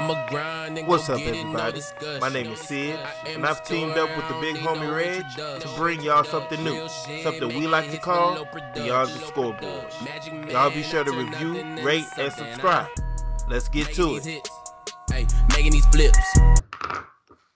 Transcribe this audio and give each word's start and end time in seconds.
What's 0.00 1.10
up, 1.10 1.20
everybody? 1.20 1.82
My 2.22 2.30
name 2.30 2.52
is 2.52 2.60
Sid, 2.60 2.98
and 3.26 3.44
I've 3.44 3.62
teamed 3.66 3.98
up 3.98 4.08
with 4.16 4.26
the 4.28 4.40
big 4.40 4.56
homie 4.56 4.90
Reg 4.90 5.22
to 5.60 5.68
bring 5.76 6.00
y'all 6.00 6.24
something 6.24 6.64
new, 6.64 6.88
something 7.22 7.48
we 7.48 7.66
like 7.66 7.90
to 7.90 7.98
call 7.98 8.48
Beyond 8.74 9.10
the 9.10 9.18
Scoreboard. 9.26 9.84
Y'all 10.50 10.70
be 10.70 10.82
sure 10.82 11.04
to 11.04 11.12
review, 11.12 11.62
rate, 11.84 12.06
and 12.16 12.32
subscribe. 12.32 12.88
Let's 13.50 13.68
get 13.68 13.92
to 13.96 14.16
it. 14.16 14.48
Making 15.50 15.72
these 15.72 15.86
flips. 15.86 16.18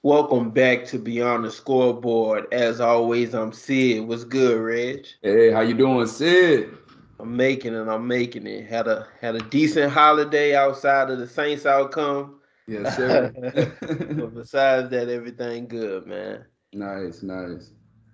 Welcome 0.02 0.50
back 0.50 0.84
to 0.88 0.98
Beyond 0.98 1.46
the 1.46 1.50
Scoreboard. 1.50 2.52
As 2.52 2.78
always, 2.78 3.34
I'm 3.34 3.54
Sid. 3.54 4.06
What's 4.06 4.24
good, 4.24 4.60
Reg? 4.60 5.06
Hey, 5.22 5.50
how 5.50 5.62
you 5.62 5.72
doing, 5.72 6.06
Sid? 6.06 6.76
I'm 7.24 7.38
making 7.38 7.72
it. 7.72 7.88
I'm 7.88 8.06
making 8.06 8.46
it. 8.46 8.66
Had 8.66 8.86
a 8.86 9.06
had 9.18 9.34
a 9.34 9.40
decent 9.40 9.90
holiday 9.90 10.54
outside 10.54 11.08
of 11.08 11.18
the 11.18 11.26
Saints 11.26 11.64
outcome. 11.64 12.38
Yes, 12.66 12.96
sir. 12.96 13.32
but 13.80 14.34
besides 14.34 14.90
that, 14.90 15.08
everything 15.08 15.66
good, 15.66 16.06
man. 16.06 16.44
Nice, 16.74 17.22
nice. 17.22 17.70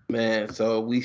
Man, 0.08 0.48
so 0.48 0.80
we 0.80 1.02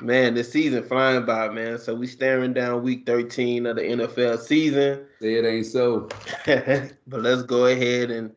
man, 0.00 0.34
the 0.34 0.44
season 0.44 0.84
flying 0.84 1.26
by, 1.26 1.48
man. 1.48 1.80
So 1.80 1.92
we 1.92 2.06
staring 2.06 2.52
down 2.52 2.84
week 2.84 3.04
13 3.04 3.66
of 3.66 3.74
the 3.74 3.82
NFL 3.82 4.38
season. 4.38 5.06
Say 5.20 5.34
it 5.34 5.44
ain't 5.44 5.66
so. 5.66 6.08
but 6.46 7.20
let's 7.20 7.42
go 7.42 7.66
ahead 7.66 8.12
and 8.12 8.30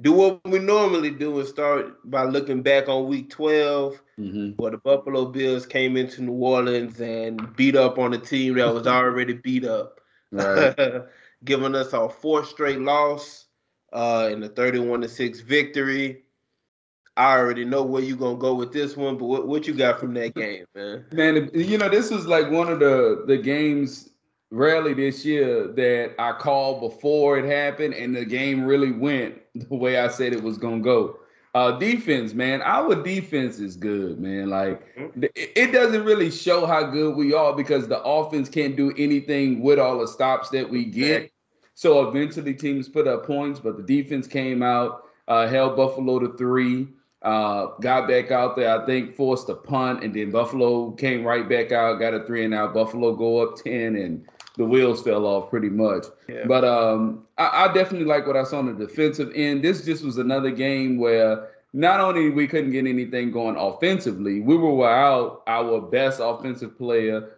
do 0.00 0.12
what 0.12 0.40
we 0.44 0.58
normally 0.58 1.10
do 1.10 1.38
and 1.38 1.48
start 1.48 2.10
by 2.10 2.24
looking 2.24 2.62
back 2.62 2.88
on 2.88 3.06
week 3.06 3.30
12 3.30 4.00
mm-hmm. 4.18 4.50
where 4.56 4.70
the 4.70 4.78
Buffalo 4.78 5.26
Bills 5.26 5.66
came 5.66 5.96
into 5.96 6.22
New 6.22 6.32
Orleans 6.32 7.00
and 7.00 7.54
beat 7.56 7.76
up 7.76 7.98
on 7.98 8.14
a 8.14 8.18
team 8.18 8.54
that 8.54 8.72
was 8.72 8.86
already 8.86 9.34
beat 9.34 9.64
up. 9.64 10.00
Right. 10.32 10.74
Giving 11.44 11.74
us 11.74 11.94
our 11.94 12.08
fourth 12.08 12.48
straight 12.48 12.80
loss 12.80 13.46
uh, 13.92 14.28
in 14.30 14.40
the 14.40 14.48
31 14.48 15.02
to 15.02 15.08
6 15.08 15.40
victory. 15.40 16.22
I 17.16 17.36
already 17.36 17.64
know 17.64 17.82
where 17.82 18.02
you're 18.02 18.16
gonna 18.16 18.38
go 18.38 18.54
with 18.54 18.72
this 18.72 18.96
one, 18.96 19.18
but 19.18 19.26
what, 19.26 19.48
what 19.48 19.66
you 19.66 19.74
got 19.74 20.00
from 20.00 20.14
that 20.14 20.34
game, 20.34 20.64
man? 20.74 21.04
Man, 21.12 21.50
you 21.52 21.76
know, 21.76 21.88
this 21.88 22.10
was 22.10 22.26
like 22.26 22.50
one 22.50 22.68
of 22.68 22.78
the 22.78 23.24
the 23.26 23.36
games 23.36 24.10
rarely 24.50 24.94
this 24.94 25.24
year 25.24 25.68
that 25.68 26.14
I 26.18 26.32
called 26.32 26.80
before 26.80 27.38
it 27.38 27.44
happened 27.44 27.94
and 27.94 28.16
the 28.16 28.24
game 28.24 28.64
really 28.64 28.90
went 28.90 29.39
the 29.68 29.74
way 29.74 29.98
I 29.98 30.08
said 30.08 30.32
it 30.32 30.42
was 30.42 30.58
gonna 30.58 30.80
go. 30.80 31.18
Uh, 31.52 31.72
defense, 31.72 32.32
man, 32.32 32.62
our 32.62 32.94
defense 32.94 33.58
is 33.58 33.76
good, 33.76 34.20
man. 34.20 34.48
Like 34.48 34.94
mm-hmm. 34.96 35.24
it 35.34 35.72
doesn't 35.72 36.04
really 36.04 36.30
show 36.30 36.64
how 36.64 36.84
good 36.84 37.16
we 37.16 37.34
are 37.34 37.54
because 37.54 37.88
the 37.88 38.00
offense 38.02 38.48
can't 38.48 38.76
do 38.76 38.92
anything 38.96 39.60
with 39.60 39.80
all 39.80 39.98
the 39.98 40.06
stops 40.06 40.50
that 40.50 40.68
we 40.68 40.84
get. 40.84 41.32
So 41.74 42.06
eventually 42.08 42.54
teams 42.54 42.88
put 42.88 43.08
up 43.08 43.26
points, 43.26 43.58
but 43.58 43.76
the 43.76 43.82
defense 43.82 44.28
came 44.28 44.62
out, 44.62 45.04
uh, 45.26 45.48
held 45.48 45.76
Buffalo 45.76 46.20
to 46.20 46.36
three, 46.36 46.86
uh, 47.22 47.66
got 47.80 48.06
back 48.06 48.30
out 48.30 48.54
there, 48.54 48.80
I 48.80 48.86
think 48.86 49.16
forced 49.16 49.48
a 49.48 49.54
punt, 49.54 50.04
and 50.04 50.14
then 50.14 50.30
Buffalo 50.30 50.92
came 50.92 51.24
right 51.24 51.48
back 51.48 51.72
out, 51.72 51.98
got 51.98 52.14
a 52.14 52.24
three 52.24 52.44
and 52.44 52.54
out. 52.54 52.74
Buffalo 52.74 53.14
go 53.14 53.38
up 53.38 53.56
10 53.56 53.96
and 53.96 54.24
the 54.60 54.66
wheels 54.66 55.02
fell 55.02 55.24
off 55.24 55.48
pretty 55.48 55.70
much. 55.70 56.04
Yeah. 56.28 56.44
But 56.46 56.66
um, 56.66 57.26
I, 57.38 57.64
I, 57.64 57.72
definitely 57.72 58.06
like 58.06 58.26
what 58.26 58.36
I 58.36 58.44
saw 58.44 58.58
on 58.58 58.66
the 58.66 58.86
defensive 58.86 59.32
end. 59.34 59.64
This 59.64 59.86
just 59.86 60.04
was 60.04 60.18
another 60.18 60.50
game 60.50 60.98
where 60.98 61.48
not 61.72 61.98
only 61.98 62.28
we 62.28 62.46
couldn't 62.46 62.72
get 62.72 62.86
anything 62.86 63.30
going 63.30 63.56
offensively, 63.56 64.40
we 64.40 64.58
were 64.58 64.74
without 64.74 65.42
our 65.46 65.80
best 65.80 66.20
offensive 66.22 66.76
player, 66.76 67.30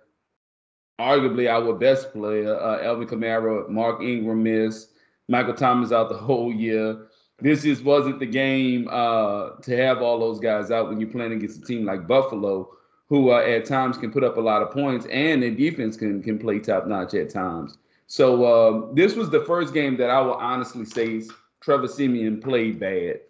arguably 1.01 1.49
our 1.49 1.73
best 1.75 2.13
player, 2.13 2.57
uh, 2.57 2.83
Alvin 2.83 3.07
Kamara, 3.07 3.69
Mark 3.69 4.03
Ingram 4.03 4.43
missed, 4.43 4.89
Michael 5.29 5.55
Thomas 5.55 5.93
out 5.93 6.09
the 6.09 6.17
whole 6.29 6.53
year. 6.53 7.07
This 7.39 7.63
just 7.63 7.85
wasn't 7.85 8.19
the 8.19 8.27
game 8.27 8.89
uh, 8.91 9.51
to 9.63 9.77
have 9.77 10.03
all 10.03 10.19
those 10.19 10.41
guys 10.41 10.73
out 10.73 10.89
when 10.89 11.01
you're 11.01 11.09
playing 11.09 11.35
against 11.35 11.63
a 11.63 11.65
team 11.65 11.85
like 11.85 12.09
Buffalo 12.09 12.69
who 13.13 13.31
uh, 13.31 13.41
at 13.41 13.67
times 13.67 13.99
can 13.99 14.11
put 14.11 14.25
up 14.25 14.39
a 14.39 14.41
lot 14.41 14.63
of 14.63 14.71
points 14.71 15.05
and 15.11 15.45
in 15.45 15.55
defense 15.55 15.99
can 15.99 16.23
can 16.23 16.39
play 16.39 16.59
top 16.59 16.87
notch 16.87 17.13
at 17.13 17.29
times. 17.29 17.77
So 18.07 18.43
uh, 18.43 18.95
this 18.95 19.15
was 19.15 19.29
the 19.29 19.45
first 19.45 19.75
game 19.75 19.99
that 19.99 20.09
I 20.09 20.19
will 20.23 20.33
honestly 20.33 20.87
say 20.87 21.23
Trevor 21.61 21.89
Siemian 21.89 22.41
played 22.41 22.81
bad. 22.81 23.21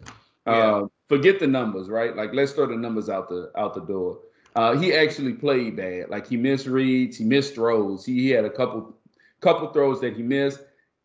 Yeah. 0.47 0.53
Uh, 0.53 0.87
forget 1.09 1.37
the 1.37 1.47
numbers, 1.47 1.89
right? 1.89 2.15
Like 2.15 2.33
let's 2.33 2.53
throw 2.53 2.65
the 2.65 2.77
numbers 2.77 3.09
out 3.09 3.27
the 3.27 3.51
out 3.57 3.73
the 3.73 3.81
door. 3.81 4.19
Uh, 4.55 4.77
he 4.77 4.93
actually 4.93 5.33
played 5.33 5.75
bad. 5.75 6.09
Like 6.09 6.27
he 6.27 6.37
missed 6.37 6.65
reads, 6.65 7.17
he 7.17 7.25
missed 7.25 7.53
throws. 7.53 8.05
He, 8.05 8.13
he 8.21 8.29
had 8.29 8.45
a 8.45 8.49
couple 8.49 8.95
couple 9.41 9.67
throws 9.73 9.99
that 9.99 10.15
he 10.15 10.23
missed. 10.23 10.61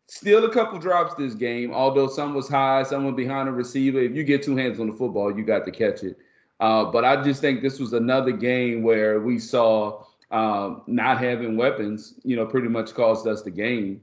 Still 0.07 0.45
a 0.45 0.53
couple 0.53 0.79
drops 0.79 1.15
this 1.15 1.33
game, 1.33 1.73
although 1.73 2.07
some 2.07 2.33
was 2.33 2.47
high, 2.47 2.83
some 2.83 3.03
was 3.03 3.15
behind 3.15 3.49
a 3.49 3.51
receiver. 3.51 3.99
If 3.99 4.15
you 4.15 4.23
get 4.23 4.41
two 4.41 4.55
hands 4.55 4.79
on 4.79 4.87
the 4.87 4.95
football, 4.95 5.37
you 5.37 5.43
got 5.43 5.65
to 5.65 5.71
catch 5.71 6.01
it. 6.01 6.17
Uh, 6.59 6.85
but 6.85 7.05
I 7.05 7.21
just 7.23 7.41
think 7.41 7.61
this 7.61 7.79
was 7.79 7.93
another 7.93 8.31
game 8.31 8.83
where 8.83 9.21
we 9.21 9.39
saw 9.39 10.03
um, 10.31 10.83
not 10.87 11.19
having 11.19 11.57
weapons, 11.57 12.15
you 12.23 12.35
know, 12.35 12.45
pretty 12.45 12.67
much 12.67 12.93
caused 12.93 13.27
us 13.27 13.41
the 13.41 13.51
game. 13.51 14.01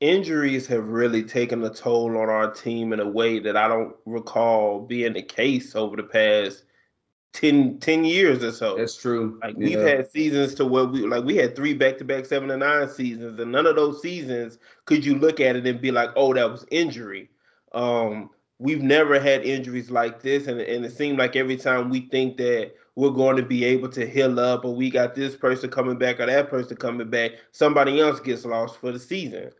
Injuries 0.00 0.66
have 0.68 0.88
really 0.88 1.22
taken 1.22 1.62
a 1.64 1.70
toll 1.70 2.16
on 2.16 2.30
our 2.30 2.50
team 2.50 2.92
in 2.92 3.00
a 3.00 3.08
way 3.08 3.38
that 3.40 3.56
I 3.56 3.68
don't 3.68 3.94
recall 4.06 4.80
being 4.80 5.12
the 5.12 5.22
case 5.22 5.74
over 5.74 5.96
the 5.96 6.04
past 6.04 6.64
10, 7.34 7.78
10 7.80 8.04
years 8.04 8.42
or 8.42 8.52
so. 8.52 8.76
That's 8.76 8.96
true. 8.96 9.38
Like 9.42 9.56
yeah. 9.58 9.66
we've 9.66 9.86
had 9.86 10.10
seasons 10.10 10.54
to 10.54 10.64
where 10.64 10.86
we 10.86 11.06
like 11.06 11.24
we 11.24 11.36
had 11.36 11.54
three 11.54 11.74
back 11.74 11.98
to 11.98 12.04
back 12.04 12.24
seven 12.24 12.50
and 12.50 12.60
nine 12.60 12.88
seasons, 12.88 13.38
and 13.38 13.52
none 13.52 13.66
of 13.66 13.76
those 13.76 14.00
seasons 14.00 14.58
could 14.86 15.04
you 15.04 15.16
look 15.16 15.38
at 15.38 15.54
it 15.54 15.66
and 15.66 15.80
be 15.80 15.90
like, 15.90 16.10
oh, 16.16 16.32
that 16.32 16.50
was 16.50 16.64
injury. 16.70 17.28
Um, 17.72 18.30
we've 18.60 18.82
never 18.82 19.18
had 19.18 19.42
injuries 19.42 19.90
like 19.90 20.20
this, 20.20 20.46
and, 20.46 20.60
and 20.60 20.84
it 20.84 20.92
seemed 20.92 21.18
like 21.18 21.34
every 21.34 21.56
time 21.56 21.88
we 21.88 22.02
think 22.02 22.36
that 22.36 22.72
we're 22.94 23.10
going 23.10 23.36
to 23.36 23.42
be 23.42 23.64
able 23.64 23.88
to 23.88 24.06
heal 24.06 24.38
up, 24.38 24.64
or 24.64 24.76
we 24.76 24.90
got 24.90 25.14
this 25.14 25.34
person 25.34 25.70
coming 25.70 25.96
back 25.96 26.20
or 26.20 26.26
that 26.26 26.50
person 26.50 26.76
coming 26.76 27.08
back, 27.08 27.32
somebody 27.52 27.98
else 27.98 28.20
gets 28.20 28.44
lost 28.44 28.76
for 28.76 28.92
the 28.92 28.98
season. 28.98 29.50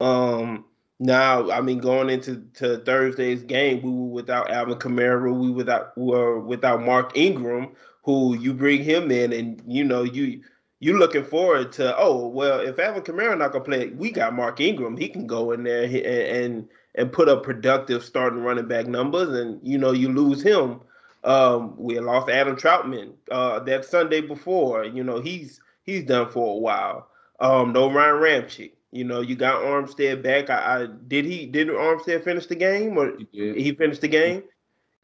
Um, 0.00 0.64
now, 1.00 1.50
I 1.50 1.60
mean, 1.60 1.78
going 1.78 2.08
into 2.08 2.44
to 2.54 2.78
Thursday's 2.78 3.42
game, 3.42 3.82
we 3.82 3.90
were 3.90 4.06
without 4.06 4.52
Alvin 4.52 4.78
Kamara, 4.78 5.34
we 5.34 5.50
without 5.50 5.98
were 5.98 6.38
without 6.38 6.82
Mark 6.82 7.16
Ingram, 7.16 7.74
who 8.04 8.38
you 8.38 8.54
bring 8.54 8.84
him 8.84 9.10
in, 9.10 9.32
and 9.32 9.60
you 9.66 9.82
know 9.82 10.04
you 10.04 10.42
you're 10.78 10.98
looking 10.98 11.24
forward 11.24 11.72
to. 11.72 11.96
Oh 11.98 12.28
well, 12.28 12.60
if 12.60 12.78
Alvin 12.78 13.02
Kamara 13.02 13.36
not 13.36 13.50
gonna 13.50 13.64
play, 13.64 13.88
we 13.88 14.12
got 14.12 14.32
Mark 14.32 14.60
Ingram. 14.60 14.96
He 14.96 15.08
can 15.08 15.26
go 15.26 15.50
in 15.50 15.64
there 15.64 15.82
and, 15.82 15.94
and 15.96 16.68
and 16.94 17.12
put 17.12 17.28
up 17.28 17.42
productive 17.42 18.04
starting 18.04 18.40
running 18.40 18.68
back 18.68 18.86
numbers, 18.86 19.30
and 19.30 19.60
you 19.62 19.78
know 19.78 19.92
you 19.92 20.08
lose 20.08 20.42
him. 20.42 20.80
Um, 21.24 21.74
we 21.78 21.98
lost 21.98 22.28
Adam 22.28 22.56
Trautman 22.56 23.14
uh, 23.30 23.60
that 23.60 23.84
Sunday 23.84 24.20
before. 24.20 24.84
You 24.84 25.04
know 25.04 25.20
he's 25.20 25.60
he's 25.82 26.04
done 26.04 26.30
for 26.30 26.54
a 26.54 26.58
while. 26.58 27.08
Um, 27.40 27.72
no 27.72 27.90
Ryan 27.90 28.16
Ramczyk. 28.16 28.72
You 28.92 29.04
know 29.04 29.20
you 29.20 29.34
got 29.34 29.62
Armstead 29.62 30.22
back. 30.22 30.50
I, 30.50 30.82
I 30.82 30.86
did 31.08 31.24
he 31.24 31.46
did 31.46 31.68
Armstead 31.68 32.24
finish 32.24 32.46
the 32.46 32.54
game 32.54 32.96
or 32.96 33.16
he, 33.32 33.54
he 33.54 33.72
finished 33.72 34.02
the 34.02 34.08
game? 34.08 34.44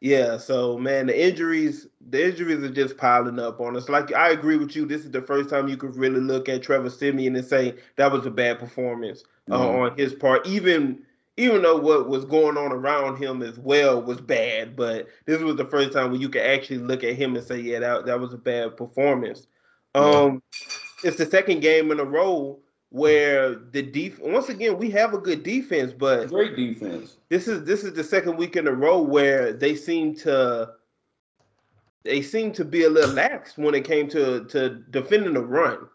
Yeah, 0.01 0.37
so 0.37 0.79
man, 0.79 1.05
the 1.05 1.27
injuries, 1.27 1.85
the 2.09 2.29
injuries 2.29 2.63
are 2.63 2.71
just 2.71 2.97
piling 2.97 3.37
up 3.37 3.59
on 3.59 3.77
us. 3.77 3.87
Like 3.87 4.11
I 4.13 4.31
agree 4.31 4.57
with 4.57 4.75
you. 4.75 4.87
This 4.87 5.05
is 5.05 5.11
the 5.11 5.21
first 5.21 5.47
time 5.47 5.67
you 5.67 5.77
could 5.77 5.95
really 5.95 6.19
look 6.19 6.49
at 6.49 6.63
Trevor 6.63 6.89
Siemian 6.89 7.35
and 7.35 7.45
say 7.45 7.75
that 7.97 8.11
was 8.11 8.25
a 8.25 8.31
bad 8.31 8.57
performance 8.57 9.23
uh, 9.51 9.59
mm-hmm. 9.59 9.79
on 9.79 9.97
his 9.97 10.15
part. 10.15 10.47
Even 10.47 11.03
even 11.37 11.61
though 11.61 11.77
what 11.77 12.09
was 12.09 12.25
going 12.25 12.57
on 12.57 12.71
around 12.71 13.17
him 13.17 13.41
as 13.41 13.57
well 13.57 14.01
was 14.01 14.19
bad, 14.19 14.75
but 14.75 15.07
this 15.25 15.41
was 15.41 15.55
the 15.55 15.65
first 15.65 15.93
time 15.93 16.11
when 16.11 16.21
you 16.21 16.29
could 16.29 16.41
actually 16.41 16.79
look 16.79 17.03
at 17.03 17.15
him 17.15 17.35
and 17.35 17.45
say, 17.45 17.59
yeah, 17.59 17.79
that, 17.79 18.05
that 18.05 18.19
was 18.19 18.33
a 18.33 18.37
bad 18.37 18.75
performance. 18.77 19.47
Um, 19.95 20.41
it's 21.03 21.17
the 21.17 21.25
second 21.25 21.61
game 21.61 21.91
in 21.91 21.99
a 21.99 22.05
row 22.05 22.59
where 22.89 23.55
the 23.55 23.81
def 23.81 24.19
once 24.19 24.49
again 24.49 24.77
we 24.77 24.89
have 24.89 25.13
a 25.13 25.17
good 25.17 25.43
defense, 25.43 25.93
but 25.93 26.27
great 26.27 26.55
defense. 26.55 27.17
This 27.29 27.47
is 27.47 27.63
this 27.63 27.83
is 27.83 27.93
the 27.93 28.03
second 28.03 28.37
week 28.37 28.55
in 28.55 28.67
a 28.67 28.71
row 28.71 29.01
where 29.01 29.53
they 29.53 29.75
seem 29.75 30.13
to 30.17 30.73
they 32.03 32.21
seem 32.21 32.51
to 32.53 32.65
be 32.65 32.83
a 32.83 32.89
little 32.89 33.13
lax 33.13 33.57
when 33.57 33.75
it 33.75 33.85
came 33.85 34.09
to 34.09 34.45
to 34.45 34.69
defending 34.91 35.33
the 35.33 35.41
run. 35.41 35.87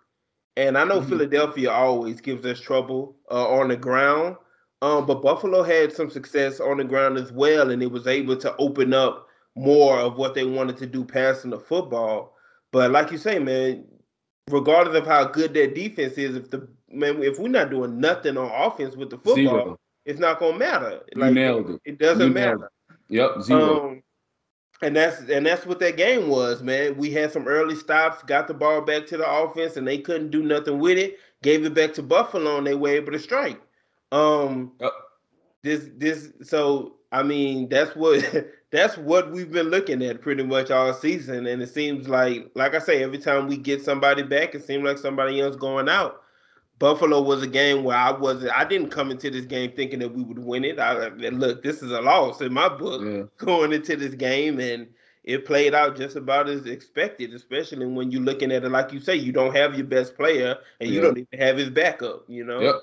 And 0.57 0.79
I 0.79 0.85
know 0.85 1.01
mm-hmm. 1.01 1.11
Philadelphia 1.11 1.71
always 1.71 2.21
gives 2.23 2.47
us 2.47 2.59
trouble 2.59 3.15
uh, 3.31 3.47
on 3.47 3.69
the 3.69 3.77
ground, 3.77 4.37
um, 4.83 5.07
but 5.07 5.23
Buffalo 5.23 5.63
had 5.63 5.93
some 5.93 6.11
success 6.11 6.61
on 6.61 6.79
the 6.79 6.85
ground 6.85 7.17
as 7.17 7.33
well, 7.33 7.71
and 7.71 7.83
it 7.83 7.91
was 7.91 8.07
able 8.07 8.37
to 8.37 8.55
open 8.57 8.93
up 8.93 9.27
more 9.55 9.99
of 9.99 10.19
what 10.19 10.35
they 10.35 10.45
wanted 10.45 10.77
to 10.77 10.87
do 10.87 11.05
passing 11.05 11.51
the 11.51 11.59
football. 11.59 12.35
But 12.73 12.91
like 12.91 13.11
you 13.11 13.17
say, 13.17 13.39
man, 13.39 13.87
regardless 14.51 14.97
of 14.97 15.07
how 15.07 15.25
good 15.25 15.55
their 15.55 15.67
defense 15.67 16.19
is, 16.19 16.37
if 16.37 16.51
the 16.51 16.69
man, 16.91 17.23
if 17.23 17.39
we're 17.39 17.49
not 17.49 17.71
doing 17.71 18.01
nothing 18.01 18.37
on 18.37 18.51
offense 18.51 18.97
with 18.97 19.09
the 19.09 19.17
football, 19.17 19.35
zero. 19.35 19.79
it's 20.05 20.21
not 20.21 20.39
gonna 20.39 20.59
matter. 20.59 21.01
Like, 21.15 21.31
you 21.31 21.35
nailed 21.35 21.71
it. 21.71 21.81
It 21.85 21.99
doesn't 21.99 22.35
matter. 22.35 22.71
It. 22.91 22.97
Yep, 23.09 23.43
zero. 23.43 23.89
Um, 23.89 24.03
and 24.83 24.95
that's 24.95 25.21
and 25.21 25.47
that's 25.47 25.65
what 25.65 25.79
that 25.81 25.97
game 25.97 26.29
was, 26.29 26.63
man. 26.63 26.99
We 26.99 27.11
had 27.11 27.33
some 27.33 27.49
early 27.49 27.77
stops, 27.77 28.23
got 28.25 28.47
the 28.47 28.53
ball 28.53 28.83
back 28.83 29.07
to 29.07 29.17
the 29.17 29.29
offense, 29.29 29.79
and 29.79 29.89
they 29.89 29.99
couldn't 29.99 30.31
do 30.31 30.43
nothing 30.43 30.79
with 30.81 30.99
it. 30.99 31.17
Gave 31.43 31.65
it 31.65 31.73
back 31.73 31.95
to 31.95 32.03
Buffalo, 32.03 32.59
and 32.59 32.67
they 32.67 32.75
were 32.75 32.91
able 32.91 33.13
to 33.13 33.19
strike. 33.19 33.61
Um, 34.17 34.73
this 35.63 35.89
this 35.97 36.33
so 36.43 36.97
I 37.13 37.23
mean 37.23 37.69
that's 37.69 37.95
what 37.97 38.25
that's 38.71 38.97
what 38.97 39.31
we've 39.31 39.51
been 39.51 39.69
looking 39.69 40.03
at 40.05 40.21
pretty 40.21 40.43
much 40.43 40.71
all 40.71 40.93
season, 40.95 41.47
and 41.47 41.63
it 41.63 41.69
seems 41.69 42.09
like 42.09 42.51
like 42.55 42.75
I 42.75 42.79
say, 42.79 43.03
every 43.03 43.19
time 43.19 43.49
we 43.49 43.57
get 43.57 43.83
somebody 43.83 44.23
back, 44.23 44.55
it 44.55 44.65
seems 44.65 44.85
like 44.85 44.99
somebody 44.99 45.41
else 45.41 45.57
going 45.57 45.89
out. 45.89 46.23
Buffalo 46.79 47.23
was 47.23 47.43
a 47.43 47.47
game 47.47 47.85
where 47.85 47.97
I 47.97 48.11
wasn't. 48.11 48.53
I 48.53 48.65
didn't 48.65 48.91
come 48.91 49.11
into 49.11 49.31
this 49.31 49.47
game 49.47 49.73
thinking 49.73 50.01
that 50.01 50.15
we 50.15 50.23
would 50.23 50.39
win 50.39 50.65
it. 50.65 50.79
I 50.79 51.09
look, 51.09 51.63
this 51.63 51.83
is 51.83 51.91
a 51.91 52.01
loss 52.01 52.41
in 52.41 52.53
my 52.53 52.69
book 52.69 53.03
yeah. 53.03 53.23
going 53.45 53.73
into 53.73 53.97
this 53.97 54.15
game, 54.15 54.61
and 54.61 54.87
it 55.25 55.47
played 55.47 55.75
out 55.75 55.97
just 55.97 56.17
about 56.17 56.49
as 56.49 56.67
expected. 56.67 57.33
Especially 57.33 57.87
when 57.87 58.11
you're 58.11 58.23
looking 58.23 58.53
at 58.53 58.65
it 58.65 58.71
like 58.71 58.93
you 58.93 59.01
say, 59.01 59.17
you 59.17 59.33
don't 59.33 59.57
have 59.57 59.75
your 59.75 59.87
best 59.87 60.17
player, 60.17 60.57
and 60.81 60.91
you 60.91 61.01
don't 61.01 61.17
even 61.19 61.41
have 61.41 61.57
his 61.57 61.71
backup. 61.71 62.25
You 62.29 62.45
know. 62.45 62.61
Yep. 62.61 62.75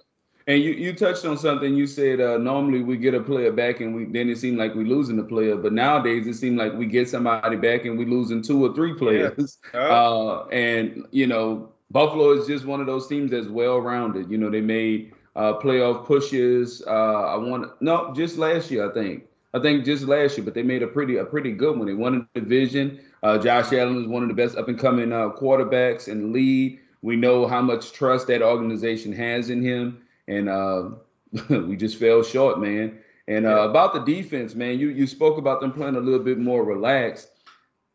And 0.45 0.61
you, 0.61 0.71
you 0.71 0.93
touched 0.93 1.25
on 1.25 1.37
something. 1.37 1.73
You 1.73 1.87
said 1.87 2.19
uh, 2.19 2.37
normally 2.37 2.81
we 2.83 2.97
get 2.97 3.13
a 3.13 3.21
player 3.21 3.51
back 3.51 3.79
and 3.79 3.95
we 3.95 4.05
then 4.05 4.29
it 4.29 4.37
seemed 4.37 4.57
like 4.57 4.75
we 4.75 4.83
losing 4.83 5.15
the 5.15 5.23
player, 5.23 5.55
but 5.55 5.71
nowadays 5.71 6.27
it 6.27 6.33
seemed 6.33 6.57
like 6.57 6.73
we 6.73 6.85
get 6.85 7.07
somebody 7.07 7.55
back 7.55 7.85
and 7.85 7.97
we 7.97 8.05
losing 8.05 8.41
two 8.41 8.63
or 8.65 8.73
three 8.73 8.93
players. 8.93 9.57
Yeah. 9.73 9.79
Uh, 9.93 10.45
and 10.47 11.05
you 11.11 11.27
know 11.27 11.69
Buffalo 11.91 12.31
is 12.31 12.47
just 12.47 12.65
one 12.65 12.81
of 12.81 12.87
those 12.87 13.07
teams 13.07 13.31
that's 13.31 13.47
well 13.47 13.79
rounded. 13.79 14.29
You 14.29 14.37
know, 14.37 14.49
they 14.49 14.61
made 14.61 15.13
uh, 15.35 15.53
playoff 15.53 16.05
pushes. 16.05 16.83
Uh, 16.85 16.89
I 16.89 17.35
want 17.35 17.81
no, 17.81 18.13
just 18.15 18.37
last 18.37 18.71
year 18.71 18.89
I 18.89 18.93
think. 18.93 19.25
I 19.53 19.59
think 19.59 19.85
just 19.85 20.05
last 20.05 20.35
year, 20.37 20.43
but 20.43 20.55
they 20.55 20.63
made 20.63 20.81
a 20.81 20.87
pretty 20.87 21.17
a 21.17 21.25
pretty 21.25 21.51
good 21.51 21.77
one. 21.77 21.87
They 21.87 21.93
won 21.93 22.27
the 22.33 22.41
division. 22.41 22.99
Uh, 23.21 23.37
Josh 23.37 23.71
Allen 23.71 24.01
is 24.01 24.07
one 24.07 24.23
of 24.23 24.29
the 24.29 24.35
best 24.35 24.57
up 24.57 24.67
and 24.67 24.77
coming 24.77 25.13
uh, 25.13 25.29
quarterbacks 25.29 26.07
in 26.07 26.21
the 26.21 26.27
league. 26.27 26.79
We 27.03 27.15
know 27.15 27.47
how 27.47 27.61
much 27.61 27.91
trust 27.91 28.27
that 28.27 28.41
organization 28.41 29.13
has 29.13 29.49
in 29.49 29.61
him, 29.61 30.01
and 30.27 30.49
uh, 30.49 30.89
we 31.49 31.75
just 31.75 31.97
fell 31.97 32.23
short, 32.23 32.59
man. 32.59 32.99
And 33.27 33.45
uh, 33.45 33.69
about 33.69 33.93
the 33.93 33.99
defense, 33.99 34.53
man, 34.53 34.79
you 34.79 34.89
you 34.89 35.07
spoke 35.07 35.37
about 35.37 35.61
them 35.61 35.71
playing 35.71 35.95
a 35.95 35.99
little 35.99 36.23
bit 36.23 36.39
more 36.39 36.63
relaxed. 36.63 37.29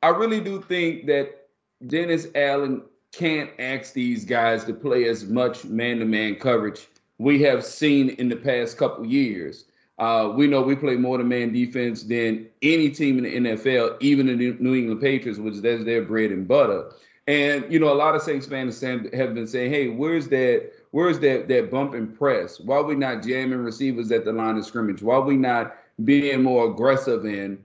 I 0.02 0.08
really 0.08 0.40
do 0.40 0.62
think 0.62 1.06
that 1.06 1.48
Dennis 1.86 2.28
Allen 2.34 2.82
can't 3.12 3.50
ask 3.58 3.92
these 3.92 4.24
guys 4.24 4.64
to 4.64 4.74
play 4.74 5.08
as 5.08 5.24
much 5.24 5.64
man-to-man 5.64 6.36
coverage 6.36 6.86
we 7.18 7.42
have 7.42 7.64
seen 7.64 8.10
in 8.10 8.28
the 8.28 8.36
past 8.36 8.78
couple 8.78 9.04
years. 9.04 9.64
Uh, 9.98 10.32
we 10.34 10.46
know 10.46 10.62
we 10.62 10.76
play 10.76 10.94
more 10.94 11.18
than 11.18 11.28
man 11.28 11.52
defense 11.52 12.04
than 12.04 12.48
any 12.62 12.88
team 12.88 13.18
in 13.18 13.24
the 13.24 13.50
NFL, 13.50 13.96
even 14.00 14.26
the 14.26 14.36
New 14.60 14.74
England 14.74 15.00
Patriots, 15.00 15.40
which 15.40 15.56
that's 15.56 15.84
their 15.84 16.02
bread 16.02 16.30
and 16.30 16.46
butter. 16.46 16.92
And 17.26 17.70
you 17.70 17.80
know, 17.80 17.92
a 17.92 17.94
lot 17.94 18.14
of 18.14 18.22
Saints 18.22 18.46
fans 18.46 18.80
have 18.80 19.34
been 19.34 19.46
saying, 19.46 19.70
"Hey, 19.72 19.88
where's 19.88 20.28
that? 20.28 20.72
Where's 20.90 21.18
that 21.20 21.48
that 21.48 21.70
bump 21.70 21.94
and 21.94 22.16
press? 22.16 22.60
Why 22.60 22.76
are 22.76 22.84
we 22.84 22.94
not 22.94 23.22
jamming 23.22 23.58
receivers 23.58 24.10
at 24.10 24.24
the 24.24 24.32
line 24.32 24.56
of 24.56 24.64
scrimmage? 24.64 25.02
Why 25.02 25.16
are 25.16 25.22
we 25.22 25.36
not 25.36 25.76
being 26.04 26.42
more 26.42 26.70
aggressive 26.70 27.24
in? 27.24 27.62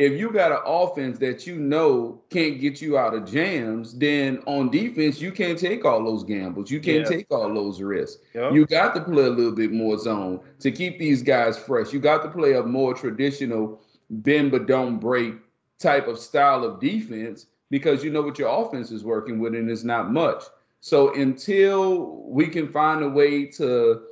if 0.00 0.18
you 0.18 0.32
got 0.32 0.50
an 0.50 0.60
offense 0.64 1.18
that 1.18 1.46
you 1.46 1.56
know 1.56 2.22
can't 2.30 2.58
get 2.58 2.80
you 2.80 2.96
out 2.96 3.12
of 3.12 3.30
jams, 3.30 3.92
then 3.98 4.42
on 4.46 4.70
defense 4.70 5.20
you 5.20 5.30
can't 5.30 5.58
take 5.58 5.84
all 5.84 6.02
those 6.02 6.24
gambles. 6.24 6.70
You 6.70 6.80
can't 6.80 7.02
yeah. 7.02 7.16
take 7.16 7.26
all 7.30 7.52
those 7.52 7.82
risks. 7.82 8.22
Yep. 8.32 8.54
You 8.54 8.64
got 8.64 8.94
to 8.94 9.02
play 9.02 9.24
a 9.24 9.28
little 9.28 9.52
bit 9.52 9.72
more 9.72 9.98
zone 9.98 10.40
to 10.60 10.72
keep 10.72 10.98
these 10.98 11.22
guys 11.22 11.58
fresh. 11.58 11.92
You 11.92 12.00
got 12.00 12.22
to 12.22 12.30
play 12.30 12.54
a 12.54 12.62
more 12.62 12.94
traditional 12.94 13.82
bend 14.08 14.52
but 14.52 14.66
don't 14.66 14.98
break 14.98 15.34
type 15.78 16.08
of 16.08 16.18
style 16.18 16.64
of 16.64 16.80
defense 16.80 17.44
because 17.68 18.02
you 18.02 18.10
know 18.10 18.22
what 18.22 18.38
your 18.38 18.48
offense 18.48 18.90
is 18.90 19.04
working 19.04 19.38
with 19.38 19.54
and 19.54 19.70
it's 19.70 19.84
not 19.84 20.10
much. 20.10 20.44
So 20.80 21.14
until 21.14 22.24
we 22.26 22.48
can 22.48 22.68
find 22.72 23.02
a 23.02 23.08
way 23.08 23.46
to 23.46 24.02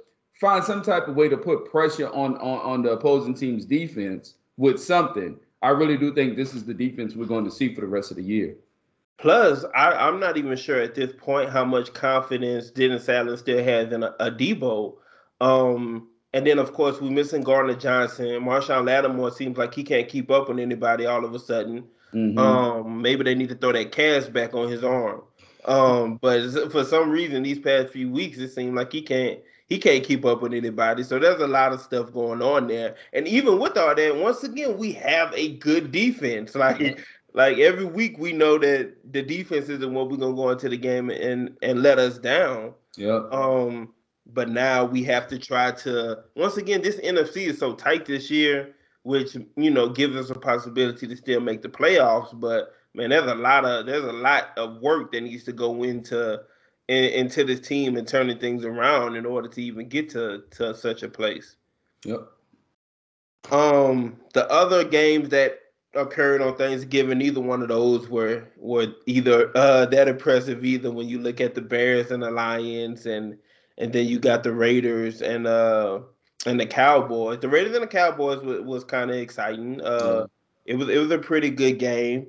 find 0.40 0.62
some 0.62 0.82
type 0.82 1.08
of 1.08 1.16
way 1.16 1.28
to 1.28 1.36
put 1.36 1.70
pressure 1.70 2.08
on 2.08 2.36
on, 2.36 2.60
on 2.60 2.82
the 2.82 2.92
opposing 2.92 3.34
team's 3.34 3.64
defense 3.64 4.34
with 4.56 4.80
something 4.80 5.38
I 5.62 5.70
really 5.70 5.96
do 5.96 6.14
think 6.14 6.36
this 6.36 6.54
is 6.54 6.64
the 6.64 6.74
defense 6.74 7.14
we're 7.14 7.26
going 7.26 7.44
to 7.44 7.50
see 7.50 7.74
for 7.74 7.80
the 7.80 7.86
rest 7.86 8.10
of 8.10 8.16
the 8.16 8.22
year. 8.22 8.54
Plus, 9.18 9.64
I, 9.74 10.08
am 10.08 10.20
not 10.20 10.36
even 10.36 10.56
sure 10.56 10.80
at 10.80 10.94
this 10.94 11.12
point 11.18 11.50
how 11.50 11.64
much 11.64 11.92
confidence 11.92 12.70
Dennis 12.70 13.08
Allen 13.08 13.36
still 13.36 13.62
has 13.62 13.92
in 13.92 14.04
a, 14.04 14.12
Adebo. 14.20 14.94
Um, 15.40 16.08
and 16.32 16.46
then, 16.46 16.60
of 16.60 16.72
course, 16.72 17.00
we're 17.00 17.10
missing 17.10 17.42
Gardner 17.42 17.74
Johnson. 17.74 18.26
Marshon 18.44 18.86
Lattimore 18.86 19.32
seems 19.32 19.58
like 19.58 19.74
he 19.74 19.82
can't 19.82 20.08
keep 20.08 20.30
up 20.30 20.48
with 20.48 20.60
anybody 20.60 21.06
all 21.06 21.24
of 21.24 21.34
a 21.34 21.38
sudden. 21.38 21.84
Mm-hmm. 22.14 22.38
Um, 22.38 23.02
maybe 23.02 23.24
they 23.24 23.34
need 23.34 23.48
to 23.48 23.56
throw 23.56 23.72
that 23.72 23.90
cast 23.90 24.32
back 24.32 24.54
on 24.54 24.68
his 24.68 24.84
arm. 24.84 25.22
Um, 25.68 26.16
but 26.16 26.72
for 26.72 26.82
some 26.82 27.10
reason, 27.10 27.42
these 27.42 27.58
past 27.58 27.92
few 27.92 28.10
weeks, 28.10 28.38
it 28.38 28.48
seemed 28.48 28.74
like 28.74 28.90
he 28.90 29.02
can't 29.02 29.38
he 29.66 29.78
can't 29.78 30.02
keep 30.02 30.24
up 30.24 30.40
with 30.40 30.54
anybody. 30.54 31.02
So 31.02 31.18
there's 31.18 31.42
a 31.42 31.46
lot 31.46 31.74
of 31.74 31.82
stuff 31.82 32.10
going 32.10 32.40
on 32.40 32.68
there. 32.68 32.96
And 33.12 33.28
even 33.28 33.58
with 33.58 33.76
all 33.76 33.94
that, 33.94 34.16
once 34.16 34.42
again, 34.42 34.78
we 34.78 34.92
have 34.92 35.32
a 35.34 35.56
good 35.58 35.92
defense. 35.92 36.54
Like 36.58 36.98
like 37.34 37.58
every 37.58 37.84
week 37.84 38.18
we 38.18 38.32
know 38.32 38.58
that 38.58 38.94
the 39.12 39.22
defense 39.22 39.68
isn't 39.68 39.92
what 39.92 40.10
we're 40.10 40.16
gonna 40.16 40.34
go 40.34 40.48
into 40.48 40.70
the 40.70 40.78
game 40.78 41.10
and 41.10 41.54
and 41.60 41.82
let 41.82 41.98
us 41.98 42.18
down. 42.18 42.72
Yeah. 42.96 43.20
Um, 43.30 43.92
but 44.26 44.48
now 44.48 44.84
we 44.86 45.04
have 45.04 45.28
to 45.28 45.38
try 45.38 45.72
to 45.72 46.20
once 46.34 46.56
again, 46.56 46.80
this 46.80 46.96
NFC 46.96 47.48
is 47.48 47.58
so 47.58 47.74
tight 47.74 48.06
this 48.06 48.30
year, 48.30 48.74
which 49.02 49.36
you 49.56 49.70
know 49.70 49.90
gives 49.90 50.16
us 50.16 50.30
a 50.30 50.34
possibility 50.34 51.06
to 51.06 51.16
still 51.16 51.40
make 51.40 51.60
the 51.60 51.68
playoffs. 51.68 52.30
But 52.32 52.74
man, 52.98 53.10
there's 53.10 53.30
a 53.30 53.34
lot 53.34 53.64
of 53.64 53.86
there's 53.86 54.04
a 54.04 54.12
lot 54.12 54.50
of 54.58 54.82
work 54.82 55.12
that 55.12 55.22
needs 55.22 55.44
to 55.44 55.52
go 55.52 55.84
into 55.84 56.40
in, 56.88 57.04
into 57.04 57.44
this 57.44 57.60
team 57.60 57.96
and 57.96 58.06
turning 58.06 58.38
things 58.38 58.64
around 58.64 59.16
in 59.16 59.24
order 59.24 59.48
to 59.48 59.62
even 59.62 59.88
get 59.88 60.10
to 60.10 60.42
to 60.50 60.74
such 60.74 61.02
a 61.02 61.08
place. 61.08 61.56
Yep. 62.04 62.28
Um, 63.50 64.18
the 64.34 64.50
other 64.50 64.84
games 64.84 65.28
that 65.30 65.60
occurred 65.94 66.42
on 66.42 66.56
Thanksgiving, 66.56 67.18
neither 67.18 67.40
one 67.40 67.62
of 67.62 67.68
those 67.68 68.08
were 68.08 68.44
were 68.56 68.88
either 69.06 69.56
uh, 69.56 69.86
that 69.86 70.08
impressive 70.08 70.64
either. 70.64 70.90
When 70.90 71.08
you 71.08 71.20
look 71.20 71.40
at 71.40 71.54
the 71.54 71.62
Bears 71.62 72.10
and 72.10 72.22
the 72.22 72.30
Lions, 72.30 73.06
and 73.06 73.38
and 73.78 73.92
then 73.92 74.06
you 74.06 74.18
got 74.18 74.42
the 74.42 74.52
Raiders 74.52 75.22
and 75.22 75.46
uh 75.46 76.00
and 76.46 76.58
the 76.58 76.66
Cowboys. 76.66 77.38
The 77.38 77.48
Raiders 77.48 77.74
and 77.74 77.84
the 77.84 77.88
Cowboys 77.88 78.42
was, 78.42 78.60
was 78.62 78.84
kind 78.84 79.10
of 79.10 79.16
exciting. 79.16 79.80
Uh, 79.80 80.26
yeah. 80.66 80.74
it 80.74 80.76
was 80.76 80.88
it 80.88 80.98
was 80.98 81.12
a 81.12 81.18
pretty 81.18 81.50
good 81.50 81.78
game. 81.78 82.26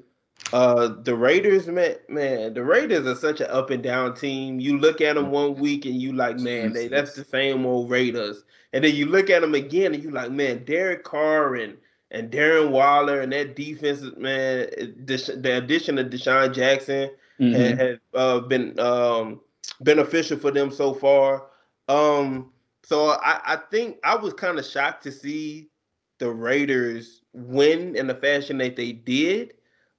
Uh, 0.51 0.95
the 1.03 1.15
Raiders, 1.15 1.67
man, 1.67 1.95
man, 2.07 2.53
the 2.53 2.63
Raiders 2.63 3.05
are 3.05 3.15
such 3.15 3.39
an 3.39 3.47
up 3.51 3.69
and 3.69 3.83
down 3.83 4.15
team. 4.15 4.59
You 4.59 4.79
look 4.79 5.01
at 5.01 5.15
them 5.15 5.31
one 5.31 5.55
week 5.59 5.85
and 5.85 6.01
you 6.01 6.13
like, 6.13 6.39
man, 6.39 6.73
they 6.73 6.87
that's 6.87 7.13
the 7.13 7.23
same 7.23 7.65
old 7.65 7.89
Raiders. 7.89 8.43
And 8.73 8.83
then 8.83 8.95
you 8.95 9.05
look 9.07 9.29
at 9.29 9.41
them 9.41 9.55
again 9.55 9.93
and 9.93 10.03
you 10.03 10.11
like, 10.11 10.31
man, 10.31 10.63
Derek 10.65 11.03
Carr 11.03 11.55
and 11.55 11.77
and 12.11 12.31
Darren 12.31 12.71
Waller 12.71 13.21
and 13.21 13.31
that 13.33 13.55
defense, 13.55 14.01
man, 14.17 14.67
the 15.05 15.57
addition 15.57 15.99
of 15.99 16.07
DeSean 16.07 16.53
Jackson 16.53 17.11
mm-hmm. 17.39 17.53
has, 17.53 17.77
has 17.77 17.97
uh, 18.15 18.39
been 18.39 18.79
um, 18.79 19.41
beneficial 19.81 20.37
for 20.37 20.51
them 20.51 20.71
so 20.71 20.93
far. 20.93 21.45
Um, 21.87 22.51
so 22.83 23.09
I, 23.09 23.39
I 23.45 23.55
think 23.69 23.97
I 24.03 24.15
was 24.15 24.33
kind 24.33 24.57
of 24.57 24.65
shocked 24.65 25.03
to 25.03 25.11
see 25.11 25.69
the 26.17 26.31
Raiders 26.31 27.21
win 27.33 27.95
in 27.95 28.07
the 28.07 28.15
fashion 28.15 28.57
that 28.57 28.75
they 28.75 28.91
did. 28.91 29.53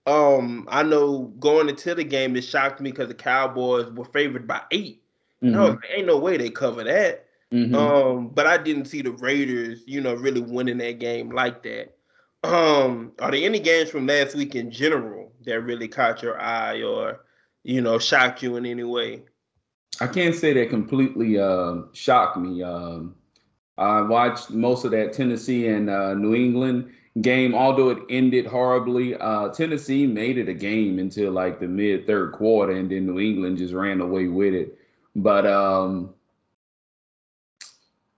Um, 0.06 0.66
I 0.70 0.82
know 0.82 1.32
going 1.38 1.68
into 1.68 1.94
the 1.94 2.04
game, 2.04 2.36
it 2.36 2.42
shocked 2.42 2.80
me 2.80 2.90
because 2.90 3.08
the 3.08 3.14
Cowboys 3.14 3.90
were 3.92 4.06
favored 4.06 4.46
by 4.46 4.62
8 4.70 5.02
mm-hmm. 5.42 5.58
Like, 5.58 5.78
ain't 5.94 6.06
no 6.06 6.18
way 6.18 6.36
they 6.36 6.50
cover 6.50 6.84
that. 6.84 7.26
Mm-hmm. 7.52 7.74
Um, 7.74 8.28
but 8.28 8.46
I 8.46 8.58
didn't 8.58 8.86
see 8.86 9.02
the 9.02 9.12
Raiders, 9.12 9.82
you 9.86 10.00
know, 10.00 10.14
really 10.14 10.40
winning 10.40 10.78
that 10.78 11.00
game 11.00 11.30
like 11.30 11.62
that. 11.64 11.96
Um, 12.42 13.12
are 13.18 13.30
there 13.30 13.44
any 13.44 13.58
games 13.60 13.90
from 13.90 14.06
last 14.06 14.34
week 14.34 14.54
in 14.54 14.70
general 14.70 15.32
that 15.44 15.60
really 15.60 15.88
caught 15.88 16.22
your 16.22 16.40
eye 16.40 16.82
or, 16.82 17.24
you 17.64 17.80
know, 17.80 17.98
shocked 17.98 18.42
you 18.42 18.56
in 18.56 18.64
any 18.64 18.84
way? 18.84 19.24
I 20.00 20.06
can't 20.06 20.34
say 20.34 20.54
that 20.54 20.70
completely 20.70 21.38
uh, 21.38 21.82
shocked 21.92 22.38
me. 22.38 22.62
Um, 22.62 23.16
I 23.76 24.00
watched 24.02 24.50
most 24.50 24.84
of 24.84 24.92
that 24.92 25.12
Tennessee 25.12 25.68
and 25.68 25.90
uh, 25.90 26.14
New 26.14 26.34
England 26.34 26.92
game, 27.20 27.54
although 27.54 27.90
it 27.90 27.98
ended 28.08 28.46
horribly, 28.46 29.16
uh, 29.16 29.48
Tennessee 29.48 30.06
made 30.06 30.38
it 30.38 30.48
a 30.48 30.54
game 30.54 30.98
until 30.98 31.32
like 31.32 31.58
the 31.58 31.66
mid 31.66 32.06
third 32.06 32.32
quarter, 32.32 32.72
and 32.72 32.90
then 32.90 33.06
New 33.06 33.18
England 33.18 33.58
just 33.58 33.74
ran 33.74 34.00
away 34.00 34.28
with 34.28 34.54
it. 34.54 34.78
But 35.16 35.46
um, 35.46 36.14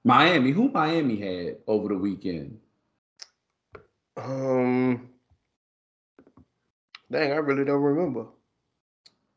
Miami, 0.04 0.50
who 0.50 0.68
Miami 0.68 1.16
had 1.16 1.56
over 1.66 1.88
the 1.88 1.96
weekend? 1.96 2.58
Um, 4.16 5.08
dang, 7.10 7.32
I 7.32 7.36
really 7.36 7.64
don't 7.64 7.82
remember. 7.82 8.26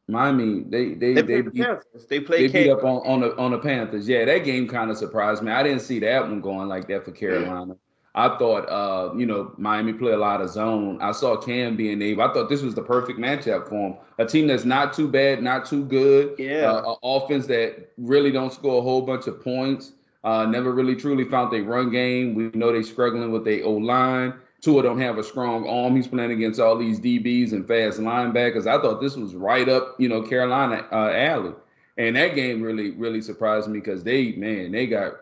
Miami, 0.07 0.63
they 0.67 0.93
they 0.93 1.13
they, 1.13 1.21
they 1.21 1.41
beat, 1.41 1.65
they 2.09 2.19
played 2.19 2.51
they 2.51 2.63
beat 2.63 2.69
up 2.69 2.83
on 2.83 2.97
on 3.07 3.21
the 3.21 3.35
on 3.37 3.51
the 3.51 3.57
Panthers. 3.57 4.07
Yeah, 4.07 4.25
that 4.25 4.43
game 4.43 4.67
kind 4.67 4.91
of 4.91 4.97
surprised 4.97 5.41
me. 5.41 5.51
I 5.51 5.63
didn't 5.63 5.79
see 5.79 5.99
that 5.99 6.21
one 6.23 6.41
going 6.41 6.67
like 6.67 6.87
that 6.89 7.05
for 7.05 7.11
Carolina. 7.11 7.75
I 8.17 8.37
thought, 8.37 8.61
uh, 8.69 9.13
you 9.13 9.25
know, 9.25 9.53
Miami 9.57 9.91
play 9.91 10.13
a 10.13 10.17
lot 10.17 10.39
of 10.39 10.49
zone. 10.49 10.99
I 11.01 11.11
saw 11.11 11.35
Cam 11.35 11.75
being 11.75 12.01
able. 12.01 12.23
I 12.23 12.33
thought 12.33 12.49
this 12.49 12.61
was 12.61 12.73
the 12.73 12.81
perfect 12.81 13.19
matchup 13.19 13.67
for 13.67 13.89
him. 13.89 13.95
A 14.17 14.25
team 14.25 14.47
that's 14.47 14.63
not 14.63 14.93
too 14.93 15.09
bad, 15.09 15.43
not 15.43 15.65
too 15.65 15.83
good. 15.83 16.35
Yeah. 16.39 16.71
Uh, 16.71 16.95
offense 17.03 17.45
that 17.47 17.91
really 17.97 18.31
don't 18.31 18.53
score 18.53 18.79
a 18.79 18.81
whole 18.81 19.01
bunch 19.01 19.27
of 19.27 19.43
points. 19.43 19.91
Uh, 20.23 20.45
never 20.45 20.71
really 20.71 20.95
truly 20.95 21.25
found 21.25 21.51
their 21.51 21.63
run 21.63 21.91
game. 21.91 22.35
We 22.35 22.49
know 22.57 22.71
they're 22.71 22.83
struggling 22.83 23.33
with 23.33 23.43
their 23.43 23.65
O 23.65 23.71
line. 23.73 24.33
Tua 24.61 24.81
don't 24.81 24.99
have 25.01 25.17
a 25.17 25.23
strong 25.23 25.67
arm. 25.67 25.95
He's 25.95 26.07
playing 26.07 26.31
against 26.31 26.59
all 26.59 26.77
these 26.77 27.01
DBs 27.01 27.51
and 27.51 27.67
fast 27.67 27.99
linebackers. 27.99 28.65
I 28.65 28.81
thought 28.81 29.01
this 29.01 29.17
was 29.17 29.35
right 29.35 29.67
up, 29.67 29.95
you 29.99 30.07
know, 30.07 30.21
Carolina 30.23 30.87
uh, 30.91 31.11
alley. 31.11 31.53
And 31.97 32.15
that 32.15 32.33
game 32.33 32.61
really, 32.61 32.91
really 32.91 33.21
surprised 33.21 33.67
me 33.67 33.79
because 33.79 34.03
they, 34.03 34.31
man, 34.31 34.71
they 34.71 34.87
got 34.87 35.13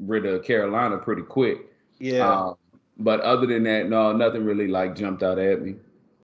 rid 0.00 0.26
of 0.26 0.44
Carolina 0.44 0.98
pretty 0.98 1.22
quick. 1.22 1.71
Yeah. 2.02 2.28
Um, 2.28 2.54
but 2.98 3.20
other 3.20 3.46
than 3.46 3.62
that, 3.62 3.88
no, 3.88 4.12
nothing 4.12 4.44
really 4.44 4.66
like 4.66 4.96
jumped 4.96 5.22
out 5.22 5.38
at 5.38 5.62
me. 5.62 5.76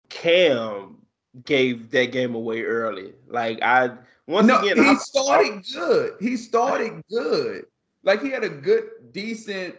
Cam 0.08 0.98
gave 1.44 1.90
that 1.92 2.10
game 2.10 2.34
away 2.34 2.62
early. 2.62 3.12
Like 3.28 3.62
I 3.62 3.92
once 4.26 4.48
no, 4.48 4.58
again, 4.60 4.76
he 4.76 4.90
I, 4.90 4.94
started 4.96 5.62
good. 5.72 6.14
He 6.20 6.36
started 6.36 7.00
good. 7.10 7.66
Like 8.02 8.20
he 8.22 8.30
had 8.30 8.42
a 8.42 8.48
good, 8.48 9.12
decent 9.12 9.76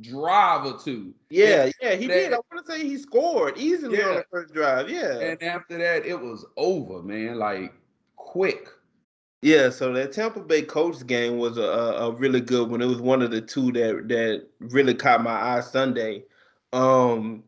drive 0.00 0.64
or 0.64 0.78
two. 0.78 1.12
Yeah, 1.28 1.64
And 1.64 1.74
yeah, 1.82 1.94
he 1.96 2.06
that- 2.06 2.14
did. 2.14 2.32
I 2.32 2.38
want 2.50 2.64
to 2.66 2.72
say 2.72 2.82
he 2.82 2.96
scored 2.96 3.58
easily 3.58 4.02
on 4.02 4.14
the 4.16 4.24
first 4.30 4.54
drive. 4.54 4.88
Yeah, 4.88 5.18
And 5.18 5.42
after 5.42 5.76
that, 5.78 6.06
it 6.06 6.18
was 6.18 6.46
over, 6.56 7.02
man. 7.02 7.38
Like 7.38 7.74
quick. 8.16 8.68
Yeah. 9.42 9.70
So 9.70 9.92
that 9.92 10.12
Tampa 10.12 10.40
Bay 10.40 10.62
Colts 10.62 11.02
game 11.02 11.38
was 11.38 11.58
a, 11.58 11.62
a, 11.62 12.12
really 12.12 12.40
good 12.40 12.70
one. 12.70 12.80
It 12.80 12.86
was 12.86 13.00
one 13.00 13.22
of 13.22 13.30
the 13.30 13.40
two 13.40 13.72
that 13.72 14.08
that 14.08 14.46
really 14.60 14.94
caught 14.94 15.22
my 15.22 15.32
eye 15.32 15.60
Sunday. 15.60 16.24
Um, 16.72 17.42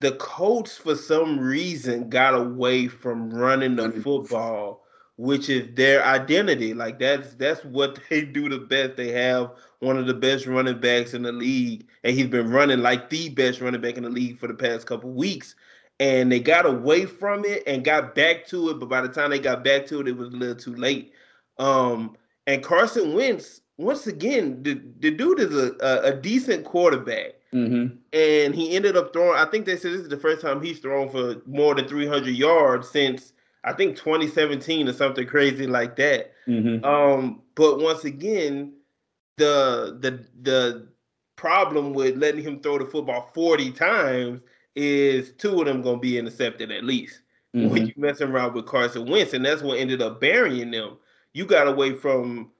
the 0.00 0.12
Colts 0.12 0.76
for 0.76 0.94
some 0.94 1.38
reason 1.38 2.08
got 2.08 2.34
away 2.34 2.88
from 2.88 3.30
running 3.30 3.76
the 3.76 3.90
football, 3.90 4.84
which 5.16 5.48
is 5.48 5.74
their 5.74 6.04
identity. 6.04 6.74
Like 6.74 6.98
that's 6.98 7.34
that's 7.34 7.64
what 7.64 7.98
they 8.10 8.22
do 8.22 8.48
the 8.48 8.58
best. 8.58 8.96
They 8.96 9.12
have 9.12 9.50
one 9.80 9.96
of 9.96 10.06
the 10.06 10.14
best 10.14 10.46
running 10.46 10.80
backs 10.80 11.14
in 11.14 11.22
the 11.22 11.32
league, 11.32 11.86
and 12.04 12.16
he's 12.16 12.28
been 12.28 12.50
running 12.50 12.80
like 12.80 13.10
the 13.10 13.30
best 13.30 13.60
running 13.60 13.80
back 13.80 13.96
in 13.96 14.04
the 14.04 14.10
league 14.10 14.38
for 14.38 14.46
the 14.46 14.54
past 14.54 14.86
couple 14.86 15.10
weeks. 15.10 15.54
And 16.00 16.30
they 16.30 16.40
got 16.40 16.66
away 16.66 17.06
from 17.06 17.44
it 17.44 17.62
and 17.66 17.84
got 17.84 18.14
back 18.14 18.46
to 18.48 18.70
it, 18.70 18.80
but 18.80 18.88
by 18.88 19.00
the 19.00 19.08
time 19.08 19.30
they 19.30 19.38
got 19.38 19.62
back 19.62 19.86
to 19.86 20.00
it, 20.00 20.08
it 20.08 20.16
was 20.16 20.28
a 20.28 20.36
little 20.36 20.56
too 20.56 20.74
late. 20.74 21.12
Um, 21.58 22.16
and 22.46 22.62
Carson 22.62 23.14
Wentz, 23.14 23.60
once 23.78 24.06
again, 24.06 24.62
the, 24.62 24.80
the 24.98 25.12
dude 25.12 25.38
is 25.38 25.54
a, 25.54 25.72
a, 25.80 26.12
a 26.12 26.14
decent 26.14 26.64
quarterback 26.64 27.34
Mm-hmm. 27.54 27.94
and 28.12 28.52
he 28.52 28.74
ended 28.74 28.96
up 28.96 29.12
throwing. 29.12 29.38
I 29.38 29.44
think 29.48 29.64
they 29.64 29.76
said 29.76 29.92
this 29.92 30.00
is 30.00 30.08
the 30.08 30.16
first 30.16 30.42
time 30.42 30.60
he's 30.60 30.80
thrown 30.80 31.08
for 31.08 31.36
more 31.46 31.76
than 31.76 31.86
300 31.86 32.30
yards 32.30 32.88
since 32.88 33.32
I 33.62 33.72
think 33.72 33.96
2017 33.96 34.88
or 34.88 34.92
something 34.92 35.24
crazy 35.24 35.68
like 35.68 35.94
that. 35.94 36.32
Mm-hmm. 36.48 36.84
Um, 36.84 37.42
but 37.54 37.78
once 37.78 38.04
again, 38.04 38.72
the 39.36 39.96
the 40.00 40.26
the 40.42 40.88
problem 41.36 41.92
with 41.92 42.16
letting 42.16 42.42
him 42.42 42.58
throw 42.58 42.78
the 42.78 42.86
football 42.86 43.30
40 43.32 43.70
times 43.70 44.40
is 44.74 45.32
two 45.32 45.60
of 45.60 45.66
them 45.66 45.82
gonna 45.82 45.98
be 45.98 46.18
intercepted 46.18 46.70
at 46.72 46.84
least 46.84 47.20
Mm-hmm. 47.54 47.68
when 47.68 47.86
you 47.86 47.92
messing 47.96 48.30
around 48.30 48.54
with 48.54 48.66
Carson 48.66 49.08
Wentz, 49.08 49.32
and 49.32 49.44
that's 49.44 49.62
what 49.62 49.78
ended 49.78 50.02
up 50.02 50.20
burying 50.20 50.72
them. 50.72 50.96
You 51.34 51.44
got 51.46 51.68
away 51.68 51.92
from 51.94 52.50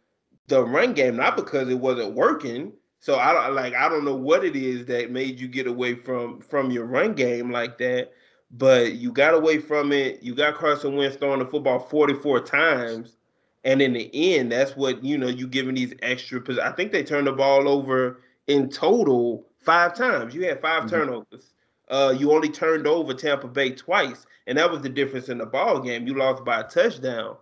the 0.46 0.64
run 0.64 0.94
game, 0.94 1.16
not 1.16 1.34
because 1.34 1.68
it 1.68 1.80
wasn't 1.80 2.14
working. 2.14 2.72
So 3.00 3.18
I 3.18 3.32
don't 3.32 3.54
like 3.56 3.74
I 3.74 3.88
don't 3.88 4.04
know 4.04 4.14
what 4.14 4.44
it 4.44 4.54
is 4.54 4.86
that 4.86 5.10
made 5.10 5.40
you 5.40 5.48
get 5.48 5.66
away 5.66 5.94
from 5.96 6.40
from 6.40 6.70
your 6.70 6.84
run 6.86 7.14
game 7.14 7.50
like 7.50 7.76
that, 7.78 8.12
but 8.52 8.92
you 8.94 9.10
got 9.10 9.34
away 9.34 9.58
from 9.58 9.90
it. 9.92 10.22
You 10.22 10.34
got 10.34 10.54
Carson 10.54 10.94
Wentz 10.94 11.16
throwing 11.16 11.40
the 11.40 11.46
football 11.46 11.80
44 11.80 12.40
times, 12.42 13.16
and 13.64 13.82
in 13.82 13.94
the 13.94 14.10
end, 14.36 14.52
that's 14.52 14.76
what 14.76 15.02
you 15.02 15.18
know, 15.18 15.26
you 15.26 15.48
giving 15.48 15.74
these 15.74 15.94
extra 16.02 16.40
I 16.62 16.70
think 16.70 16.92
they 16.92 17.02
turned 17.02 17.26
the 17.26 17.32
ball 17.32 17.68
over 17.68 18.20
in 18.46 18.70
total 18.70 19.48
five 19.60 19.94
times. 19.96 20.34
You 20.36 20.46
had 20.46 20.60
5 20.60 20.84
Mhm. 20.84 20.90
turnovers. 20.90 21.53
Uh, 21.94 22.10
you 22.10 22.32
only 22.32 22.48
turned 22.48 22.88
over 22.88 23.14
Tampa 23.14 23.46
Bay 23.46 23.70
twice, 23.70 24.26
and 24.48 24.58
that 24.58 24.68
was 24.68 24.82
the 24.82 24.88
difference 24.88 25.28
in 25.28 25.38
the 25.38 25.46
ball 25.46 25.78
game. 25.78 26.08
You 26.08 26.14
lost 26.18 26.44
by 26.44 26.60
a 26.60 26.64
touchdown. 26.64 27.36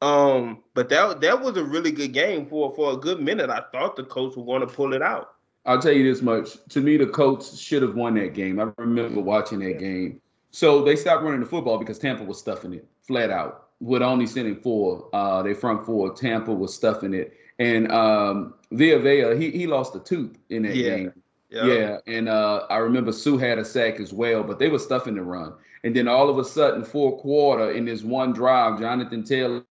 Um, 0.00 0.62
but 0.74 0.88
that 0.88 1.20
that 1.20 1.42
was 1.42 1.56
a 1.58 1.64
really 1.64 1.90
good 1.90 2.12
game 2.14 2.46
for 2.46 2.74
for 2.74 2.92
a 2.92 2.96
good 2.96 3.20
minute. 3.20 3.50
I 3.50 3.62
thought 3.70 3.96
the 3.96 4.04
coach 4.04 4.34
would 4.36 4.46
want 4.46 4.66
to 4.66 4.74
pull 4.74 4.94
it 4.94 5.02
out. 5.02 5.34
I'll 5.66 5.80
tell 5.80 5.92
you 5.92 6.04
this 6.04 6.22
much. 6.22 6.56
To 6.70 6.80
me, 6.80 6.96
the 6.96 7.06
Colts 7.06 7.58
should 7.58 7.82
have 7.82 7.94
won 7.96 8.14
that 8.14 8.32
game. 8.32 8.58
I 8.58 8.70
remember 8.78 9.20
watching 9.20 9.58
that 9.58 9.78
game. 9.78 10.22
So 10.52 10.82
they 10.82 10.96
stopped 10.96 11.22
running 11.22 11.40
the 11.40 11.46
football 11.46 11.76
because 11.76 11.98
Tampa 11.98 12.24
was 12.24 12.38
stuffing 12.38 12.72
it 12.72 12.88
flat 13.02 13.30
out. 13.30 13.66
With 13.80 14.00
only 14.02 14.26
sending 14.26 14.56
four, 14.56 15.08
uh, 15.12 15.42
they 15.42 15.52
front 15.52 15.84
four. 15.84 16.14
Tampa 16.14 16.52
was 16.52 16.74
stuffing 16.74 17.12
it, 17.12 17.36
and 17.58 17.92
um, 17.92 18.54
Vita 18.72 18.98
Vea 18.98 19.36
he 19.36 19.50
he 19.50 19.66
lost 19.66 19.94
a 19.94 20.00
tooth 20.00 20.38
in 20.48 20.62
that 20.62 20.76
Yeah. 20.76 20.96
game. 20.96 21.12
Yeah, 21.50 21.98
and 22.06 22.28
uh, 22.28 22.66
I 22.68 22.76
remember 22.78 23.12
Suh 23.12 23.38
had 23.38 23.58
a 23.58 23.64
sack 23.64 24.00
as 24.00 24.12
well, 24.12 24.42
but 24.42 24.58
they 24.58 24.68
were 24.68 24.78
stuffing 24.78 25.14
the 25.14 25.22
run. 25.22 25.54
And 25.84 25.94
then 25.94 26.08
all 26.08 26.28
of 26.28 26.38
a 26.38 26.44
sudden, 26.44 26.84
fourth 26.84 27.20
quarter, 27.20 27.70
in 27.70 27.84
this 27.84 28.02
one 28.02 28.32
drive, 28.32 28.80
Jonathan 28.80 29.24
Taylor 29.24 29.62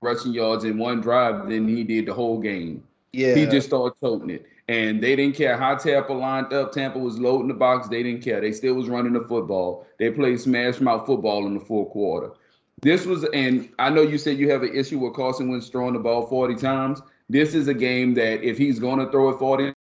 rushing 0.00 0.32
yards 0.32 0.64
in 0.64 0.78
one 0.78 1.00
drive, 1.00 1.48
then 1.48 1.68
he 1.68 1.84
did 1.84 2.06
the 2.06 2.14
whole 2.14 2.40
game. 2.40 2.82
yeah. 3.12 3.34
He 3.34 3.46
just 3.46 3.68
started 3.68 3.94
toting 4.00 4.30
it. 4.30 4.46
And 4.68 5.02
they 5.02 5.16
didn't 5.16 5.36
care 5.36 5.56
how 5.56 5.76
Tampa 5.76 6.12
lined 6.12 6.52
up. 6.52 6.72
Tampa 6.72 6.98
was 6.98 7.18
loading 7.18 7.48
the 7.48 7.54
box. 7.54 7.88
They 7.88 8.02
didn't 8.02 8.22
care. 8.22 8.40
They 8.40 8.52
still 8.52 8.74
was 8.74 8.88
running 8.88 9.12
the 9.12 9.20
football. 9.20 9.86
They 9.98 10.10
played 10.10 10.40
smash 10.40 10.80
mouth 10.80 11.04
football 11.06 11.46
in 11.46 11.54
the 11.54 11.60
fourth 11.60 11.90
quarter. 11.90 12.32
This 12.80 13.04
was, 13.06 13.24
and 13.32 13.68
I 13.78 13.90
know 13.90 14.02
you 14.02 14.18
said 14.18 14.38
you 14.38 14.50
have 14.50 14.62
an 14.62 14.74
issue 14.74 14.98
with 14.98 15.14
Carson 15.14 15.50
Wentz 15.50 15.68
throwing 15.68 15.94
the 15.94 16.00
ball 16.00 16.26
40 16.26 16.56
times. 16.56 17.02
This 17.28 17.54
is 17.54 17.68
a 17.68 17.74
game 17.74 18.14
that 18.14 18.42
if 18.42 18.56
he's 18.56 18.78
going 18.78 18.98
to 18.98 19.10
throw 19.10 19.30
it 19.30 19.38
40 19.38 19.64
times, 19.64 19.76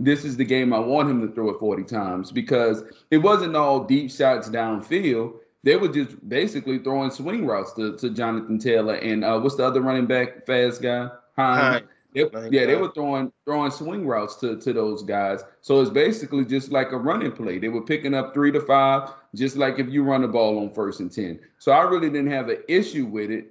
this 0.00 0.24
is 0.24 0.36
the 0.36 0.44
game 0.44 0.72
I 0.72 0.78
want 0.78 1.10
him 1.10 1.26
to 1.26 1.32
throw 1.34 1.50
it 1.50 1.58
40 1.58 1.82
times 1.84 2.30
because 2.32 2.84
it 3.10 3.18
wasn't 3.18 3.56
all 3.56 3.84
deep 3.84 4.10
shots 4.10 4.48
downfield. 4.48 5.34
They 5.64 5.76
were 5.76 5.88
just 5.88 6.26
basically 6.28 6.78
throwing 6.78 7.10
swing 7.10 7.44
routes 7.46 7.72
to, 7.74 7.96
to 7.98 8.10
Jonathan 8.10 8.58
Taylor 8.58 8.94
and 8.94 9.24
uh, 9.24 9.38
what's 9.40 9.56
the 9.56 9.64
other 9.66 9.80
running 9.80 10.06
back 10.06 10.46
fast 10.46 10.80
guy? 10.82 11.08
Hines. 11.36 11.82
They- 12.14 12.22
yeah, 12.50 12.64
they 12.66 12.74
were 12.76 12.90
throwing 12.92 13.32
throwing 13.44 13.70
swing 13.70 14.06
routes 14.06 14.36
to, 14.36 14.56
to 14.60 14.72
those 14.72 15.02
guys. 15.02 15.42
So 15.60 15.80
it's 15.80 15.90
basically 15.90 16.44
just 16.44 16.70
like 16.72 16.92
a 16.92 16.96
running 16.96 17.32
play. 17.32 17.58
They 17.58 17.68
were 17.68 17.82
picking 17.82 18.14
up 18.14 18.32
three 18.32 18.50
to 18.52 18.60
five, 18.60 19.10
just 19.34 19.56
like 19.56 19.78
if 19.78 19.88
you 19.88 20.02
run 20.04 20.22
the 20.22 20.28
ball 20.28 20.58
on 20.58 20.72
first 20.72 21.00
and 21.00 21.12
ten. 21.12 21.38
So 21.58 21.72
I 21.72 21.82
really 21.82 22.08
didn't 22.08 22.30
have 22.30 22.48
an 22.48 22.62
issue 22.66 23.04
with 23.04 23.30
it. 23.30 23.50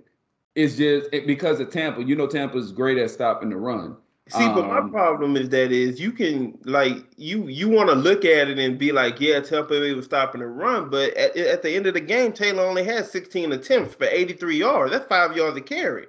It's 0.55 0.75
just 0.75 1.09
it, 1.13 1.27
because 1.27 1.59
of 1.59 1.69
Tampa. 1.69 2.03
You 2.03 2.15
know, 2.15 2.25
Tampa's 2.25 2.71
great 2.71 2.97
at 2.97 3.11
stopping 3.11 3.49
the 3.49 3.57
run. 3.57 3.95
See, 4.29 4.47
but 4.49 4.67
my 4.67 4.79
Um, 4.79 4.91
problem 4.91 5.37
is 5.37 5.49
that 5.49 5.71
is 5.71 5.99
you 5.99 6.11
can 6.11 6.57
like 6.65 6.97
you 7.17 7.47
you 7.47 7.69
want 7.69 7.89
to 7.89 7.95
look 7.95 8.25
at 8.25 8.49
it 8.49 8.59
and 8.59 8.77
be 8.77 8.91
like, 8.91 9.19
yeah, 9.21 9.39
Tampa 9.39 9.79
Bay 9.79 9.93
was 9.93 10.05
stopping 10.05 10.41
the 10.41 10.47
run, 10.47 10.89
but 10.89 11.13
at, 11.15 11.35
at 11.37 11.61
the 11.61 11.71
end 11.75 11.87
of 11.87 11.93
the 11.93 12.01
game, 12.01 12.33
Taylor 12.33 12.63
only 12.63 12.83
had 12.83 13.05
16 13.05 13.51
attempts 13.53 13.95
for 13.95 14.05
83 14.05 14.57
yards. 14.57 14.91
That's 14.91 15.05
five 15.07 15.35
yards 15.37 15.55
a 15.57 15.61
carry. 15.61 16.07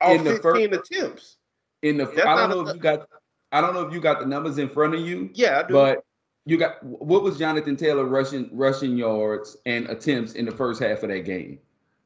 The 0.00 0.18
15 0.18 0.70
first- 0.70 0.92
attempts. 0.92 1.36
In 1.82 1.96
the, 1.96 2.04
That's 2.06 2.26
I 2.26 2.36
don't 2.36 2.50
know 2.50 2.60
a- 2.66 2.68
if 2.70 2.74
you 2.76 2.80
got, 2.80 3.08
I 3.50 3.60
don't 3.60 3.74
know 3.74 3.82
if 3.86 3.92
you 3.92 4.00
got 4.00 4.20
the 4.20 4.26
numbers 4.26 4.58
in 4.58 4.68
front 4.68 4.94
of 4.94 5.00
you, 5.00 5.30
Yeah, 5.34 5.60
I 5.60 5.62
do. 5.66 5.74
but 5.74 6.04
you 6.44 6.56
got 6.58 6.82
what 6.84 7.22
was 7.22 7.38
Jonathan 7.38 7.76
Taylor 7.76 8.04
rushing 8.04 8.50
rushing 8.52 8.96
yards 8.96 9.56
and 9.66 9.88
attempts 9.88 10.34
in 10.34 10.44
the 10.44 10.52
first 10.52 10.82
half 10.82 11.02
of 11.02 11.08
that 11.08 11.20
game? 11.24 11.58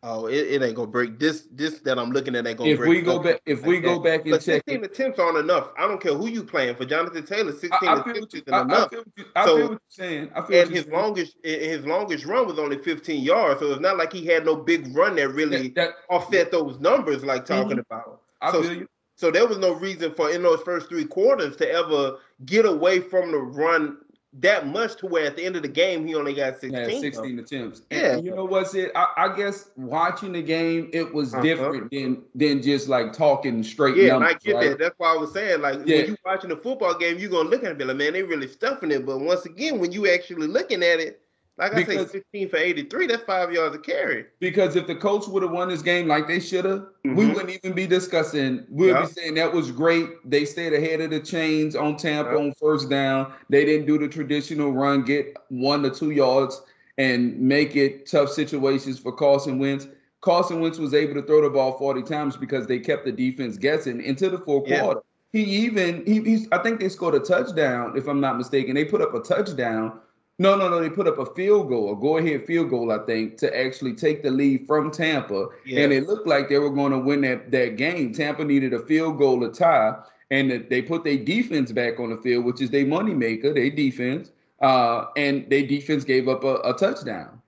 Oh, 0.07 0.27
it, 0.27 0.35
it 0.35 0.63
ain't 0.63 0.75
gonna 0.77 0.87
break 0.89 1.19
this. 1.19 1.49
This 1.51 1.81
that 1.81 1.99
I'm 1.99 2.11
looking 2.11 2.35
at 2.37 2.47
ain't 2.47 2.59
gonna 2.59 2.71
If 2.71 2.79
break. 2.79 2.91
If 2.91 2.97
we 2.97 3.03
go 3.03 3.19
back, 3.23 3.41
if 3.47 3.59
like 3.61 3.67
we 3.69 3.81
go 3.81 3.95
that. 3.95 4.05
back 4.05 4.21
and 4.23 4.31
But 4.31 4.39
check 4.43 4.63
16 4.67 4.77
it, 4.77 4.85
attempts 4.91 5.19
aren't 5.19 5.39
enough. 5.39 5.71
I 5.79 5.87
don't 5.89 6.01
care 6.01 6.15
who 6.15 6.29
you 6.29 6.45
playing 6.45 6.77
for. 6.77 6.85
Jonathan 6.85 7.25
Taylor, 7.27 7.53
16 7.53 7.71
I, 7.83 7.87
I 7.87 8.01
attempts 8.01 8.35
you, 8.35 8.43
isn't 8.47 8.55
I, 8.55 8.59
I 8.59 8.63
enough. 8.63 8.91
feel 8.91 8.99
what 9.01 9.09
you, 9.17 9.25
I 9.35 9.45
So- 9.45 9.57
feel 9.57 9.63
what 9.65 9.71
you're 9.73 9.81
saying. 9.91 10.31
I 10.35 10.43
feel 10.43 10.63
and 10.63 10.71
his 10.71 10.85
saying. 10.85 10.95
longest 10.97 11.37
his 11.43 11.87
longest 11.87 12.25
run 12.25 12.47
was 12.47 12.59
only 12.59 12.79
15 12.79 13.23
yards, 13.23 13.61
so 13.61 13.71
it's 13.73 13.81
not 13.81 13.97
like 13.99 14.13
he 14.13 14.25
had 14.27 14.45
no 14.45 14.57
big 14.57 14.95
run 14.97 15.17
that 15.17 15.29
really 15.31 15.69
That- 15.69 15.75
that- 15.75 15.95
offset 16.09 16.51
those 16.51 16.79
numbers 16.81 17.25
like 17.25 17.45
mm-hmm. 17.45 17.63
talking 17.63 17.79
about. 17.79 18.23
I 18.41 18.53
So- 18.53 18.63
feel 18.63 18.73
you. 18.75 18.89
So 19.19 19.31
there 19.31 19.47
was 19.47 19.57
no 19.57 19.73
reason 19.73 20.13
for 20.13 20.31
in 20.31 20.43
those 20.43 20.61
first 20.61 20.91
three 20.91 21.07
quarters 21.07 21.57
to 21.57 21.71
ever 21.73 22.19
get 22.45 22.67
away 22.67 23.01
from 23.01 23.33
the 23.33 23.39
run 23.39 23.97
that 24.41 24.67
much 24.67 24.97
to 24.97 25.07
where 25.07 25.27
at 25.27 25.37
the 25.37 25.45
end 25.45 25.57
of 25.57 25.63
the 25.63 25.69
game 25.69 26.07
he 26.07 26.15
only 26.15 26.35
got 26.35 26.59
16. 26.61 26.73
Yeah, 26.73 26.89
16 27.01 27.39
attempts. 27.39 27.83
And 27.91 28.03
Yeah. 28.03 28.17
you 28.17 28.35
know 28.35 28.45
what's 28.45 28.75
it? 28.75 28.93
I, 28.95 29.07
I 29.17 29.37
guess 29.37 29.71
watching 29.77 30.33
the 30.33 30.43
game, 30.43 30.91
it 30.93 31.13
was 31.15 31.33
Uh-huh. 31.33 31.43
different 31.43 31.91
than 31.91 32.23
than 32.35 32.63
just 32.63 32.89
like 32.89 33.13
talking 33.13 33.63
straight 33.63 33.97
Yeah, 33.97 34.15
and 34.17 34.21
numbers. 34.21 34.35
I 34.35 34.47
get 34.47 34.55
right? 34.55 34.69
that. 34.71 34.79
That's 34.79 34.95
why 34.99 35.15
I 35.15 35.17
was 35.17 35.33
saying, 35.33 35.61
like, 35.63 35.81
Yeah. 35.87 35.97
when 35.99 36.07
you 36.09 36.17
watching 36.25 36.51
a 36.53 36.57
football 36.57 36.97
game, 36.99 37.19
you're 37.19 37.31
gonna 37.31 37.49
look 37.49 37.61
at 37.63 37.67
it 37.67 37.71
and 37.71 37.79
be 37.79 37.85
like, 37.85 37.97
man, 37.97 38.13
they 38.13 38.23
really 38.23 38.49
stuffing 38.49 38.91
it. 38.91 39.07
But 39.07 39.19
once 39.21 39.45
again, 39.47 39.79
when 39.79 39.93
you 39.93 40.09
actually 40.09 40.47
looking 40.49 40.83
at 40.83 41.01
it, 41.01 41.21
like 41.59 41.73
I 41.73 41.77
Because- 41.77 42.11
say, 42.11 42.19
15 42.19 42.49
for 42.51 42.57
83, 42.59 43.07
that's 43.07 43.23
five 43.25 43.51
yards 43.53 43.75
a 43.75 43.79
carry. 43.79 44.27
Because 44.41 44.77
if 44.77 44.87
the 44.87 44.95
Colts 44.95 45.27
would 45.29 45.43
have 45.43 45.53
won 45.53 45.69
this 45.69 45.83
game 45.83 46.07
like 46.07 46.29
they 46.29 46.41
should 46.41 46.65
have, 46.67 46.87
we 47.05 47.11
Mhm. 47.11 47.35
wouldn't 47.35 47.51
even 47.65 47.73
be 47.73 47.87
discussing. 47.87 48.65
We'd 48.71 48.89
Yeah. 48.89 49.03
be 49.03 49.07
saying 49.13 49.35
that 49.35 49.53
was 49.53 49.71
great. 49.71 50.09
They 50.29 50.45
stayed 50.45 50.75
ahead 50.75 51.01
of 51.01 51.11
the 51.11 51.21
chains 51.21 51.75
on 51.75 51.97
Tampa 51.97 52.33
Yeah. 52.33 52.39
on 52.39 52.53
first 52.61 52.91
down. 52.91 53.33
They 53.49 53.65
didn't 53.65 53.87
do 53.87 53.97
the 53.99 54.09
traditional 54.09 54.73
run, 54.73 55.03
get 55.03 55.35
one 55.49 55.83
to 55.85 55.91
two 55.91 56.11
yards, 56.11 56.61
and 56.99 57.39
make 57.41 57.75
it 57.77 58.07
tough 58.07 58.31
situations 58.31 58.99
for 58.99 59.13
Carson 59.13 59.59
Wentz. 59.59 59.87
Carson 60.21 60.61
Wentz 60.61 60.79
was 60.79 60.93
able 60.93 61.15
to 61.15 61.23
throw 61.23 61.41
the 61.43 61.51
ball 61.51 61.79
40 61.79 62.03
times 62.03 62.37
because 62.37 62.67
they 62.67 62.79
kept 62.79 63.05
the 63.05 63.13
defense 63.13 63.57
guessing 63.57 64.01
into 64.03 64.29
the 64.29 64.39
fourth 64.39 64.69
Yeah. 64.69 64.81
quarter. 64.83 65.01
he 65.33 65.43
even 65.43 66.03
he, 66.07 66.21
he's 66.23 66.49
I 66.51 66.59
think 66.59 66.81
they 66.81 66.89
scored 66.89 67.15
a 67.15 67.19
touchdown, 67.21 67.93
if 67.95 68.09
I'm 68.09 68.21
not 68.21 68.39
mistaken. 68.39 68.75
They 68.75 68.87
put 68.87 69.03
up 69.03 69.13
a 69.15 69.21
touchdown. 69.21 69.93
No, 70.39 70.55
no, 70.55 70.69
no. 70.69 70.81
They 70.81 70.91
put 70.91 71.09
up 71.09 71.19
a 71.19 71.27
field 71.27 71.69
goal, 71.69 71.93
a 71.93 71.97
go 71.97 72.19
ahead 72.19 72.47
field 72.47 72.71
goal, 72.71 72.93
I 72.93 72.99
think, 73.07 73.39
to 73.39 73.59
actually 73.59 73.95
take 73.95 74.23
the 74.23 74.31
lead 74.31 74.67
from 74.67 74.91
Tampa. 74.91 75.49
Yeah. 75.65 75.81
And 75.81 75.93
it 75.93 76.07
looked 76.07 76.27
like 76.27 76.49
they 76.49 76.59
were 76.59 76.71
going 76.71 76.93
to 76.93 76.99
win 76.99 77.23
that, 77.23 77.51
that 77.53 77.77
game. 77.77 78.13
Tampa 78.13 78.45
needed 78.45 78.75
a 78.75 78.81
field 78.81 79.19
goal 79.19 79.41
to 79.41 79.49
tie. 79.49 79.97
And 80.31 80.67
they 80.69 80.83
put 80.83 81.05
their 81.05 81.17
defense 81.17 81.73
back 81.73 82.01
on 82.01 82.11
the 82.11 82.17
field, 82.17 82.45
which 82.45 82.61
is 82.61 82.71
their 82.71 82.85
moneymaker, 82.85 83.55
their 83.55 83.71
defense. 83.71 84.33
Uh, 84.61 85.07
and 85.17 85.49
their 85.49 85.67
defense 85.67 86.05
gave 86.05 86.29
up 86.29 86.45
a, 86.45 86.57
a 86.57 86.75
touchdown 86.75 87.41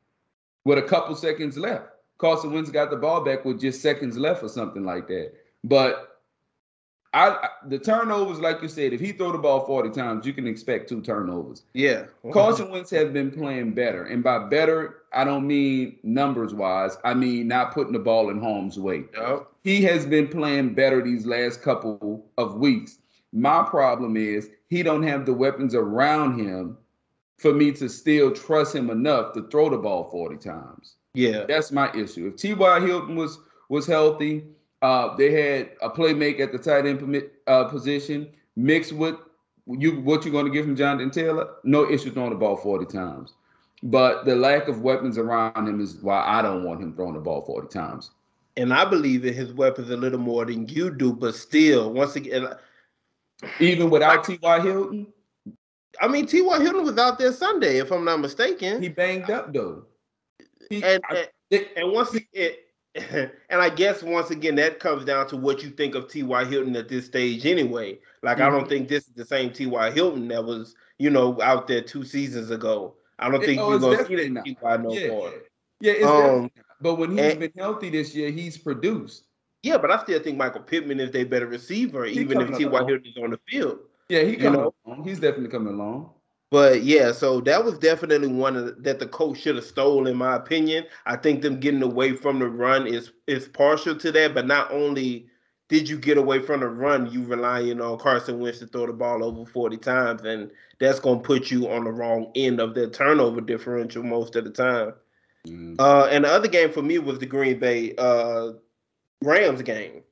with 0.65 0.79
a 0.79 0.83
couple 0.83 1.15
seconds 1.15 1.59
left. 1.59 1.89
Carson 2.19 2.53
Wentz 2.53 2.71
got 2.71 2.91
the 2.91 2.97
ball 2.97 3.23
back 3.23 3.45
with 3.45 3.61
just 3.61 3.81
seconds 3.81 4.17
left 4.17 4.43
or 4.43 4.49
something 4.49 4.85
like 4.85 5.09
that. 5.09 5.33
But 5.65 6.08
I, 7.15 7.49
the 7.67 7.79
turnovers, 7.79 8.39
like 8.39 8.61
you 8.61 8.69
said, 8.69 8.93
if 8.93 9.01
he 9.01 9.13
throw 9.13 9.33
the 9.33 9.39
ball 9.39 9.65
40 9.65 9.91
times, 9.91 10.27
you 10.27 10.35
can 10.35 10.47
expect 10.47 10.89
two 10.89 11.01
turnovers. 11.01 11.63
Yeah. 11.73 12.05
Carson 12.33 12.71
Wentz 12.71 12.91
has 12.91 13.11
been 13.11 13.31
playing 13.31 13.73
better. 13.73 14.05
And 14.05 14.23
by 14.23 14.41
better, 14.49 15.03
I 15.13 15.25
don't 15.25 15.47
mean 15.47 15.99
numbers 16.03 16.53
wise. 16.53 16.99
I 17.05 17.15
mean 17.15 17.49
not 17.49 17.73
putting 17.73 17.95
the 17.95 17.99
ball 17.99 18.29
in 18.29 18.41
harm's 18.41 18.79
way. 18.79 19.05
Yep. 19.15 19.49
He 19.65 19.83
has 19.85 20.05
been 20.05 20.29
playing 20.29 20.75
better 20.75 21.03
these 21.03 21.25
last 21.25 21.63
couple 21.63 22.27
of 22.37 22.57
weeks. 22.57 22.99
My 23.33 23.63
problem 23.63 24.17
is 24.17 24.51
he 24.69 24.83
don't 24.83 25.03
have 25.03 25.25
the 25.25 25.33
weapons 25.33 25.75
around 25.75 26.39
him 26.39 26.77
for 27.39 27.55
me 27.55 27.73
to 27.73 27.89
still 27.89 28.33
trust 28.33 28.75
him 28.75 28.91
enough 28.91 29.33
to 29.33 29.49
throw 29.49 29.71
the 29.71 29.79
ball 29.79 30.11
40 30.11 30.37
times. 30.37 30.97
Yeah. 31.15 31.45
That's 31.49 31.73
my 31.73 31.91
issue. 31.95 32.27
If 32.27 32.37
T.Y. 32.37 32.81
Hilton 32.81 33.17
was 33.17 33.39
was 33.71 33.87
healthy, 33.87 34.45
uh, 34.83 35.17
they 35.17 35.33
had 35.33 35.71
a 35.83 35.91
playmaker 35.91 36.41
at 36.41 36.53
the 36.53 36.59
tight 36.59 36.87
end 36.87 37.23
uh, 37.47 37.65
position 37.65 38.29
mixed 38.57 38.93
with 38.93 39.17
you. 39.67 40.01
What 40.01 40.25
you're 40.25 40.33
going 40.33 40.47
to 40.47 40.53
give 40.53 40.67
him, 40.67 40.77
Jonathan 40.77 41.11
Taylor? 41.11 41.49
No 41.65 41.89
issue 41.91 42.11
throwing 42.13 42.31
the 42.31 42.37
ball 42.37 42.57
40 42.57 42.87
times. 42.87 43.33
But 43.83 44.25
the 44.25 44.35
lack 44.35 44.69
of 44.69 44.83
weapons 44.83 45.19
around 45.19 45.69
him 45.69 45.81
is 45.81 45.97
why 46.03 46.25
I 46.27 46.43
don't 46.43 46.65
want 46.65 46.83
him 46.83 46.95
throwing 46.95 47.15
the 47.15 47.21
ball 47.21 47.43
40 47.45 47.69
times. 47.69 48.11
And 48.57 48.75
I 48.75 48.85
believe 48.85 49.25
in 49.25 49.35
his 49.35 49.53
weapons 49.53 49.91
a 49.91 49.97
little 49.97 50.19
more 50.19 50.45
than 50.45 50.69
you 50.69 50.91
do, 50.91 51.13
but 51.13 51.35
still, 51.37 51.93
once 51.93 52.17
again, 52.17 52.49
Even 53.61 53.89
without 53.89 54.25
T.Y. 54.25 54.61
Hilton, 54.61 55.07
I 56.01 56.09
mean, 56.09 56.27
T.Y. 56.27 56.61
Hilton 56.61 56.85
was 56.85 56.99
out 56.99 57.19
there 57.21 57.33
Sunday, 57.33 57.79
if 57.79 57.93
I'm 57.93 58.05
not 58.05 58.19
mistaken. 58.19 58.83
he 58.83 58.89
banged 58.89 59.31
up 59.31 59.53
though. 59.53 59.85
He, 60.71 60.83
and, 60.83 61.03
I- 61.09 61.29
and 61.53 61.67
and 61.77 61.93
once 61.93 62.13
again, 62.15 62.53
and 63.51 63.61
I 63.61 63.69
guess 63.71 64.03
once 64.03 64.31
again 64.31 64.55
that 64.57 64.81
comes 64.81 65.05
down 65.05 65.27
to 65.29 65.37
what 65.37 65.63
you 65.63 65.71
think 65.71 65.95
of 65.95 66.09
T.Y. 66.11 66.45
Hilton 66.45 66.77
at 66.77 66.89
this 66.89 67.07
stage, 67.07 67.47
anyway. 67.47 67.99
Like 68.23 68.39
I 68.41 68.49
Mm-hmm. 68.49 68.57
don't 68.59 68.69
think 68.69 68.89
this 68.89 69.07
is 69.09 69.15
the 69.15 69.25
same 69.25 69.53
T.Y. 69.53 69.91
Hilton 69.93 70.29
that 70.29 70.45
was, 70.45 70.75
you 70.99 71.11
know, 71.11 71.41
out 71.43 71.67
there 71.69 71.81
two 71.83 72.05
seasons 72.05 72.51
ago. 72.51 72.95
I 73.19 73.31
don't 73.31 73.43
It- 73.43 73.47
think 73.47 73.61
oh, 73.61 73.71
you're 73.71 73.79
gonna 73.81 74.07
see 74.07 74.29
that. 74.29 74.45
T.Y. 74.45 74.77
no 74.79 74.93
yeah, 74.93 75.09
more. 75.09 75.33
yeah, 75.81 75.93
it's 75.93 76.07
Um, 76.07 76.51
but 76.81 76.95
when 76.97 77.11
he's 77.13 77.21
and- 77.33 77.41
been 77.41 77.53
healthy 77.57 77.91
this 77.91 78.15
year, 78.15 78.31
he's 78.31 78.57
produced. 78.59 79.25
Yeah, 79.63 79.77
but 79.79 79.91
I 79.91 80.01
still 80.03 80.21
think 80.23 80.37
Michael 80.39 80.61
Pittman 80.63 81.01
is 81.01 81.11
their 81.11 81.27
better 81.27 81.47
receiver, 81.47 82.05
He 82.05 82.21
even 82.21 82.41
if 82.41 82.57
T.Y. 82.57 82.79
Hilton 82.85 83.07
is 83.07 83.17
on 83.23 83.31
the 83.31 83.41
field. 83.49 83.79
Yeah, 84.09 84.23
he 84.23 84.37
You 84.41 84.51
know? 84.51 84.73
along. 84.87 85.05
He's 85.05 85.19
definitely 85.19 85.51
coming 85.51 85.75
along. 85.75 86.11
But 86.51 86.83
yeah, 86.83 87.13
so 87.13 87.41
that 87.43 87.63
was 87.63 87.79
definitely 87.79 88.29
one 88.29 88.55
the, 88.55 88.73
that 88.81 88.99
the 88.99 89.07
Colts 89.07 89.41
should 89.41 89.57
have 89.57 89.65
stole, 89.65 90.07
in 90.07 90.17
my 90.17 90.35
opinion. 90.35 90.85
I 91.05 91.17
think 91.17 91.43
them 91.43 91.61
getting 91.61 91.83
away 91.83 92.17
from 92.17 92.39
the 92.39 92.49
run 92.49 92.87
is 92.87 93.13
is 93.27 93.49
partial 93.49 93.95
to 93.97 94.13
that. 94.13 94.35
But 94.35 94.47
not 94.47 94.73
only 94.73 95.27
did 95.69 95.89
you 95.89 95.99
get 95.99 96.17
away 96.17 96.41
from 96.41 96.61
the 96.61 96.69
run, 96.69 97.11
you 97.13 97.23
relying 97.25 97.83
on 97.83 97.99
Carson 97.99 98.41
Wentz 98.41 98.61
to 98.61 98.67
throw 98.67 98.87
the 98.87 98.95
ball 98.95 99.23
over 99.23 99.45
forty 99.45 99.77
times, 99.77 100.23
and 100.23 100.51
that's 100.81 101.01
gonna 101.01 101.21
put 101.21 101.51
you 101.51 101.69
on 101.69 101.85
the 101.85 101.93
wrong 101.93 102.33
end 102.35 102.61
of 102.61 102.75
the 102.75 102.89
turnover 102.89 103.43
differential 103.43 104.03
most 104.03 104.35
of 104.35 104.45
the 104.45 104.51
time. 104.51 104.95
Mm. 105.47 105.77
Uh, 105.79 106.07
and 106.11 106.25
the 106.25 106.31
other 106.31 106.49
game 106.49 106.73
for 106.73 106.83
me 106.83 106.99
was 106.99 107.19
the 107.19 107.27
Green 107.27 107.59
Bay 107.59 107.95
uh, 107.97 108.53
Rams 109.23 109.61
game. 109.63 110.03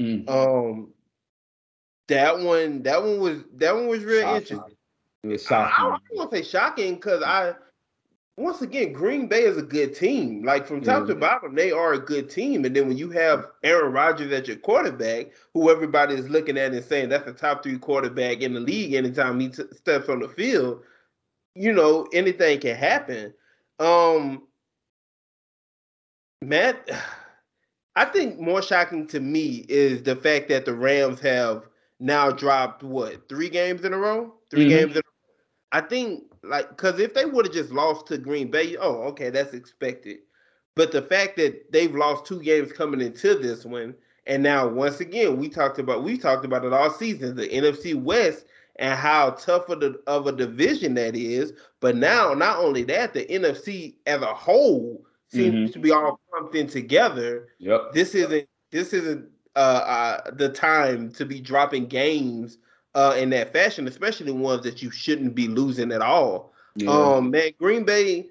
Mm. 0.00 0.28
Um, 0.28 0.94
that 2.08 2.38
one, 2.40 2.82
that 2.82 3.02
one 3.02 3.20
was 3.20 3.44
that 3.56 3.74
one 3.74 3.86
was 3.86 4.02
real 4.02 4.22
Shocking. 4.22 4.40
interesting. 4.40 4.73
It 5.24 5.28
was 5.28 5.50
I, 5.50 5.54
I 5.56 5.68
shocking. 5.70 5.84
don't 5.84 6.18
want 6.18 6.30
to 6.32 6.36
say 6.36 6.42
shocking 6.44 6.94
because 6.96 7.22
I, 7.22 7.54
once 8.36 8.60
again, 8.62 8.92
Green 8.92 9.26
Bay 9.26 9.44
is 9.44 9.56
a 9.56 9.62
good 9.62 9.94
team. 9.94 10.44
Like 10.44 10.66
from 10.66 10.82
top 10.82 11.02
Yeah. 11.02 11.14
to 11.14 11.14
bottom, 11.14 11.54
they 11.54 11.70
are 11.72 11.94
a 11.94 11.98
good 11.98 12.28
team. 12.28 12.64
And 12.64 12.76
then 12.76 12.88
when 12.88 12.96
you 12.98 13.10
have 13.10 13.46
Aaron 13.62 13.92
Rodgers 13.92 14.32
at 14.32 14.46
your 14.48 14.56
quarterback, 14.58 15.28
who 15.54 15.70
everybody 15.70 16.14
is 16.14 16.28
looking 16.28 16.58
at 16.58 16.72
and 16.72 16.84
saying 16.84 17.08
that's 17.08 17.24
the 17.24 17.32
top 17.32 17.62
three 17.62 17.78
quarterback 17.78 18.40
in 18.42 18.52
the 18.54 18.60
league 18.60 18.92
anytime 18.94 19.40
he 19.40 19.48
t- 19.48 19.62
steps 19.72 20.08
on 20.08 20.20
the 20.20 20.28
field, 20.28 20.82
you 21.54 21.72
know 21.72 22.06
anything 22.12 22.60
can 22.60 22.76
happen. 22.76 23.32
Um, 23.78 24.42
Matt, 26.42 26.90
I 27.96 28.04
think 28.06 28.40
more 28.40 28.60
shocking 28.60 29.06
to 29.08 29.20
me 29.20 29.64
is 29.68 30.02
the 30.02 30.16
fact 30.16 30.48
that 30.48 30.64
the 30.64 30.74
Rams 30.74 31.20
have 31.20 31.68
now 32.00 32.32
dropped 32.32 32.82
what 32.82 33.28
three 33.28 33.48
games 33.48 33.84
in 33.84 33.92
a 33.94 33.96
row, 33.98 34.34
3 34.50 34.64
Mhm. 34.64 34.68
games 34.68 34.90
in 34.92 34.98
a 34.98 35.02
row. 35.06 35.13
I 35.74 35.80
think 35.80 36.22
like 36.44 36.68
because 36.68 37.00
if 37.00 37.14
they 37.14 37.24
would 37.24 37.46
have 37.46 37.54
just 37.54 37.72
lost 37.72 38.06
to 38.06 38.16
Green 38.16 38.48
Bay, 38.48 38.76
oh 38.76 39.02
okay, 39.08 39.30
that's 39.30 39.54
expected. 39.54 40.18
But 40.76 40.92
the 40.92 41.02
fact 41.02 41.36
that 41.36 41.72
they've 41.72 41.94
lost 41.94 42.26
two 42.26 42.40
games 42.40 42.72
coming 42.72 43.00
into 43.00 43.34
this 43.34 43.64
one, 43.64 43.96
and 44.28 44.40
now 44.40 44.68
once 44.68 45.00
again 45.00 45.36
we 45.36 45.48
talked 45.48 45.80
about 45.80 46.04
we 46.04 46.16
talked 46.16 46.44
about 46.44 46.64
it 46.64 46.72
all 46.72 46.90
season, 46.90 47.34
the 47.34 47.48
NFC 47.48 48.00
West 48.00 48.46
and 48.76 48.96
how 48.96 49.30
tough 49.30 49.68
of, 49.68 49.80
the, 49.80 50.00
of 50.06 50.28
a 50.28 50.32
division 50.32 50.94
that 50.94 51.16
is. 51.16 51.52
But 51.80 51.96
now, 51.96 52.34
not 52.34 52.58
only 52.58 52.84
that, 52.84 53.12
the 53.12 53.26
NFC 53.26 53.94
as 54.06 54.22
a 54.22 54.32
whole 54.32 55.04
seems 55.28 55.72
to 55.72 55.80
be 55.80 55.90
all 55.90 56.20
pumped 56.32 56.54
in 56.54 56.68
together. 56.68 57.48
Yep. 57.58 57.94
This 57.94 58.14
isn't 58.14 58.48
this 58.70 58.92
isn't 58.92 59.28
uh, 59.56 59.58
uh, 59.58 60.30
the 60.34 60.50
time 60.50 61.10
to 61.14 61.24
be 61.24 61.40
dropping 61.40 61.86
games 61.86 62.58
uh, 62.94 63.14
in 63.18 63.30
that 63.30 63.52
fashion, 63.52 63.86
especially 63.88 64.32
ones 64.32 64.62
that 64.62 64.82
you 64.82 64.90
shouldn't 64.90 65.34
be 65.34 65.48
losing 65.48 65.92
at 65.92 66.00
all. 66.02 66.52
Yeah. 66.76 66.90
Um, 66.90 67.30
man, 67.30 67.50
Green 67.58 67.84
Bay, 67.84 68.26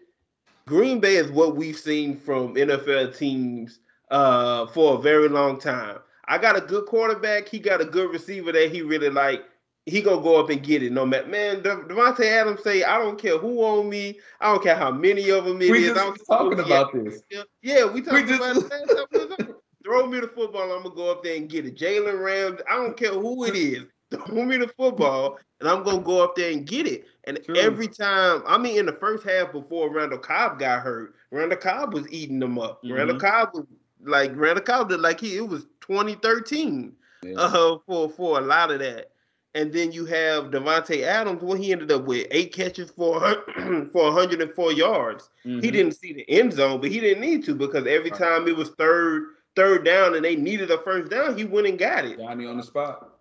Green 0.65 0.99
Bay 0.99 1.15
is 1.15 1.31
what 1.31 1.55
we've 1.55 1.77
seen 1.77 2.17
from 2.17 2.55
NFL 2.55 3.17
teams 3.17 3.79
uh, 4.11 4.67
for 4.67 4.95
a 4.95 5.01
very 5.01 5.29
long 5.29 5.59
time. 5.59 5.97
I 6.25 6.37
got 6.37 6.55
a 6.57 6.61
good 6.61 6.85
quarterback. 6.85 7.49
He 7.49 7.59
got 7.59 7.81
a 7.81 7.85
good 7.85 8.11
receiver 8.11 8.51
that 8.51 8.71
he 8.71 8.81
really 8.81 9.09
like. 9.09 9.43
He 9.85 10.01
gonna 10.01 10.21
go 10.21 10.39
up 10.39 10.49
and 10.49 10.63
get 10.63 10.81
it. 10.81 10.93
No 10.93 11.05
matter, 11.05 11.27
man. 11.27 11.61
De- 11.61 11.75
Davante 11.75 12.21
Adams 12.25 12.63
say, 12.63 12.83
I 12.83 12.97
don't 12.97 13.19
care 13.19 13.37
who 13.37 13.61
on 13.63 13.89
me. 13.89 14.17
I 14.39 14.45
don't 14.53 14.63
care 14.63 14.77
how 14.77 14.91
many 14.91 15.29
of 15.29 15.43
them 15.43 15.61
it 15.61 15.69
we 15.71 15.85
is. 15.87 15.97
I 15.97 16.09
just 16.11 16.25
talking 16.25 16.57
about 16.59 16.93
this. 16.93 17.21
yeah, 17.61 17.83
we 17.85 18.01
talked 18.01 18.27
just- 18.27 18.39
about 18.41 18.55
it 18.55 18.61
last 18.61 18.69
time 18.69 19.05
we 19.11 19.19
was 19.19 19.31
on. 19.39 19.55
Throw 19.83 20.07
me 20.07 20.21
the 20.21 20.29
football. 20.29 20.71
I'm 20.71 20.83
gonna 20.83 20.95
go 20.95 21.11
up 21.11 21.23
there 21.23 21.35
and 21.35 21.49
get 21.49 21.65
it. 21.65 21.75
Jalen 21.77 22.23
Rams. 22.23 22.61
I 22.71 22.75
don't 22.77 22.95
care 22.95 23.11
who 23.11 23.43
it 23.43 23.55
is. 23.55 23.83
Throw 24.17 24.45
me 24.45 24.57
the 24.57 24.67
football, 24.67 25.39
and 25.59 25.69
I'm 25.69 25.83
gonna 25.83 26.01
go 26.01 26.23
up 26.23 26.35
there 26.35 26.51
and 26.51 26.65
get 26.65 26.87
it. 26.87 27.05
And 27.25 27.39
True. 27.43 27.55
every 27.55 27.87
time, 27.87 28.43
I 28.45 28.57
mean, 28.57 28.77
in 28.79 28.85
the 28.85 28.93
first 28.93 29.23
half 29.23 29.51
before 29.51 29.89
Randall 29.93 30.19
Cobb 30.19 30.59
got 30.59 30.81
hurt, 30.83 31.15
Randall 31.31 31.57
Cobb 31.57 31.93
was 31.93 32.11
eating 32.11 32.39
them 32.39 32.59
up. 32.59 32.81
Randall 32.83 33.17
Mhm. 33.17 33.21
Cobb 33.21 33.49
was 33.53 33.65
like 34.03 34.31
Randall 34.35 34.63
Cobb 34.63 34.89
did 34.89 34.99
like 34.99 35.19
he 35.19 35.37
it 35.37 35.47
was 35.47 35.65
2013 35.81 36.93
Yeah. 37.23 37.35
uh, 37.39 37.77
for 37.85 38.09
for 38.09 38.37
a 38.37 38.41
lot 38.41 38.71
of 38.71 38.79
that. 38.79 39.09
And 39.55 39.71
then 39.71 39.91
you 39.91 40.05
have 40.05 40.45
Davante 40.45 41.03
Adams, 41.03 41.43
what 41.43 41.59
he 41.59 41.71
ended 41.71 41.91
up 41.91 42.05
with 42.05 42.25
eight 42.31 42.53
catches 42.53 42.89
for 42.89 43.19
for 43.93 44.03
104 44.05 44.71
yards. 44.73 45.29
He 45.43 45.49
Mhm. 45.49 45.61
didn't 45.61 45.91
see 45.93 46.11
the 46.13 46.29
end 46.29 46.53
zone, 46.53 46.81
but 46.81 46.89
he 46.91 46.99
didn't 46.99 47.21
need 47.21 47.43
to 47.45 47.53
because 47.55 47.85
every 47.87 48.09
time 48.11 48.47
it 48.47 48.55
was 48.55 48.69
third 48.71 49.25
third 49.55 49.85
down 49.85 50.15
and 50.15 50.25
they 50.25 50.35
needed 50.35 50.71
a 50.71 50.79
first 50.79 51.11
down, 51.11 51.37
he 51.37 51.45
went 51.45 51.67
and 51.67 51.77
got 51.77 52.05
it. 52.05 52.17
Johnny 52.17 52.47
on 52.47 52.57
the 52.57 52.63
spot. 52.63 53.12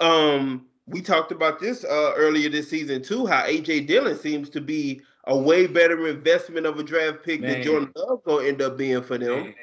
Um, 0.00 0.66
we 0.86 1.00
talked 1.00 1.32
about 1.32 1.60
this 1.60 1.84
uh, 1.84 2.12
earlier 2.16 2.48
this 2.48 2.68
season 2.68 3.02
too. 3.02 3.26
How 3.26 3.42
AJ 3.42 3.86
Dillon 3.86 4.18
seems 4.18 4.48
to 4.50 4.60
be 4.60 5.00
a 5.26 5.36
way 5.36 5.66
better 5.66 6.08
investment 6.08 6.66
of 6.66 6.78
a 6.78 6.82
draft 6.82 7.22
pick 7.24 7.40
Man. 7.40 7.50
than 7.52 7.62
Jordan 7.62 7.92
Love 7.96 8.24
gonna 8.24 8.46
end 8.46 8.60
up 8.62 8.76
being 8.76 9.02
for 9.02 9.18
them. 9.18 9.54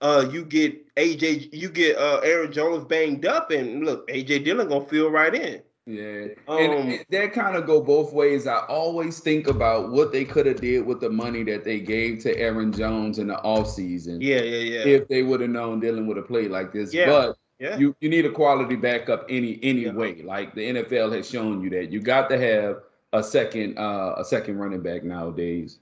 Uh, 0.00 0.28
you 0.32 0.44
get 0.44 0.94
AJ, 0.96 1.50
you 1.52 1.68
get 1.68 1.96
uh 1.96 2.20
Aaron 2.24 2.52
Jones 2.52 2.84
banged 2.84 3.26
up, 3.26 3.50
and 3.50 3.84
look, 3.84 4.08
AJ 4.08 4.44
Dillon 4.44 4.68
gonna 4.68 4.84
feel 4.86 5.10
right 5.10 5.34
in. 5.34 5.62
Yeah, 5.84 6.26
Um, 6.46 6.58
and, 6.58 6.72
and 6.92 7.04
that 7.10 7.32
kind 7.32 7.56
of 7.56 7.66
go 7.66 7.80
both 7.80 8.12
ways. 8.12 8.46
I 8.46 8.58
always 8.66 9.18
think 9.18 9.48
about 9.48 9.90
what 9.90 10.12
they 10.12 10.24
could 10.24 10.46
have 10.46 10.60
did 10.60 10.86
with 10.86 11.00
the 11.00 11.10
money 11.10 11.42
that 11.44 11.64
they 11.64 11.80
gave 11.80 12.20
to 12.20 12.38
Aaron 12.38 12.72
Jones 12.72 13.18
in 13.18 13.26
the 13.26 13.34
offseason. 13.44 14.18
Yeah, 14.22 14.42
yeah, 14.42 14.84
yeah, 14.84 14.86
If 14.94 15.08
they 15.08 15.24
would 15.24 15.40
have 15.40 15.50
known 15.50 15.80
Dillon 15.80 16.06
would 16.06 16.16
have 16.18 16.28
played 16.28 16.52
like 16.52 16.72
this, 16.72 16.94
Yeah. 16.94 17.06
but 17.06 17.36
yeah. 17.62 17.78
you 17.78 17.94
you 18.00 18.08
need 18.08 18.26
a 18.26 18.30
quality 18.30 18.76
backup 18.76 19.26
any 19.28 19.58
any 19.62 19.82
Yeah. 19.82 19.92
way. 19.92 20.22
Like 20.22 20.54
the 20.54 20.68
NFL 20.74 21.14
has 21.16 21.30
shown 21.30 21.62
you 21.62 21.70
that 21.70 21.90
you 21.92 22.00
got 22.00 22.28
to 22.30 22.38
have 22.38 22.82
a 23.12 23.22
second 23.22 23.78
uh 23.78 24.14
a 24.18 24.24
second 24.24 24.58
running 24.58 24.82
back 24.82 25.04
nowadays. 25.04 25.78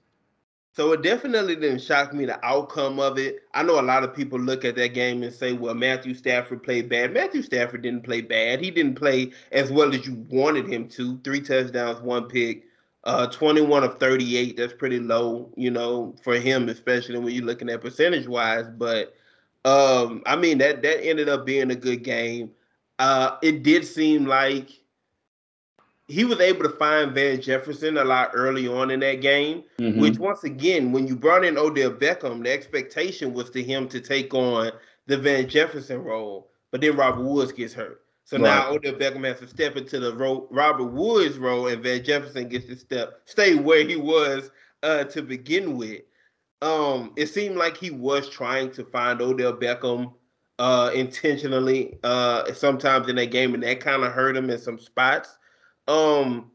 So 0.73 0.93
it 0.93 1.03
definitely 1.03 1.57
didn't 1.57 1.81
shock 1.83 2.12
me 2.12 2.27
the 2.27 2.38
outcome 2.47 3.01
of 3.01 3.19
it. 3.19 3.40
I 3.55 3.62
know 3.64 3.81
a 3.81 3.83
lot 3.83 4.05
of 4.05 4.14
people 4.14 4.38
look 4.38 4.64
at 4.64 4.77
that 4.77 4.95
game 4.95 5.23
and 5.25 5.35
say, 5.35 5.53
"Well, 5.53 5.75
Matthew 5.75 6.14
Stafford 6.14 6.62
played 6.62 6.88
bad." 6.88 7.12
Matthew 7.12 7.43
Stafford 7.43 7.83
didn't 7.83 8.05
play 8.05 8.21
bad. 8.21 8.61
He 8.61 8.71
didn't 8.71 8.95
play 8.95 9.33
as 9.51 9.71
well 9.73 9.93
as 9.95 10.07
you 10.07 10.14
wanted 10.31 10.66
him 10.69 10.88
to. 10.90 11.19
Three 11.25 11.40
touchdowns, 11.40 12.01
one 12.03 12.29
pick, 12.29 12.64
uh, 13.05 13.27
21 13.27 13.83
of 13.83 13.99
38. 13.99 14.57
That's 14.57 14.73
pretty 14.73 15.01
low, 15.01 15.51
you 15.57 15.71
know, 15.73 16.14
for 16.23 16.37
him, 16.37 16.69
especially 16.69 17.19
when 17.19 17.35
you're 17.35 17.45
looking 17.45 17.69
at 17.69 17.81
percentage 17.81 18.29
wise. 18.29 18.66
But 18.79 19.14
um, 19.64 20.23
I 20.27 20.37
mean 20.37 20.59
that 20.59 20.83
that 20.83 21.05
ended 21.05 21.29
up 21.29 21.44
being 21.44 21.70
a 21.70 21.77
good 21.77 22.03
game. 22.03 22.51
Uh, 22.99 23.37
it 23.42 23.62
did 23.62 23.87
seem 23.87 24.27
like 24.27 24.70
he 26.11 26.25
was 26.25 26.40
able 26.40 26.64
to 26.64 26.77
find 26.77 27.12
Van 27.12 27.40
Jefferson 27.40 27.96
a 27.96 28.05
lot 28.05 28.33
early 28.35 28.66
on 28.66 28.90
in 28.90 29.01
that 29.01 29.20
game, 29.20 29.62
mm-hmm. 29.79 30.01
which 30.01 30.18
once 30.18 30.42
again, 30.42 30.90
when 30.90 31.07
you 31.07 31.14
brought 31.14 31.44
in 31.44 31.57
Odell 31.57 31.92
Beckham, 31.92 32.42
the 32.42 32.51
expectation 32.51 33.33
was 33.33 33.49
to 33.51 33.62
him 33.62 33.88
to 33.88 34.01
take 34.01 34.35
on 34.35 34.73
the 35.07 35.16
Van 35.16 35.49
Jefferson 35.49 36.03
role, 36.03 36.51
but 36.73 36.81
then 36.81 36.96
Robert 36.96 37.23
Woods 37.23 37.53
gets 37.53 37.73
hurt. 37.73 38.03
So 38.25 38.37
right. 38.37 38.42
now 38.42 38.70
Odell 38.70 38.94
Beckham 38.94 39.25
has 39.25 39.38
to 39.40 39.49
step 39.49 39.77
into 39.77 40.01
the 40.01 40.14
ro- 40.14 40.49
Robert 40.51 40.92
Woods 40.92 41.38
role, 41.38 41.68
and 41.68 41.83
Van 41.83 42.03
Jefferson 42.03 42.49
gets 42.49 42.66
to 42.66 42.77
step 42.77 43.23
stay 43.25 43.55
where 43.55 43.87
he 43.87 43.96
was 43.96 44.51
uh, 44.83 45.05
to 45.05 45.23
begin 45.23 45.77
with. 45.77 46.03
Um, 46.62 47.12
it 47.16 47.27
seemed 47.27 47.57
like 47.57 47.77
he 47.77 47.90
was 47.90 48.29
trying 48.29 48.70
to 48.73 48.85
find 48.85 49.20
Odell 49.20 49.55
Beckham 49.55 50.12
uh, 50.59 50.90
intentionally 50.94 51.99
uh, 52.05 52.53
sometimes 52.53 53.09
in 53.09 53.16
that 53.16 53.31
game, 53.31 53.55
and 53.55 53.62
that 53.62 53.81
kind 53.81 54.05
of 54.05 54.12
hurt 54.12 54.37
him 54.37 54.51
in 54.51 54.59
some 54.59 54.79
spots. 54.79 55.38
Um, 55.88 56.51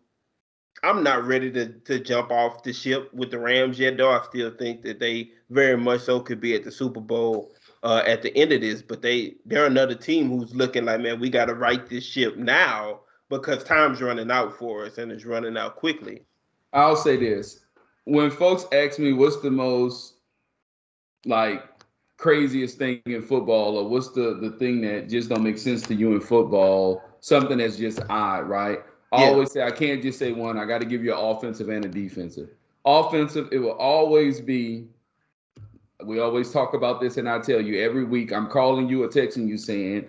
I'm 0.84 1.04
not 1.04 1.26
ready 1.26 1.52
to 1.52 1.74
to 1.74 2.00
jump 2.00 2.32
off 2.32 2.62
the 2.62 2.72
ship 2.72 3.12
with 3.14 3.32
the 3.32 3.40
Rams 3.40 3.80
yet, 3.80 3.98
though. 3.98 4.12
I 4.12 4.22
still 4.24 4.52
think 4.52 4.84
that 4.84 5.00
they 5.00 5.32
very 5.50 5.78
much 5.78 6.02
so 6.02 6.20
could 6.20 6.40
be 6.40 6.54
at 6.54 6.64
the 6.64 6.72
Super 6.72 7.02
Bowl 7.02 7.54
uh, 7.82 8.04
at 8.06 8.22
the 8.22 8.36
end 8.38 8.52
of 8.52 8.62
this. 8.62 8.84
But 8.84 9.02
they 9.02 9.36
they're 9.46 9.66
another 9.66 9.96
team 9.96 10.30
who's 10.30 10.54
looking 10.54 10.86
like, 10.86 11.02
man, 11.02 11.20
we 11.20 11.32
got 11.32 11.46
to 11.46 11.56
right 11.56 11.88
this 11.90 12.06
ship 12.06 12.38
now 12.38 13.00
because 13.30 13.64
time's 13.64 14.02
running 14.02 14.30
out 14.30 14.56
for 14.56 14.86
us 14.86 15.00
and 15.00 15.12
it's 15.12 15.26
running 15.26 15.58
out 15.58 15.78
quickly. 15.78 16.22
I'll 16.74 16.96
say 16.96 17.18
this: 17.18 17.65
when 18.06 18.32
folks 18.32 18.66
ask 18.72 18.98
me 19.00 19.14
what's 19.14 19.42
the 19.42 19.52
most 19.52 20.14
like 21.26 21.64
craziest 22.18 22.78
thing 22.78 23.02
in 23.06 23.22
football, 23.22 23.78
or 23.78 23.90
what's 23.90 24.10
the 24.10 24.40
the 24.42 24.52
thing 24.52 24.82
that 24.82 25.10
just 25.10 25.30
don't 25.30 25.44
make 25.44 25.58
sense 25.58 25.82
to 25.84 25.94
you 25.96 26.14
in 26.14 26.22
football, 26.22 27.04
something 27.20 27.58
that's 27.58 27.78
just 27.78 28.00
odd, 28.10 28.48
right? 28.48 28.80
I 29.12 29.24
yeah. 29.24 29.30
always 29.30 29.52
say 29.52 29.64
I 29.64 29.72
can't 29.72 30.02
just 30.02 30.20
say 30.20 30.32
one. 30.32 30.58
I 30.58 30.66
got 30.66 30.80
to 30.80 30.86
give 30.86 31.04
you 31.04 31.14
an 31.14 31.20
offensive 31.20 31.70
and 31.70 31.86
a 31.86 31.90
defensive. 31.90 32.50
Offensive, 32.86 33.50
it 33.52 33.60
will 33.60 33.72
always 33.72 34.40
be. 34.40 34.88
We 36.04 36.20
always 36.20 36.52
talk 36.52 36.74
about 36.74 37.00
this, 37.02 37.18
and 37.18 37.28
I 37.28 37.40
tell 37.40 37.62
you 37.62 37.82
every 37.82 38.04
week. 38.04 38.32
I'm 38.32 38.48
calling 38.48 38.88
you 38.90 39.04
or 39.04 39.08
texting 39.08 39.48
you 39.48 39.58
saying, 39.58 40.08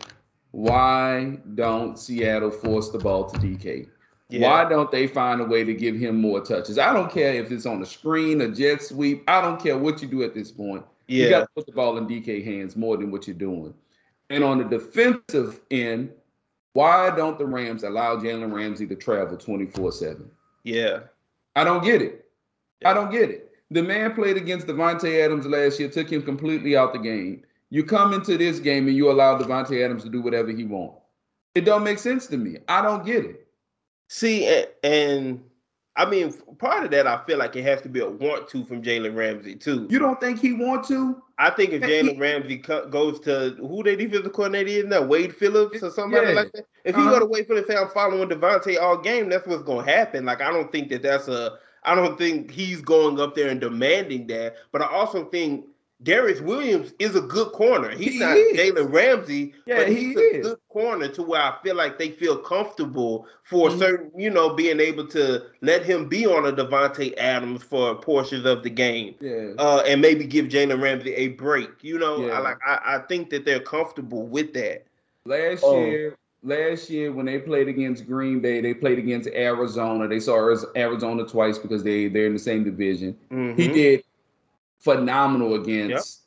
"Why 0.51 1.39
don't 1.55 1.99
Seattle 1.99 2.51
force 2.51 2.91
the 2.91 2.99
ball 2.99 3.25
to 3.31 3.39
DK? 3.39 3.89
Yeah. 4.29 4.49
Why 4.49 4.69
don't 4.69 4.91
they 4.91 5.07
find 5.07 5.41
a 5.41 5.45
way 5.45 5.63
to 5.63 5.73
give 5.73 5.95
him 5.95 6.21
more 6.21 6.41
touches? 6.41 6.79
I 6.79 6.93
don't 6.93 7.13
care 7.13 7.35
if 7.35 7.53
it's 7.53 7.67
on 7.67 7.81
the 7.81 7.87
screen, 7.87 8.41
a 8.41 8.49
jet 8.49 8.83
sweep. 8.83 9.23
I 9.29 9.41
don't 9.41 9.63
care 9.63 9.79
what 9.79 10.03
you 10.03 10.09
do 10.09 10.25
at 10.25 10.35
this 10.35 10.51
point. 10.51 10.85
Yeah. 11.07 11.25
You 11.25 11.31
got 11.31 11.41
to 11.41 11.49
put 11.55 11.67
the 11.67 11.73
ball 11.73 11.97
in 11.99 12.07
DK 12.09 12.45
hands 12.45 12.77
more 12.77 12.97
than 12.97 13.11
what 13.13 13.29
you're 13.29 13.37
doing. 13.37 13.73
And 14.31 14.43
on 14.43 14.59
the 14.59 14.65
defensive 14.65 15.61
end, 15.71 16.11
why 16.73 17.15
don't 17.15 17.39
the 17.39 17.47
Rams 17.47 17.85
allow 17.85 18.17
Jalen 18.17 18.53
Ramsey 18.53 18.87
to 18.89 18.97
travel 18.97 19.37
24 19.37 19.93
7? 19.93 20.31
Yeah. 20.65 21.01
I 21.55 21.63
don't 21.63 21.85
get 21.85 22.03
it. 22.03 22.27
Yeah. 22.83 22.91
I 22.91 22.95
don't 22.95 23.11
get 23.13 23.31
it. 23.31 23.53
The 23.71 23.83
man 23.83 24.15
played 24.15 24.37
against 24.37 24.67
Davante 24.67 25.25
Adams 25.25 25.47
last 25.47 25.79
year, 25.79 25.89
took 25.89 26.11
him 26.11 26.23
completely 26.23 26.77
out 26.77 26.93
the 26.93 26.99
game. 26.99 27.43
You 27.71 27.85
come 27.85 28.13
into 28.13 28.37
this 28.37 28.59
game 28.59 28.87
and 28.89 28.97
you 28.97 29.11
allow 29.11 29.39
Davante 29.39 29.85
Adams 29.85 30.03
to 30.05 30.09
do 30.09 30.21
whatever 30.21 30.51
he 30.51 30.65
wants. 30.65 31.01
It 31.55 31.65
don't 31.65 31.83
make 31.83 31.99
sense 31.99 32.27
to 32.29 32.37
me. 32.37 32.59
I 32.69 32.83
don't 32.83 33.05
get 33.05 33.25
it. 33.25 33.46
See, 34.09 34.47
and, 34.47 34.69
and 34.83 35.45
I 35.97 36.05
mean, 36.05 36.33
part 36.59 36.85
of 36.85 36.91
that 36.91 37.07
I 37.07 37.25
feel 37.27 37.39
like 37.39 37.57
it 37.57 37.65
has 37.65 37.81
to 37.83 37.89
be 37.89 38.01
a 38.01 38.09
want 38.09 38.49
to 38.51 38.65
from 38.67 38.83
Jalen 38.83 39.17
Ramsey 39.17 39.57
too. 39.57 39.87
You 39.91 39.99
don't 39.99 40.21
think 40.21 40.39
he 40.41 40.53
want 40.53 40.87
to? 40.89 41.23
I 41.39 41.51
think 41.51 41.73
if 41.73 41.83
Jalen 41.83 42.21
Ramsey 42.21 42.57
goes 42.91 43.19
to 43.21 43.57
who 43.59 43.83
they 43.83 43.97
defensive 43.97 44.33
coordinator 44.33 44.69
is 44.69 44.85
now, 44.85 45.03
Wade 45.03 45.35
Phillips 45.35 45.83
or 45.83 45.91
somebody 45.91 46.29
yeah. 46.29 46.33
like 46.35 46.53
that. 46.53 46.67
If 46.85 46.95
uh-huh. 46.95 47.05
he 47.05 47.11
go 47.11 47.19
to 47.21 47.27
Wade 47.27 47.47
Phillips 47.47 47.69
and 47.69 47.77
say 47.77 47.83
I'm 47.83 47.91
following 47.91 48.29
Davante 48.29 48.81
all 48.81 48.99
game, 48.99 49.29
that's 49.29 49.47
what's 49.47 49.63
gonna 49.63 49.91
happen. 49.91 50.25
Like 50.27 50.41
I 50.41 50.51
don't 50.51 50.71
think 50.71 50.91
that 50.91 51.03
that's 51.03 51.29
a. 51.29 51.59
I 51.85 51.95
don't 51.95 52.19
think 52.19 52.51
he's 52.51 52.81
going 52.81 53.21
up 53.21 53.35
there 53.35 53.49
and 53.49 53.61
demanding 53.61 54.27
that. 54.27 54.57
But 54.73 54.83
I 54.83 54.87
also 54.87 55.25
think 55.27 55.67
Darious 56.03 56.43
Williams 56.43 56.93
is 56.99 57.17
a 57.17 57.23
good 57.23 57.53
corner. 57.53 57.91
He's 57.91 58.15
he 58.15 58.19
not 58.19 58.37
Jalen 58.37 58.93
Ramsey, 58.93 59.55
yeah, 59.65 59.79
but 59.79 59.89
he's 59.89 60.15
he 60.15 60.15
a 60.15 60.39
is. 60.39 60.47
good 60.47 60.59
corner 60.69 61.09
to 61.09 61.23
where 61.23 61.41
I 61.41 61.57
feel 61.65 61.75
like 61.75 61.99
they 61.99 62.11
feel 62.11 62.37
comfortable 62.37 63.27
for 63.45 63.71
mm-hmm. 63.71 63.79
certain, 63.79 64.21
you 64.21 64.29
know, 64.29 64.53
being 64.53 64.79
able 64.79 65.07
to 65.09 65.45
let 65.63 65.87
him 65.87 66.07
be 66.07 66.27
on 66.27 66.45
a 66.45 66.53
Davante 66.53 67.17
Adams 67.17 67.63
for 67.63 67.95
portions 67.95 68.45
of 68.45 68.63
the 68.63 68.69
game, 68.69 69.15
yeah, 69.21 69.53
uh, 69.59 69.83
and 69.87 70.03
maybe 70.03 70.27
give 70.27 70.47
Jalen 70.47 70.83
Ramsey 70.83 71.15
a 71.15 71.29
break. 71.29 71.71
You 71.83 71.99
know, 71.99 72.27
yeah. 72.27 72.33
I 72.35 72.39
like 72.41 72.59
I, 72.67 72.79
I 72.85 72.99
think 73.09 73.31
that 73.31 73.47
they're 73.47 73.61
comfortable 73.61 74.27
with 74.27 74.53
that. 74.53 74.85
Last 75.25 75.65
um, 75.65 75.77
year, 75.79 76.19
last 76.43 76.91
year 76.91 77.11
when 77.11 77.25
they 77.25 77.39
played 77.39 77.69
against 77.69 78.07
Green 78.07 78.41
Bay, 78.41 78.61
they 78.61 78.75
played 78.75 78.99
against 78.99 79.31
Arizona. 79.31 80.07
They 80.07 80.21
saw 80.21 80.55
Arizona 80.77 81.27
twice 81.27 81.57
because 81.57 81.83
they 81.83 82.09
they're 82.09 82.27
in 82.27 82.35
the 82.35 82.39
same 82.39 82.65
division. 82.65 83.17
Mm-hmm. 83.31 83.59
He 83.59 83.69
did 83.69 84.05
phenomenal 84.79 85.55
against 85.55 86.23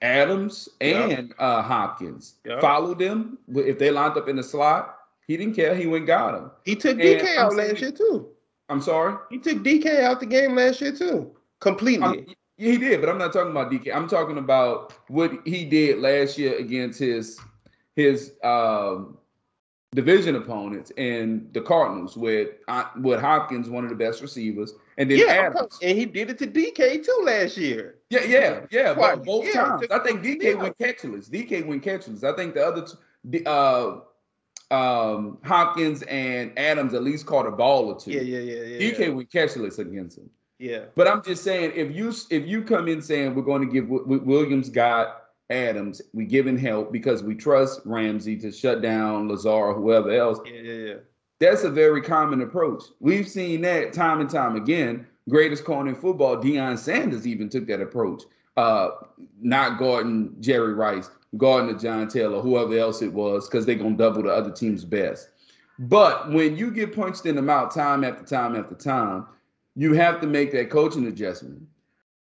yep. 0.00 0.10
Adams 0.10 0.68
and 0.80 1.28
yep. 1.28 1.36
uh, 1.38 1.62
Hopkins. 1.62 2.34
Yep. 2.44 2.60
Followed 2.60 2.98
them 2.98 3.38
if 3.54 3.78
they 3.78 3.90
lined 3.90 4.16
up 4.16 4.28
in 4.28 4.36
the 4.36 4.42
slot. 4.42 4.98
He 5.26 5.36
didn't 5.36 5.54
care. 5.54 5.74
He 5.74 5.86
went 5.86 6.06
got 6.06 6.34
him. 6.34 6.50
He 6.64 6.76
took 6.76 6.98
DK 6.98 7.20
and 7.20 7.38
out 7.38 7.52
I'm 7.52 7.56
last 7.56 7.66
saying, 7.70 7.82
year 7.82 7.92
too. 7.92 8.28
I'm 8.68 8.80
sorry. 8.80 9.16
He 9.30 9.38
took 9.38 9.58
DK 9.58 10.00
out 10.00 10.20
the 10.20 10.26
game 10.26 10.54
last 10.54 10.80
year 10.80 10.92
too, 10.92 11.30
completely. 11.60 12.06
Um, 12.06 12.26
yeah, 12.56 12.72
he 12.72 12.78
did, 12.78 13.00
but 13.00 13.08
I'm 13.08 13.18
not 13.18 13.32
talking 13.32 13.50
about 13.50 13.70
DK. 13.70 13.94
I'm 13.94 14.08
talking 14.08 14.38
about 14.38 14.92
what 15.08 15.32
he 15.44 15.64
did 15.64 15.98
last 15.98 16.38
year 16.38 16.56
against 16.56 16.98
his 16.98 17.40
his 17.96 18.34
um, 18.42 19.18
division 19.94 20.36
opponents 20.36 20.92
and 20.96 21.48
the 21.52 21.60
Cardinals 21.60 22.16
with 22.16 22.50
uh, 22.68 22.84
with 23.00 23.20
Hopkins, 23.20 23.68
one 23.68 23.84
of 23.84 23.90
the 23.90 23.96
best 23.96 24.20
receivers, 24.22 24.74
and 24.96 25.10
then 25.10 25.18
yeah, 25.18 25.26
Adams. 25.26 25.78
and 25.82 25.98
he 25.98 26.04
did 26.04 26.30
it 26.30 26.38
to 26.38 26.46
DK 26.46 27.04
too 27.04 27.22
last 27.24 27.56
year. 27.56 27.96
Yeah, 28.10 28.24
yeah, 28.24 28.60
yeah. 28.70 28.94
Both 29.16 29.46
yeah, 29.46 29.52
times, 29.52 29.86
I 29.90 29.98
think 30.00 30.22
DK 30.22 30.42
yeah. 30.42 30.54
went 30.54 30.78
catchless. 30.78 31.28
DK 31.28 31.66
went 31.66 31.82
catchless. 31.84 32.22
I 32.24 32.36
think 32.36 32.54
the 32.54 32.66
other 32.66 32.86
two, 32.86 33.46
uh, 33.46 34.00
um, 34.70 35.38
Hopkins 35.44 36.02
and 36.02 36.56
Adams 36.58 36.94
at 36.94 37.02
least 37.02 37.26
caught 37.26 37.46
a 37.46 37.50
ball 37.50 37.86
or 37.86 37.98
two. 37.98 38.12
Yeah, 38.12 38.20
yeah, 38.20 38.38
yeah. 38.38 38.62
yeah 38.62 38.78
DK 38.78 38.98
yeah. 38.98 39.08
went 39.08 39.30
catchless 39.30 39.78
against 39.78 40.18
him. 40.18 40.30
Yeah. 40.58 40.84
But 40.94 41.08
I'm 41.08 41.22
just 41.22 41.42
saying, 41.42 41.72
if 41.74 41.94
you 41.94 42.12
if 42.30 42.46
you 42.46 42.62
come 42.62 42.88
in 42.88 43.02
saying 43.02 43.34
we're 43.34 43.42
going 43.42 43.66
to 43.66 43.72
give 43.72 43.88
Williams 43.88 44.68
got 44.70 45.22
Adams, 45.50 46.00
we 46.12 46.24
giving 46.24 46.56
help 46.56 46.92
because 46.92 47.22
we 47.22 47.34
trust 47.34 47.80
Ramsey 47.84 48.36
to 48.38 48.52
shut 48.52 48.80
down 48.80 49.28
Lazard 49.28 49.52
or 49.52 49.74
whoever 49.74 50.10
else. 50.10 50.38
Yeah, 50.46 50.60
yeah, 50.60 50.72
yeah. 50.72 50.94
That's 51.40 51.64
a 51.64 51.70
very 51.70 52.00
common 52.00 52.40
approach. 52.40 52.84
We've 53.00 53.28
seen 53.28 53.62
that 53.62 53.92
time 53.92 54.20
and 54.20 54.30
time 54.30 54.56
again. 54.56 55.06
Greatest 55.28 55.64
corner 55.64 55.90
in 55.90 55.94
football, 55.96 56.36
Deion 56.36 56.78
Sanders 56.78 57.26
even 57.26 57.48
took 57.48 57.66
that 57.66 57.80
approach. 57.80 58.22
Uh, 58.56 58.90
not 59.40 59.78
guarding 59.78 60.36
Jerry 60.40 60.74
Rice, 60.74 61.10
guarding 61.36 61.76
John 61.78 62.06
Taylor, 62.08 62.40
whoever 62.40 62.78
else 62.78 63.02
it 63.02 63.12
was, 63.12 63.48
because 63.48 63.66
they're 63.66 63.74
gonna 63.74 63.96
double 63.96 64.22
the 64.22 64.28
other 64.28 64.52
team's 64.52 64.84
best. 64.84 65.30
But 65.78 66.30
when 66.30 66.56
you 66.56 66.70
get 66.70 66.94
punched 66.94 67.26
in 67.26 67.34
the 67.34 67.42
mouth 67.42 67.74
time 67.74 68.04
after 68.04 68.24
time 68.24 68.54
after 68.54 68.76
time, 68.76 69.26
you 69.74 69.92
have 69.94 70.20
to 70.20 70.26
make 70.26 70.52
that 70.52 70.70
coaching 70.70 71.06
adjustment. 71.06 71.62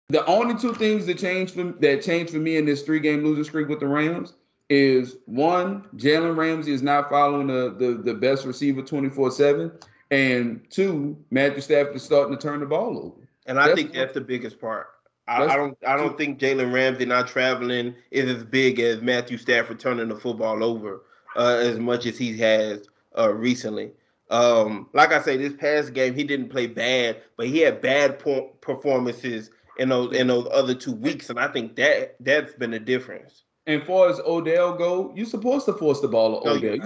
The 0.08 0.24
only 0.26 0.56
two 0.56 0.72
things 0.72 1.06
that 1.06 1.18
changed 1.18 1.54
for 1.54 1.64
that 1.64 2.02
changed 2.02 2.32
for 2.32 2.38
me 2.38 2.56
in 2.56 2.64
this 2.64 2.82
three 2.82 3.00
game 3.00 3.22
losing 3.22 3.44
streak 3.44 3.68
with 3.68 3.80
the 3.80 3.86
Rams 3.86 4.34
is 4.68 5.16
one, 5.26 5.84
Jalen 5.96 6.36
Ramsey 6.36 6.72
is 6.72 6.82
not 6.82 7.08
following 7.08 7.46
the, 7.46 7.74
the, 7.78 8.02
the 8.02 8.14
best 8.14 8.44
receiver 8.44 8.82
24 8.82 9.30
7. 9.30 9.72
And 10.10 10.64
two, 10.70 11.16
Matthew 11.30 11.60
Stafford 11.60 11.96
is 11.96 12.02
starting 12.02 12.36
to 12.36 12.40
turn 12.40 12.60
the 12.60 12.66
ball 12.66 12.98
over. 12.98 13.28
And 13.46 13.58
I 13.58 13.68
that's 13.68 13.80
think 13.80 13.92
that's 13.92 14.14
the 14.14 14.20
biggest 14.20 14.60
part. 14.60 14.88
I, 15.28 15.44
I 15.44 15.56
don't 15.56 15.76
I 15.86 15.96
don't 15.96 16.16
think 16.16 16.38
Jalen 16.38 16.72
Ramsey 16.72 17.04
not 17.04 17.26
traveling 17.26 17.94
is 18.10 18.30
as 18.30 18.44
big 18.44 18.78
as 18.78 19.00
Matthew 19.00 19.38
Stafford 19.38 19.80
turning 19.80 20.08
the 20.08 20.16
football 20.16 20.62
over 20.62 21.02
uh, 21.34 21.58
as 21.60 21.78
much 21.78 22.06
as 22.06 22.16
he 22.16 22.38
has 22.38 22.86
uh, 23.18 23.32
recently. 23.32 23.90
Um, 24.30 24.88
like 24.92 25.12
I 25.12 25.20
say, 25.20 25.36
this 25.36 25.54
past 25.54 25.92
game 25.94 26.14
he 26.14 26.24
didn't 26.24 26.48
play 26.48 26.66
bad, 26.66 27.22
but 27.36 27.46
he 27.46 27.58
had 27.60 27.80
bad 27.80 28.20
performances 28.60 29.50
in 29.78 29.88
those 29.88 30.14
in 30.14 30.28
those 30.28 30.48
other 30.52 30.74
two 30.74 30.92
weeks, 30.92 31.30
and 31.30 31.38
I 31.38 31.48
think 31.48 31.76
that 31.76 32.16
that's 32.20 32.54
been 32.54 32.74
a 32.74 32.80
difference. 32.80 33.42
And 33.68 33.82
far 33.82 34.08
as 34.08 34.20
Odell 34.20 34.74
go, 34.74 35.12
you're 35.16 35.26
supposed 35.26 35.66
to 35.66 35.72
force 35.72 36.00
the 36.00 36.06
ball 36.06 36.40
to 36.40 36.46
No, 36.46 36.52
Odell. 36.52 36.62
you're 36.76 36.76
You 36.76 36.80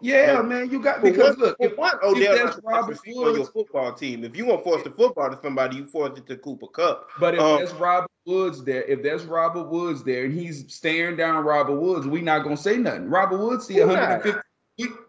yeah, 0.00 0.32
No. 0.32 0.42
man. 0.42 0.70
You 0.70 0.80
got 0.80 1.02
because 1.02 1.36
one, 1.36 1.46
look, 1.48 1.56
if, 1.60 1.76
one, 1.76 1.94
Odell 2.02 2.34
that's 2.34 2.56
not 2.62 2.86
the 2.86 2.92
best 2.92 3.04
Robert 3.04 3.04
on 3.18 3.22
your 3.24 3.32
Woods- 3.40 3.48
football 3.50 3.92
team. 3.92 4.24
If 4.24 4.34
you 4.34 4.46
want 4.46 4.64
to 4.64 4.70
force 4.70 4.82
the 4.82 4.90
football 4.92 5.28
to 5.30 5.38
somebody, 5.42 5.76
you 5.76 5.86
force 5.86 6.18
it 6.18 6.26
to 6.28 6.36
Cooper 6.38 6.68
Kupp. 6.68 7.10
but 7.20 7.34
if 7.34 7.40
Um, 7.40 7.58
there's 7.58 7.74
Robert 7.74 8.10
Woods 8.24 8.64
there, 8.64 8.82
if 8.84 9.02
there's 9.02 9.24
Robert 9.26 9.64
Woods 9.68 10.02
there, 10.04 10.24
and 10.24 10.32
he's 10.32 10.72
staring 10.72 11.16
down 11.16 11.44
Robert 11.44 11.78
Woods, 11.78 12.06
we 12.06 12.22
not 12.22 12.44
gonna 12.44 12.56
say 12.56 12.78
nothing. 12.78 13.10
Robert 13.10 13.36
Woods 13.38 13.66
see 13.66 13.74
Who 13.74 13.86
not? 13.88 14.24
150. 14.24 14.40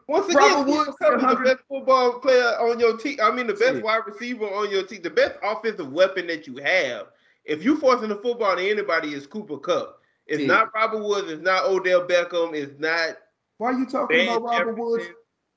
Once 0.09 0.27
again, 0.27 0.41
Robert 0.43 0.69
Woods 0.69 0.89
is 0.89 0.95
the 0.99 1.41
best 1.45 1.59
football 1.69 2.19
player 2.19 2.43
on 2.59 2.79
your 2.81 2.97
team. 2.97 3.17
I 3.23 3.31
mean, 3.31 3.47
the 3.47 3.53
best 3.53 3.81
wide 3.81 4.01
receiver 4.05 4.45
on 4.45 4.69
your 4.69 4.83
team, 4.83 5.01
the 5.01 5.09
best 5.09 5.35
offensive 5.41 5.89
weapon 5.93 6.27
that 6.27 6.45
you 6.47 6.57
have. 6.57 7.07
If 7.45 7.63
you 7.63 7.77
forcing 7.77 8.09
the 8.09 8.17
football 8.17 8.57
to 8.57 8.69
anybody, 8.69 9.13
is 9.13 9.25
Cooper 9.25 9.57
Kupp. 9.57 10.01
It's 10.27 10.41
Yeah. 10.41 10.47
not 10.47 10.73
Robert 10.73 11.03
Woods. 11.03 11.31
It's 11.31 11.41
not 11.41 11.65
Odell 11.65 12.07
Beckham. 12.07 12.53
It's 12.53 12.79
not. 12.79 13.17
Why 13.57 13.69
are 13.71 13.73
you 13.79 13.85
talking 13.85 14.17
Van 14.17 14.37
about 14.37 14.43
Robert 14.59 14.77
Woods? 14.77 15.05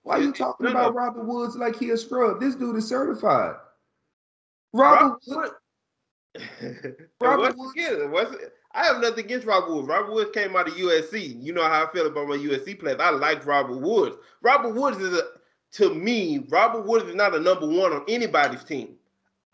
Why 0.02 0.16
are 0.18 0.22
you 0.22 0.32
talking 0.32 0.64
none 0.64 0.72
about 0.72 0.88
of- 0.90 0.94
Robert 0.94 1.24
Woods 1.24 1.56
like 1.56 1.76
he 1.76 1.90
a 1.90 1.96
scrub? 1.96 2.40
This 2.40 2.54
dude 2.54 2.76
is 2.76 2.88
certified. 2.88 3.56
Robert, 4.72 5.18
Woods, 5.26 5.52
Robert 7.20 7.56
Woods- 7.56 7.72
again, 7.76 8.12
I 8.72 8.84
have 8.84 9.00
nothing 9.00 9.24
against 9.24 9.46
Robert 9.46 9.72
Woods. 9.74 9.88
Robert 9.88 10.12
Woods 10.12 10.30
came 10.32 10.54
out 10.54 10.68
of 10.68 10.74
USC. 10.74 11.42
You 11.42 11.52
know 11.52 11.62
how 11.64 11.84
I 11.86 11.92
feel 11.92 12.06
about 12.06 12.28
my 12.28 12.36
USC 12.36 12.74
players. 12.78 13.00
I 13.00 13.10
like 13.10 13.46
Robert 13.46 13.78
Woods. 13.78 14.16
Robert 14.42 14.74
Woods 14.74 14.98
is 14.98 15.16
a, 15.18 15.22
to 15.72 15.94
me, 15.94 16.46
Robert 16.50 16.84
Woods 16.86 17.06
is 17.06 17.14
not 17.14 17.34
a 17.34 17.40
number 17.40 17.66
one 17.66 17.92
on 17.92 18.04
anybody's 18.08 18.64
team. 18.64 18.96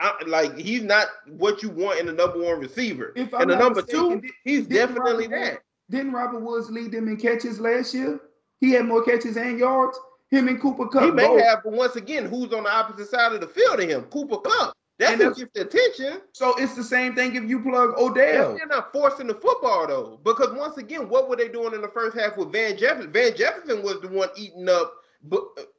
I, 0.03 0.15
like 0.27 0.59
he's 0.59 0.83
not 0.83 1.07
what 1.29 1.63
you 1.63 1.71
want 1.71 2.01
in 2.01 2.09
a 2.09 2.13
number 2.13 2.41
one 2.43 2.59
receiver. 2.59 3.13
If 3.15 3.33
I'm 3.33 3.43
and 3.43 3.51
the 3.51 3.57
number 3.57 3.83
mistaken, 3.83 4.11
two, 4.11 4.21
did- 4.21 4.31
he's 4.45 4.67
definitely 4.67 5.29
Robert 5.29 5.45
that. 5.45 5.59
Didn't 5.91 6.13
Robert 6.13 6.41
Woods 6.41 6.71
lead 6.71 6.91
them 6.93 7.07
in 7.09 7.17
catches 7.17 7.61
last 7.61 7.95
year? 7.95 8.21
He 8.61 8.73
had 8.73 8.87
more 8.87 9.05
catches 9.05 9.37
and 9.37 9.59
yards. 9.59 9.99
Him 10.31 10.49
and 10.49 10.61
Cooper 10.61 10.89
Kupp. 10.89 11.05
He 11.05 11.11
may 11.11 11.27
both. 11.27 11.43
have, 11.43 11.63
but 11.63 11.73
once 11.73 11.97
again, 11.97 12.25
who's 12.27 12.53
on 12.53 12.65
the 12.65 12.73
opposite 12.73 13.09
side 13.09 13.33
of 13.33 13.41
the 13.41 13.47
field 13.47 13.81
of 13.81 13.89
him? 13.89 14.03
Cooper 14.05 14.39
Kupp. 14.39 14.75
That's 14.99 15.21
And 15.21 15.37
gets 15.37 15.53
the 15.55 15.61
attention. 15.63 16.21
So 16.33 16.55
it's 16.57 16.75
the 16.75 16.85
same 16.85 17.15
thing 17.15 17.35
if 17.37 17.45
you 17.45 17.61
plug 17.61 17.95
Odell. 17.99 18.57
they're 18.57 18.67
not 18.67 18.93
forcing 18.93 19.27
the 19.27 19.35
football 19.35 19.87
though, 19.87 20.21
because 20.25 20.57
once 20.57 20.79
again, 20.79 21.09
what 21.09 21.29
were 21.29 21.37
they 21.37 21.49
doing 21.49 21.75
in 21.75 21.83
the 21.83 21.89
first 21.89 22.17
half 22.17 22.37
with 22.37 22.53
Van 22.53 22.77
Jefferson? 22.77 23.13
Van 23.13 23.37
Jefferson 23.37 23.83
was 23.83 24.01
the 24.01 24.09
one 24.09 24.29
eating 24.37 24.69
up, 24.69 24.95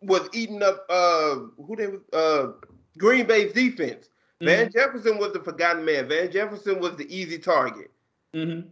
was 0.01 0.29
eating 0.33 0.62
up 0.62 0.86
uh 0.89 1.36
who 1.57 1.75
they 1.75 1.88
uh 2.17 2.47
Green 2.97 3.25
Bay's 3.25 3.53
defense. 3.53 4.09
Van 4.43 4.67
Mm-hmm. 4.67 4.77
Jefferson 4.77 5.17
was 5.17 5.34
the 5.34 5.39
forgotten 5.39 5.86
man. 5.86 6.08
Van 6.08 6.32
Jefferson 6.32 6.79
was 6.79 6.95
the 6.95 7.13
easy 7.15 7.38
target. 7.38 7.91
Mhm. 8.34 8.69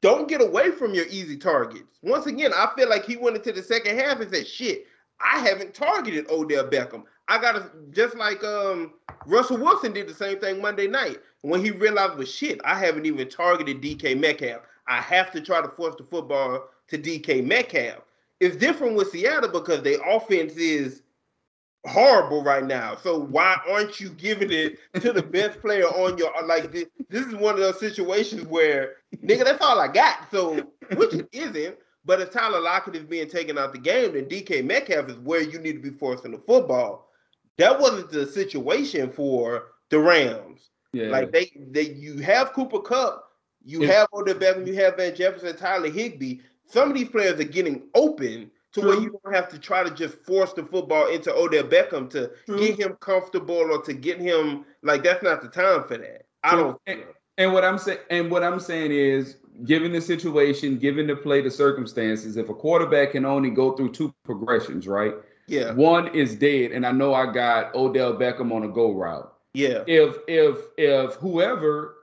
Don't 0.00 0.28
get 0.28 0.40
away 0.40 0.70
from 0.72 0.94
your 0.94 1.06
easy 1.06 1.36
targets. 1.36 1.98
Once 2.02 2.26
again, 2.26 2.52
I 2.52 2.70
feel 2.76 2.88
like 2.88 3.04
he 3.04 3.16
went 3.16 3.36
into 3.36 3.52
the 3.52 3.62
second 3.62 3.96
half 3.98 4.20
and 4.20 4.32
said, 4.32 4.46
"Shit, 4.46 4.86
I 5.20 5.38
haven't 5.38 5.74
targeted 5.74 6.28
Odell 6.30 6.68
Beckham. 6.68 7.04
I 7.28 7.40
got 7.40 7.52
to 7.52 7.70
just 7.92 8.16
like 8.16 8.42
um 8.42 8.94
Russell 9.26 9.58
Wilson 9.58 9.92
did 9.92 10.08
the 10.08 10.14
same 10.14 10.38
thing 10.40 10.60
Monday 10.60 10.88
night 10.88 11.18
when 11.42 11.64
he 11.64 11.70
realized, 11.70 12.16
well, 12.16 12.26
shit, 12.26 12.60
I 12.64 12.74
haven't 12.76 13.06
even 13.06 13.28
targeted 13.28 13.80
DK 13.80 14.18
Metcalf. 14.18 14.62
I 14.88 15.00
have 15.00 15.30
to 15.32 15.40
try 15.40 15.62
to 15.62 15.68
force 15.68 15.94
the 15.96 16.04
football 16.04 16.68
to 16.88 16.98
DK 16.98 17.44
Metcalf. 17.44 18.02
It's 18.40 18.56
different 18.56 18.96
with 18.96 19.10
Seattle 19.10 19.50
because 19.50 19.82
their 19.82 20.00
offense 20.04 20.54
is 20.56 21.02
horrible 21.86 22.42
right 22.42 22.64
now. 22.64 22.96
So 22.96 23.18
why 23.18 23.56
aren't 23.68 24.00
you 24.00 24.10
giving 24.10 24.50
it 24.52 24.78
to 25.00 25.12
the 25.12 25.22
best 25.22 25.60
player 25.60 25.86
on 25.86 26.16
your 26.18 26.30
like 26.44 26.72
this? 26.72 26.86
This 27.08 27.26
is 27.26 27.34
one 27.34 27.54
of 27.54 27.60
those 27.60 27.80
situations 27.80 28.46
where 28.46 28.96
nigga, 29.16 29.44
that's 29.44 29.62
all 29.62 29.80
I 29.80 29.88
got. 29.88 30.30
So 30.30 30.62
which 30.94 31.14
it 31.14 31.28
isn't. 31.32 31.76
But 32.04 32.20
if 32.20 32.32
Tyler 32.32 32.60
Lockett 32.60 32.96
is 32.96 33.04
being 33.04 33.28
taken 33.28 33.56
out 33.58 33.72
the 33.72 33.78
game, 33.78 34.14
then 34.14 34.24
DK 34.24 34.64
Metcalf 34.64 35.08
is 35.08 35.18
where 35.18 35.40
you 35.40 35.58
need 35.60 35.74
to 35.74 35.78
be 35.90 35.96
forcing 35.96 36.32
the 36.32 36.38
football. 36.38 37.08
That 37.58 37.78
wasn't 37.78 38.10
the 38.10 38.26
situation 38.26 39.12
for 39.12 39.68
the 39.88 40.00
Rams. 40.00 40.70
Yeah. 40.92 41.08
Like 41.08 41.30
they, 41.30 41.52
they, 41.70 41.90
you 41.90 42.18
have 42.18 42.52
Cooper 42.54 42.80
Kupp, 42.80 43.24
you 43.64 43.82
If- 43.84 43.90
have 43.90 44.08
Odell 44.12 44.34
Beckham, 44.34 44.66
you 44.66 44.74
have 44.74 44.96
Van 44.96 45.14
Jefferson, 45.14 45.56
Tyler 45.56 45.90
Higbee. 45.90 46.38
Some 46.66 46.88
of 46.90 46.96
these 46.96 47.08
players 47.08 47.38
are 47.38 47.44
getting 47.44 47.82
open 47.94 48.50
to 48.72 48.80
where 48.80 49.00
you 49.00 49.18
don't 49.22 49.34
have 49.34 49.48
to 49.50 49.58
try 49.58 49.82
to 49.82 49.90
just 49.90 50.16
force 50.24 50.52
the 50.52 50.62
football 50.64 51.08
into 51.08 51.32
Odell 51.34 51.64
Beckham 51.64 52.08
to 52.10 52.30
True. 52.46 52.58
get 52.58 52.78
him 52.78 52.96
comfortable 53.00 53.54
or 53.56 53.82
to 53.82 53.92
get 53.92 54.18
him 54.18 54.64
like 54.82 55.02
that's 55.04 55.22
not 55.22 55.42
the 55.42 55.48
time 55.48 55.84
for 55.84 55.98
that. 55.98 56.24
I 56.42 56.56
don't. 56.56 56.80
And, 56.86 57.02
and 57.38 57.52
what 57.52 57.64
I'm 57.64 57.78
saying, 57.78 57.98
and 58.10 58.30
what 58.30 58.42
I'm 58.42 58.60
saying 58.60 58.92
is, 58.92 59.36
given 59.64 59.92
the 59.92 60.00
situation, 60.00 60.78
given 60.78 61.06
the 61.06 61.16
play, 61.16 61.40
the 61.42 61.50
circumstances, 61.50 62.36
if 62.36 62.48
a 62.48 62.54
quarterback 62.54 63.12
can 63.12 63.24
only 63.24 63.50
go 63.50 63.72
through 63.76 63.92
two 63.92 64.14
progressions, 64.24 64.86
right? 64.86 65.14
Yeah, 65.48 65.72
One 65.74 66.08
is 66.14 66.36
dead, 66.36 66.70
and 66.72 66.86
I 66.86 66.92
know 66.92 67.12
I 67.14 67.30
got 67.32 67.74
Odell 67.74 68.14
Beckham 68.14 68.52
on 68.52 68.62
a 68.62 68.68
go 68.68 68.92
route. 68.92 69.32
yeah, 69.54 69.82
If 69.86 70.16
if 70.28 70.56
if 70.78 71.14
whoever 71.16 71.96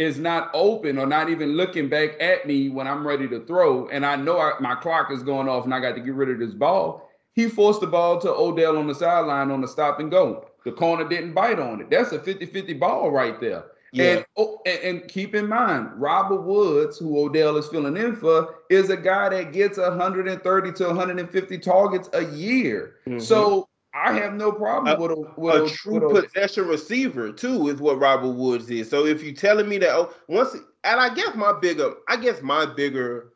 is 0.00 0.18
not 0.18 0.50
open 0.54 0.98
or 0.98 1.06
not 1.06 1.28
even 1.28 1.50
looking 1.56 1.88
back 1.88 2.10
at 2.20 2.46
me 2.46 2.70
when 2.70 2.88
I'm 2.88 3.06
ready 3.06 3.28
to 3.28 3.44
throw, 3.44 3.86
and 3.88 4.04
I 4.06 4.16
know 4.16 4.38
I, 4.40 4.52
my 4.58 4.74
clock 4.74 5.10
is 5.12 5.22
going 5.22 5.46
off 5.48 5.64
and 5.64 5.74
I 5.74 5.80
got 5.80 5.94
to 5.94 6.00
get 6.00 6.14
rid 6.14 6.30
of 6.30 6.38
this 6.38 6.54
ball, 6.54 7.08
he 7.34 7.48
forced 7.48 7.80
the 7.82 7.86
ball 7.86 8.18
to 8.20 8.30
Odell 8.30 8.78
on 8.78 8.86
the 8.86 8.94
sideline 8.94 9.50
on 9.50 9.60
the 9.60 9.68
stop 9.68 10.00
and 10.00 10.10
go. 10.10 10.46
The 10.64 10.72
corner 10.72 11.08
didn't 11.08 11.34
bite 11.34 11.60
on 11.60 11.80
it. 11.82 11.90
That's 11.90 12.12
a 12.12 12.18
50-50 12.18 12.78
ball 12.80 13.10
right 13.10 13.38
there. 13.40 13.64
yeah. 13.92 14.04
And, 14.04 14.26
oh, 14.36 14.58
and 14.66 14.78
and 14.80 15.08
keep 15.08 15.34
in 15.34 15.46
mind, 15.48 15.88
Robert 15.96 16.42
Woods, 16.42 16.98
who 16.98 17.18
Odell 17.18 17.56
is 17.58 17.68
filling 17.68 17.96
in 17.96 18.16
for, 18.16 18.56
is 18.70 18.88
a 18.90 18.96
guy 18.96 19.28
that 19.30 19.52
gets 19.52 19.78
130 19.78 20.72
to 20.72 20.86
150 20.86 21.58
targets 21.58 22.08
a 22.14 22.24
year. 22.26 22.96
Mhm. 23.06 23.20
So 23.20 23.68
I 23.92 24.12
have 24.12 24.34
no 24.34 24.52
problem 24.52 24.96
A- 24.96 25.00
with 25.00 25.10
a, 25.10 25.40
with 25.40 25.54
a 25.54 25.64
a- 25.64 25.68
true 25.68 26.12
with 26.12 26.32
possession 26.32 26.66
receiver 26.68 27.32
too 27.32 27.68
is 27.68 27.80
what 27.80 27.98
Robert 27.98 28.32
Woods 28.32 28.70
is. 28.70 28.88
So 28.88 29.06
if 29.06 29.22
you're 29.22 29.34
telling 29.34 29.68
me 29.68 29.78
that 29.78 29.90
oh, 29.90 30.12
once, 30.28 30.54
and 30.84 31.00
I 31.00 31.12
guess 31.14 31.34
my 31.34 31.58
bigger, 31.58 31.94
I 32.08 32.16
guess 32.16 32.40
my 32.42 32.66
bigger 32.66 33.32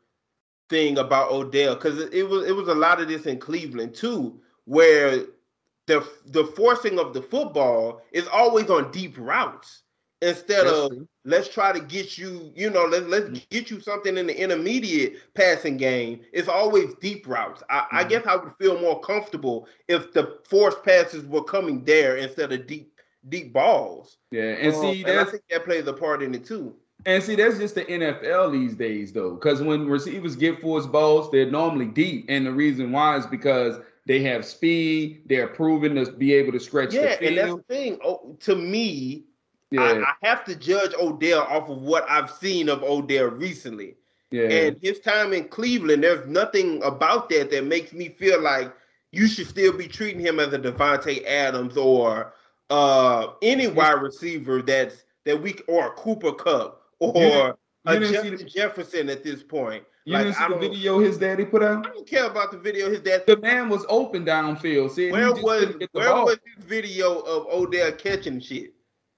thing 0.69 0.97
about 0.97 1.31
Odell 1.31 1.75
because 1.75 1.99
it, 1.99 2.13
it 2.13 2.23
was 2.29 2.47
it 2.47 2.55
was 2.55 2.67
a 2.67 2.75
lot 2.75 3.01
of 3.01 3.07
this 3.07 3.25
in 3.25 3.39
Cleveland 3.39 3.95
too, 3.95 4.39
where 4.65 5.25
the 5.87 6.07
the 6.27 6.45
forcing 6.45 6.99
of 6.99 7.13
the 7.13 7.21
football 7.21 8.01
is 8.11 8.27
always 8.27 8.69
on 8.69 8.91
deep 8.91 9.15
routes 9.17 9.83
instead 10.21 10.67
That's 10.67 10.81
of 10.81 10.91
true. 10.91 11.07
let's 11.25 11.47
try 11.49 11.71
to 11.71 11.79
get 11.79 12.17
you, 12.17 12.51
you 12.55 12.69
know, 12.69 12.85
let's 12.85 13.05
let's 13.07 13.29
get 13.29 13.57
you 13.69 13.79
something 13.79 14.17
in 14.17 14.27
the 14.27 14.29
intermediate 14.41 15.33
passing 15.33 15.77
game. 15.77 16.21
It's 16.31 16.47
always 16.47 16.93
deep 16.95 17.27
routes. 17.27 17.63
I, 17.69 17.85
I 17.91 18.03
Mhm. 18.03 18.09
guess 18.09 18.25
I 18.25 18.35
would 18.35 18.53
feel 18.59 18.79
more 18.79 18.99
comfortable 19.01 19.67
if 19.87 20.11
the 20.13 20.39
forced 20.47 20.83
passes 20.83 21.25
were 21.25 21.43
coming 21.43 21.83
there 21.83 22.17
instead 22.17 22.51
of 22.51 22.67
deep 22.67 22.93
deep 23.29 23.53
balls. 23.53 24.17
Yeah, 24.31 24.55
and 24.59 24.73
Um, 24.73 24.75
see 24.75 25.03
and 25.05 25.17
I 25.19 25.23
that's 25.23 25.31
think 25.31 25.43
that 25.49 25.65
plays 25.65 25.87
a 25.87 25.93
part 25.93 26.21
in 26.23 26.33
it 26.35 26.45
too. 26.45 26.75
and 27.05 27.21
see 27.23 27.35
that's 27.35 27.57
just 27.57 27.75
the 27.75 27.89
NFL 27.91 28.49
these 28.49 28.75
days 28.75 29.11
though, 29.13 29.35
because 29.35 29.61
when 29.61 29.87
receivers 29.87 30.35
get 30.35 30.61
forced 30.61 30.91
balls, 30.91 31.29
they're 31.31 31.49
normally 31.49 31.87
deep, 31.87 32.25
and 32.29 32.45
the 32.45 32.51
reason 32.51 32.91
why 32.91 33.17
is 33.17 33.25
because 33.27 33.77
they 34.05 34.21
have 34.23 34.45
speed, 34.45 35.21
they're 35.27 35.47
proven 35.47 35.95
to 35.95 36.11
be 36.11 36.33
able 36.33 36.51
to 36.53 36.59
stretch 36.59 36.93
Yeah, 36.93 37.15
and 37.23 37.37
that's 37.37 37.53
the 37.53 37.61
thing. 37.63 37.97
Oh, 38.03 38.35
to 38.41 38.55
me, 38.55 39.25
Yeah, 39.71 39.81
I, 39.81 40.01
I 40.01 40.27
have 40.27 40.45
to 40.45 40.55
judge 40.55 40.93
Odell 40.99 41.41
off 41.41 41.69
of 41.69 41.79
what 41.81 42.05
I've 42.09 42.29
seen 42.29 42.69
of 42.69 42.83
Odell 42.83 43.27
recently. 43.27 43.95
yeah, 44.31 44.43
And 44.49 44.77
his 44.81 44.99
time 44.99 45.33
in 45.33 45.47
Cleveland, 45.47 46.03
there's 46.03 46.27
nothing 46.27 46.81
about 46.83 47.29
that 47.29 47.49
that 47.51 47.65
makes 47.65 47.91
me 47.93 48.09
feel 48.09 48.41
like 48.41 48.73
you 49.11 49.27
should 49.27 49.47
still 49.47 49.73
be 49.75 49.87
treating 49.87 50.19
him 50.19 50.39
as 50.39 50.53
a 50.53 50.59
Davante 50.59 51.25
Adams 51.25 51.77
or 51.77 52.33
uh 52.71 53.27
any 53.43 53.67
wide 53.67 54.01
receiver 54.01 54.61
that's 54.61 55.03
that 55.23 55.39
we 55.41 55.55
or 55.67 55.87
a 55.87 55.91
Cooper 55.91 56.31
Kupp 56.31 56.81
or 56.99 57.13
You 57.15 57.53
a 57.85 57.93
didn't 57.99 58.07
see 58.07 58.13
Justin 58.13 58.37
the- 58.37 58.43
Jefferson 58.45 59.09
at 59.09 59.23
this 59.23 59.41
point. 59.43 59.83
you 60.05 60.13
like, 60.13 60.25
didn't 60.25 60.35
see 60.37 60.47
the 60.49 60.57
video 60.59 60.99
his 60.99 61.17
daddy 61.17 61.45
put 61.45 61.63
out. 61.63 61.85
I 61.87 61.89
don't 61.91 62.07
care 62.07 62.25
about 62.25 62.51
the 62.51 62.57
video. 62.59 62.89
His 62.91 62.99
dad. 63.01 63.23
The 63.25 63.37
man 63.37 63.69
was 63.69 63.83
open 63.89 64.25
downfield. 64.25 64.91
See, 64.91 65.11
Where 65.11 65.31
was 65.33 65.41
where 65.91 66.13
was 66.23 66.37
his 66.55 66.63
video 66.65 67.19
of 67.21 67.47
Odell 67.47 67.91
catching 67.93 68.39
shit? 68.39 68.74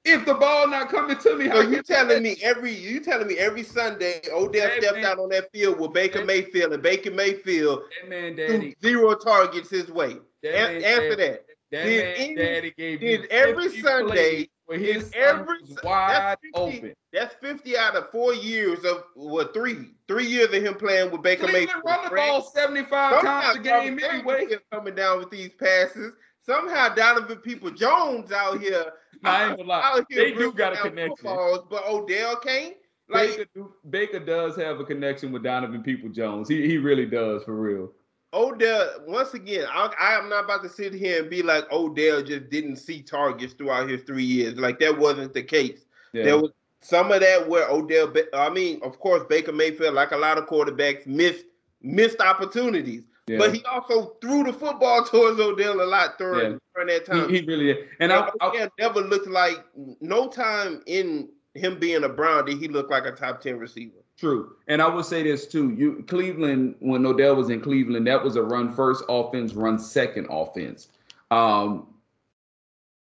If 0.07 0.25
the 0.25 0.33
ball 0.33 0.67
not 0.67 0.89
coming 0.89 1.17
to 1.17 1.35
me? 1.37 1.49
So 1.49 1.61
you 1.61 1.75
can- 1.77 1.83
telling 1.83 2.23
me 2.23 2.37
every 2.41 2.71
you 2.73 2.99
telling 2.99 3.27
me 3.27 3.37
every 3.37 3.63
Sunday 3.63 4.21
Odell 4.31 4.51
That 4.67 4.81
stepped 4.81 4.95
man- 4.97 5.05
out 5.05 5.19
on 5.19 5.29
that 5.29 5.51
field 5.51 5.79
with 5.79 5.93
Baker 5.93 6.19
that- 6.19 6.25
Mayfield 6.27 6.73
and 6.73 6.81
Baker 6.83 7.11
Mayfield 7.11 7.83
that 8.01 8.09
man 8.09 8.35
daddy? 8.35 8.75
zero 8.81 9.15
targets 9.15 9.69
his 9.69 9.89
way. 9.91 10.17
That 10.43 10.53
An- 10.55 10.73
man 10.73 10.83
Answer 10.83 11.15
daddy- 11.15 11.15
that. 11.31 11.45
That 11.69 11.83
Did 11.83 12.05
man 12.05 12.13
any- 12.17 12.35
daddy 12.35 12.73
gave 12.77 12.99
did 13.01 13.25
every 13.25 13.69
Sunday- 13.81 14.07
plays 14.07 14.47
where 14.67 14.77
his 14.77 15.11
every 15.15 15.59
son 15.65 15.77
wide 15.83 16.13
that's 16.13 16.41
50 16.41 16.77
open. 16.77 16.93
That's 17.13 17.35
50 17.41 17.77
out 17.77 17.95
of 17.95 18.09
four 18.11 18.33
years 18.33 18.83
of 18.85 19.03
what 19.15 19.53
three? 19.53 19.89
Three 20.07 20.25
years 20.25 20.47
of 20.47 20.53
him 20.53 20.75
playing 20.75 21.11
with 21.11 21.21
Baker 21.21 21.47
Cleveland 21.47 21.67
Mayfield. 21.67 21.83
run 21.85 22.09
the 22.09 22.15
ball 22.15 22.41
75 22.41 23.15
Somehow 23.15 23.41
times 23.41 23.55
a 23.57 23.59
game 23.59 23.97
Jarvis 23.99 24.03
anyway. 24.13 24.37
Landry 24.39 24.59
coming 24.71 24.95
down 24.95 25.19
with 25.19 25.29
these 25.29 25.49
passes. 25.59 26.13
Somehow 26.47 26.89
Donovan 26.95 27.37
Peoples-Jones 27.39 28.31
out 28.31 28.59
here 28.61 28.93
I 29.23 29.47
ain't 29.47 29.57
gonna 29.57 29.67
lie. 29.69 29.81
out 29.83 30.05
here 30.09 30.23
They 30.23 30.33
do 30.33 30.51
got 30.53 30.73
a 30.73 30.77
connection. 30.77 31.15
footballs, 31.17 31.65
but 31.69 31.83
Odell 31.87 32.37
can't. 32.37 32.75
Like 33.09 33.37
Baker, 33.37 33.65
Baker 33.89 34.19
does 34.19 34.55
have 34.57 34.79
a 34.79 34.83
connection 34.85 35.31
with 35.31 35.43
Donovan 35.43 35.83
Peoples-Jones. 35.83 36.47
He 36.49 36.67
he 36.67 36.77
really 36.77 37.05
does 37.05 37.43
for 37.43 37.55
real. 37.55 37.91
Odell, 38.33 38.89
once 39.07 39.33
again, 39.33 39.65
I, 39.71 39.89
I 39.99 40.17
am 40.17 40.29
not 40.29 40.43
about 40.45 40.61
to 40.63 40.69
sit 40.69 40.93
here 40.93 41.21
and 41.21 41.29
be 41.29 41.41
like 41.41 41.71
Odell 41.71 42.21
just 42.21 42.49
didn't 42.49 42.75
see 42.75 43.01
targets 43.01 43.53
throughout 43.53 43.89
his 43.89 44.03
three 44.03 44.25
years. 44.25 44.55
Like 44.57 44.79
that 44.79 44.97
wasn't 44.97 45.33
the 45.33 45.43
case. 45.43 45.85
Yeah. 46.13 46.23
There 46.25 46.37
was 46.37 46.51
some 46.81 47.11
of 47.11 47.21
that 47.21 47.47
where 47.47 47.69
Odell, 47.69 48.13
I 48.33 48.49
mean, 48.49 48.81
of 48.83 48.99
course, 48.99 49.23
Baker 49.29 49.53
Mayfield, 49.53 49.93
like 49.95 50.11
a 50.11 50.17
lot 50.17 50.37
of 50.37 50.45
quarterbacks, 50.47 51.07
missed 51.07 51.45
missed 51.81 52.19
opportunities. 52.21 53.03
Yeah. 53.27 53.37
But 53.39 53.53
he 53.53 53.63
also 53.65 54.15
threw 54.21 54.43
the 54.43 54.53
football 54.53 55.03
towards 55.03 55.39
Odell 55.39 55.81
a 55.81 55.83
lot 55.83 56.17
during, 56.17 56.51
Yeah. 56.53 56.57
during 56.75 56.87
that 56.87 57.05
time. 57.05 57.29
he, 57.29 57.39
he 57.39 57.45
really 57.45 57.65
did. 57.65 57.77
And 57.99 58.13
I, 58.13 58.29
I, 58.39 58.47
Odell 58.49 58.69
never 58.79 59.01
looked 59.01 59.27
like 59.27 59.65
no 59.99 60.29
time 60.29 60.81
in 60.85 61.29
him 61.53 61.77
being 61.79 62.03
a 62.03 62.09
Brown 62.09 62.45
did 62.45 62.57
he 62.57 62.67
look 62.67 62.89
like 62.89 63.05
a 63.05 63.11
top 63.11 63.41
ten 63.41 63.57
receiver. 63.57 63.97
True. 64.17 64.55
And 64.67 64.81
I 64.81 64.87
will 64.87 65.03
say 65.03 65.23
this 65.23 65.45
too. 65.47 65.71
You 65.71 66.03
Cleveland, 66.07 66.75
when 66.79 67.05
Odell 67.05 67.35
was 67.35 67.49
in 67.49 67.61
Cleveland, 67.61 68.07
that 68.07 68.23
was 68.23 68.35
a 68.35 68.41
run 68.43 68.73
first 68.73 69.03
offense, 69.09 69.53
run 69.53 69.77
second 69.77 70.27
offense. 70.29 70.89
Um, 71.29 71.87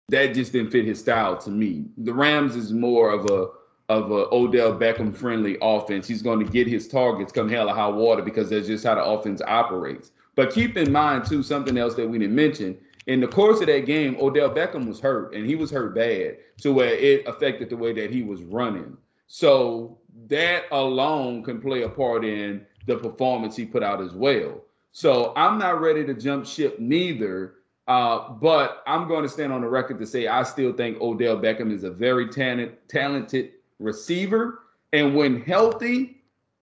that 0.10 0.34
just 0.34 0.52
didn't 0.54 0.72
fit 0.72 0.86
his 0.86 1.00
style 1.00 1.38
to 1.38 1.50
me. 1.50 1.86
The 1.98 2.14
Rams 2.14 2.56
is 2.56 2.74
more 2.74 3.12
of 3.12 3.26
a 3.30 3.50
of 3.90 4.12
a 4.12 4.28
Odell 4.34 4.74
Beckham 4.74 5.16
friendly 5.16 5.58
offense. 5.62 6.08
He's 6.08 6.22
going 6.22 6.46
to 6.46 6.52
get 6.52 6.68
his 6.68 6.88
targets 6.88 7.32
come 7.32 7.50
hell 7.50 7.70
or 7.70 7.76
high 7.76 7.88
water 7.88 8.22
because 8.22 8.50
that's 8.50 8.68
just 8.68 8.86
how 8.86 8.96
the 8.96 9.04
offense 9.04 9.42
operates. 9.48 10.12
But 10.36 10.52
keep 10.52 10.78
in 10.78 10.92
mind 10.92 11.26
too 11.26 11.42
something 11.42 11.78
else 11.78 11.96
that 11.96 12.08
we 12.08 12.20
didn't 12.20 12.36
mention. 12.36 12.78
In 13.08 13.22
the 13.22 13.28
course 13.28 13.62
of 13.62 13.68
that 13.68 13.86
game, 13.86 14.18
Odell 14.20 14.50
Beckham 14.50 14.86
was 14.86 15.00
hurt, 15.00 15.34
and 15.34 15.46
he 15.46 15.56
was 15.56 15.72
hurt 15.72 15.96
bad 15.96 16.38
to 16.62 16.74
where 16.74 16.94
it 16.94 17.26
affected 17.26 17.70
the 17.70 17.78
way 17.78 17.94
that 17.94 18.12
he 18.12 18.22
was 18.22 18.44
running. 18.44 18.98
So 19.28 19.98
that 20.28 20.66
alone 20.72 21.44
can 21.44 21.62
play 21.62 21.84
a 21.84 21.90
part 21.90 22.26
in 22.26 22.66
the 22.86 22.98
performance 22.98 23.56
he 23.56 23.66
put 23.66 23.84
out 23.84 24.02
as 24.02 24.14
well. 24.14 24.62
So 24.92 25.32
I'm 25.38 25.58
not 25.58 25.80
ready 25.80 26.06
to 26.06 26.14
jump 26.14 26.46
ship 26.46 26.80
neither. 26.80 27.54
Uh, 27.88 28.32
but 28.32 28.84
I'm 28.86 29.08
going 29.08 29.24
to 29.24 29.30
stand 29.30 29.54
on 29.54 29.62
the 29.62 29.70
record 29.70 29.98
to 30.00 30.06
say 30.06 30.28
I 30.28 30.44
still 30.44 30.74
think 30.74 31.00
Odell 31.00 31.38
Beckham 31.38 31.72
is 31.72 31.86
a 31.86 31.90
very 31.90 32.28
talent, 32.28 32.74
talented 32.90 33.52
receiver. 33.80 34.60
And 34.94 35.16
when 35.16 35.42
healthy, 35.42 36.22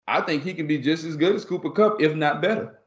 I 0.07 0.21
think 0.21 0.43
he 0.43 0.53
can 0.53 0.67
be 0.67 0.77
just 0.77 1.03
as 1.03 1.15
good 1.15 1.35
as 1.35 1.45
Cooper 1.45 1.69
Kupp, 1.69 2.01
if 2.01 2.15
not 2.15 2.41
better. 2.41 2.79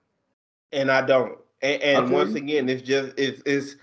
and 0.73 0.91
I 0.91 1.05
don't. 1.05 1.39
And, 1.63 1.83
and 1.83 2.11
once 2.11 2.31
you. 2.31 2.37
again, 2.37 2.69
it's 2.69 2.83
just 2.83 3.19
it's 3.19 3.43
it's 3.47 3.77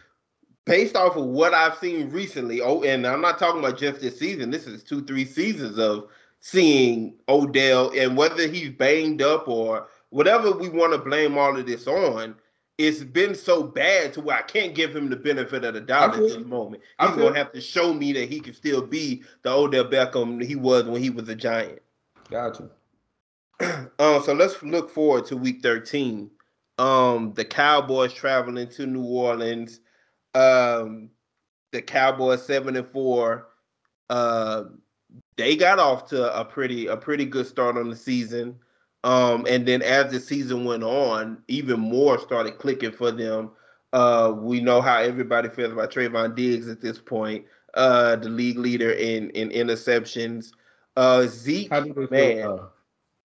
based 0.65 0.95
off 0.95 1.15
of 1.17 1.25
what 1.25 1.53
I've 1.53 1.77
seen 1.77 2.09
recently. 2.09 2.61
Oh, 2.61 2.83
and 2.83 3.05
I'm 3.05 3.21
not 3.21 3.39
talking 3.39 3.59
about 3.59 3.77
just 3.77 4.01
this 4.01 4.19
season. 4.19 4.51
This 4.51 4.67
is 4.67 4.83
two, 4.83 5.03
three 5.03 5.25
seasons 5.25 5.77
of 5.79 6.07
seeing 6.39 7.15
Odell, 7.29 7.91
and 7.97 8.15
whether 8.17 8.47
he's 8.47 8.69
banged 8.69 9.21
up 9.21 9.47
or 9.47 9.87
whatever 10.09 10.51
we 10.51 10.69
want 10.69 10.93
to 10.93 10.99
blame 10.99 11.37
all 11.37 11.57
of 11.57 11.65
this 11.65 11.87
on. 11.87 12.35
It's 12.77 13.03
been 13.03 13.35
so 13.35 13.63
bad 13.63 14.13
to 14.13 14.21
where 14.21 14.37
I 14.37 14.41
can't 14.41 14.73
give 14.73 14.95
him 14.95 15.09
the 15.09 15.15
benefit 15.15 15.63
of 15.63 15.75
the 15.75 15.81
doubt 15.81 16.15
at 16.15 16.19
this 16.19 16.37
moment. 16.37 16.81
He's 16.99 17.11
gonna 17.11 17.35
have 17.35 17.51
to 17.51 17.61
show 17.61 17.93
me 17.93 18.13
that 18.13 18.29
he 18.29 18.39
can 18.39 18.53
still 18.53 18.81
be 18.81 19.23
the 19.43 19.51
Odell 19.51 19.85
Beckham 19.85 20.43
he 20.43 20.55
was 20.55 20.85
when 20.85 21.01
he 21.01 21.11
was 21.11 21.29
a 21.29 21.35
giant. 21.35 21.81
Gotcha. 22.29 22.69
Um, 23.99 24.21
so 24.23 24.33
let's 24.33 24.61
look 24.63 24.89
forward 24.89 25.25
to 25.27 25.37
week 25.37 25.61
13. 25.61 26.29
Um, 26.79 27.33
the 27.35 27.45
Cowboys 27.45 28.11
traveling 28.11 28.67
to 28.69 28.85
New 28.85 29.05
Orleans. 29.05 29.79
Um, 30.33 31.09
the 31.71 31.81
Cowboys 31.81 32.45
seven 32.45 32.75
and 32.75 32.87
four. 32.87 33.49
Uh, 34.09 34.65
they 35.37 35.55
got 35.55 35.79
off 35.79 36.07
to 36.09 36.39
a 36.39 36.43
pretty 36.43 36.87
a 36.87 36.97
pretty 36.97 37.25
good 37.25 37.47
start 37.47 37.77
on 37.77 37.89
the 37.89 37.95
season. 37.95 38.57
Um, 39.03 39.45
and 39.49 39.67
then 39.67 39.81
as 39.81 40.11
the 40.11 40.19
season 40.19 40.63
went 40.63 40.83
on, 40.83 41.41
even 41.47 41.79
more 41.79 42.17
started 42.19 42.57
clicking 42.57 42.91
for 42.91 43.11
them. 43.11 43.51
Uh, 43.91 44.33
we 44.35 44.59
know 44.59 44.81
how 44.81 44.97
everybody 44.97 45.49
feels 45.49 45.73
about 45.73 45.91
Trevon 45.91 46.35
Diggs 46.35 46.67
at 46.67 46.81
this 46.81 46.99
point. 46.99 47.45
Uh, 47.73 48.15
the 48.15 48.29
league 48.29 48.57
leader 48.57 48.91
in 48.91 49.29
in 49.31 49.49
interceptions. 49.49 50.51
Uh, 50.95 51.25
Zeke, 51.27 51.71
man. 51.71 52.09
feel? 52.09 52.71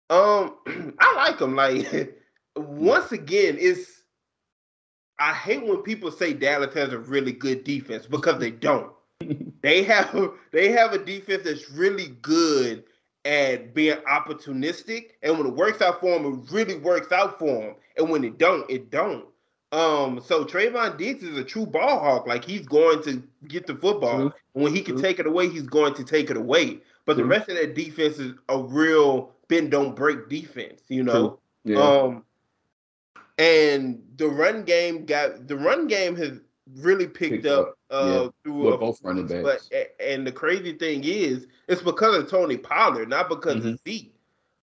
Um, 0.10 0.56
I 1.00 1.16
like 1.16 1.40
him. 1.40 1.56
Like 1.56 2.18
once 2.56 3.12
again, 3.12 3.58
it's 3.60 4.04
I 5.20 5.34
hate 5.34 5.66
when 5.66 5.82
people 5.82 6.12
say 6.12 6.34
Dallas 6.34 6.74
has 6.76 6.94
a 6.94 7.00
really 7.00 7.34
good 7.34 7.64
defense 7.64 8.06
because 8.06 8.40
they 8.40 8.52
don't. 8.52 8.92
they 9.62 9.84
have 9.84 10.32
they 10.52 10.72
have 10.72 10.94
a 10.94 11.04
defense 11.04 11.44
that's 11.44 11.70
really 11.72 12.10
good 12.22 12.84
at 13.28 13.74
being 13.74 13.98
opportunistic, 14.10 15.12
and 15.22 15.38
when 15.38 15.46
it 15.48 15.54
works 15.54 15.82
out 15.82 16.00
for 16.00 16.18
him, 16.18 16.26
it 16.26 16.52
really 16.52 16.78
works 16.78 17.12
out 17.12 17.38
for 17.38 17.62
him. 17.62 17.76
and 17.98 18.10
when 18.10 18.24
it 18.24 18.38
don't, 18.38 18.70
it 18.70 18.90
don't. 18.90 19.26
Um, 19.74 20.22
so 20.26 20.46
Trevon 20.46 20.98
Diggs 20.98 21.24
is 21.24 21.38
a 21.38 21.44
true 21.44 21.66
ball 21.66 22.00
hawk. 22.00 22.26
Like 22.26 22.46
he's 22.46 22.66
going 22.66 23.04
to 23.04 23.22
get 23.48 23.68
the 23.68 23.76
football. 23.76 24.18
True. 24.18 24.34
And 24.56 24.64
when 24.64 24.74
he 24.74 24.82
can 24.82 24.96
True. 24.96 25.02
take 25.02 25.20
it 25.20 25.28
away, 25.28 25.50
he's 25.50 25.68
going 25.68 25.94
to 25.96 26.06
take 26.06 26.30
it 26.30 26.38
away. 26.38 26.80
But 27.06 27.18
the 27.18 27.26
rest 27.26 27.50
of 27.50 27.56
that 27.58 27.76
defense 27.76 28.18
is 28.18 28.34
a 28.50 28.58
real 28.58 29.32
bend 29.50 29.72
don't 29.72 29.96
break 29.96 30.30
defense, 30.30 30.82
you 30.88 31.04
know. 31.04 31.40
Yeah. 31.66 31.80
Um 31.82 32.24
and 33.38 34.02
the 34.16 34.28
run 34.28 34.64
game 34.64 35.06
got 35.06 35.48
the 35.48 35.58
run 35.58 35.88
game 35.88 36.16
has 36.16 36.40
really 36.76 37.08
picked, 37.08 37.44
Picked 37.44 37.46
up, 37.48 37.68
up, 37.68 37.77
uh 37.92 38.30
yeah, 38.60 38.72
through 38.72 38.78
both 38.78 39.00
running 39.04 39.28
backs. 39.28 39.72
a- 39.72 40.02
and 40.14 40.26
the 40.28 40.32
crazy 40.32 40.74
thing 40.74 41.04
is 41.04 41.48
it's 41.68 41.82
because 41.82 42.18
of 42.18 42.30
Tony 42.30 42.58
Pollard, 42.58 43.10
not 43.10 43.30
because 43.30 43.58
Mm-hmm. 43.58 43.74
of 43.74 43.80
Zeke. 43.88 44.16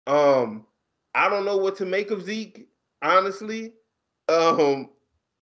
Um 0.06 0.66
I 1.14 1.28
don't 1.28 1.44
know 1.44 1.56
what 1.56 1.76
to 1.76 1.86
make 1.86 2.10
of 2.10 2.22
Zeke, 2.22 2.68
honestly. 3.02 3.74
Um 4.28 4.90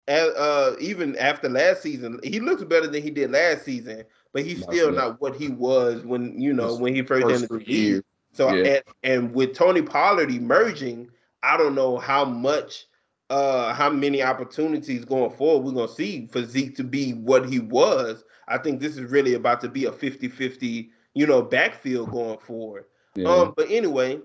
and, 0.08 0.32
uh 0.38 0.76
even 0.80 1.16
after 1.18 1.50
last 1.50 1.82
season, 1.82 2.20
he 2.24 2.40
looks 2.40 2.64
better 2.64 2.88
than 2.88 3.02
he 3.04 3.12
did 3.12 3.32
last 3.32 3.64
season, 3.66 4.04
but 4.34 4.44
he's 4.44 4.62
Not 4.62 4.74
still 4.74 4.92
yet. 4.92 4.94
not 4.94 5.22
what 5.22 5.36
he 5.36 5.50
was 5.50 6.04
when 6.06 6.40
you 6.42 6.54
know 6.54 6.74
His 6.74 6.82
when 6.82 6.96
he 6.96 7.02
first, 7.04 7.30
entered 7.30 7.50
the 7.66 7.74
years. 7.74 8.04
So 8.34 8.50
Yeah. 8.50 8.64
and, 8.64 8.84
and 9.04 9.34
with 9.34 9.54
Tony 9.56 9.82
Pollard 9.82 10.32
emerging, 10.32 11.10
I 11.44 11.58
don't 11.58 11.76
know 11.76 11.98
how 11.98 12.26
much 12.26 12.87
uh 13.30 13.74
how 13.74 13.90
many 13.90 14.24
opportunities 14.24 15.04
going 15.04 15.32
forward 15.32 15.66
we're 15.66 15.74
gonna 15.74 15.88
see 15.92 16.28
for 16.28 16.44
Zeke 16.46 16.76
to 16.78 16.84
be 16.84 17.12
what 17.14 17.48
he 17.50 17.60
was. 17.60 18.24
I 18.48 18.58
think 18.58 18.80
this 18.80 18.96
is 18.98 19.12
really 19.12 19.34
about 19.34 19.60
to 19.62 19.70
be 19.70 19.86
a 19.86 19.92
50-50, 19.92 20.90
you 21.14 21.28
know, 21.28 21.42
backfield 21.42 22.12
going 22.12 22.38
forward. 22.40 22.86
Yeah. 23.16 23.28
Um, 23.30 23.54
but 23.58 23.70
anyway, 23.70 24.20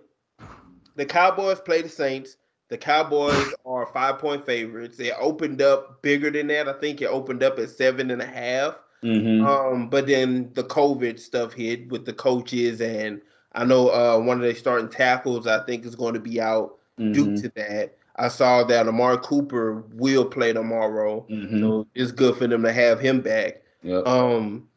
the 0.94 1.04
Cowboys 1.04 1.58
play 1.60 1.82
the 1.82 1.88
Saints. 1.88 2.36
The 2.68 2.78
Cowboys 2.78 3.52
are 3.66 3.86
five 3.86 4.18
point 4.18 4.46
favorites. 4.46 4.96
They 4.96 5.10
opened 5.12 5.60
up 5.60 6.02
bigger 6.02 6.30
than 6.30 6.46
that. 6.48 6.68
I 6.68 6.74
think 6.74 7.02
it 7.02 7.06
opened 7.06 7.42
up 7.42 7.58
at 7.58 7.70
seven 7.70 8.10
and 8.10 8.22
a 8.22 8.26
half. 8.26 8.76
Mhm. 9.02 9.44
Um, 9.44 9.90
but 9.90 10.06
then 10.06 10.50
the 10.54 10.62
COVID 10.62 11.18
stuff 11.18 11.52
hit 11.52 11.88
with 11.90 12.04
the 12.04 12.12
coaches, 12.12 12.80
and 12.80 13.20
I 13.52 13.64
know 13.64 13.88
uh, 13.88 14.20
one 14.20 14.36
of 14.36 14.42
their 14.44 14.54
starting 14.54 14.88
tackles 14.88 15.48
I 15.48 15.64
think 15.64 15.84
is 15.84 15.96
going 15.96 16.14
to 16.14 16.20
be 16.20 16.40
out 16.40 16.78
due 16.96 17.26
Mhm. 17.26 17.42
to 17.42 17.48
that. 17.56 17.96
I 18.16 18.28
saw 18.28 18.62
that 18.64 18.86
Amari 18.88 19.18
Cooper 19.22 19.84
will 19.94 20.24
play 20.24 20.52
tomorrow, 20.52 21.26
Mhm. 21.30 21.60
so 21.60 21.86
it's 21.94 22.12
good 22.12 22.36
for 22.36 22.46
them 22.46 22.62
to 22.62 22.72
have 22.72 23.00
him 23.00 23.20
back. 23.20 23.62
Yep. 23.82 24.06
Um, 24.06 24.68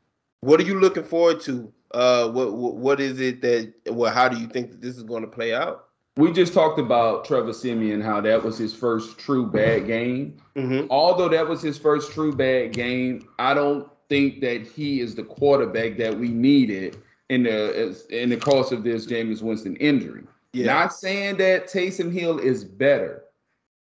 what 0.41 0.59
are 0.59 0.63
you 0.63 0.79
looking 0.79 1.03
forward 1.03 1.41
to? 1.41 1.71
Uh, 1.91 2.29
what 2.29 2.53
what, 2.53 2.75
what 2.75 2.99
is 2.99 3.19
it 3.19 3.41
that? 3.41 3.73
Well, 3.89 4.11
how 4.11 4.27
do 4.29 4.37
you 4.37 4.47
think 4.47 4.71
that 4.71 4.81
this 4.81 4.95
is 4.97 5.03
going 5.03 5.21
to 5.23 5.27
play 5.29 5.53
out? 5.53 5.81
we 6.17 6.31
just 6.31 6.53
talked 6.53 6.79
about 6.79 7.25
Trevor 7.25 7.51
Siemian, 7.51 7.99
how 7.99 8.21
that 8.21 8.41
was 8.41 8.57
his 8.57 8.73
first 8.73 9.17
true 9.17 9.45
bad 9.51 9.85
game. 9.85 10.37
Mm-hmm. 10.55 10.87
Although 10.89 11.27
that 11.27 11.45
was 11.45 11.61
his 11.61 11.77
first 11.77 12.13
true 12.13 12.31
bad 12.33 12.71
game, 12.71 13.27
I 13.37 13.53
don't 13.53 13.85
think 14.07 14.39
that 14.39 14.61
he 14.65 15.01
is 15.01 15.15
the 15.15 15.23
quarterback 15.23 15.97
that 15.97 16.17
we 16.17 16.29
needed 16.29 16.95
in 17.29 17.43
the 17.43 17.77
as- 17.77 18.05
in 18.05 18.29
the 18.29 18.37
course 18.37 18.71
of 18.71 18.83
this 18.85 19.05
Jameis 19.05 19.41
Winston 19.41 19.75
injury. 19.75 20.23
Yeah. 20.53 20.67
Not 20.67 20.93
saying 20.93 21.35
that 21.37 21.67
Taysom 21.67 22.13
Hill 22.13 22.39
is 22.39 22.63
better, 22.63 23.24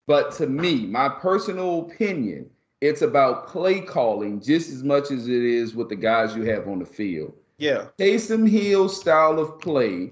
but 0.07 0.33
to 0.33 0.47
me, 0.47 0.87
my 0.87 1.09
personal 1.09 1.81
opinion, 1.91 2.51
it's 2.81 3.03
about 3.03 3.47
play 3.47 3.81
calling 3.81 4.41
just 4.41 4.71
as 4.71 4.83
much 4.83 5.11
as 5.11 5.29
it 5.29 5.43
is 5.43 5.75
with 5.75 5.89
the 5.89 5.97
guys 5.97 6.35
you 6.35 6.43
have 6.45 6.67
on 6.69 6.79
the 6.81 6.87
field. 6.87 7.33
yeah. 7.59 7.87
Taysom 7.99 8.49
Hill's 8.49 8.99
style 8.99 9.39
of 9.39 9.61
play, 9.61 10.11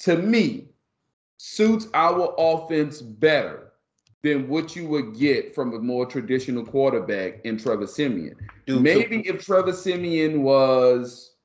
to 0.00 0.16
me, 0.16 0.66
suits 1.36 1.86
our 1.94 2.34
offense 2.36 3.00
better 3.00 3.72
than 4.24 4.48
what 4.48 4.74
you 4.74 4.84
would 4.88 5.16
get 5.16 5.54
from 5.54 5.72
a 5.74 5.78
more 5.78 6.04
traditional 6.04 6.64
quarterback 6.64 7.40
in 7.44 7.56
Trevor 7.56 7.86
Siemian. 7.86 8.34
To- 8.66 8.80
Maybe 8.80 9.20
if 9.20 9.44
Trevor 9.46 9.72
Siemian 9.72 10.42
was, 10.42 11.36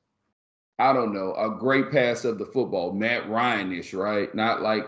I 0.79 0.91
don't 0.91 1.13
know, 1.13 1.35
a 1.35 1.51
great 1.59 1.91
pass 1.91 2.25
of 2.25 2.39
the 2.39 2.47
football, 2.47 2.91
Matt 2.91 3.29
Ryan-ish, 3.29 3.93
right? 3.93 4.33
Not 4.33 4.63
like 4.63 4.87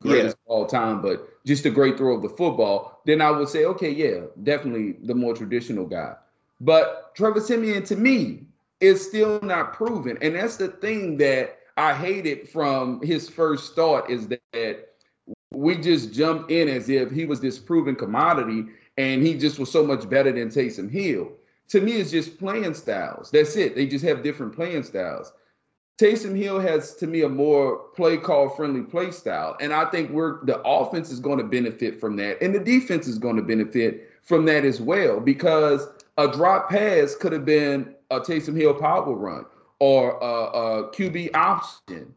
greatest 0.00 0.37
all 0.48 0.66
time, 0.66 1.00
but 1.00 1.28
just 1.46 1.64
a 1.66 1.70
great 1.70 1.96
throw 1.96 2.16
of 2.16 2.22
the 2.22 2.28
football, 2.28 3.00
then 3.04 3.20
I 3.20 3.30
would 3.30 3.48
say, 3.48 3.64
okay, 3.66 3.90
yeah, 3.90 4.22
definitely 4.42 4.96
the 5.04 5.14
more 5.14 5.34
traditional 5.34 5.86
guy. 5.86 6.14
But 6.60 7.14
Trevor 7.14 7.40
Siemian, 7.40 7.84
to 7.84 7.96
me, 7.96 8.46
is 8.80 9.06
still 9.06 9.40
not 9.42 9.72
proven. 9.72 10.18
And 10.20 10.34
that's 10.34 10.56
the 10.56 10.68
thing 10.68 11.16
that 11.18 11.58
I 11.76 11.94
hated 11.94 12.48
from 12.48 13.00
his 13.02 13.28
first 13.28 13.72
start 13.72 14.10
is 14.10 14.28
that 14.28 14.88
we 15.50 15.76
just 15.76 16.12
jumped 16.12 16.50
in 16.50 16.68
as 16.68 16.88
if 16.88 17.10
he 17.10 17.24
was 17.24 17.40
this 17.40 17.58
proven 17.58 17.94
commodity 17.94 18.66
and 18.96 19.22
he 19.22 19.34
just 19.34 19.58
was 19.58 19.70
so 19.70 19.86
much 19.86 20.08
better 20.08 20.32
than 20.32 20.48
Taysom 20.48 20.90
Hill. 20.90 21.30
To 21.68 21.80
me, 21.80 21.92
it's 21.92 22.10
just 22.10 22.38
playing 22.38 22.74
styles. 22.74 23.30
That's 23.30 23.56
it. 23.56 23.74
They 23.74 23.86
just 23.86 24.04
have 24.04 24.22
different 24.22 24.54
playing 24.54 24.82
styles. 24.82 25.32
Taysom 25.98 26.36
Hill 26.36 26.60
has, 26.60 26.94
to 26.94 27.08
me, 27.08 27.22
a 27.22 27.28
more 27.28 27.76
play 27.96 28.16
call 28.16 28.48
friendly 28.48 28.82
play 28.82 29.10
style. 29.10 29.56
And 29.60 29.72
I 29.72 29.84
think 29.86 30.10
we're 30.10 30.44
the 30.44 30.60
offense 30.62 31.10
is 31.10 31.18
going 31.18 31.38
to 31.38 31.44
benefit 31.44 32.00
from 32.00 32.14
that. 32.16 32.40
And 32.40 32.54
the 32.54 32.60
defense 32.60 33.08
is 33.08 33.18
going 33.18 33.34
to 33.34 33.42
benefit 33.42 34.08
from 34.22 34.44
that 34.44 34.64
as 34.64 34.80
well, 34.80 35.18
because 35.18 35.88
a 36.16 36.28
drop 36.28 36.70
pass 36.70 37.16
could 37.16 37.32
have 37.32 37.44
been 37.44 37.94
a 38.10 38.20
Taysom 38.20 38.56
Hill 38.56 38.74
power 38.74 39.12
run 39.12 39.44
or 39.80 40.12
a, 40.20 40.24
a 40.24 40.90
QB 40.92 41.34
option, 41.34 42.14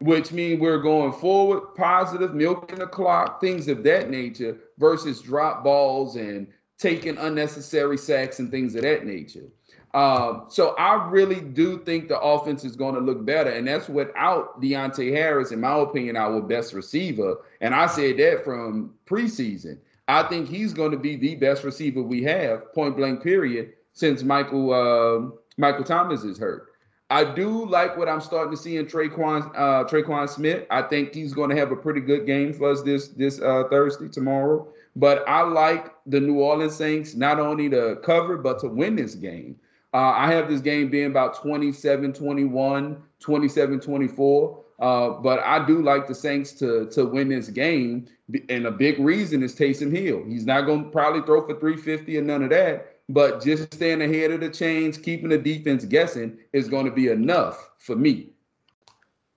which 0.00 0.32
means 0.32 0.58
we're 0.60 0.78
going 0.80 1.12
forward, 1.12 1.74
positive, 1.74 2.34
milking 2.34 2.78
the 2.78 2.86
clock, 2.86 3.42
things 3.42 3.68
of 3.68 3.82
that 3.82 4.08
nature, 4.08 4.56
versus 4.78 5.20
drop 5.20 5.62
balls 5.62 6.16
and 6.16 6.46
taking 6.78 7.18
unnecessary 7.18 7.98
sacks 7.98 8.38
and 8.38 8.50
things 8.50 8.74
of 8.74 8.82
that 8.82 9.04
nature. 9.04 9.48
Um, 9.94 10.44
so 10.48 10.74
I 10.76 11.08
really 11.08 11.40
do 11.40 11.78
think 11.78 12.08
the 12.08 12.20
offense 12.20 12.64
is 12.64 12.76
going 12.76 12.94
to 12.94 13.00
look 13.00 13.24
better, 13.24 13.50
and 13.50 13.66
that's 13.66 13.88
without 13.88 14.60
Deonte 14.60 15.12
Harris, 15.12 15.50
in 15.50 15.60
my 15.60 15.78
opinion, 15.78 16.16
our 16.16 16.42
best 16.42 16.74
receiver. 16.74 17.38
And 17.60 17.74
I 17.74 17.86
said 17.86 18.18
that 18.18 18.44
from 18.44 18.94
preseason. 19.06 19.78
I 20.06 20.22
think 20.24 20.48
he's 20.48 20.72
going 20.72 20.90
to 20.90 20.98
be 20.98 21.16
the 21.16 21.36
best 21.36 21.64
receiver 21.64 22.02
we 22.02 22.22
have, 22.24 22.72
point 22.74 22.96
blank, 22.96 23.22
period, 23.22 23.72
since 23.92 24.22
Michael 24.22 24.72
uh, 24.72 25.30
Michael 25.56 25.84
Thomas 25.84 26.22
is 26.22 26.38
hurt. 26.38 26.68
I 27.10 27.24
do 27.24 27.66
like 27.66 27.96
what 27.96 28.08
I'm 28.08 28.20
starting 28.20 28.50
to 28.50 28.56
see 28.56 28.76
in 28.76 28.84
Tre'Quan 28.84 29.50
uh, 29.54 29.84
Tre'Quan 29.84 30.28
Smith. 30.28 30.66
I 30.70 30.82
think 30.82 31.14
he's 31.14 31.32
going 31.32 31.48
to 31.50 31.56
have 31.56 31.72
a 31.72 31.76
pretty 31.76 32.00
good 32.00 32.26
game 32.26 32.52
for 32.52 32.70
us 32.70 32.82
this 32.82 33.08
this 33.08 33.40
uh, 33.40 33.64
Thursday 33.70 34.08
tomorrow. 34.08 34.68
But 34.96 35.26
I 35.28 35.42
like 35.42 35.92
the 36.06 36.20
New 36.20 36.40
Orleans 36.40 36.74
Saints 36.74 37.14
not 37.14 37.38
only 37.38 37.70
to 37.70 37.96
cover 38.02 38.36
but 38.36 38.58
to 38.60 38.68
win 38.68 38.96
this 38.96 39.14
game. 39.14 39.56
Uh, 39.94 40.12
I 40.16 40.32
have 40.32 40.48
this 40.48 40.60
game 40.60 40.90
being 40.90 41.06
about 41.10 41.40
27 41.40 42.12
21, 42.12 43.02
27 43.20 43.80
24. 43.80 44.64
Uh, 44.80 45.10
but 45.10 45.40
I 45.40 45.64
do 45.66 45.82
like 45.82 46.06
the 46.06 46.14
Saints 46.14 46.52
to 46.52 46.86
to 46.90 47.04
win 47.04 47.28
this 47.28 47.48
game, 47.48 48.06
and 48.48 48.66
a 48.66 48.70
big 48.70 48.98
reason 49.00 49.42
is 49.42 49.56
Taysom 49.56 49.90
Hill. 49.90 50.22
He's 50.28 50.46
not 50.46 50.62
going 50.62 50.84
to 50.84 50.90
probably 50.90 51.22
throw 51.22 51.40
for 51.40 51.58
350 51.58 52.18
and 52.18 52.26
none 52.28 52.44
of 52.44 52.50
that, 52.50 52.98
but 53.08 53.42
just 53.42 53.74
staying 53.74 54.02
ahead 54.02 54.30
of 54.30 54.40
the 54.40 54.50
chains, 54.50 54.96
keeping 54.96 55.30
the 55.30 55.38
defense 55.38 55.84
guessing 55.84 56.38
is 56.52 56.68
going 56.68 56.84
to 56.84 56.92
be 56.92 57.08
enough 57.08 57.70
for 57.78 57.96
me. 57.96 58.30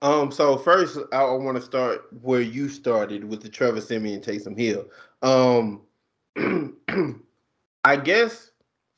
Um, 0.00 0.30
so 0.30 0.56
first 0.58 0.98
I 1.12 1.24
want 1.24 1.56
to 1.56 1.62
start 1.62 2.06
where 2.22 2.40
you 2.40 2.68
started 2.68 3.24
with 3.24 3.42
the 3.42 3.48
Trevor 3.48 3.80
Siemian 3.80 4.20
Taysom 4.20 4.56
Hill. 4.56 4.86
Um, 5.22 5.82
I 7.84 7.96
guess 7.96 8.50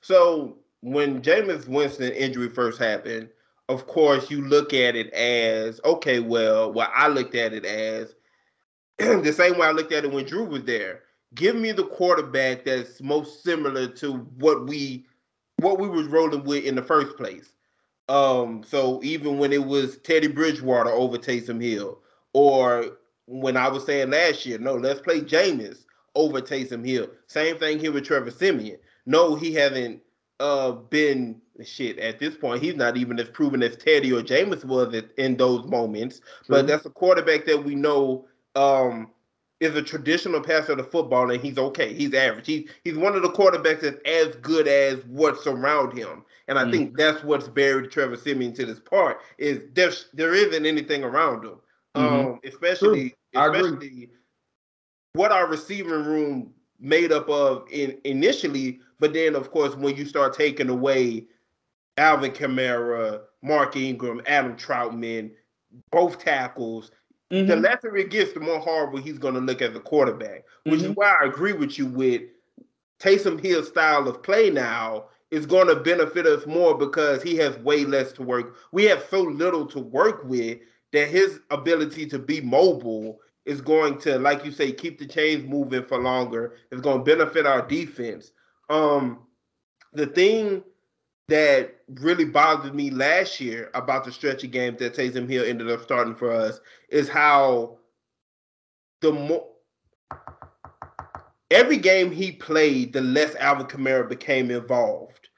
so. 0.02 0.59
When 0.85 1.22
Jameis 1.22 1.66
Winston 1.66 2.12
injury 2.12 2.49
first 2.49 2.78
happened, 2.78 3.30
of 3.68 3.87
course 3.87 4.30
you 4.30 4.43
look 4.43 4.74
at 4.74 4.95
it 4.95 5.12
as 5.12 5.80
okay. 5.85 6.20
Well, 6.20 6.72
well, 6.72 6.91
I 6.95 7.09
looked 7.09 7.35
at 7.35 7.53
it 7.53 7.64
as 7.64 8.14
the 8.99 9.32
same 9.32 9.59
way 9.59 9.66
I 9.66 9.72
looked 9.72 9.93
at 9.93 10.05
it 10.05 10.12
when 10.12 10.26
Drew 10.26 10.45
was 10.45 10.64
there 10.64 11.01
give 11.35 11.57
me 11.57 11.72
the 11.72 11.85
quarterback 11.85 12.64
that's 12.64 13.01
most 13.01 13.43
similar 13.43 13.89
to 13.89 14.14
what 14.39 14.66
we 14.66 15.05
what 15.59 15.78
we 15.78 15.89
was 15.89 16.07
rolling 16.09 16.45
with 16.45 16.64
in 16.64 16.74
the 16.74 16.82
first 16.82 17.16
place. 17.16 17.53
Um, 18.09 18.62
so 18.66 19.01
even 19.03 19.39
when 19.39 19.53
it 19.53 19.64
was 19.64 19.99
Teddy 19.99 20.26
Bridgewater 20.26 20.91
over 20.91 21.16
Taysom 21.16 21.62
Hill, 21.62 21.99
or 22.32 22.99
when 23.26 23.57
I 23.57 23.68
was 23.68 23.87
saying 23.87 24.11
last 24.11 24.45
year, 24.45 24.59
no, 24.59 24.74
let's 24.74 25.01
play 25.01 25.20
Jameis 25.20 25.85
over 26.14 26.41
Taysom 26.41 26.87
Hill. 26.87 27.09
Same 27.28 27.57
thing 27.57 27.78
here 27.78 27.93
with 27.93 28.05
Trevor 28.05 28.30
Siemian. 28.30 28.78
No, 29.07 29.37
he 29.37 29.55
hasn't 29.55 30.03
uh 30.41 30.72
been 30.72 31.41
shit 31.64 31.99
at 31.99 32.18
this 32.18 32.37
point. 32.37 32.62
He's 32.62 32.74
not 32.74 32.97
even 32.97 33.18
as 33.20 33.28
proven 33.28 33.62
as 33.62 33.76
Teddy 33.76 34.12
or 34.12 34.22
Jameis 34.22 34.64
was 34.64 35.03
in 35.16 35.37
those 35.37 35.64
moments. 35.66 36.20
But 36.49 36.66
that's 36.66 36.87
a 36.87 36.91
quarterback 36.91 37.47
that 37.47 37.62
we 37.62 37.74
know 37.74 38.26
um 38.57 39.11
is 39.61 39.74
a 39.76 39.82
traditional 39.82 40.41
passer 40.41 40.72
of 40.72 40.78
the 40.78 40.85
football, 40.85 41.30
and 41.30 41.41
he's 41.43 41.59
okay. 41.59 41.95
He's 41.95 42.12
average. 42.14 42.47
He's 42.47 42.68
he's 42.82 42.97
one 42.97 43.14
of 43.14 43.22
the 43.22 43.30
quarterbacks 43.30 43.80
that's 43.80 43.99
as 44.05 44.37
good 44.37 44.68
as 44.68 45.05
what's 45.07 45.47
around 45.47 45.97
him. 45.97 46.24
And 46.49 46.59
I 46.59 46.64
mm 46.64 46.70
think 46.70 46.97
that's 46.97 47.24
what's 47.24 47.49
buried 47.49 47.91
Trevor 47.91 48.16
Siemian 48.16 48.53
to 48.55 48.66
this 48.66 48.80
part 48.80 49.20
is 49.39 49.61
there's 49.72 50.09
there 50.12 50.35
isn't 50.35 50.66
anything 50.66 51.05
around 51.05 51.45
him. 51.45 51.57
Mm-hmm. 51.95 52.26
Um, 52.26 52.41
especially 52.45 53.14
especially 53.35 54.11
what 55.14 55.32
our 55.32 55.47
receiving 55.47 56.05
room 56.05 56.53
made 56.85 57.12
up 57.12 57.28
of 57.28 57.66
in 57.70 57.99
initially, 58.05 58.80
but 59.01 59.12
then 59.12 59.35
of 59.35 59.51
course 59.51 59.74
when 59.74 59.97
you 59.97 60.05
start 60.05 60.35
taking 60.35 60.68
away 60.68 61.26
Alvin 61.97 62.32
Kamara, 62.32 63.22
Mark 63.43 63.76
Ingram, 63.76 64.22
Adam 64.26 64.57
Trautman, 64.57 65.30
both 65.91 66.18
tackles, 66.18 66.91
Mm-hmm. 67.32 67.49
The 67.49 67.57
lesser 67.57 67.97
it 67.97 68.11
gets, 68.11 68.32
the 68.32 68.41
more 68.41 68.61
horrible 68.61 69.01
he's 69.01 69.18
going 69.18 69.35
to 69.35 69.41
look 69.41 69.62
as 69.62 69.74
a 69.74 69.80
quarterback. 69.80 70.45
Which 70.64 70.80
mm-hmm. 70.80 70.91
is 70.91 70.97
why 70.97 71.16
I 71.20 71.26
agree 71.26 71.53
with 71.53 71.78
you 71.78 71.87
with 71.87 72.22
Taysom 73.01 73.41
Hill's 73.41 73.68
style 73.68 74.07
of 74.09 74.22
play 74.22 74.51
now 74.51 75.07
is 75.30 75.47
going 75.47 75.66
to 75.66 75.76
benefit 75.76 76.26
us 76.26 76.47
more 76.47 76.76
because 76.76 77.22
he 77.22 77.37
has 77.37 77.59
way 77.59 77.85
less 77.85 78.12
to 78.12 78.22
work. 78.22 78.57
We 78.72 78.85
have 78.85 79.05
so 79.11 79.22
little 79.22 79.66
to 79.66 79.80
work 79.80 80.22
with 80.24 80.59
that 80.93 81.09
his 81.09 81.41
ability 81.51 82.07
to 82.07 82.18
be 82.18 82.41
mobile 82.41 83.18
is 83.47 83.61
going 83.61 83.99
to, 83.99 84.18
like 84.18 84.45
you 84.45 84.51
say, 84.51 84.72
keep 84.72 84.99
the 84.99 85.07
chains 85.07 85.49
moving 85.49 85.84
for 85.84 85.99
longer. 85.99 86.55
It's 86.70 86.80
going 86.80 86.99
to 86.99 87.05
benefit 87.05 87.47
our 87.47 87.66
defense. 87.66 88.32
Um, 88.70 89.20
the 89.92 90.07
thing 90.07 90.62
that 91.28 91.76
really 92.01 92.24
bothered 92.24 92.74
me 92.74 92.90
last 92.90 93.40
year 93.40 93.70
about 93.74 94.05
the 94.05 94.12
stretch 94.12 94.45
of 94.45 94.51
games 94.51 94.78
that 94.78 94.95
Taysom 94.95 95.28
Hill 95.28 95.45
ended 95.45 95.70
up 95.70 95.82
starting 95.82 96.14
for 96.14 96.30
us 96.30 96.61
is 96.88 97.09
how 97.09 97.78
the 99.01 99.12
more 99.12 99.47
every 101.51 101.76
game 101.76 102.11
he 102.11 102.32
played, 102.32 102.92
the 102.92 103.01
less 103.01 103.34
Alvin 103.36 103.66
Kamara 103.66 104.09
became 104.09 104.51
involved. 104.51 105.28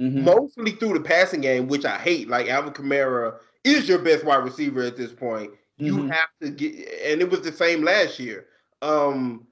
Mm-hmm. 0.00 0.24
Mostly 0.24 0.72
through 0.72 0.94
the 0.94 1.00
passing 1.00 1.40
game, 1.40 1.68
which 1.68 1.84
I 1.84 1.98
hate. 1.98 2.28
Like 2.28 2.48
Alvin 2.48 2.72
Kamara 2.72 3.36
is 3.64 3.88
your 3.88 3.98
best 3.98 4.24
wide 4.24 4.44
receiver 4.44 4.82
at 4.82 4.96
this 4.96 5.12
point. 5.12 5.52
Mm-hmm. 5.80 5.86
You 5.86 6.06
have 6.08 6.28
to 6.40 6.50
get, 6.50 6.72
and 7.04 7.20
it 7.20 7.30
was 7.30 7.42
the 7.42 7.52
same 7.52 7.82
last 7.82 8.18
year. 8.18 8.46
Um, 8.82 9.46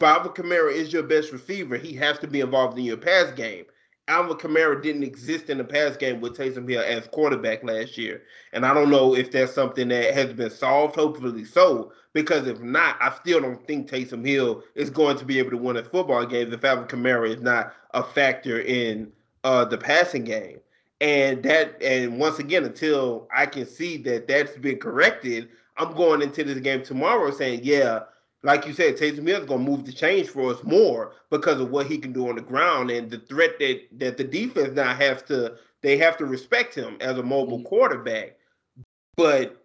Alvin 0.00 0.32
Kamara 0.32 0.72
is 0.72 0.92
your 0.92 1.02
best 1.02 1.32
receiver. 1.32 1.76
He 1.76 1.94
has 1.94 2.18
to 2.20 2.26
be 2.26 2.40
involved 2.40 2.78
in 2.78 2.84
your 2.84 2.96
pass 2.96 3.32
game. 3.32 3.64
Alvin 4.08 4.36
Kamara 4.36 4.82
didn't 4.82 5.04
exist 5.04 5.50
in 5.50 5.58
the 5.58 5.64
pass 5.64 5.96
game 5.96 6.20
with 6.20 6.36
Taysom 6.36 6.68
Hill 6.68 6.82
as 6.82 7.06
quarterback 7.08 7.62
last 7.62 7.96
year. 7.96 8.22
And 8.52 8.66
I 8.66 8.74
don't 8.74 8.90
know 8.90 9.14
if 9.14 9.30
that's 9.30 9.52
something 9.52 9.88
that 9.88 10.14
has 10.14 10.32
been 10.32 10.50
solved, 10.50 10.96
hopefully 10.96 11.44
so, 11.44 11.92
because 12.12 12.48
if 12.48 12.60
not, 12.60 12.96
I 13.00 13.14
still 13.14 13.40
don't 13.40 13.64
think 13.66 13.88
Taysom 13.88 14.26
Hill 14.26 14.64
is 14.74 14.90
going 14.90 15.16
to 15.18 15.24
be 15.24 15.38
able 15.38 15.50
to 15.50 15.56
win 15.56 15.76
a 15.76 15.84
football 15.84 16.26
game 16.26 16.52
if 16.52 16.64
Alvin 16.64 16.88
Kamara 16.88 17.32
is 17.32 17.40
not 17.40 17.72
a 17.94 18.02
factor 18.02 18.60
in 18.60 19.12
uh, 19.44 19.64
the 19.64 19.78
passing 19.78 20.24
game. 20.24 20.58
And 21.00 21.42
that, 21.44 21.80
and 21.80 22.18
once 22.18 22.38
again, 22.38 22.64
until 22.64 23.28
I 23.34 23.46
can 23.46 23.64
see 23.64 23.96
that 23.98 24.28
that's 24.28 24.56
been 24.58 24.78
corrected, 24.78 25.48
I'm 25.76 25.94
going 25.94 26.22
into 26.22 26.44
this 26.44 26.58
game 26.58 26.82
tomorrow 26.82 27.30
saying, 27.30 27.60
yeah, 27.62 28.00
like 28.42 28.66
you 28.66 28.72
said, 28.72 28.96
Taysom 28.96 29.26
Hill 29.26 29.40
is 29.40 29.46
going 29.46 29.64
to 29.64 29.70
move 29.70 29.84
the 29.84 29.92
change 29.92 30.28
for 30.28 30.52
us 30.52 30.62
more 30.64 31.12
because 31.30 31.60
of 31.60 31.70
what 31.70 31.86
he 31.86 31.98
can 31.98 32.12
do 32.12 32.28
on 32.28 32.36
the 32.36 32.42
ground 32.42 32.90
and 32.90 33.10
the 33.10 33.18
threat 33.18 33.58
that 33.58 33.82
that 33.98 34.16
the 34.16 34.24
defense 34.24 34.74
now 34.74 34.94
has 34.94 35.22
to 35.24 35.56
they 35.82 35.96
have 35.98 36.16
to 36.18 36.26
respect 36.26 36.74
him 36.74 36.96
as 37.00 37.18
a 37.18 37.22
mobile 37.22 37.58
mm-hmm. 37.58 37.66
quarterback. 37.66 38.36
But 39.16 39.62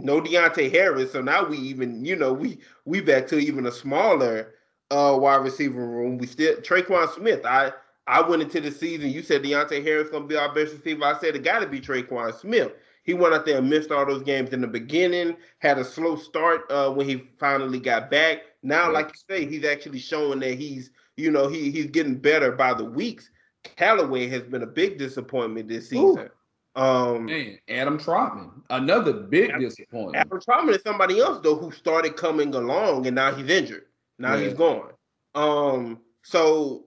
no 0.00 0.20
Deonte 0.20 0.70
Harris, 0.70 1.12
so 1.12 1.20
now 1.20 1.44
we 1.44 1.58
even 1.58 2.04
you 2.04 2.16
know 2.16 2.32
we 2.32 2.58
we 2.84 3.00
back 3.00 3.26
to 3.28 3.38
even 3.38 3.66
a 3.66 3.72
smaller 3.72 4.54
uh 4.90 5.16
wide 5.20 5.42
receiver 5.42 5.86
room. 5.86 6.16
We 6.18 6.26
still 6.26 6.56
Tre'Quan 6.56 7.12
Smith. 7.14 7.44
I 7.44 7.72
I 8.06 8.26
went 8.26 8.42
into 8.42 8.60
the 8.60 8.70
season. 8.70 9.10
You 9.10 9.22
said 9.22 9.42
Deonte 9.42 9.82
Harris 9.84 10.10
going 10.10 10.22
to 10.22 10.28
be 10.28 10.36
our 10.36 10.54
best 10.54 10.74
receiver. 10.74 11.04
I 11.04 11.18
said 11.18 11.34
it 11.34 11.44
got 11.44 11.58
to 11.60 11.66
be 11.66 11.80
Tre'Quan 11.80 12.38
Smith. 12.38 12.72
He 13.06 13.14
went 13.14 13.34
out 13.34 13.46
there 13.46 13.58
and 13.58 13.70
missed 13.70 13.92
all 13.92 14.04
those 14.04 14.24
games 14.24 14.50
in 14.50 14.60
the 14.60 14.66
beginning, 14.66 15.36
had 15.60 15.78
a 15.78 15.84
slow 15.84 16.16
start 16.16 16.70
uh, 16.70 16.90
when 16.90 17.08
he 17.08 17.22
finally 17.38 17.78
got 17.78 18.10
back. 18.10 18.38
Now, 18.64 18.92
like 18.92 19.06
you 19.08 19.36
say, 19.36 19.46
he's 19.46 19.64
actually 19.64 20.00
showing 20.00 20.40
that 20.40 20.58
he's, 20.58 20.90
you 21.16 21.30
know, 21.30 21.46
he 21.46 21.70
he's 21.70 21.86
getting 21.86 22.16
better 22.16 22.50
by 22.50 22.74
the 22.74 22.84
weeks. 22.84 23.30
Callaway 23.62 24.26
has 24.26 24.42
been 24.42 24.62
a 24.62 24.66
big 24.66 24.98
disappointment 24.98 25.68
this 25.68 25.88
season. 25.88 26.18
Ooh. 26.18 26.80
Um, 26.80 27.24
Man, 27.24 27.58
Adam 27.68 27.96
Trautman, 27.96 28.50
another 28.68 29.14
big 29.14 29.48
Adam, 29.50 29.62
disappointment. 29.62 30.16
Adam 30.16 30.40
Trautman 30.40 30.74
is 30.74 30.82
somebody 30.82 31.20
else 31.20 31.40
though 31.42 31.56
who 31.56 31.70
started 31.70 32.16
coming 32.16 32.54
along 32.54 33.06
and 33.06 33.14
now 33.14 33.32
he's 33.32 33.48
injured. 33.48 33.86
Now 34.18 34.34
yeah. 34.34 34.44
he's 34.44 34.54
gone. 34.54 34.90
Um, 35.34 36.00
so 36.22 36.84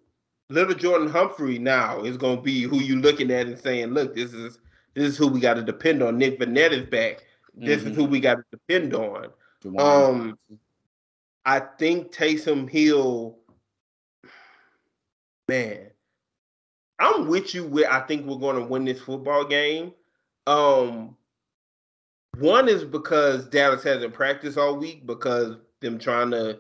little 0.49 0.75
Jordan 0.75 1.09
Humphrey 1.09 1.57
now 1.57 2.03
is 2.03 2.17
going 2.17 2.37
to 2.37 2.41
be 2.43 2.63
who 2.63 2.77
you 2.79 2.97
looking 2.97 3.31
at 3.31 3.47
and 3.47 3.57
saying, 3.57 3.87
look, 3.93 4.13
this 4.13 4.33
is 4.33 4.59
This 4.99 5.13
is 5.13 5.17
who 5.17 5.27
we 5.27 5.39
got 5.39 5.53
to 5.53 5.61
depend 5.61 6.03
on. 6.03 6.17
Nick 6.17 6.41
Vannett 6.41 6.71
is 6.71 6.85
back. 6.89 7.23
This 7.55 7.79
mm-hmm. 7.79 7.91
is 7.91 7.95
who 7.95 8.03
we 8.03 8.19
got 8.19 8.35
to 8.35 8.43
depend 8.51 8.93
on. 8.93 9.27
Um, 9.77 10.37
I 11.45 11.61
think 11.61 12.13
Taysom 12.13 12.69
Hill, 12.69 13.37
man, 15.47 15.91
I'm 16.99 17.29
with 17.29 17.55
you. 17.55 17.65
Where 17.65 17.89
I 17.89 18.01
think 18.01 18.25
we're 18.25 18.39
going 18.39 18.57
to 18.57 18.65
win 18.65 18.83
this 18.83 18.99
football 18.99 19.45
game. 19.45 19.93
Um, 20.47 21.15
one 22.37 22.67
is 22.67 22.83
because 22.83 23.47
Dallas 23.47 23.83
hasn't 23.83 24.13
practiced 24.13 24.57
all 24.57 24.75
week 24.75 25.05
because 25.05 25.55
them 25.79 25.97
trying 25.97 26.31
to 26.31 26.59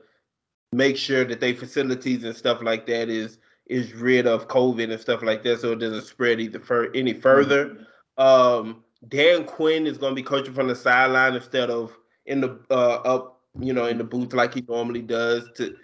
make 0.71 0.95
sure 0.95 1.25
that 1.25 1.41
they 1.41 1.51
facilities 1.51 2.23
and 2.23 2.37
stuff 2.37 2.61
like 2.61 2.85
that 2.85 3.09
is 3.09 3.37
is 3.65 3.93
rid 3.93 4.27
of 4.27 4.47
COVID 4.47 4.91
and 4.91 5.01
stuff 5.01 5.23
like 5.23 5.43
that, 5.43 5.59
so 5.59 5.73
it 5.73 5.79
doesn't 5.79 6.05
spread 6.05 6.39
either 6.39 6.61
for 6.61 6.89
any 6.95 7.11
further. 7.13 7.85
Um, 8.19 8.83
Dan 9.07 9.45
Quinn 9.45 9.87
is 9.87 9.97
going 9.97 10.11
to 10.11 10.15
be 10.15 10.23
coaching 10.23 10.53
from 10.53 10.67
the 10.67 10.75
sideline 10.75 11.35
instead 11.35 11.69
of 11.69 11.97
in 12.25 12.41
the 12.41 12.59
uh, 12.69 13.01
up, 13.05 13.41
you 13.59 13.73
know, 13.73 13.85
in 13.85 13.97
the 13.97 14.03
booth 14.03 14.33
like 14.33 14.53
he 14.53 14.63
normally 14.67 15.01
does, 15.01 15.49
to 15.55 15.75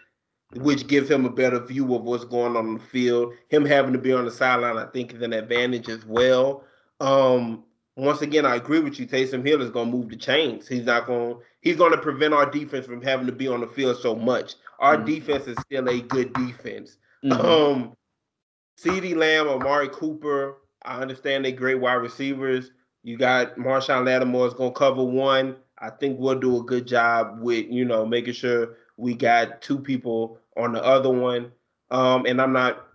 which 0.54 0.88
gives 0.88 1.10
him 1.10 1.26
a 1.26 1.30
better 1.30 1.60
view 1.60 1.96
of 1.96 2.04
what's 2.04 2.26
going 2.26 2.56
on 2.56 2.68
in 2.68 2.74
the 2.76 2.84
field. 2.84 3.34
Him 3.50 3.66
having 3.66 3.94
to 3.94 4.00
be 4.00 4.14
on 4.14 4.26
the 4.26 4.32
sideline, 4.32 4.78
I 4.78 4.86
think, 4.86 5.14
is 5.14 5.22
an 5.22 5.34
advantage 5.34 5.90
as 5.90 6.06
well. 6.06 6.64
Um, 7.00 7.64
once 7.98 8.22
again, 8.22 8.46
I 8.46 8.56
agree 8.56 8.80
with 8.80 9.00
you. 9.00 9.08
Taysom 9.08 9.46
Hill 9.46 9.62
is 9.62 9.72
going 9.72 9.90
to 9.90 9.98
move 9.98 10.10
the 10.10 10.18
chains. 10.18 10.68
He's 10.68 10.86
not 10.86 11.08
going. 11.08 11.38
He's 11.62 11.78
going 11.78 11.92
to 11.92 11.98
prevent 11.98 12.34
our 12.34 12.50
defense 12.50 12.86
from 12.86 13.02
having 13.02 13.26
to 13.26 13.32
be 13.32 13.48
on 13.48 13.62
the 13.62 13.68
field 13.68 13.98
so 14.02 14.16
much. 14.16 14.56
Our 14.80 14.98
mm-hmm. 14.98 15.06
defense 15.06 15.48
is 15.48 15.58
still 15.62 15.88
a 15.88 16.02
good 16.02 16.34
defense. 16.34 16.98
Mm-hmm. 17.24 17.46
Um, 17.46 17.96
CeeDee 18.78 19.16
Lamb, 19.16 19.48
Amari 19.48 19.90
Cooper. 19.90 20.58
I 20.86 21.02
understand 21.02 21.46
they're 21.46 21.52
great 21.52 21.80
wide 21.80 21.96
receivers. 21.96 22.72
You 23.04 23.18
got 23.18 23.56
Marshon 23.56 24.06
Lattimore 24.06 24.48
is 24.48 24.54
going 24.54 24.74
to 24.74 24.78
cover 24.78 25.04
one. 25.04 25.56
I 25.78 25.90
think 25.90 26.20
we'll 26.20 26.40
do 26.40 26.60
a 26.60 26.64
good 26.64 26.88
job 26.88 27.40
with 27.40 27.66
you 27.70 27.86
know 27.86 28.06
making 28.06 28.34
sure 28.34 28.78
we 28.98 29.14
got 29.14 29.62
two 29.62 29.78
people 29.78 30.40
on 30.58 30.74
the 30.74 30.84
other 30.84 31.10
one. 31.10 31.52
Um, 31.92 32.26
and 32.26 32.42
I'm 32.42 32.54
not 32.54 32.86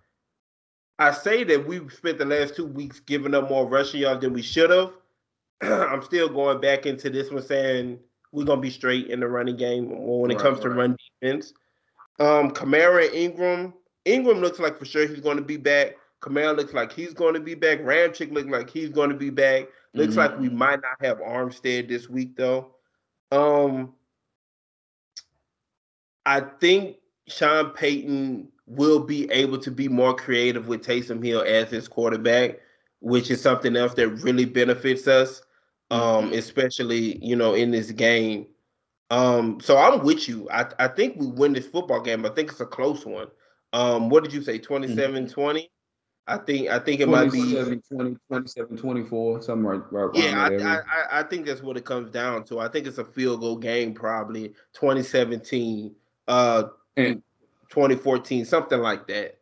I 1.01 1.13
say 1.13 1.45
that 1.45 1.67
we've 1.67 1.91
spent 1.91 2.19
the 2.19 2.27
last 2.27 2.55
two 2.55 2.67
weeks 2.67 3.01
giving 3.01 3.35
up 3.35 3.49
more 3.49 3.67
rushing 3.67 4.03
yards 4.03 4.21
than 4.21 4.35
we 4.35 4.43
should 4.43 4.69
have. 4.69 4.93
I'm 5.63 6.03
still 6.03 6.29
going 6.29 6.61
back 6.61 6.85
into 6.85 7.09
this 7.09 7.31
one 7.31 7.43
saying 7.43 7.99
we're 8.33 8.45
gonna 8.45 8.61
be 8.61 8.71
straight 8.71 9.07
in 9.07 9.21
the 9.21 9.27
running 9.27 9.57
game 9.57 9.89
when 9.89 10.31
it 10.31 10.35
right, 10.35 10.43
comes 10.43 10.59
right. 10.59 10.65
to 10.65 10.71
run 10.71 10.97
defense. 11.23 11.55
Um, 12.19 12.51
Kamara 12.51 13.13
Ingram. 13.15 13.73
Ingram 14.05 14.41
looks 14.43 14.59
like 14.59 14.79
for 14.79 14.85
sure 14.85 15.07
he's 15.07 15.21
going 15.21 15.39
to 15.39 15.43
be 15.43 15.57
back. 15.57 15.95
Kamara 16.21 16.57
looks 16.57 16.75
like 16.75 16.93
he's 16.93 17.15
going 17.15 17.35
to 17.35 17.41
be 17.41 17.55
back. 17.55 17.81
Ramczyk 17.81 18.33
looks 18.33 18.49
like 18.49 18.69
he's 18.69 18.91
going 18.91 19.11
to 19.11 19.17
be 19.17 19.31
back. 19.31 19.69
Looks 19.95 20.15
mm-hmm. 20.15 20.19
like 20.19 20.39
we 20.39 20.49
might 20.49 20.81
not 20.83 21.01
have 21.01 21.19
Armstead 21.19 21.89
this 21.89 22.09
week 22.09 22.37
though. 22.37 22.75
Um, 23.33 23.95
I 26.27 26.41
think 26.41 26.97
Sean 27.27 27.71
Payton 27.71 28.49
will 28.67 29.01
be 29.01 29.31
able 29.31 29.59
to 29.59 29.71
be 29.71 29.89
more 29.89 30.15
creative 30.15 30.69
with 30.69 30.85
Taysom 30.85 31.25
Hill 31.25 31.43
as 31.47 31.71
his 31.71 31.89
quarterback, 31.89 32.61
which 33.01 33.31
is 33.31 33.41
something 33.41 33.77
else 33.77 33.95
that 33.95 34.09
really 34.09 34.45
benefits 34.45 35.09
us, 35.09 35.43
um, 35.91 36.27
mm-hmm. 36.27 36.35
especially 36.35 37.25
you 37.25 37.35
know 37.35 37.55
in 37.55 37.71
this 37.71 37.91
game. 37.91 38.47
Um, 39.11 39.59
so 39.61 39.77
I'm 39.77 40.05
with 40.05 40.29
you. 40.29 40.49
I, 40.51 40.67
I 40.79 40.89
think 40.89 41.17
we 41.19 41.27
win 41.27 41.53
this 41.53 41.67
football 41.67 42.01
game. 42.01 42.25
I 42.25 42.29
think 42.29 42.51
it's 42.51 42.61
a 42.61 42.67
close 42.67 43.05
one. 43.05 43.27
Um, 43.73 44.09
what 44.09 44.23
did 44.23 44.33
you 44.33 44.43
say? 44.43 44.59
27 44.59 45.25
mm-hmm. 45.25 45.33
20? 45.33 45.71
I 46.31 46.39
think 46.39 46.69
I 46.69 46.79
think 46.79 47.01
it 47.01 47.09
might 47.09 47.33
be 47.33 47.55
20, 47.55 48.17
27 48.29 48.77
24, 48.77 49.43
something 49.43 49.65
right, 49.65 49.83
right 49.91 50.11
Yeah, 50.15 50.49
I, 50.49 51.19
I, 51.19 51.21
I 51.21 51.23
think 51.25 51.47
that's 51.47 51.61
what 51.61 51.77
it 51.77 51.85
comes 51.85 52.11
down 52.11 52.45
to. 52.45 52.61
I 52.61 52.69
think 52.69 52.87
it's 52.87 52.99
a 52.99 53.05
field 53.05 53.41
goal 53.41 53.57
game, 53.57 53.95
probably 53.95 54.49
2017. 54.75 55.95
Uh, 56.29 56.65
and 56.97 57.23
2014, 57.71 58.45
something 58.45 58.81
like 58.81 59.09
that. 59.09 59.39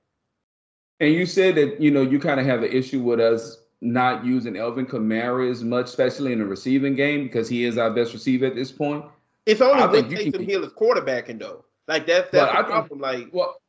And 1.00 1.12
you 1.12 1.26
said 1.26 1.56
that 1.56 1.80
you 1.80 1.90
know 1.90 2.00
you 2.02 2.18
kind 2.18 2.40
of 2.40 2.46
have 2.46 2.62
an 2.62 2.72
issue 2.72 3.02
with 3.02 3.20
us 3.20 3.58
not 3.82 4.24
using 4.24 4.56
Alvin 4.56 4.86
Kamara 4.86 5.50
as 5.50 5.62
much, 5.62 5.86
especially 5.86 6.32
in 6.32 6.38
the 6.38 6.46
receiving 6.46 6.96
game, 6.96 7.24
because 7.24 7.48
he 7.48 7.64
is 7.64 7.76
our 7.76 7.90
best 7.90 8.14
receiver 8.14 8.46
at 8.46 8.54
this 8.54 8.72
point. 8.72 9.04
It's 9.44 9.60
only 9.60 9.82
I 9.82 9.86
when 9.86 10.04
Taysom 10.04 10.48
Hill 10.48 10.64
is 10.64 10.72
quarterbacking 10.72 11.38
though. 11.38 11.64
Like 11.86 12.06
that's 12.06 12.30
that's 12.30 12.56
the 12.56 12.64
problem. 12.64 13.00
like 13.00 13.28
well, 13.32 13.60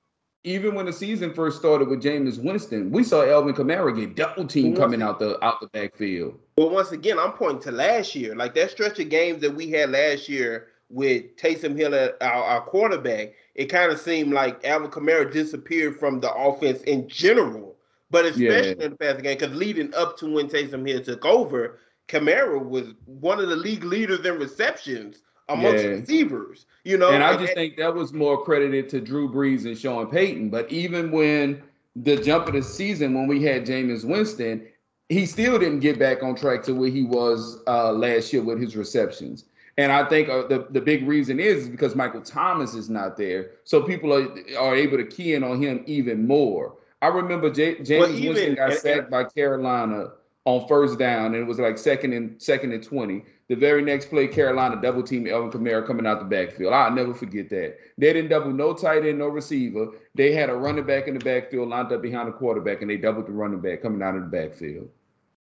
even 0.49 0.73
when 0.73 0.85
the 0.85 0.93
season 0.93 1.33
first 1.33 1.59
started 1.59 1.87
with 1.87 2.01
Jameis 2.01 2.41
Winston, 2.43 2.91
we 2.91 3.03
saw 3.03 3.23
Alvin 3.23 3.53
Kamara 3.53 3.95
get 3.95 4.15
double 4.15 4.47
team 4.47 4.75
coming 4.75 5.01
out 5.01 5.19
the 5.19 5.43
out 5.43 5.61
the 5.61 5.67
backfield. 5.67 6.39
Well, 6.57 6.69
once 6.69 6.91
again, 6.91 7.19
I'm 7.19 7.33
pointing 7.33 7.61
to 7.63 7.71
last 7.71 8.15
year, 8.15 8.35
like 8.35 8.55
that 8.55 8.71
stretch 8.71 8.99
of 8.99 9.09
games 9.09 9.41
that 9.41 9.53
we 9.53 9.69
had 9.69 9.91
last 9.91 10.27
year 10.27 10.67
with 10.89 11.35
Taysom 11.37 11.77
Hill, 11.77 11.93
uh, 11.93 12.09
our, 12.21 12.43
our 12.43 12.61
quarterback 12.61 13.33
it 13.59 13.65
kind 13.65 13.91
of 13.91 13.99
seemed 13.99 14.31
like 14.31 14.63
Alvin 14.65 14.89
Kamara 14.89 15.29
disappeared 15.29 15.99
from 15.99 16.21
the 16.21 16.33
offense 16.33 16.81
in 16.83 17.09
general, 17.09 17.75
but 18.09 18.23
especially 18.23 18.69
yeah. 18.79 18.85
in 18.85 18.91
the 18.91 18.95
passing 18.95 19.23
game. 19.23 19.37
Because 19.37 19.53
leading 19.53 19.93
up 19.95 20.17
to 20.19 20.31
when 20.31 20.47
Taysom 20.47 20.87
Hill 20.87 21.03
took 21.03 21.25
over, 21.25 21.77
Kamara 22.07 22.63
was 22.63 22.93
one 23.05 23.39
of 23.39 23.49
the 23.49 23.57
league 23.57 23.83
leaders 23.83 24.25
in 24.25 24.39
receptions 24.39 25.17
amongst 25.49 25.83
yeah. 25.83 25.89
receivers. 25.91 26.65
You 26.83 26.97
know, 26.97 27.09
and 27.09 27.23
I 27.23 27.33
just 27.33 27.49
and, 27.49 27.55
think 27.55 27.77
that 27.77 27.93
was 27.93 28.13
more 28.13 28.43
credited 28.43 28.87
to 28.89 29.01
Drew 29.01 29.29
Brees 29.29 29.65
and 29.65 29.77
Sean 29.77 30.07
Payton. 30.07 30.49
But 30.49 30.71
even 30.71 31.11
when 31.11 31.61
the 31.95 32.17
jump 32.17 32.47
of 32.47 32.53
the 32.53 32.63
season, 32.63 33.13
when 33.13 33.27
we 33.27 33.43
had 33.43 33.65
Jameis 33.65 34.05
Winston, 34.05 34.65
he 35.09 35.25
still 35.25 35.59
didn't 35.59 35.79
get 35.79 35.99
back 35.99 36.23
on 36.23 36.35
track 36.35 36.63
to 36.63 36.73
where 36.73 36.89
he 36.89 37.03
was 37.03 37.59
uh, 37.67 37.91
last 37.91 38.31
year 38.31 38.43
with 38.43 38.61
his 38.61 38.75
receptions. 38.75 39.45
And 39.77 39.91
I 39.91 40.07
think 40.07 40.29
uh, 40.29 40.47
the, 40.47 40.67
the 40.69 40.81
big 40.81 41.07
reason 41.07 41.39
is 41.39 41.69
because 41.69 41.95
Michael 41.95 42.21
Thomas 42.21 42.73
is 42.73 42.89
not 42.89 43.17
there. 43.17 43.51
So 43.63 43.81
people 43.81 44.13
are, 44.13 44.27
are 44.57 44.75
able 44.75 44.97
to 44.97 45.05
key 45.05 45.33
in 45.33 45.43
on 45.43 45.61
him 45.61 45.83
even 45.87 46.27
more. 46.27 46.75
I 47.01 47.07
remember 47.07 47.49
J- 47.49 47.81
James 47.81 48.07
well, 48.07 48.11
even, 48.11 48.33
Winston 48.33 48.55
got 48.55 48.73
sacked 48.73 49.09
by 49.09 49.23
Carolina 49.23 50.11
on 50.49 50.67
first 50.67 50.97
down, 50.97 51.27
and 51.27 51.35
it 51.35 51.45
was 51.45 51.59
like 51.59 51.77
second 51.77 52.13
and 52.13 52.41
second 52.41 52.71
and 52.71 52.83
20. 52.83 53.23
The 53.49 53.55
very 53.55 53.81
next 53.81 54.09
play, 54.09 54.27
Carolina 54.27 54.79
double 54.81 55.03
team 55.03 55.27
Alvin 55.27 55.51
Kamara 55.51 55.85
coming 55.85 56.05
out 56.05 56.19
the 56.19 56.25
backfield. 56.25 56.73
I'll 56.73 56.91
never 56.91 57.13
forget 57.13 57.49
that. 57.49 57.77
They 57.97 58.13
didn't 58.13 58.29
double 58.29 58.51
no 58.51 58.73
tight 58.73 59.05
end, 59.05 59.19
no 59.19 59.27
receiver. 59.27 59.89
They 60.15 60.33
had 60.33 60.49
a 60.49 60.55
running 60.55 60.85
back 60.85 61.07
in 61.07 61.17
the 61.17 61.23
backfield 61.23 61.69
lined 61.69 61.91
up 61.91 62.01
behind 62.01 62.27
the 62.27 62.33
quarterback, 62.33 62.81
and 62.81 62.89
they 62.89 62.97
doubled 62.97 63.27
the 63.27 63.31
running 63.31 63.61
back 63.61 63.81
coming 63.81 64.01
out 64.01 64.15
of 64.15 64.21
the 64.21 64.27
backfield. 64.27 64.89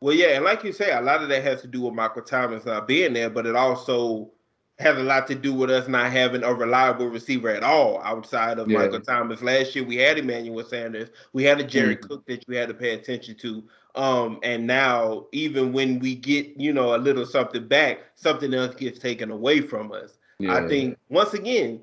Well, 0.00 0.14
yeah, 0.14 0.36
and 0.36 0.44
like 0.44 0.62
you 0.62 0.72
say, 0.72 0.92
a 0.92 1.00
lot 1.00 1.22
of 1.22 1.28
that 1.30 1.42
has 1.42 1.60
to 1.62 1.66
do 1.66 1.82
with 1.82 1.94
Michael 1.94 2.22
Thomas 2.22 2.64
not 2.64 2.86
being 2.86 3.14
there, 3.14 3.30
but 3.30 3.46
it 3.46 3.56
also 3.56 4.30
has 4.78 4.96
a 4.96 5.02
lot 5.02 5.26
to 5.26 5.34
do 5.34 5.52
with 5.52 5.70
us 5.70 5.88
not 5.88 6.12
having 6.12 6.44
a 6.44 6.54
reliable 6.54 7.06
receiver 7.06 7.48
at 7.48 7.64
all 7.64 8.00
outside 8.02 8.58
of 8.58 8.70
yeah. 8.70 8.78
Michael 8.78 9.00
Thomas. 9.00 9.42
Last 9.42 9.74
year 9.74 9.84
we 9.84 9.96
had 9.96 10.18
Emmanuel 10.18 10.64
Sanders, 10.64 11.08
we 11.32 11.42
had 11.42 11.60
a 11.60 11.64
Jerry 11.64 11.96
mm-hmm. 11.96 12.06
Cook 12.06 12.26
that 12.26 12.44
you 12.46 12.56
had 12.56 12.68
to 12.68 12.74
pay 12.74 12.94
attention 12.94 13.36
to. 13.38 13.64
Um, 13.98 14.38
and 14.42 14.66
now 14.66 15.26
even 15.32 15.72
when 15.72 15.98
we 15.98 16.14
get, 16.14 16.58
you 16.58 16.72
know, 16.72 16.94
a 16.94 16.98
little 16.98 17.26
something 17.26 17.66
back, 17.66 17.98
something 18.14 18.54
else 18.54 18.74
gets 18.74 18.98
taken 18.98 19.30
away 19.30 19.60
from 19.60 19.92
us. 19.92 20.18
Yeah. 20.38 20.54
I 20.54 20.68
think 20.68 20.96
once 21.10 21.34
again, 21.34 21.82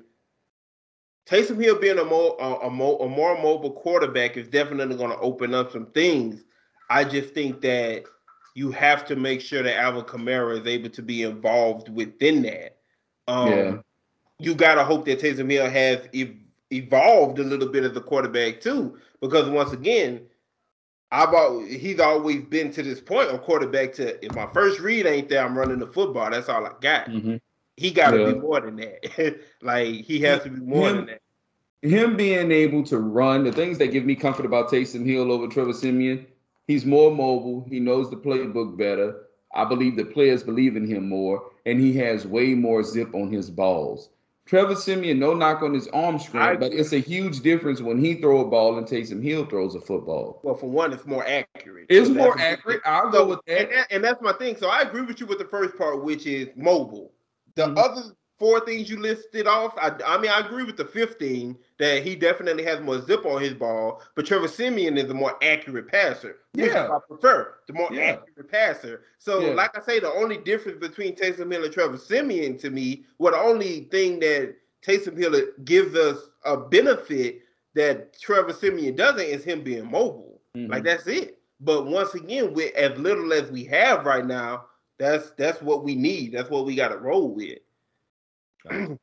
Taysom 1.26 1.62
Hill 1.62 1.78
being 1.78 1.98
a 1.98 2.04
more 2.04 2.36
a, 2.40 2.66
a, 2.66 2.70
more 2.70 3.04
a 3.04 3.08
more 3.08 3.40
mobile 3.40 3.72
quarterback 3.72 4.36
is 4.36 4.48
definitely 4.48 4.96
going 4.96 5.10
to 5.10 5.18
open 5.18 5.54
up 5.54 5.72
some 5.72 5.86
things 5.86 6.44
I 6.88 7.04
just 7.04 7.34
think 7.34 7.60
that 7.62 8.04
you 8.54 8.70
have 8.70 9.04
to 9.06 9.16
make 9.16 9.40
sure 9.40 9.62
that 9.62 9.76
Alvin 9.76 10.04
Kamara 10.04 10.60
is 10.60 10.66
able 10.66 10.90
to 10.90 11.02
be 11.02 11.22
involved 11.22 11.88
within 11.88 12.42
that. 12.42 12.78
Um, 13.28 13.50
yeah. 13.50 13.76
You 14.38 14.54
got 14.54 14.76
to 14.76 14.84
hope 14.84 15.04
that 15.06 15.20
Taysom 15.20 15.50
Hill 15.50 15.68
has 15.68 16.08
ev- 16.14 16.36
evolved 16.70 17.38
a 17.38 17.44
little 17.44 17.68
bit 17.68 17.84
as 17.84 17.96
a 17.96 18.00
quarterback 18.00 18.60
too, 18.60 18.98
because 19.20 19.48
once 19.48 19.72
again, 19.72 20.22
I've 21.16 21.32
always, 21.32 21.80
he's 21.80 21.98
always 21.98 22.42
been 22.42 22.70
to 22.72 22.82
this 22.82 23.00
point 23.00 23.30
of 23.30 23.42
quarterback 23.42 23.94
to 23.94 24.24
if 24.24 24.34
my 24.34 24.46
first 24.52 24.80
read 24.80 25.06
ain't 25.06 25.28
there, 25.28 25.44
I'm 25.44 25.56
running 25.56 25.78
the 25.78 25.86
football. 25.86 26.30
That's 26.30 26.48
all 26.48 26.66
I 26.66 26.72
got. 26.80 27.06
Mm-hmm. 27.06 27.36
He 27.76 27.90
got 27.90 28.10
to 28.10 28.20
yeah. 28.20 28.32
be 28.32 28.38
more 28.38 28.60
than 28.60 28.76
that. 28.76 29.40
like 29.62 29.94
he 30.04 30.20
has 30.20 30.42
to 30.42 30.50
be 30.50 30.60
more 30.60 30.90
him, 30.90 30.96
than 30.96 31.06
that. 31.06 31.20
Him 31.82 32.16
being 32.16 32.52
able 32.52 32.82
to 32.84 32.98
run, 32.98 33.44
the 33.44 33.52
things 33.52 33.78
that 33.78 33.88
give 33.88 34.04
me 34.04 34.14
comfort 34.14 34.46
about 34.46 34.70
Taysom 34.70 35.06
Hill 35.06 35.32
over 35.32 35.48
Trevor 35.48 35.72
Siemian, 35.72 36.26
He's 36.66 36.84
more 36.84 37.12
mobile. 37.12 37.64
He 37.68 37.78
knows 37.78 38.10
the 38.10 38.16
playbook 38.16 38.76
better. 38.76 39.22
I 39.54 39.64
believe 39.64 39.96
the 39.96 40.04
players 40.04 40.42
believe 40.42 40.76
in 40.76 40.86
him 40.86 41.08
more, 41.08 41.50
and 41.64 41.80
he 41.80 41.96
has 41.98 42.26
way 42.26 42.54
more 42.54 42.82
zip 42.82 43.14
on 43.14 43.30
his 43.30 43.50
balls. 43.50 44.10
Trevor 44.46 44.76
Siemian, 44.76 45.18
no 45.18 45.34
knock 45.34 45.62
on 45.62 45.74
his 45.74 45.88
arm 45.88 46.20
strength, 46.20 46.60
but 46.60 46.72
it's 46.72 46.92
a 46.92 47.00
huge 47.00 47.40
difference 47.40 47.82
when 47.82 47.98
he 47.98 48.14
throw 48.14 48.40
a 48.40 48.44
ball 48.48 48.78
and 48.78 48.86
Taysom 48.86 49.20
Hill 49.20 49.44
throws 49.44 49.74
a 49.74 49.80
football. 49.80 50.40
Well, 50.44 50.54
for 50.54 50.70
one, 50.70 50.92
it's 50.92 51.04
more 51.04 51.26
accurate. 51.26 51.86
It's 51.88 52.06
so 52.06 52.14
more 52.14 52.38
accurate. 52.38 52.80
I'll 52.84 53.10
so, 53.12 53.24
go 53.24 53.26
with 53.26 53.40
that. 53.48 53.72
And, 53.72 53.86
and, 53.90 54.04
that's 54.04 54.22
my 54.22 54.32
thing. 54.34 54.56
So 54.56 54.68
I 54.68 54.82
agree 54.82 55.02
with 55.02 55.18
you 55.18 55.26
with 55.26 55.38
the 55.38 55.46
first 55.46 55.76
part, 55.76 56.04
which 56.04 56.26
is 56.26 56.48
mobile. 56.54 57.12
The 57.56 57.66
mm-hmm. 57.66 57.78
other 57.78 58.02
four 58.38 58.60
things 58.60 58.88
you 58.88 59.00
listed 59.00 59.48
off, 59.48 59.74
I, 59.78 59.92
I 60.06 60.18
mean, 60.18 60.30
I 60.30 60.38
agree 60.38 60.62
with 60.62 60.76
the 60.76 60.84
15 60.84 61.56
that 61.78 62.02
he 62.02 62.16
definitely 62.16 62.64
has 62.64 62.80
more 62.80 63.00
zip 63.02 63.26
on 63.26 63.40
his 63.40 63.54
ball, 63.54 64.02
but 64.14 64.24
Trevor 64.24 64.48
Siemian 64.48 64.96
is 64.96 65.10
a 65.10 65.14
more 65.14 65.36
accurate 65.42 65.88
passer. 65.88 66.38
Yeah. 66.54 66.88
I 66.90 66.98
prefer 67.06 67.54
the 67.66 67.74
more 67.74 67.88
Yeah. 67.92 68.18
accurate 68.22 68.50
passer. 68.50 69.02
So, 69.18 69.40
Yeah. 69.40 69.54
like 69.54 69.76
I 69.76 69.82
say, 69.82 70.00
the 70.00 70.10
only 70.10 70.38
difference 70.38 70.78
between 70.78 71.14
Taysom 71.14 71.52
Hill 71.52 71.64
and 71.64 71.72
Trevor 71.72 71.98
Siemian 71.98 72.56
to 72.58 72.70
me, 72.70 73.04
well, 73.18 73.32
the 73.32 73.40
only 73.40 73.84
thing 73.90 74.20
that 74.20 74.56
Taysom 74.82 75.18
Hill 75.18 75.38
gives 75.64 75.94
us 75.94 76.30
a 76.44 76.56
benefit 76.56 77.42
that 77.74 78.18
Trevor 78.18 78.52
Siemian 78.54 78.96
doesn't 78.96 79.20
is 79.26 79.44
him 79.44 79.62
being 79.62 79.90
mobile. 79.90 80.40
Mhm. 80.56 80.70
Like 80.70 80.84
that's 80.84 81.06
it. 81.06 81.38
But 81.60 81.86
once 81.86 82.14
again, 82.14 82.54
with 82.54 82.74
as 82.74 82.98
little 82.98 83.32
as 83.32 83.50
we 83.50 83.64
have 83.64 84.06
right 84.06 84.24
now, 84.24 84.66
that's 84.98 85.30
that's 85.32 85.60
what 85.60 85.84
we 85.84 85.94
need. 85.94 86.32
That's 86.32 86.48
what 86.48 86.64
we 86.64 86.74
got 86.74 86.88
to 86.88 86.98
roll 86.98 87.34
with. 87.34 87.58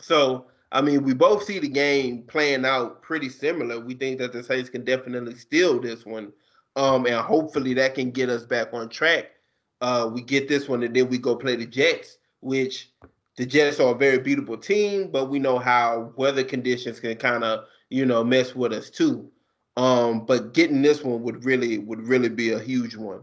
so 0.00 0.46
I 0.72 0.80
mean, 0.80 1.02
we 1.02 1.14
both 1.14 1.44
see 1.44 1.58
the 1.58 1.68
game 1.68 2.22
playing 2.22 2.64
out 2.64 3.02
pretty 3.02 3.28
similar. 3.28 3.80
We 3.80 3.94
think 3.94 4.18
that 4.18 4.32
the 4.32 4.42
Saints 4.42 4.70
can 4.70 4.84
definitely 4.84 5.34
steal 5.34 5.80
this 5.80 6.06
one, 6.06 6.32
um, 6.76 7.06
and 7.06 7.16
hopefully 7.16 7.74
that 7.74 7.94
can 7.94 8.10
get 8.10 8.28
us 8.28 8.44
back 8.44 8.68
on 8.72 8.88
track. 8.88 9.32
Uh, 9.80 10.10
we 10.12 10.22
get 10.22 10.48
this 10.48 10.68
one, 10.68 10.82
and 10.82 10.94
then 10.94 11.08
we 11.08 11.18
go 11.18 11.34
play 11.34 11.56
the 11.56 11.66
Jets, 11.66 12.18
which 12.40 12.92
the 13.36 13.46
Jets 13.46 13.80
are 13.80 13.94
a 13.94 13.98
very 13.98 14.18
beatable 14.18 14.62
team, 14.62 15.10
but 15.10 15.30
we 15.30 15.38
know 15.38 15.58
how 15.58 16.12
weather 16.16 16.44
conditions 16.44 17.00
can 17.00 17.16
kind 17.16 17.42
of 17.42 17.64
you 17.88 18.06
know 18.06 18.22
mess 18.22 18.54
with 18.54 18.72
us 18.72 18.90
too. 18.90 19.30
Um, 19.76 20.26
but 20.26 20.52
getting 20.54 20.82
this 20.82 21.02
one 21.02 21.22
would 21.22 21.44
really 21.44 21.78
would 21.78 22.02
really 22.02 22.28
be 22.28 22.52
a 22.52 22.58
huge 22.58 22.96
one. 22.96 23.22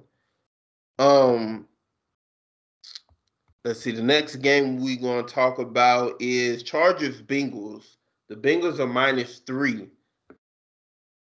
Um, 1.00 1.67
let's 3.68 3.82
see. 3.82 3.92
The 3.92 4.02
next 4.02 4.38
game 4.38 4.82
we're 4.82 5.00
going 5.00 5.26
to 5.26 5.34
talk 5.34 5.60
about 5.60 6.16
is 6.22 6.64
Chargers 6.64 7.22
Bengals. 7.22 7.98
The 8.30 8.36
Bengals 8.36 8.80
are 8.80 8.88
minus 8.88 9.40
three. 9.40 9.90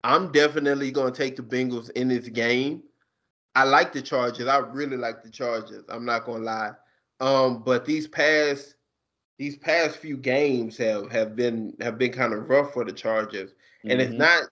I'm 0.03 0.31
definitely 0.31 0.91
going 0.91 1.11
to 1.11 1.17
take 1.17 1.35
the 1.35 1.41
Bengals 1.41 1.89
in 1.91 2.09
this 2.09 2.29
game. 2.29 2.83
I 3.55 3.63
like 3.63 3.91
the 3.91 4.03
Chargers. 4.03 4.47
I 4.47 4.59
really 4.59 4.97
like 4.97 5.23
the 5.23 5.31
Chargers. 5.31 5.83
I'm 5.89 6.05
not 6.05 6.25
going 6.25 6.41
to 6.41 6.45
lie. 6.45 6.71
Um, 7.19 7.63
but 7.63 7.85
these 7.85 8.07
past 8.07 8.75
these 9.39 9.57
past 9.57 9.97
few 9.97 10.17
games 10.17 10.77
have 10.77 11.11
have 11.11 11.35
been 11.35 11.75
have 11.81 11.97
been 11.97 12.11
kind 12.11 12.33
of 12.33 12.47
rough 12.47 12.71
for 12.73 12.85
the 12.85 12.91
Chargers, 12.91 13.55
and 13.83 13.99
it's 13.99 14.13
Mhm. 14.13 14.17
not 14.19 14.43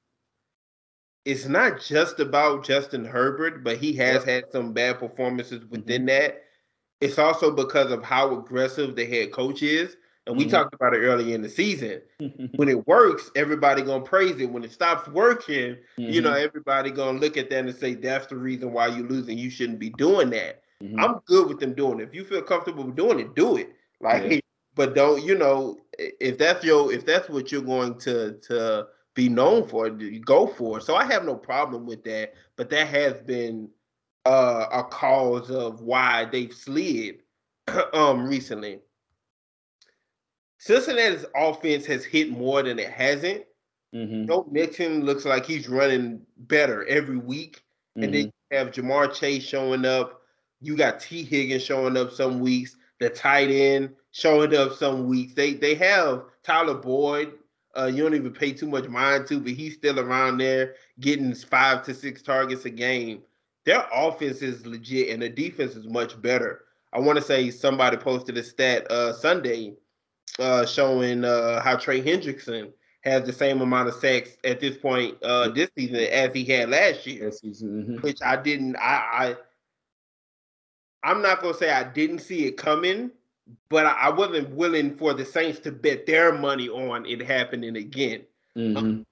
it's 1.26 1.46
not 1.46 1.80
just 1.82 2.20
about 2.20 2.66
Justin 2.66 3.06
Herbert, 3.06 3.64
but 3.64 3.78
he 3.78 3.94
has 3.94 4.24
had 4.24 4.52
some 4.52 4.74
bad 4.74 5.00
performances 5.00 5.64
within 5.66 6.06
that. 6.08 6.45
It's 7.06 7.20
also 7.20 7.52
because 7.52 7.92
of 7.92 8.04
how 8.04 8.38
aggressive 8.38 8.96
the 8.96 9.06
head 9.06 9.32
coach 9.32 9.62
is. 9.64 9.98
And 10.28 10.36
we 10.38 10.46
Mhm. 10.46 10.50
talked 10.52 10.74
about 10.74 10.96
it 10.96 11.00
earlier 11.00 11.36
in 11.36 11.42
the 11.44 11.50
season. 11.50 12.02
When 12.58 12.68
it 12.70 12.88
works, 12.88 13.30
everybody 13.36 13.82
gonna 13.84 14.04
praise 14.04 14.40
it. 14.40 14.50
When 14.50 14.64
it 14.64 14.72
stops 14.72 15.08
working, 15.10 15.78
you 15.98 16.22
know, 16.22 16.34
everybody 16.34 16.90
gonna 16.90 17.20
look 17.20 17.38
at 17.38 17.50
that 17.52 17.66
and 17.66 17.76
say 17.76 17.94
that's 17.94 18.28
the 18.28 18.38
reason 18.38 18.72
why 18.74 18.88
you're 18.88 19.08
losing. 19.08 19.38
You 19.38 19.50
shouldn't 19.50 19.80
be 19.80 19.92
doing 19.92 20.30
that. 20.32 20.64
Mhm. 20.84 20.96
I'm 20.98 21.20
good 21.26 21.48
with 21.48 21.60
them 21.60 21.74
doing 21.74 22.00
it. 22.00 22.04
If 22.04 22.16
you 22.16 22.24
feel 22.24 22.42
comfortable 22.42 22.86
with 22.86 22.96
doing 22.96 23.20
it, 23.20 23.36
do 23.36 23.58
it. 23.58 23.70
Like, 24.02 24.24
Yeah. 24.24 24.40
but 24.76 24.96
don't 24.96 25.24
you 25.24 25.36
know 25.38 25.78
if 26.00 26.38
that's 26.38 26.64
your 26.66 26.92
if 26.92 27.06
that's 27.06 27.30
what 27.30 27.52
you're 27.52 27.62
going 27.62 27.96
to 28.00 28.34
to 28.48 28.88
be 29.14 29.30
known 29.30 29.68
for, 29.68 29.90
go 30.26 30.48
for 30.48 30.80
it. 30.80 30.84
So 30.84 30.96
I 30.96 31.06
have 31.06 31.24
no 31.24 31.36
problem 31.36 31.86
with 31.86 32.04
that. 32.04 32.34
But 32.58 32.70
that 32.72 32.88
has 32.88 33.14
been 33.22 33.70
uh, 34.26 34.68
a 34.72 34.84
cause 34.84 35.50
of 35.52 35.82
why 35.82 36.26
they've 36.26 36.54
slid 36.54 37.22
um 37.94 38.28
recently. 38.28 38.80
Cincinnati's 40.58 41.26
offense 41.36 41.86
has 41.86 42.04
hit 42.04 42.30
more 42.32 42.64
than 42.64 42.80
it 42.80 42.90
hasn't. 42.90 43.44
Mhm. 43.94 44.28
Joe 44.28 44.48
Mixon 44.52 45.06
looks 45.06 45.26
like 45.26 45.46
he's 45.46 45.70
running 45.70 46.22
better 46.38 46.86
every 46.88 47.18
week. 47.18 47.62
And 47.96 48.14
then 48.14 48.26
you 48.52 48.58
have 48.58 48.72
Ja'Marr 48.72 49.14
Chase 49.14 49.44
showing 49.44 49.86
up. 49.86 50.22
You 50.60 50.76
got 50.76 51.00
Tee 51.00 51.24
Higgins 51.24 51.64
showing 51.64 51.96
up 51.96 52.12
some 52.12 52.40
weeks. 52.42 52.76
The 53.00 53.10
tight 53.10 53.50
end 53.50 53.96
showing 54.12 54.54
up 54.56 54.74
some 54.74 55.08
weeks. 55.08 55.34
They 55.34 55.54
they 55.54 55.76
have 55.76 56.24
Tyler 56.44 56.74
Boyd. 56.74 57.34
Uh, 57.78 57.86
you 57.86 58.04
don't 58.04 58.16
even 58.16 58.34
pay 58.34 58.52
too 58.54 58.68
much 58.68 58.88
mind 58.88 59.28
to, 59.28 59.40
but 59.40 59.52
he's 59.54 59.76
still 59.76 60.00
around 60.00 60.40
there 60.40 60.76
getting 61.00 61.34
five 61.34 61.84
to 61.84 61.94
six 61.94 62.22
targets 62.22 62.66
a 62.66 62.70
game. 62.70 63.22
Their 63.66 63.86
offense 63.94 64.42
is 64.42 64.66
legit, 64.66 65.10
and 65.10 65.22
the 65.22 65.30
defense 65.30 65.76
is 65.76 65.88
much 65.88 66.20
better. 66.22 66.66
I 66.94 67.00
want 67.00 67.18
to 67.18 67.24
say 67.24 67.50
somebody 67.50 67.98
posted 67.98 68.38
a 68.38 68.44
stat 68.44 68.90
uh, 68.92 69.12
Sunday 69.12 69.74
uh, 70.40 70.66
showing 70.66 71.26
uh, 71.26 71.62
how 71.62 71.76
Trey 71.76 72.02
Hendrickson 72.02 72.72
has 73.02 73.24
the 73.24 73.34
same 73.34 73.62
amount 73.62 73.88
of 73.88 73.96
sacks 73.96 74.38
at 74.44 74.60
this 74.60 74.78
point 74.78 75.22
uh, 75.24 75.50
this 75.50 75.70
season 75.78 75.98
as 75.98 76.34
he 76.34 76.44
had 76.46 76.70
last 76.70 77.06
year 77.06 77.32
season, 77.32 77.98
mhm. 78.00 78.04
which 78.04 78.20
I 78.22 78.36
didn't. 78.36 78.76
I, 78.78 79.36
I 81.04 81.12
I'm 81.12 81.22
not 81.22 81.42
gonna 81.42 81.54
say 81.54 81.72
I 81.72 81.84
didn't 81.84 82.20
see 82.20 82.46
it 82.46 82.58
coming, 82.58 83.12
but 83.70 83.86
I, 83.86 83.92
I 83.92 84.10
wasn't 84.10 84.50
willing 84.52 84.96
for 84.98 85.14
the 85.14 85.26
Saints 85.26 85.60
to 85.62 85.72
bet 85.72 86.06
their 86.06 86.34
money 86.34 86.70
on 86.70 87.06
it 87.06 87.22
happening 87.22 87.76
again. 87.78 88.22
Mhm. 88.58 89.06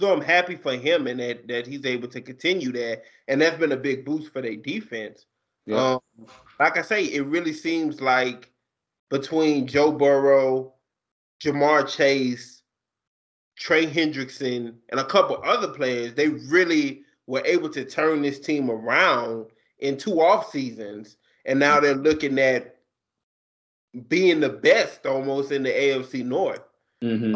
So 0.00 0.12
I'm 0.12 0.22
happy 0.22 0.56
for 0.56 0.72
him 0.72 1.06
and 1.06 1.20
that 1.20 1.46
that 1.48 1.66
he's 1.66 1.84
able 1.84 2.08
to 2.08 2.22
continue 2.22 2.72
that, 2.72 3.02
and 3.28 3.40
that's 3.40 3.58
been 3.58 3.72
a 3.72 3.76
big 3.76 4.04
boost 4.06 4.32
for 4.32 4.40
their 4.40 4.56
defense. 4.56 5.26
Yeah. 5.66 5.76
Um, 5.76 6.26
like 6.58 6.78
I 6.78 6.82
say, 6.82 7.04
it 7.04 7.26
really 7.26 7.52
seems 7.52 8.00
like 8.00 8.50
between 9.10 9.66
Joe 9.66 9.92
Burrow, 9.92 10.72
Ja'Marr 11.44 11.86
Chase, 11.86 12.62
Trey 13.58 13.86
Hendrickson, 13.86 14.74
and 14.88 15.00
a 15.00 15.04
couple 15.04 15.38
other 15.44 15.68
players, 15.68 16.14
they 16.14 16.28
really 16.28 17.02
were 17.26 17.42
able 17.44 17.68
to 17.68 17.84
turn 17.84 18.22
this 18.22 18.40
team 18.40 18.70
around 18.70 19.46
in 19.80 19.98
two 19.98 20.20
off 20.20 20.50
seasons, 20.50 21.18
and 21.44 21.58
now 21.58 21.78
they're 21.78 21.94
looking 21.94 22.38
at 22.38 22.76
being 24.08 24.40
the 24.40 24.48
best 24.48 25.04
almost 25.04 25.52
in 25.52 25.62
the 25.62 25.70
AFC 25.70 26.24
North. 26.24 26.62
Mhm. 27.02 27.34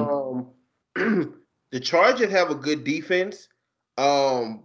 Um, 0.97 1.35
the 1.75 1.81
Chargers 1.81 2.31
have 2.31 2.53
a 2.53 2.55
good 2.55 2.85
defense. 2.85 3.49
Um, 3.99 4.63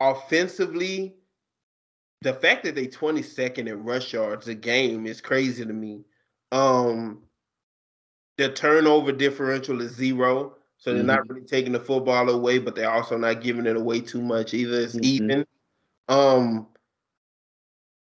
offensively, 0.00 1.16
the 2.22 2.32
fact 2.32 2.64
that 2.64 2.74
they 2.74 2.86
22nd 2.86 3.68
in 3.68 3.84
rush 3.84 4.14
yards 4.14 4.48
a 4.48 4.54
game 4.54 5.06
is 5.06 5.20
crazy 5.20 5.66
to 5.66 5.72
me. 5.72 6.06
Um, 6.50 7.24
the 8.38 8.48
turnover 8.48 9.12
differential 9.12 9.82
is 9.82 9.92
zero, 9.92 10.56
so 10.78 10.94
they're 10.94 11.02
not 11.04 11.28
really 11.28 11.44
taking 11.44 11.72
the 11.72 11.80
football 11.80 12.30
away, 12.30 12.56
but 12.56 12.74
they're 12.74 12.90
also 12.90 13.18
not 13.18 13.42
giving 13.42 13.66
it 13.66 13.76
away 13.76 14.00
too 14.00 14.22
much 14.22 14.54
either. 14.54 14.80
It's 14.80 14.94
Mhm. 14.94 15.04
even. 15.04 15.46
Um, 16.08 16.68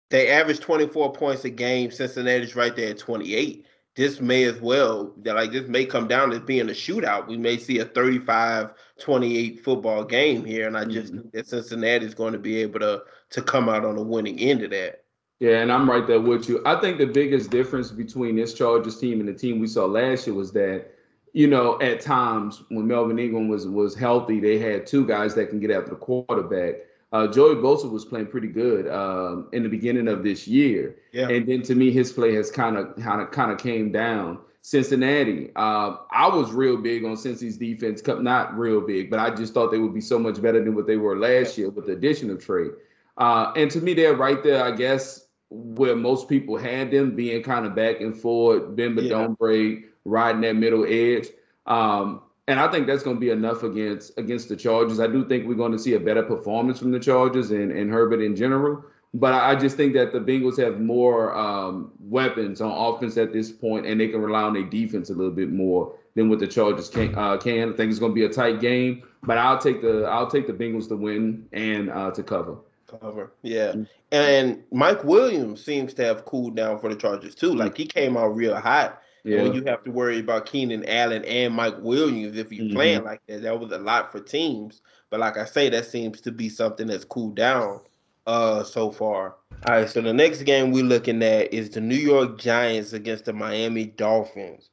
they 0.10 0.30
average 0.30 0.62
24 0.62 1.12
points 1.12 1.44
a 1.44 1.50
game. 1.50 1.92
Cincinnati's 1.92 2.56
right 2.56 2.78
there 2.78 2.92
at 2.92 2.98
28 2.98 3.66
this 3.96 4.20
may 4.20 4.44
as 4.46 4.60
well 4.60 5.14
that 5.24 5.36
like 5.36 5.52
this 5.52 5.68
may 5.68 5.86
come 5.86 6.08
down 6.08 6.32
as 6.32 6.39
being 6.39 6.70
a 6.70 6.74
shootout. 6.74 7.28
We 7.28 7.38
may 7.38 7.58
see 7.58 7.80
a 7.80 7.86
35-28 7.86 9.60
football 9.60 10.04
game 10.04 10.44
here, 10.44 10.68
and 10.68 10.78
I 10.78 10.86
just 10.86 11.14
Mhm. 11.14 11.22
think 11.22 11.32
that 11.34 11.48
Cincinnati 11.48 12.06
is 12.06 12.16
going 12.16 12.34
to 12.34 12.39
be 12.39 12.58
able 12.62 12.80
to 12.80 13.04
to 13.32 13.41
come 13.41 13.68
out 13.68 13.84
on 13.84 13.96
the 13.96 14.04
winning 14.04 14.39
end 14.39 14.62
of 14.62 14.70
that. 14.72 15.04
Yeah, 15.39 15.62
and 15.62 15.72
I'm 15.72 15.89
right 15.89 16.06
there 16.06 16.22
with 16.22 16.48
you. 16.48 16.62
I 16.66 16.76
think 16.80 17.00
the 17.00 17.08
biggest 17.08 17.50
difference 17.50 17.89
between 17.91 18.36
this 18.36 18.54
Chargers 18.54 19.00
team 19.00 19.20
and 19.20 19.28
the 19.28 19.34
team 19.34 19.60
we 19.60 19.66
saw 19.68 19.86
last 19.86 20.28
year 20.28 20.36
was 20.36 20.52
that, 20.52 20.86
you 21.34 21.48
know, 21.48 21.80
at 21.82 22.00
times 22.00 22.62
when 22.70 22.88
Melvin 22.88 23.18
Ingram 23.18 23.48
was 23.48 23.68
was 23.68 23.96
healthy, 23.96 24.39
they 24.39 24.60
had 24.60 24.86
two 24.86 25.06
guys 25.06 25.34
that 25.36 25.50
can 25.50 25.60
get 25.60 25.72
after 25.72 25.89
the 25.91 25.96
quarterback. 25.96 26.76
Uh, 27.14 27.28
Joey 27.28 27.55
Bosa 27.55 27.89
was 27.89 28.03
playing 28.03 28.26
pretty 28.28 28.47
good 28.47 28.88
um, 28.89 29.47
in 29.53 29.61
the 29.64 29.70
beginning 29.70 30.07
of 30.07 30.24
this 30.24 30.47
year, 30.47 30.95
Yeah. 31.11 31.30
and 31.30 31.47
then 31.47 31.61
to 31.64 31.76
me, 31.76 31.91
his 31.91 32.11
play 32.11 32.34
has 32.34 32.49
kind 32.51 32.76
of 32.76 32.95
kind 32.97 33.22
of 33.22 33.30
kind 33.32 33.51
of 33.51 33.59
came 33.59 33.91
down. 33.91 34.39
Cincinnati, 34.66 35.51
uh, 35.55 35.97
I 36.09 36.28
was 36.30 36.51
real 36.53 36.78
big 36.78 37.03
on 37.05 37.16
Cincy's 37.18 37.57
defense, 37.57 38.01
not 38.07 38.57
real 38.57 38.82
big, 38.82 39.09
but 39.11 39.20
I 39.20 39.30
just 39.30 39.53
thought 39.53 39.72
they 39.72 39.78
would 39.78 39.93
be 39.93 40.01
so 40.01 40.18
much 40.18 40.41
better 40.41 40.64
than 40.64 40.74
what 40.74 40.88
they 40.88 40.95
were 40.97 41.18
last 41.18 41.57
year 41.57 41.70
with 41.70 41.86
the 41.86 41.91
addition 41.91 42.30
of 42.32 42.43
Trey. 42.43 42.70
Uh, 43.18 43.51
and 43.57 43.70
to 43.72 43.82
me, 43.82 43.93
they're 43.93 44.16
right 44.16 44.41
there, 44.41 44.64
I 44.64 44.72
guess, 44.72 45.28
where 45.49 45.95
most 45.97 46.30
people 46.30 46.57
had 46.57 46.91
them 46.91 47.16
being 47.16 47.43
kind 47.43 47.66
of 47.66 47.76
back 47.76 47.99
and 48.01 48.18
forth, 48.18 48.76
but 48.76 49.03
Yeah. 49.03 49.09
don't 49.09 49.38
break, 49.38 49.86
riding 50.05 50.41
that 50.41 50.55
middle 50.55 50.86
edge. 50.88 51.28
Um, 51.68 52.22
and 52.48 52.60
I 52.60 52.70
think 52.70 52.88
that's 52.88 53.04
going 53.04 53.16
to 53.16 53.20
be 53.20 53.30
enough 53.30 53.64
against 53.64 54.18
against 54.18 54.50
the 54.50 54.56
Chargers. 54.56 55.00
I 55.00 55.08
do 55.08 55.26
think 55.26 55.48
we're 55.48 55.54
going 55.56 55.72
to 55.72 55.80
see 55.80 55.94
a 55.94 56.00
better 56.00 56.24
performance 56.24 56.80
from 56.80 56.91
the 56.91 57.00
Chargers 57.00 57.52
and, 57.52 57.72
and 57.72 57.91
Herbert 57.91 58.22
in 58.22 58.36
general. 58.36 58.84
But 59.16 59.34
I 59.34 59.56
just 59.56 59.78
think 59.78 59.94
that 59.94 60.12
the 60.12 60.20
Bengals 60.20 60.58
have 60.58 60.80
more 60.80 61.38
um, 61.38 61.91
weapons 62.00 62.62
on 62.62 62.72
offense 62.72 63.16
at 63.18 63.32
this 63.32 63.52
point, 63.52 63.86
and 63.86 64.02
they 64.02 64.08
can 64.08 64.20
rely 64.22 64.41
on 64.41 64.54
their 64.54 64.64
defense 64.64 65.12
a 65.12 65.14
little 65.14 65.32
bit 65.32 65.52
more 65.52 65.96
than 66.16 66.30
what 66.30 66.39
the 66.39 66.48
Chargers 66.48 66.89
can. 66.89 67.14
Uh, 67.16 67.38
can. 67.38 67.74
I 67.74 67.76
think 67.76 67.91
it's 67.91 68.00
going 68.00 68.12
to 68.12 68.16
be 68.16 68.26
a 68.26 68.30
tight 68.30 68.60
game, 68.60 69.04
but 69.22 69.38
I'll 69.38 69.60
take 69.60 69.82
the 69.82 70.04
I'll 70.06 70.30
take 70.30 70.48
the 70.48 70.54
Bengals 70.54 70.88
to 70.89 70.96
win 70.96 71.48
and 71.54 71.91
uh, 71.91 72.12
to 72.12 72.24
cover. 72.24 72.58
cover. 72.88 73.32
Yeah. 73.44 73.76
And 74.12 74.64
Mike 74.72 75.04
Williams 75.04 75.64
seems 75.64 75.94
to 75.96 76.06
have 76.06 76.26
cooled 76.26 76.56
down 76.56 76.80
for 76.80 76.89
the 76.89 76.96
Chargers 76.96 77.36
too. 77.36 77.54
Like 77.54 77.78
he 77.78 77.86
came 77.86 78.18
out 78.18 78.36
real 78.36 78.56
hot. 78.56 79.03
Yeah. 79.24 79.44
When 79.44 79.54
you 79.54 79.64
have 79.66 79.84
to 79.84 79.92
worry 79.92 80.20
about 80.20 80.46
Keenan 80.46 80.88
Allen 80.88 81.24
and 81.24 81.54
Mike 81.54 81.78
Williams 81.80 82.38
if 82.38 82.52
you're 82.52 82.66
mm-hmm. 82.66 82.76
playing 82.76 83.04
like 83.04 83.22
that, 83.28 83.44
that 83.44 83.58
was 83.58 83.72
a 83.72 83.78
lot 83.78 84.12
for 84.12 84.20
teams. 84.20 84.82
But 85.10 85.22
like 85.22 85.38
I 85.38 85.46
say, 85.46 85.70
that 85.70 85.86
seems 85.86 86.20
to 86.22 86.32
be 86.32 86.50
something 86.50 86.88
that's 86.88 87.06
cooled 87.06 87.36
down 87.36 87.82
uh 88.26 88.64
so 88.64 88.92
far. 88.92 89.36
All 89.68 89.76
right, 89.76 89.90
so 89.90 90.02
the 90.02 90.14
next 90.14 90.44
game 90.44 90.72
we're 90.72 90.84
looking 90.84 91.24
at 91.24 91.54
is 91.54 91.70
the 91.70 91.80
New 91.80 91.96
York 91.96 92.38
Giants 92.38 92.92
against 92.92 93.26
the 93.26 93.34
Miami 93.34 93.86
Dolphins. 93.86 94.70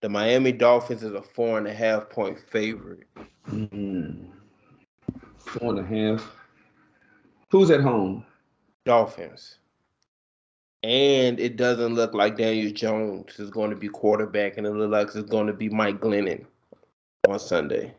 The 0.00 0.08
Miami 0.08 0.52
Dolphins 0.52 1.02
is 1.02 1.12
a 1.12 1.22
four 1.22 1.58
and 1.58 1.66
a 1.66 1.74
half 1.74 2.08
point 2.08 2.38
favorite. 2.38 3.06
Mm-hmm. 3.50 4.30
Four 5.38 5.76
and 5.76 5.80
a 5.80 6.16
half. 6.16 6.32
Who's 7.50 7.70
at 7.70 7.80
home? 7.80 8.24
Dolphins. 8.84 9.58
And 10.82 11.40
it 11.40 11.56
doesn't 11.56 11.94
look 11.94 12.14
like 12.14 12.36
Daniel 12.36 12.72
Jones 12.72 13.38
is 13.38 13.50
going 13.50 13.70
to 13.70 13.76
be 13.76 13.88
quarterback, 13.88 14.56
and 14.56 14.66
it 14.66 14.70
looks 14.70 14.92
like 14.92 15.20
it's 15.20 15.30
going 15.30 15.46
to 15.48 15.52
be 15.52 15.68
Mike 15.68 16.00
Glennon 16.00 16.44
on 17.28 17.38
Sunday. 17.38 17.94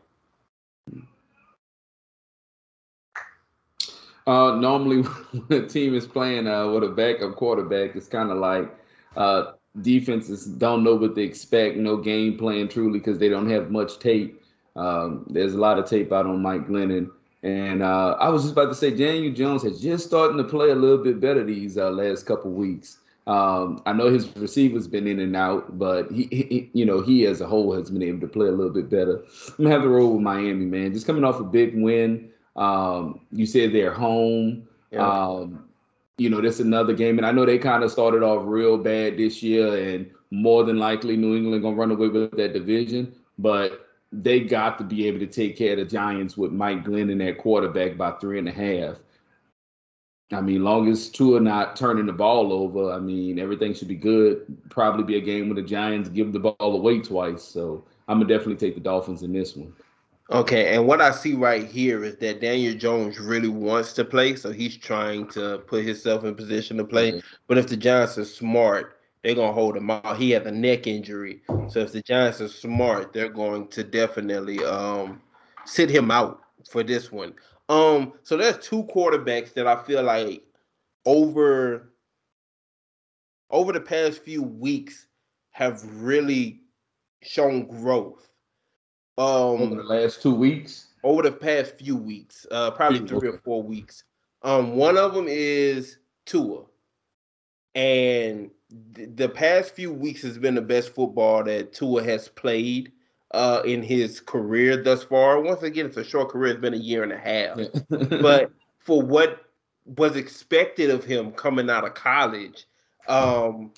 Uh, 4.26 4.56
normally, 4.56 5.02
when 5.46 5.64
a 5.64 5.66
team 5.66 5.94
is 5.94 6.06
playing 6.06 6.46
uh, 6.46 6.68
with 6.68 6.84
a 6.84 6.88
backup 6.88 7.34
quarterback, 7.36 7.96
it's 7.96 8.08
kind 8.08 8.30
of 8.30 8.38
like 8.38 8.70
uh, 9.16 9.52
defenses 9.80 10.46
don't 10.46 10.84
know 10.84 10.96
what 10.96 11.14
they 11.14 11.22
expect, 11.22 11.76
no 11.76 11.96
game 11.96 12.36
plan 12.36 12.68
truly 12.68 12.98
because 12.98 13.18
they 13.18 13.28
don't 13.28 13.50
have 13.50 13.70
much 13.70 13.98
tape. 13.98 14.42
Um, 14.76 15.26
there's 15.30 15.54
a 15.54 15.58
lot 15.58 15.78
of 15.78 15.86
tape 15.86 16.12
out 16.12 16.26
on 16.26 16.42
Mike 16.42 16.68
Glennon. 16.68 17.10
And 17.42 17.82
uh, 17.82 18.16
I 18.18 18.28
was 18.28 18.42
just 18.42 18.52
about 18.52 18.68
to 18.68 18.74
say, 18.74 18.90
Daniel 18.90 19.32
Jones 19.32 19.62
has 19.62 19.80
just 19.80 20.06
starting 20.06 20.36
to 20.38 20.44
play 20.44 20.70
a 20.70 20.74
little 20.74 20.98
bit 20.98 21.20
better 21.20 21.44
these 21.44 21.78
uh, 21.78 21.90
last 21.90 22.26
couple 22.26 22.50
weeks. 22.50 22.98
Um, 23.28 23.82
I 23.84 23.92
know 23.92 24.10
his 24.10 24.34
receivers 24.36 24.88
been 24.88 25.06
in 25.06 25.20
and 25.20 25.36
out, 25.36 25.78
but 25.78 26.10
he, 26.10 26.24
he, 26.30 26.70
you 26.72 26.86
know, 26.86 27.02
he 27.02 27.26
as 27.26 27.42
a 27.42 27.46
whole 27.46 27.74
has 27.74 27.90
been 27.90 28.02
able 28.02 28.20
to 28.20 28.26
play 28.26 28.46
a 28.46 28.52
little 28.52 28.72
bit 28.72 28.88
better. 28.88 29.22
I'm 29.50 29.64
gonna 29.64 29.70
have 29.70 29.82
to 29.82 29.88
roll 29.88 30.14
with 30.14 30.22
Miami, 30.22 30.64
man. 30.64 30.94
Just 30.94 31.06
coming 31.06 31.24
off 31.24 31.38
a 31.38 31.44
big 31.44 31.80
win. 31.80 32.30
Um, 32.56 33.20
you 33.30 33.44
said 33.44 33.72
they're 33.72 33.92
home. 33.92 34.66
Yeah. 34.90 35.06
Um, 35.06 35.68
you 36.16 36.30
know, 36.30 36.40
that's 36.40 36.58
another 36.58 36.94
game, 36.94 37.18
and 37.18 37.26
I 37.26 37.30
know 37.30 37.44
they 37.44 37.58
kind 37.58 37.84
of 37.84 37.92
started 37.92 38.22
off 38.22 38.42
real 38.46 38.78
bad 38.78 39.18
this 39.18 39.42
year, 39.42 39.76
and 39.76 40.10
more 40.30 40.64
than 40.64 40.78
likely 40.78 41.16
New 41.16 41.36
England 41.36 41.62
gonna 41.62 41.76
run 41.76 41.90
away 41.90 42.08
with 42.08 42.32
that 42.32 42.54
division. 42.54 43.14
But 43.38 43.87
they 44.12 44.40
got 44.40 44.78
to 44.78 44.84
be 44.84 45.06
able 45.06 45.18
to 45.20 45.26
take 45.26 45.56
care 45.56 45.72
of 45.72 45.78
the 45.78 45.84
Giants 45.84 46.36
with 46.36 46.52
Mike 46.52 46.84
Glenn 46.84 47.08
Glennon 47.08 47.28
at 47.28 47.38
quarterback 47.38 47.96
by 47.96 48.12
three 48.12 48.38
and 48.38 48.48
a 48.48 48.52
half. 48.52 48.96
I 50.30 50.42
mean, 50.42 50.62
long 50.62 50.88
as 50.88 51.08
Tua 51.08 51.40
not 51.40 51.74
turning 51.76 52.06
the 52.06 52.12
ball 52.12 52.52
over, 52.52 52.92
I 52.92 52.98
mean, 52.98 53.38
everything 53.38 53.72
should 53.72 53.88
be 53.88 53.96
good. 53.96 54.58
Probably 54.68 55.02
be 55.02 55.16
a 55.16 55.22
game 55.22 55.48
where 55.48 55.54
the 55.54 55.62
Giants 55.62 56.10
give 56.10 56.32
the 56.32 56.38
ball 56.38 56.56
away 56.58 57.00
twice. 57.00 57.42
So 57.42 57.84
I'm 58.08 58.20
gonna 58.20 58.28
definitely 58.28 58.56
take 58.56 58.74
the 58.74 58.80
Dolphins 58.80 59.22
in 59.22 59.32
this 59.32 59.56
one. 59.56 59.72
Okay, 60.30 60.74
and 60.74 60.86
what 60.86 61.00
I 61.00 61.10
see 61.10 61.32
right 61.32 61.64
here 61.64 62.04
is 62.04 62.16
that 62.16 62.42
Daniel 62.42 62.74
Jones 62.74 63.18
really 63.18 63.48
wants 63.48 63.94
to 63.94 64.04
play, 64.04 64.36
so 64.36 64.52
he's 64.52 64.76
trying 64.76 65.26
to 65.28 65.58
put 65.66 65.86
himself 65.86 66.24
in 66.24 66.34
position 66.34 66.76
to 66.76 66.84
play. 66.84 67.12
Mm-hmm. 67.12 67.26
But 67.46 67.56
if 67.56 67.68
the 67.68 67.78
Giants 67.78 68.18
are 68.18 68.26
smart, 68.26 68.97
they're 69.28 69.34
gonna 69.34 69.52
hold 69.52 69.76
him 69.76 69.90
out. 69.90 70.16
He 70.16 70.30
has 70.30 70.46
a 70.46 70.50
neck 70.50 70.86
injury, 70.86 71.42
so 71.68 71.80
if 71.80 71.92
the 71.92 72.00
Giants 72.00 72.40
are 72.40 72.48
smart, 72.48 73.12
they're 73.12 73.28
going 73.28 73.68
to 73.68 73.84
definitely 73.84 74.64
um, 74.64 75.20
sit 75.66 75.90
him 75.90 76.10
out 76.10 76.40
for 76.70 76.82
this 76.82 77.12
one. 77.12 77.34
Um, 77.68 78.14
so 78.22 78.38
there's 78.38 78.56
two 78.56 78.84
quarterbacks 78.84 79.52
that 79.52 79.66
I 79.66 79.82
feel 79.82 80.02
like 80.02 80.42
over 81.04 81.92
over 83.50 83.70
the 83.70 83.82
past 83.82 84.22
few 84.22 84.42
weeks 84.42 85.08
have 85.50 85.84
really 86.02 86.62
shown 87.20 87.66
growth. 87.66 88.30
Um, 89.18 89.60
over 89.60 89.74
the 89.74 89.82
last 89.82 90.22
two 90.22 90.34
weeks, 90.34 90.94
over 91.04 91.20
the 91.20 91.32
past 91.32 91.76
few 91.78 91.96
weeks, 91.96 92.46
uh, 92.50 92.70
probably 92.70 93.06
three 93.06 93.28
or 93.28 93.42
four 93.44 93.62
weeks. 93.62 94.04
Um, 94.40 94.74
one 94.74 94.96
of 94.96 95.12
them 95.12 95.26
is 95.28 95.98
Tua, 96.24 96.62
and 97.74 98.50
the 98.70 99.28
past 99.28 99.74
few 99.74 99.92
weeks 99.92 100.22
has 100.22 100.38
been 100.38 100.54
the 100.54 100.62
best 100.62 100.94
football 100.94 101.42
that 101.44 101.72
Tua 101.72 102.02
has 102.02 102.28
played 102.28 102.92
uh, 103.32 103.62
in 103.64 103.82
his 103.82 104.20
career 104.20 104.82
thus 104.82 105.02
far. 105.04 105.40
Once 105.40 105.62
again, 105.62 105.86
it's 105.86 105.96
a 105.96 106.04
short 106.04 106.30
career; 106.30 106.52
it's 106.52 106.60
been 106.60 106.74
a 106.74 106.78
year 106.78 107.02
and 107.02 107.12
a 107.12 107.18
half. 107.18 107.58
but 108.20 108.50
for 108.78 109.02
what 109.02 109.44
was 109.96 110.16
expected 110.16 110.90
of 110.90 111.04
him 111.04 111.32
coming 111.32 111.70
out 111.70 111.86
of 111.86 111.94
college, 111.94 112.66
um, 113.06 113.72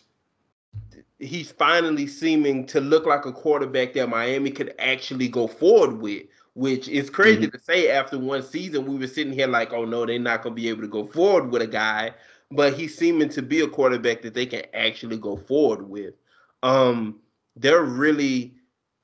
he's 1.18 1.52
finally 1.52 2.06
seeming 2.06 2.66
to 2.66 2.80
look 2.80 3.06
like 3.06 3.26
a 3.26 3.32
quarterback 3.32 3.92
that 3.92 4.08
Miami 4.08 4.50
could 4.50 4.74
actually 4.78 5.28
go 5.28 5.46
forward 5.46 6.00
with. 6.00 6.24
Which 6.54 6.88
is 6.88 7.08
crazy 7.08 7.42
mm-hmm. 7.42 7.56
to 7.56 7.62
say 7.62 7.90
after 7.90 8.18
one 8.18 8.42
season. 8.42 8.84
We 8.84 8.98
were 8.98 9.06
sitting 9.06 9.32
here 9.32 9.46
like, 9.46 9.72
oh 9.72 9.84
no, 9.84 10.04
they're 10.04 10.18
not 10.18 10.42
going 10.42 10.56
to 10.56 10.60
be 10.60 10.68
able 10.68 10.82
to 10.82 10.88
go 10.88 11.06
forward 11.06 11.52
with 11.52 11.62
a 11.62 11.66
guy 11.66 12.12
but 12.50 12.74
he's 12.74 12.96
seeming 12.96 13.28
to 13.30 13.42
be 13.42 13.60
a 13.60 13.68
quarterback 13.68 14.22
that 14.22 14.34
they 14.34 14.46
can 14.46 14.62
actually 14.74 15.16
go 15.16 15.36
forward 15.36 15.88
with. 15.88 16.14
Um, 16.62 17.20
they're 17.56 17.84
really 17.84 18.54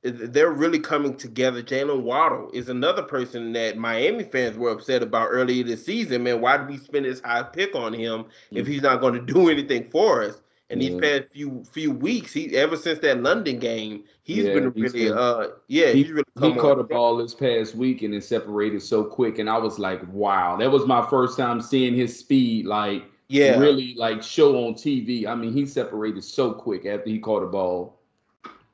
they're 0.02 0.52
really 0.52 0.78
coming 0.78 1.16
together. 1.16 1.62
Jaylen 1.62 2.02
Waddle 2.02 2.50
is 2.52 2.68
another 2.68 3.02
person 3.02 3.52
that 3.54 3.76
Miami 3.76 4.22
fans 4.24 4.56
were 4.56 4.70
upset 4.70 5.02
about 5.02 5.28
earlier 5.30 5.64
this 5.64 5.84
season. 5.84 6.22
Man, 6.22 6.40
why 6.40 6.58
did 6.58 6.68
we 6.68 6.76
spend 6.76 7.06
this 7.06 7.20
high 7.20 7.42
pick 7.42 7.74
on 7.74 7.92
him 7.92 8.24
mm-hmm. 8.24 8.56
if 8.56 8.66
he's 8.66 8.82
not 8.82 9.00
going 9.00 9.14
to 9.14 9.20
do 9.20 9.48
anything 9.48 9.90
for 9.90 10.22
us? 10.22 10.40
And 10.68 10.82
these 10.82 11.00
past 11.00 11.24
few 11.32 11.62
few 11.70 11.92
weeks, 11.92 12.32
he 12.32 12.56
ever 12.56 12.76
since 12.76 12.98
that 13.00 13.22
London 13.22 13.60
game, 13.60 14.02
he's 14.24 14.46
yeah, 14.46 14.54
been 14.54 14.64
really 14.70 14.82
he's 14.82 14.92
been, 14.92 15.16
uh 15.16 15.46
yeah, 15.68 15.92
he, 15.92 16.02
he's 16.02 16.10
really 16.10 16.24
he 16.40 16.54
caught 16.54 16.80
a 16.80 16.84
ball 16.84 17.16
this 17.16 17.34
past 17.34 17.76
week 17.76 18.02
and 18.02 18.12
it 18.12 18.24
separated 18.24 18.82
so 18.82 19.04
quick. 19.04 19.38
And 19.38 19.48
I 19.48 19.58
was 19.58 19.78
like, 19.78 20.00
wow, 20.12 20.56
that 20.56 20.70
was 20.70 20.84
my 20.84 21.08
first 21.08 21.38
time 21.38 21.60
seeing 21.60 21.94
his 21.94 22.18
speed 22.18 22.66
like 22.66 23.04
yeah. 23.28 23.58
really 23.58 23.94
like 23.94 24.22
show 24.22 24.66
on 24.66 24.74
TV. 24.74 25.26
I 25.26 25.34
mean, 25.34 25.52
he 25.52 25.66
separated 25.66 26.24
so 26.24 26.52
quick 26.52 26.86
after 26.86 27.10
he 27.10 27.18
caught 27.18 27.42
a 27.42 27.46
ball. 27.46 27.98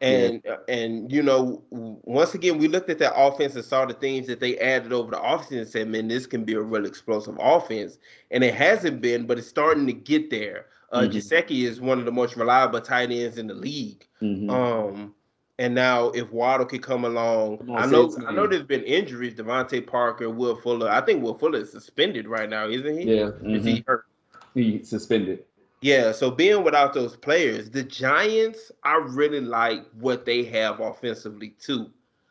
And 0.00 0.42
yeah. 0.44 0.56
and 0.68 1.10
you 1.12 1.22
know, 1.22 1.62
once 1.70 2.34
again, 2.34 2.58
we 2.58 2.66
looked 2.66 2.90
at 2.90 2.98
that 2.98 3.16
offense 3.16 3.54
and 3.54 3.64
saw 3.64 3.86
the 3.86 3.94
things 3.94 4.26
that 4.26 4.40
they 4.40 4.58
added 4.58 4.92
over 4.92 5.12
the 5.12 5.16
offseason 5.16 5.60
and 5.60 5.68
said, 5.68 5.88
man, 5.88 6.08
this 6.08 6.26
can 6.26 6.44
be 6.44 6.54
a 6.54 6.60
real 6.60 6.86
explosive 6.86 7.36
offense. 7.40 7.98
And 8.32 8.42
it 8.42 8.54
hasn't 8.54 9.00
been, 9.00 9.26
but 9.26 9.38
it's 9.38 9.46
starting 9.46 9.86
to 9.86 9.92
get 9.92 10.28
there. 10.28 10.66
Uh 10.90 11.02
mm-hmm. 11.02 11.52
Is 11.54 11.80
one 11.80 12.00
of 12.00 12.04
the 12.04 12.12
most 12.12 12.36
reliable 12.36 12.80
tight 12.80 13.12
ends 13.12 13.38
in 13.38 13.46
the 13.46 13.54
league. 13.54 14.06
Mm-hmm. 14.20 14.50
Um 14.50 15.14
and 15.58 15.74
now 15.74 16.08
if 16.10 16.30
Waddle 16.32 16.66
could 16.66 16.82
come 16.82 17.04
along, 17.04 17.70
I 17.72 17.86
know 17.86 18.12
I 18.26 18.32
know 18.32 18.48
there's 18.48 18.64
been 18.64 18.82
injuries. 18.82 19.34
DeVante 19.34 19.86
Parker, 19.86 20.28
Will 20.28 20.56
Fuller. 20.56 20.90
I 20.90 21.00
think 21.00 21.22
Will 21.22 21.38
Fuller 21.38 21.60
is 21.60 21.70
suspended 21.70 22.26
right 22.26 22.50
now, 22.50 22.66
isn't 22.66 22.98
he? 22.98 23.04
Yeah. 23.04 23.22
Mm-hmm. 23.26 23.54
Is 23.54 23.64
he 23.64 23.72
mm-hmm. 23.74 23.90
hurt? 23.90 24.06
He 24.54 24.82
suspended. 24.82 25.44
Yeah, 25.80 26.12
so 26.12 26.30
being 26.30 26.62
without 26.62 26.94
those 26.94 27.16
players, 27.16 27.70
the 27.70 27.82
Giants, 27.82 28.70
I 28.84 28.94
really 28.96 29.40
like 29.40 29.84
what 29.98 30.24
they 30.24 30.44
have 30.44 30.78
offensively 30.78 31.50
too. 31.58 31.90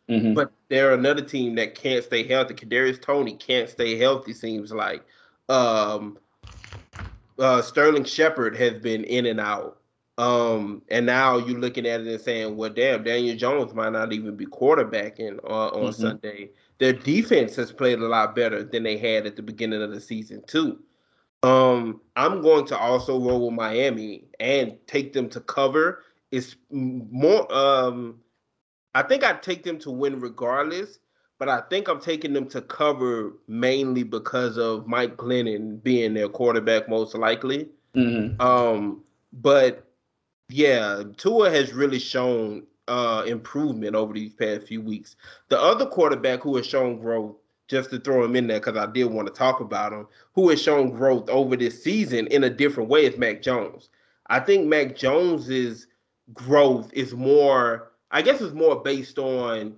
Mm-hmm. 0.10 0.34
But 0.34 0.52
they're 0.70 0.94
another 0.94 1.22
team 1.22 1.56
that 1.56 1.76
can't 1.76 2.04
stay 2.04 2.26
healthy. 2.26 2.54
Kadarius 2.54 3.02
Toney 3.02 3.36
can't 3.36 3.70
stay 3.70 3.98
healthy. 3.98 4.34
Seems 4.34 4.72
like 4.72 5.04
um, 5.50 6.18
uh, 7.40 7.62
Sterling 7.62 8.06
Shepard 8.06 8.56
has 8.56 8.76
been 8.82 9.04
in 9.04 9.26
and 9.26 9.40
out. 9.40 9.78
Um, 10.18 10.82
and 10.90 11.06
now 11.06 11.38
you're 11.38 11.60
looking 11.60 11.86
at 11.86 12.02
it 12.02 12.08
and 12.08 12.22
saying, 12.22 12.56
well, 12.56 12.70
damn, 12.70 13.04
Daniel 13.04 13.36
Jones 13.36 13.74
might 13.74 13.92
not 13.92 14.14
even 14.14 14.36
be 14.36 14.46
quarterbacking 14.46 15.40
uh, 15.44 15.70
on 15.70 15.92
mm-hmm. 15.92 16.02
Sunday. 16.02 16.50
Their 16.78 16.94
defense 16.94 17.56
has 17.56 17.72
played 17.72 18.00
a 18.00 18.08
lot 18.08 18.36
better 18.36 18.64
than 18.64 18.84
they 18.84 18.98
had 18.98 19.26
at 19.26 19.36
the 19.36 19.42
beginning 19.42 19.82
of 19.82 19.92
the 19.92 20.02
season 20.02 20.44
too. 20.46 20.80
Um, 21.44 22.02
I'm 22.16 22.42
going 22.42 22.66
to 22.68 22.78
also 22.78 23.20
roll 23.20 23.48
with 23.48 23.56
Miami 23.56 24.26
and 24.40 24.78
take 24.88 25.14
them 25.14 25.30
to 25.30 25.40
cover. 25.42 26.04
It's 26.32 26.56
more. 26.70 27.52
Um, 27.54 28.20
I 28.94 29.02
think 29.04 29.24
I'd 29.24 29.42
take 29.42 29.64
them 29.64 29.80
to 29.80 29.92
win 29.92 30.20
regardless, 30.20 31.00
but 31.40 31.50
I 31.50 31.62
think 31.70 31.88
I'm 31.88 32.00
taking 32.00 32.34
them 32.34 32.48
to 32.50 32.62
cover 32.62 33.34
mainly 33.48 34.04
because 34.04 34.58
of 34.58 34.88
Mike 34.88 35.16
Glennon 35.18 35.82
being 35.82 36.14
their 36.14 36.30
quarterback, 36.30 36.88
most 36.88 37.16
likely. 37.16 37.70
Mm-hmm. 37.96 38.40
Um, 38.42 39.04
but 39.34 39.88
yeah, 40.50 41.04
Tua 41.18 41.50
has 41.50 41.74
really 41.74 42.00
shown 42.00 42.68
uh, 42.88 43.24
improvement 43.26 43.96
over 43.96 44.14
these 44.14 44.34
past 44.34 44.68
few 44.68 44.82
weeks. 44.82 45.16
The 45.50 45.60
other 45.60 45.86
quarterback 45.86 46.42
who 46.42 46.56
has 46.58 46.68
shown 46.68 47.00
growth 47.00 47.36
just 47.72 47.90
to 47.90 48.00
throw 48.00 48.24
him 48.24 48.36
in 48.36 48.48
there 48.48 48.60
because 48.60 48.76
I 48.76 48.86
did 48.86 49.06
want 49.06 49.28
to 49.30 49.34
talk 49.34 49.62
about 49.62 49.94
him, 49.94 50.06
who 50.36 50.50
has 50.50 50.62
shown 50.62 50.92
growth 50.92 51.30
over 51.30 51.56
this 51.56 51.82
season 51.82 52.28
in 52.28 52.44
a 52.44 52.50
different 52.50 52.90
way 52.90 53.06
is 53.06 53.18
Mac 53.18 53.42
Jones. 53.42 53.88
I 54.28 54.42
think 54.42 54.68
Mac 54.68 54.96
Jones's 54.96 55.88
growth 56.34 56.92
is 56.94 57.14
more, 57.14 57.94
I 58.12 58.22
guess, 58.22 58.42
it's 58.42 58.54
more 58.54 58.84
based 58.84 59.18
on 59.18 59.78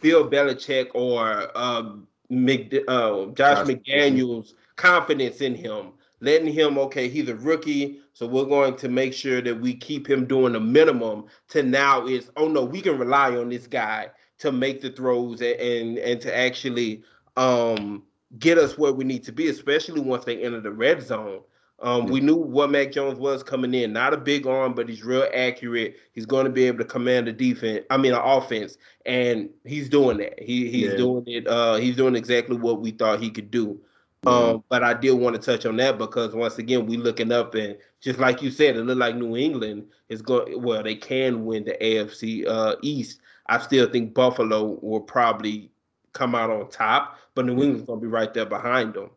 Bill 0.00 0.30
Belichick 0.30 0.90
or 0.94 1.50
um, 1.58 2.06
uh, 2.30 2.36
Josh, 2.36 3.34
Josh 3.34 3.66
McDaniels 3.66 4.54
confidence 4.76 5.40
in 5.40 5.56
him, 5.56 5.88
letting 6.20 6.52
him, 6.52 6.78
okay, 6.78 7.08
he's 7.08 7.28
a 7.28 7.34
rookie, 7.34 7.98
so 8.12 8.28
we're 8.28 8.44
going 8.44 8.76
to 8.76 8.88
make 8.88 9.12
sure 9.12 9.42
that 9.42 9.60
we 9.60 9.74
keep 9.74 10.08
him 10.08 10.24
doing 10.24 10.52
the 10.52 10.60
minimum 10.60 11.24
to 11.48 11.64
now 11.64 12.06
is, 12.06 12.30
oh 12.36 12.46
no, 12.46 12.64
we 12.64 12.80
can 12.80 12.96
rely 12.96 13.36
on 13.36 13.48
this 13.48 13.66
guy 13.66 14.08
to 14.42 14.50
make 14.52 14.80
the 14.80 14.90
throws 14.90 15.40
and 15.40 15.58
and, 15.60 15.98
and 15.98 16.20
to 16.20 16.36
actually 16.36 17.02
um, 17.36 18.02
get 18.38 18.58
us 18.58 18.76
where 18.76 18.92
we 18.92 19.04
need 19.04 19.22
to 19.24 19.32
be, 19.32 19.48
especially 19.48 20.00
once 20.00 20.24
they 20.24 20.42
enter 20.42 20.60
the 20.60 20.72
red 20.72 21.02
zone. 21.02 21.40
Um, 21.80 22.06
we 22.06 22.20
knew 22.20 22.36
what 22.36 22.70
Mac 22.70 22.92
Jones 22.92 23.18
was 23.18 23.42
coming 23.42 23.74
in. 23.74 23.92
Not 23.92 24.14
a 24.14 24.16
big 24.16 24.46
arm, 24.46 24.74
but 24.74 24.88
he's 24.88 25.02
real 25.02 25.26
accurate. 25.34 25.96
He's 26.12 26.26
going 26.26 26.44
to 26.44 26.50
be 26.50 26.64
able 26.64 26.78
to 26.78 26.84
command 26.84 27.26
the 27.26 27.32
defense. 27.32 27.84
I 27.90 27.96
mean, 27.96 28.12
the 28.12 28.22
offense, 28.22 28.78
and 29.04 29.50
he's 29.64 29.88
doing 29.88 30.18
that. 30.18 30.40
He 30.40 30.70
he's 30.70 30.90
yeah. 30.90 30.96
doing 30.96 31.24
it. 31.26 31.48
Uh, 31.48 31.76
he's 31.76 31.96
doing 31.96 32.14
exactly 32.14 32.56
what 32.56 32.80
we 32.80 32.92
thought 32.92 33.20
he 33.20 33.30
could 33.30 33.50
do. 33.50 33.80
Um, 34.24 34.62
but 34.68 34.84
I 34.84 34.94
did 34.94 35.12
want 35.12 35.34
to 35.34 35.42
touch 35.42 35.66
on 35.66 35.76
that 35.78 35.98
because 35.98 36.34
once 36.34 36.58
again, 36.58 36.86
we 36.86 36.96
looking 36.96 37.32
up 37.32 37.54
and 37.54 37.76
just 38.00 38.20
like 38.20 38.40
you 38.40 38.50
said, 38.50 38.76
it 38.76 38.82
looked 38.82 39.00
like 39.00 39.16
New 39.16 39.36
England 39.36 39.86
is 40.08 40.22
going. 40.22 40.62
Well, 40.62 40.82
they 40.82 40.94
can 40.94 41.44
win 41.44 41.64
the 41.64 41.76
AFC 41.80 42.46
uh, 42.46 42.76
East. 42.82 43.20
I 43.46 43.58
still 43.58 43.88
think 43.90 44.14
Buffalo 44.14 44.78
will 44.80 45.00
probably 45.00 45.70
come 46.12 46.36
out 46.36 46.50
on 46.50 46.68
top, 46.70 47.18
but 47.34 47.46
New 47.46 47.54
England's 47.54 47.82
gonna 47.82 48.00
be 48.00 48.06
right 48.06 48.32
there 48.32 48.46
behind 48.46 48.94
them. 48.94 49.10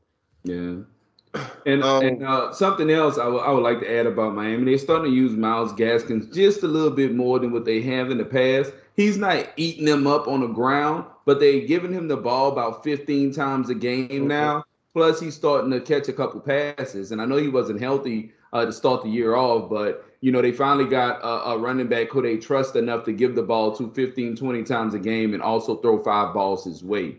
Yeah. 0.44 1.42
And, 1.66 1.84
um, 1.84 2.06
and 2.06 2.24
uh, 2.24 2.54
something 2.54 2.92
else 2.92 3.18
I, 3.18 3.24
w- 3.24 3.44
I 3.44 3.50
would 3.50 3.64
like 3.64 3.80
to 3.80 3.92
add 3.92 4.06
about 4.06 4.36
Miami, 4.36 4.66
they're 4.66 4.78
starting 4.78 5.12
to 5.12 5.18
use 5.18 5.32
Myles 5.32 5.74
Gaskins 5.74 6.34
just 6.34 6.62
a 6.62 6.68
little 6.68 6.92
bit 6.92 7.16
more 7.16 7.40
than 7.40 7.52
what 7.52 7.66
they 7.66 7.82
have 7.82 8.12
in 8.12 8.20
the 8.20 8.24
past. 8.24 8.72
He's 8.96 9.18
not 9.18 9.48
eating 9.58 9.86
them 9.86 10.06
up 10.06 10.28
on 10.28 10.42
the 10.42 10.48
ground, 10.48 11.06
but 11.26 11.40
they're 11.40 11.66
giving 11.66 11.92
him 11.92 12.08
the 12.08 12.18
ball 12.18 12.52
about 12.52 12.84
15 12.84 13.34
times 13.34 13.70
a 13.70 13.76
game 13.76 14.06
okay. 14.06 14.20
now. 14.20 14.64
Plus, 14.96 15.20
he's 15.20 15.36
starting 15.36 15.72
to 15.72 15.82
catch 15.82 16.08
a 16.08 16.14
couple 16.14 16.40
passes. 16.40 17.12
And 17.12 17.22
I 17.22 17.26
know 17.26 17.36
he 17.36 17.50
wasn't 17.50 17.82
healthy 17.82 18.32
uh, 18.54 18.64
to 18.64 18.72
start 18.72 19.04
the 19.04 19.10
year 19.10 19.36
off, 19.36 19.70
but 19.70 20.10
you 20.22 20.32
know, 20.32 20.42
they 20.42 20.54
finally 20.54 20.90
got 20.90 21.20
a, 21.20 21.50
a, 21.50 21.58
running 21.58 21.88
back 21.88 22.08
who 22.12 22.22
they 22.22 22.38
trust 22.38 22.78
enough 22.78 23.04
to 23.04 23.12
give 23.12 23.36
the 23.36 23.44
ball 23.44 23.76
to 23.76 23.92
15, 23.92 24.38
20 24.38 24.64
times 24.64 24.94
a 24.94 25.00
game 25.00 25.34
and 25.34 25.44
also 25.44 25.76
throw 25.82 26.02
five 26.02 26.34
balls 26.34 26.64
his 26.64 26.82
way. 26.82 27.18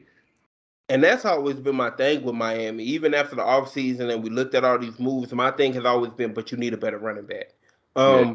And 0.89 1.05
that's 1.05 1.27
always 1.27 1.57
been 1.57 1.77
my 1.77 1.91
thing 1.91 2.25
with 2.25 2.35
Miami. 2.35 2.83
Even 2.83 3.13
after 3.13 3.37
the 3.37 3.43
offseason 3.43 4.11
and 4.11 4.25
we 4.25 4.31
looked 4.31 4.55
at 4.55 4.65
all 4.65 4.79
these 4.79 4.99
moves, 4.99 5.31
my 5.35 5.51
thing 5.51 5.75
has 5.75 5.85
always 5.85 6.13
been, 6.13 6.33
but 6.33 6.51
you 6.51 6.57
need 6.57 6.73
a 6.73 6.79
better 6.79 6.99
running 6.99 7.27
back. 7.27 7.53
Um, 7.95 8.29
yeah. 8.29 8.35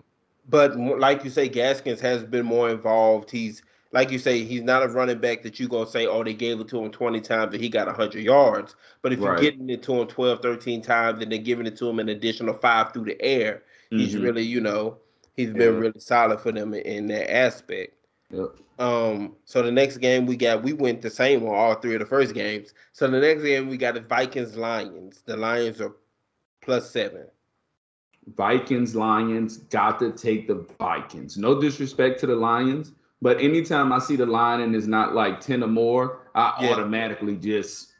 But 0.50 0.78
like 0.78 1.24
you 1.24 1.32
say, 1.32 1.50
Gaskins 1.50 2.00
has 2.02 2.24
been 2.24 2.46
more 2.46 2.70
involved. 2.70 3.32
He's 3.32 3.64
like 3.94 4.12
you 4.12 4.20
say, 4.20 4.44
he's 4.44 4.62
not 4.62 4.84
a 4.84 4.88
running 4.88 5.20
back 5.20 5.44
that 5.44 5.60
you're 5.60 5.70
going 5.70 5.86
to 5.86 5.92
say, 5.92 6.08
oh, 6.08 6.24
they 6.24 6.34
gave 6.34 6.60
it 6.60 6.68
to 6.70 6.84
him 6.84 6.92
20 6.92 7.20
times 7.22 7.54
and 7.54 7.62
he 7.62 7.70
got 7.70 7.88
100 7.88 8.24
yards. 8.24 8.76
But 9.02 9.14
if 9.14 9.20
right. 9.20 9.26
you're 9.26 9.52
getting 9.52 9.70
it 9.70 9.84
to 9.84 10.02
him 10.02 10.08
12, 10.08 10.42
13 10.42 10.82
times 10.82 11.22
and 11.22 11.32
then 11.32 11.44
giving 11.44 11.66
it 11.66 11.78
to 11.78 11.90
him 11.90 12.00
an 12.00 12.10
additional 12.10 12.54
five 12.54 12.94
through 12.94 13.06
the 13.06 13.22
air, 13.22 13.64
mm-hmm. 13.92 14.00
he's 14.00 14.16
really, 14.16 14.44
you 14.44 14.62
know, 14.62 14.98
he's 15.36 15.52
been 15.52 15.80
really 15.80 16.00
solid 16.00 16.40
for 16.40 16.52
them 16.52 16.74
in, 16.74 16.82
in 16.82 17.08
that 17.08 17.34
aspect. 17.34 17.94
Yep. 18.30 18.56
Um, 18.80 19.36
so 19.46 19.62
the 19.62 19.72
next 19.72 19.98
game 19.98 20.26
we 20.26 20.38
got, 20.38 20.64
we 20.64 20.74
went 20.74 21.02
the 21.02 21.10
same 21.10 21.44
on 21.44 21.54
all 21.54 21.76
three 21.76 21.94
of 21.94 22.00
the 22.00 22.06
first 22.06 22.34
games. 22.34 22.74
So 22.94 23.08
the 23.08 23.20
next 23.20 23.44
game 23.44 23.70
we 23.70 23.78
got 23.78 23.96
the 23.96 24.02
Vikings 24.02 24.56
Lions. 24.56 25.22
The 25.26 25.36
Lions 25.38 25.82
are 25.82 25.96
plus 26.62 26.90
seven. 26.90 27.26
Vikings 28.36 28.96
Lions 28.96 29.58
got 29.58 30.00
to 30.00 30.12
take 30.12 30.48
the 30.48 30.66
Vikings. 30.80 31.38
No 31.38 31.60
disrespect 31.60 32.20
to 32.22 32.28
the 32.28 32.36
Lions, 32.36 32.94
but 33.22 33.40
anytime 33.40 33.92
I 33.92 34.00
see 34.00 34.16
the 34.16 34.26
line 34.26 34.62
and 34.62 34.76
it's 34.76 34.88
not 34.88 35.14
like 35.14 35.40
10 35.40 35.64
or 35.64 35.68
more, 35.68 36.20
I 36.34 36.56
yeah. 36.62 36.72
automatically 36.72 37.36
just 37.36 37.94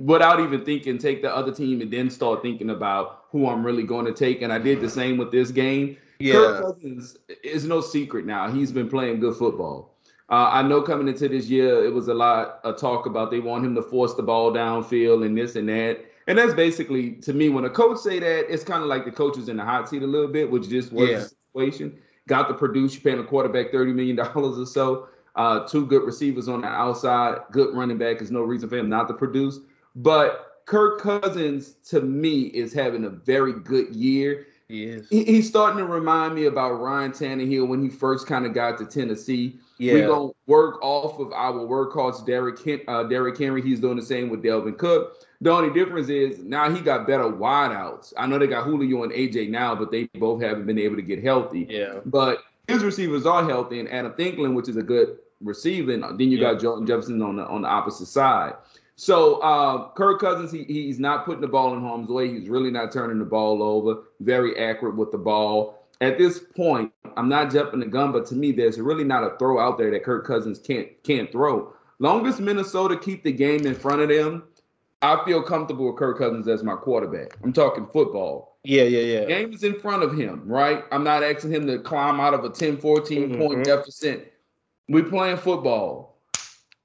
without 0.00 0.40
even 0.40 0.64
thinking 0.64 0.98
take 0.98 1.22
the 1.22 1.34
other 1.34 1.52
team 1.52 1.80
and 1.80 1.90
then 1.90 2.10
start 2.10 2.42
thinking 2.42 2.70
about 2.70 3.24
who 3.30 3.48
I'm 3.48 3.64
really 3.64 3.84
going 3.84 4.06
to 4.06 4.12
take. 4.12 4.42
And 4.42 4.52
I 4.52 4.58
did 4.58 4.80
the 4.80 4.90
same 4.90 5.16
with 5.16 5.30
this 5.30 5.50
game. 5.50 5.96
Yeah. 6.18 6.34
Kirk 6.34 6.62
Cousins 6.62 7.16
is 7.42 7.64
no 7.64 7.80
secret 7.80 8.26
now. 8.26 8.50
He's 8.50 8.72
been 8.72 8.88
playing 8.88 9.20
good 9.20 9.36
football. 9.36 9.94
Uh, 10.30 10.48
I 10.50 10.62
know 10.62 10.82
coming 10.82 11.06
into 11.06 11.28
this 11.28 11.48
year, 11.48 11.84
it 11.84 11.92
was 11.92 12.08
a 12.08 12.14
lot 12.14 12.60
of 12.64 12.76
talk 12.76 13.06
about 13.06 13.30
they 13.30 13.40
want 13.40 13.64
him 13.64 13.74
to 13.74 13.82
force 13.82 14.14
the 14.14 14.22
ball 14.22 14.52
downfield 14.52 15.24
and 15.24 15.36
this 15.36 15.54
and 15.54 15.68
that. 15.68 16.04
And 16.26 16.38
that's 16.38 16.54
basically 16.54 17.12
to 17.16 17.34
me 17.34 17.50
when 17.50 17.66
a 17.66 17.70
coach 17.70 17.98
say 17.98 18.18
that, 18.18 18.52
it's 18.52 18.64
kind 18.64 18.82
of 18.82 18.88
like 18.88 19.04
the 19.04 19.12
coach 19.12 19.36
is 19.36 19.48
in 19.48 19.58
the 19.58 19.64
hot 19.64 19.88
seat 19.88 20.02
a 20.02 20.06
little 20.06 20.28
bit, 20.28 20.50
which 20.50 20.68
just 20.68 20.92
was 20.92 21.10
yeah. 21.10 21.18
the 21.18 21.30
situation. 21.52 21.98
Got 22.26 22.48
to 22.48 22.54
produce, 22.54 22.94
you're 22.94 23.02
paying 23.02 23.18
a 23.18 23.24
quarterback 23.26 23.70
thirty 23.70 23.92
million 23.92 24.16
dollars 24.16 24.58
or 24.58 24.66
so. 24.66 25.08
Uh, 25.36 25.66
two 25.66 25.84
good 25.86 26.04
receivers 26.04 26.48
on 26.48 26.60
the 26.60 26.68
outside, 26.68 27.38
good 27.50 27.74
running 27.74 27.98
back. 27.98 28.18
There's 28.18 28.30
no 28.30 28.42
reason 28.42 28.68
for 28.68 28.76
him 28.76 28.88
not 28.88 29.08
to 29.08 29.14
produce. 29.14 29.58
But 29.96 30.62
Kirk 30.66 31.00
Cousins 31.00 31.74
to 31.90 32.00
me 32.00 32.42
is 32.42 32.72
having 32.72 33.04
a 33.04 33.10
very 33.10 33.52
good 33.52 33.94
year. 33.94 34.46
He 34.68 34.84
is. 34.84 35.08
He, 35.08 35.24
he's 35.24 35.48
starting 35.48 35.78
to 35.78 35.84
remind 35.84 36.34
me 36.34 36.46
about 36.46 36.80
Ryan 36.80 37.12
Tannehill 37.12 37.68
when 37.68 37.82
he 37.82 37.90
first 37.90 38.26
kind 38.26 38.46
of 38.46 38.54
got 38.54 38.78
to 38.78 38.86
Tennessee. 38.86 39.58
Yeah. 39.78 39.94
We're 39.94 40.06
gonna 40.06 40.30
work 40.46 40.82
off 40.82 41.18
of 41.18 41.32
our 41.32 41.52
workhorse 41.52 42.24
Derrick 42.24 42.60
uh, 42.88 43.02
Derrick 43.04 43.38
Henry. 43.38 43.60
He's 43.60 43.80
doing 43.80 43.96
the 43.96 44.04
same 44.04 44.30
with 44.30 44.42
Dalvin 44.42 44.78
Cook. 44.78 45.16
The 45.40 45.50
only 45.50 45.72
difference 45.74 46.08
is 46.08 46.38
now 46.38 46.70
he 46.70 46.80
got 46.80 47.06
better 47.06 47.24
wideouts. 47.24 48.14
I 48.16 48.26
know 48.26 48.38
they 48.38 48.46
got 48.46 48.64
Julio 48.64 49.02
and 49.02 49.12
AJ 49.12 49.50
now, 49.50 49.74
but 49.74 49.90
they 49.90 50.04
both 50.14 50.40
haven't 50.40 50.64
been 50.64 50.78
able 50.78 50.96
to 50.96 51.02
get 51.02 51.22
healthy. 51.22 51.66
Yeah. 51.68 52.00
But 52.06 52.38
his 52.66 52.82
receivers 52.82 53.26
are 53.26 53.46
healthy, 53.46 53.80
and 53.80 53.88
Adam 53.90 54.12
Thielen, 54.12 54.54
which 54.54 54.68
is 54.68 54.76
a 54.76 54.82
good 54.82 55.18
receiving. 55.42 56.00
Then 56.00 56.18
you 56.18 56.38
yeah. 56.38 56.52
got 56.52 56.62
Jordan 56.62 56.86
Jefferson 56.86 57.20
on 57.20 57.36
the 57.36 57.46
on 57.46 57.62
the 57.62 57.68
opposite 57.68 58.06
side. 58.06 58.54
So 58.96 59.36
uh, 59.36 59.90
Kirk 59.94 60.20
Cousins, 60.20 60.52
he, 60.52 60.64
he's 60.64 60.98
not 60.98 61.24
putting 61.24 61.40
the 61.40 61.48
ball 61.48 61.74
in 61.74 61.80
harm's 61.80 62.08
way. 62.08 62.28
He's 62.28 62.48
really 62.48 62.70
not 62.70 62.92
turning 62.92 63.18
the 63.18 63.24
ball 63.24 63.62
over. 63.62 64.04
Very 64.20 64.56
accurate 64.58 64.96
with 64.96 65.10
the 65.10 65.18
ball. 65.18 65.84
At 66.00 66.18
this 66.18 66.38
point, 66.38 66.92
I'm 67.16 67.28
not 67.28 67.50
jumping 67.50 67.80
the 67.80 67.86
gun, 67.86 68.12
but 68.12 68.26
to 68.26 68.34
me, 68.34 68.52
there's 68.52 68.78
really 68.78 69.04
not 69.04 69.24
a 69.24 69.36
throw 69.38 69.58
out 69.58 69.78
there 69.78 69.90
that 69.90 70.04
Kirk 70.04 70.26
Cousins 70.26 70.58
can't 70.58 70.88
can't 71.02 71.30
throw. 71.30 71.72
Long 71.98 72.26
as 72.26 72.40
Minnesota 72.40 72.96
keep 72.96 73.22
the 73.22 73.32
game 73.32 73.66
in 73.66 73.74
front 73.74 74.02
of 74.02 74.08
them, 74.08 74.44
I 75.02 75.22
feel 75.24 75.42
comfortable 75.42 75.86
with 75.86 75.96
Kirk 75.96 76.18
Cousins 76.18 76.48
as 76.48 76.62
my 76.62 76.74
quarterback. 76.74 77.36
I'm 77.42 77.52
talking 77.52 77.86
football. 77.86 78.58
Yeah, 78.64 78.84
yeah, 78.84 79.20
yeah. 79.20 79.24
game 79.26 79.52
is 79.52 79.62
in 79.62 79.78
front 79.78 80.02
of 80.02 80.16
him, 80.16 80.42
right? 80.46 80.84
I'm 80.90 81.04
not 81.04 81.22
asking 81.22 81.52
him 81.52 81.66
to 81.66 81.78
climb 81.78 82.18
out 82.18 82.32
of 82.32 82.44
a 82.44 82.50
10, 82.50 82.78
14 82.78 83.28
mm-hmm. 83.28 83.38
point 83.40 83.64
deficit. 83.64 84.32
We're 84.88 85.04
playing 85.04 85.36
football. 85.36 86.13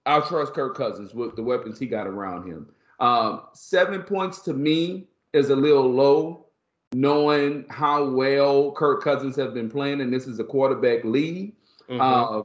I'll 0.09 0.25
trust 0.25 0.53
Kirk 0.53 0.75
Cousins 0.75 1.13
with 1.13 1.35
the 1.35 1.43
weapons 1.43 1.77
he 1.77 1.85
got 1.85 2.07
around 2.07 2.47
him. 2.47 2.67
Um, 2.99 3.43
seven 3.53 4.01
points 4.01 4.39
to 4.41 4.53
me 4.53 5.07
is 5.33 5.51
a 5.51 5.55
little 5.55 5.89
low, 5.89 6.47
knowing 6.93 7.65
how 7.69 8.09
well 8.09 8.71
Kirk 8.71 9.03
Cousins 9.03 9.35
have 9.35 9.53
been 9.53 9.69
playing, 9.69 10.01
and 10.01 10.11
this 10.11 10.25
is 10.25 10.39
a 10.39 10.43
quarterback 10.43 11.03
league. 11.03 11.53
Mm-hmm. 11.87 12.01
Uh, 12.01 12.41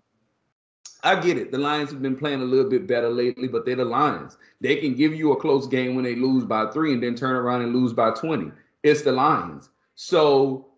I 1.03 1.21
get 1.21 1.39
it. 1.39 1.53
The 1.53 1.59
Lions 1.59 1.91
have 1.91 2.03
been 2.03 2.17
playing 2.17 2.43
a 2.43 2.45
little 2.45 2.69
bit 2.69 2.87
better 2.87 3.09
lately, 3.09 3.49
but 3.49 3.65
they're 3.65 3.77
the 3.77 3.85
Lions. 3.85 4.37
They 4.61 4.77
can 4.77 4.95
give 4.95 5.15
you 5.15 5.33
a 5.33 5.37
close 5.37 5.67
game 5.67 5.95
when 5.95 6.05
they 6.05 6.17
lose 6.17 6.45
by 6.45 6.71
three 6.71 6.93
and 6.93 7.03
then 7.03 7.15
turn 7.15 7.35
around 7.35 7.63
and 7.63 7.75
lose 7.75 7.95
by 7.95 8.11
20. 8.11 8.53
It's 8.83 9.03
the 9.03 9.13
Lions. 9.13 9.71
So 9.95 10.69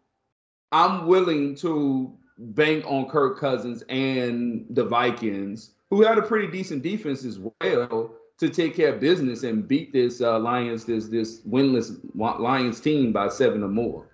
I'm 0.71 1.07
willing 1.07 1.57
to 1.57 2.17
bank 2.39 2.85
on 2.87 3.09
Kirk 3.09 3.41
Cousins 3.41 3.83
and 3.89 4.67
the 4.71 4.85
Vikings 4.85 5.73
who 5.91 6.03
had 6.03 6.19
a 6.19 6.23
pretty 6.23 6.49
decent 6.49 6.83
defense 6.83 7.25
as 7.25 7.39
well 7.39 8.11
to 8.39 8.49
take 8.49 8.77
care 8.77 8.93
of 8.93 9.01
business 9.01 9.43
and 9.45 9.67
beat 9.67 9.93
this 9.93 10.21
uh, 10.21 10.39
Lions, 10.39 10.85
this 10.85 11.09
this 11.09 11.41
winless 11.43 11.99
Lions 12.15 12.81
team 12.81 13.13
by 13.13 13.29
seven 13.29 13.63
or 13.63 13.69
more. 13.69 14.07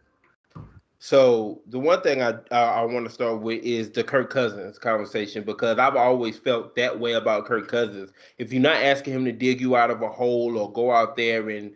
So 0.98 1.60
the 1.66 1.80
one 1.80 2.00
thing 2.02 2.22
I 2.22 2.34
uh, 2.52 2.54
I 2.54 2.84
want 2.84 3.06
to 3.06 3.12
start 3.12 3.40
with 3.40 3.62
is 3.64 3.90
the 3.90 4.04
Kirk 4.04 4.30
Cousins 4.30 4.78
conversation 4.78 5.42
because 5.42 5.78
I've 5.78 5.96
always 5.96 6.38
felt 6.38 6.76
that 6.76 7.00
way 7.00 7.14
about 7.14 7.46
Kirk 7.46 7.66
Cousins. 7.66 8.12
If 8.38 8.52
you're 8.52 8.62
not 8.62 8.76
asking 8.76 9.14
him 9.14 9.24
to 9.24 9.32
dig 9.32 9.60
you 9.60 9.74
out 9.74 9.90
of 9.90 10.02
a 10.02 10.08
hole 10.08 10.56
or 10.56 10.72
go 10.72 10.92
out 10.92 11.16
there 11.16 11.50
and 11.50 11.72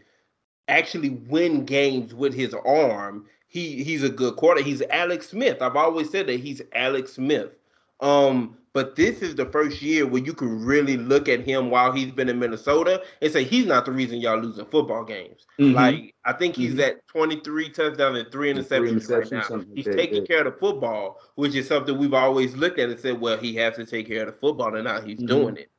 actually 0.68 1.10
win 1.10 1.64
games 1.64 2.14
with 2.14 2.34
his 2.34 2.54
arm, 2.54 3.26
he 3.48 3.82
he's 3.82 4.04
a 4.04 4.08
good 4.08 4.36
quarter. 4.36 4.62
He's 4.62 4.82
Alex 4.90 5.30
Smith. 5.30 5.60
I've 5.60 5.74
always 5.74 6.08
said 6.08 6.28
that 6.28 6.38
he's 6.38 6.62
Alex 6.72 7.14
Smith. 7.14 7.50
Um, 7.98 8.56
but 8.76 8.94
this 8.94 9.22
is 9.22 9.34
the 9.34 9.46
first 9.46 9.80
year 9.80 10.06
where 10.06 10.22
you 10.22 10.34
can 10.34 10.62
really 10.62 10.98
look 10.98 11.30
at 11.30 11.40
him 11.40 11.70
while 11.70 11.92
he's 11.92 12.10
been 12.10 12.28
in 12.28 12.38
Minnesota 12.38 13.02
and 13.22 13.32
say 13.32 13.42
he's 13.42 13.64
not 13.64 13.86
the 13.86 13.90
reason 13.90 14.20
y'all 14.20 14.38
losing 14.38 14.66
football 14.66 15.02
games. 15.02 15.46
Mm-hmm. 15.58 15.74
Like 15.74 16.14
I 16.26 16.34
think 16.34 16.56
he's 16.56 16.72
mm-hmm. 16.72 16.80
at 16.80 17.08
23 17.08 17.70
touchdowns 17.70 18.18
and 18.18 18.30
three 18.30 18.52
interceptions, 18.52 19.06
three 19.06 19.16
interceptions 19.16 19.48
right 19.48 19.66
now. 19.66 19.74
He's 19.74 19.86
taking 19.86 20.26
care 20.26 20.46
of 20.46 20.52
the 20.52 20.60
football, 20.60 21.22
which 21.36 21.54
is 21.54 21.66
something 21.66 21.96
we've 21.96 22.12
always 22.12 22.54
looked 22.54 22.78
at 22.78 22.90
and 22.90 23.00
said, 23.00 23.18
well, 23.18 23.38
he 23.38 23.54
has 23.54 23.76
to 23.76 23.86
take 23.86 24.08
care 24.08 24.24
of 24.24 24.26
the 24.26 24.38
football, 24.38 24.74
and 24.74 24.84
now 24.84 25.00
he's 25.00 25.20
mm-hmm. 25.20 25.26
doing 25.26 25.56
it. 25.56 25.70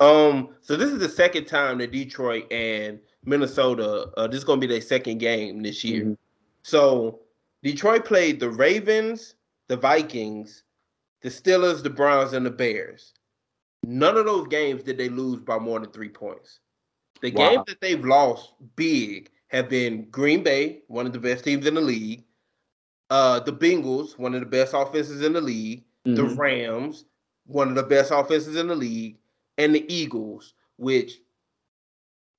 Um, 0.00 0.50
so 0.60 0.76
this 0.76 0.90
is 0.90 0.98
the 0.98 1.08
second 1.08 1.46
time 1.46 1.78
that 1.78 1.92
Detroit 1.92 2.52
and 2.52 3.00
Minnesota, 3.24 4.10
uh, 4.18 4.26
this 4.26 4.36
is 4.36 4.44
gonna 4.44 4.60
be 4.60 4.66
their 4.66 4.82
second 4.82 5.16
game 5.16 5.62
this 5.62 5.82
year. 5.82 6.02
Mm-hmm. 6.02 6.12
So 6.62 7.20
Detroit 7.62 8.04
played 8.04 8.38
the 8.38 8.50
Ravens, 8.50 9.34
the 9.68 9.78
Vikings, 9.78 10.64
the 11.24 11.30
Steelers, 11.30 11.82
the 11.82 11.90
Browns, 11.90 12.34
and 12.34 12.44
the 12.44 12.50
Bears. 12.50 13.14
None 13.82 14.18
of 14.18 14.26
those 14.26 14.46
games 14.48 14.82
did 14.82 14.98
they 14.98 15.08
lose 15.08 15.40
by 15.40 15.58
more 15.58 15.80
than 15.80 15.90
three 15.90 16.10
points. 16.10 16.60
The 17.22 17.32
wow. 17.32 17.48
games 17.48 17.64
that 17.66 17.80
they've 17.80 18.04
lost 18.04 18.52
big 18.76 19.30
have 19.48 19.70
been 19.70 20.10
Green 20.10 20.42
Bay, 20.42 20.82
one 20.86 21.06
of 21.06 21.14
the 21.14 21.18
best 21.18 21.44
teams 21.44 21.66
in 21.66 21.74
the 21.74 21.80
league, 21.80 22.24
uh, 23.08 23.40
the 23.40 23.52
Bengals, 23.52 24.18
one 24.18 24.34
of 24.34 24.40
the 24.40 24.46
best 24.46 24.74
offenses 24.74 25.22
in 25.22 25.32
the 25.32 25.40
league, 25.40 25.84
mm-hmm. 26.06 26.14
the 26.14 26.24
Rams, 26.24 27.06
one 27.46 27.68
of 27.68 27.74
the 27.74 27.82
best 27.82 28.10
offenses 28.10 28.56
in 28.56 28.68
the 28.68 28.76
league, 28.76 29.16
and 29.56 29.74
the 29.74 29.92
Eagles, 29.92 30.52
which 30.76 31.20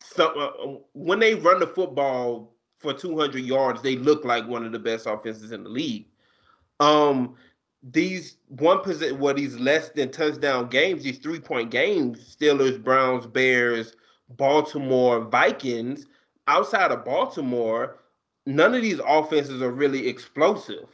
some, 0.04 0.32
uh, 0.38 0.78
when 0.94 1.18
they 1.18 1.34
run 1.34 1.60
the 1.60 1.68
football 1.68 2.54
for 2.78 2.94
200 2.94 3.44
yards, 3.44 3.82
they 3.82 3.96
look 3.96 4.26
like 4.26 4.48
one 4.48 4.64
of 4.64 4.72
the 4.72 4.80
best 4.80 5.08
offenses 5.08 5.52
in 5.52 5.64
the 5.64 5.70
league. 5.70 6.06
Um, 6.80 7.36
these 7.92 8.38
one 8.48 8.82
percent, 8.82 9.20
what 9.20 9.36
these 9.36 9.60
less 9.60 9.90
than 9.90 10.12
touchdown 10.12 10.70
games, 10.70 11.04
these 11.04 11.20
three 11.20 11.40
point 11.40 11.70
games, 11.70 12.36
Steelers, 12.36 12.84
Browns, 12.84 13.28
Bears, 13.28 13.96
Baltimore, 14.30 15.22
Vikings. 15.22 16.08
Outside 16.48 16.92
of 16.92 17.04
Baltimore, 17.04 17.98
none 18.46 18.76
of 18.76 18.82
these 18.82 19.00
offenses 19.06 19.62
are 19.62 19.72
really 19.72 20.08
explosive. 20.08 20.88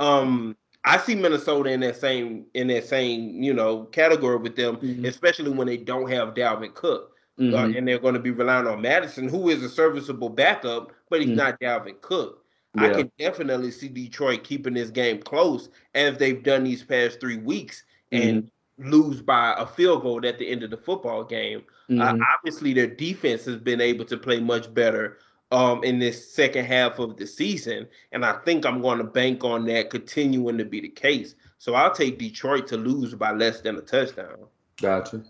Um, 0.00 0.56
I 0.84 0.98
see 0.98 1.14
Minnesota 1.14 1.70
in 1.70 1.80
that 1.80 1.96
same 1.96 2.46
in 2.54 2.68
that 2.68 2.84
same 2.86 3.42
you 3.42 3.52
know 3.52 3.84
category 3.84 4.36
with 4.36 4.56
them, 4.56 4.76
mm-hmm. 4.76 5.04
especially 5.04 5.50
when 5.50 5.66
they 5.66 5.76
don't 5.76 6.10
have 6.10 6.34
Dalvin 6.34 6.74
Cook, 6.74 7.12
uh, 7.38 7.42
mm-hmm. 7.42 7.54
uh, 7.54 7.76
and 7.76 7.86
they're 7.86 7.98
going 7.98 8.14
to 8.14 8.20
be 8.20 8.30
relying 8.30 8.66
on 8.66 8.80
Mattison, 8.80 9.28
who 9.28 9.48
is 9.48 9.62
a 9.62 9.68
serviceable 9.68 10.28
backup, 10.28 10.92
but 11.10 11.20
he's 11.20 11.30
mm-hmm. 11.30 11.38
not 11.38 11.60
Dalvin 11.60 12.00
Cook. 12.00 12.44
Yeah. 12.80 12.90
I 12.90 12.94
can 12.94 13.12
definitely 13.18 13.70
see 13.70 13.88
Detroit 13.88 14.44
keeping 14.44 14.74
this 14.74 14.90
game 14.90 15.20
close 15.20 15.68
as 15.94 16.18
they've 16.18 16.42
done 16.42 16.64
these 16.64 16.84
past 16.84 17.20
three 17.20 17.38
weeks 17.38 17.84
and 18.12 18.44
mm-hmm. 18.44 18.90
lose 18.90 19.22
by 19.22 19.54
a 19.58 19.66
field 19.66 20.02
goal 20.02 20.24
at 20.26 20.38
the 20.38 20.48
end 20.48 20.62
of 20.62 20.70
the 20.70 20.76
football 20.76 21.24
game. 21.24 21.64
Uh, 21.90 21.92
mm-hmm. 21.92 22.22
obviously, 22.36 22.74
their 22.74 22.86
defense 22.86 23.44
has 23.44 23.56
been 23.56 23.80
able 23.80 24.04
to 24.04 24.16
play 24.16 24.40
much 24.40 24.72
better 24.74 25.18
um, 25.50 25.82
in 25.84 25.98
this 25.98 26.32
second 26.32 26.66
half 26.66 26.98
of 26.98 27.16
the 27.16 27.26
season. 27.26 27.86
And 28.12 28.24
I 28.24 28.34
think 28.44 28.66
I'm 28.66 28.82
going 28.82 28.98
to 28.98 29.04
bank 29.04 29.44
on 29.44 29.64
that 29.66 29.90
continuing 29.90 30.58
to 30.58 30.64
be 30.64 30.80
the 30.80 30.88
case. 30.88 31.34
So 31.58 31.74
I'll 31.74 31.94
take 31.94 32.18
Detroit 32.18 32.66
to 32.68 32.76
lose 32.76 33.14
by 33.14 33.32
less 33.32 33.60
than 33.60 33.76
a 33.76 33.80
touchdown. 33.80 34.46
Gotcha. 34.80 35.22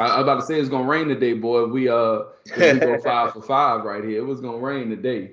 I, 0.00 0.14
am 0.16 0.22
about 0.22 0.40
to 0.40 0.46
say 0.46 0.58
it's 0.58 0.68
gonna 0.68 0.88
rain 0.88 1.08
today, 1.08 1.34
boy. 1.34 1.66
We 1.66 1.88
uh 1.88 2.20
we 2.56 2.78
go 2.78 2.98
five 3.04 3.32
for 3.32 3.42
five 3.42 3.84
right 3.84 4.02
here. 4.02 4.18
It 4.18 4.26
was 4.26 4.40
gonna 4.40 4.56
rain 4.56 4.88
today. 4.88 5.32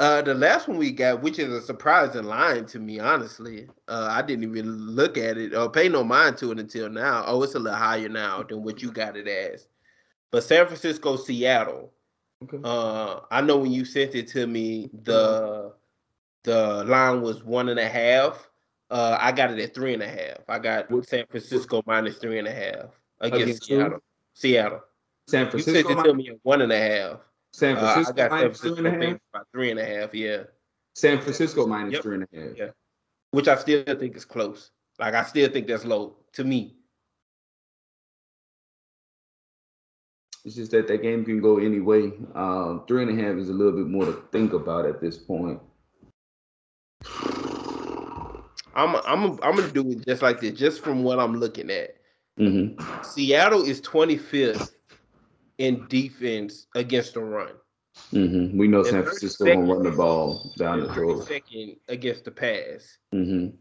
Uh, 0.00 0.20
the 0.22 0.34
last 0.34 0.66
one 0.66 0.76
we 0.76 0.90
got, 0.90 1.22
which 1.22 1.38
is 1.38 1.52
a 1.52 1.62
surprising 1.62 2.24
line 2.24 2.66
to 2.66 2.80
me, 2.80 2.98
honestly. 2.98 3.68
Uh, 3.86 4.08
I 4.10 4.22
didn't 4.22 4.42
even 4.42 4.88
look 4.88 5.16
at 5.16 5.38
it 5.38 5.54
or 5.54 5.70
pay 5.70 5.88
no 5.88 6.02
mind 6.02 6.36
to 6.38 6.50
it 6.50 6.58
until 6.58 6.90
now. 6.90 7.22
Oh, 7.26 7.42
it's 7.44 7.54
a 7.54 7.60
little 7.60 7.78
higher 7.78 8.08
now 8.08 8.42
than 8.42 8.64
what 8.64 8.82
you 8.82 8.90
got 8.90 9.16
it 9.16 9.28
as. 9.28 9.68
But 10.32 10.42
San 10.42 10.66
Francisco, 10.66 11.16
Seattle. 11.16 11.92
Okay. 12.42 12.58
Uh, 12.64 13.20
I 13.30 13.40
know 13.40 13.56
when 13.58 13.70
you 13.70 13.84
sent 13.84 14.16
it 14.16 14.26
to 14.28 14.48
me, 14.48 14.90
the 15.04 15.72
the 16.42 16.84
line 16.84 17.22
was 17.22 17.44
one 17.44 17.68
and 17.68 17.78
a 17.78 17.88
half. 17.88 18.50
Uh, 18.90 19.16
I 19.20 19.30
got 19.30 19.52
it 19.52 19.60
at 19.60 19.74
three 19.74 19.94
and 19.94 20.02
a 20.02 20.08
half. 20.08 20.38
I 20.48 20.58
got 20.58 20.88
San 21.06 21.24
Francisco 21.26 21.82
minus 21.86 22.18
three 22.18 22.40
and 22.40 22.48
a 22.48 22.52
half 22.52 23.00
against, 23.20 23.44
against 23.44 23.64
Seattle. 23.64 23.98
Seattle. 24.34 24.80
San 25.28 25.50
Francisco. 25.50 25.78
You 25.78 25.94
sent 25.94 26.00
it 26.00 26.08
to 26.10 26.14
me 26.14 26.28
at 26.30 26.36
one 26.42 26.62
and 26.62 26.72
a 26.72 26.78
half. 26.78 27.20
San 27.54 27.76
Francisco 27.76 28.10
uh, 28.10 28.24
I 28.24 28.28
got 28.28 28.30
San 28.30 28.40
Francisco 28.40 28.74
three 28.74 28.88
and 28.88 29.02
a 29.02 29.06
half. 29.06 29.20
About 29.32 29.46
three 29.52 29.70
and 29.70 29.78
a 29.78 29.84
half. 29.84 30.12
Yeah. 30.12 30.42
San 30.96 31.20
Francisco 31.20 31.66
minus 31.68 31.92
yep. 31.92 32.02
three 32.02 32.16
and 32.16 32.24
a 32.24 32.36
half. 32.36 32.56
Yeah. 32.56 32.70
Which 33.30 33.46
I 33.46 33.54
still 33.54 33.84
think 33.84 34.16
is 34.16 34.24
close. 34.24 34.72
Like 34.98 35.14
I 35.14 35.22
still 35.22 35.48
think 35.48 35.68
that's 35.68 35.84
low 35.84 36.16
to 36.32 36.42
me. 36.42 36.74
It's 40.44 40.56
just 40.56 40.72
that 40.72 40.88
that 40.88 41.02
game 41.02 41.24
can 41.24 41.40
go 41.40 41.58
any 41.58 41.78
way. 41.78 42.12
Um, 42.34 42.82
three 42.88 43.02
and 43.04 43.18
a 43.18 43.22
half 43.22 43.36
is 43.36 43.50
a 43.50 43.52
little 43.52 43.72
bit 43.72 43.86
more 43.86 44.04
to 44.04 44.24
think 44.32 44.52
about 44.52 44.84
at 44.84 45.00
this 45.00 45.16
point. 45.16 45.60
I'm 48.74 48.96
I'm 48.96 49.38
I'm 49.44 49.54
gonna 49.54 49.70
do 49.70 49.88
it 49.92 50.04
just 50.04 50.22
like 50.22 50.40
this, 50.40 50.58
just 50.58 50.82
from 50.82 51.04
what 51.04 51.20
I'm 51.20 51.36
looking 51.36 51.70
at. 51.70 51.98
Mm-hmm. 52.38 53.02
Seattle 53.04 53.62
is 53.62 53.80
25th 53.80 54.72
in 55.58 55.86
defense 55.88 56.66
against 56.74 57.14
the 57.14 57.20
run. 57.20 57.52
Mm-hmm. 58.12 58.58
We 58.58 58.66
know 58.68 58.82
San 58.82 59.02
Francisco 59.04 59.44
gonna 59.44 59.72
run 59.72 59.82
the 59.84 59.90
ball 59.92 60.52
down 60.58 60.80
the 60.80 60.88
road. 60.88 61.26
Second 61.26 61.76
against 61.88 62.24
the 62.24 62.30
pass. 62.30 62.98
Mm-hmm. 63.14 63.56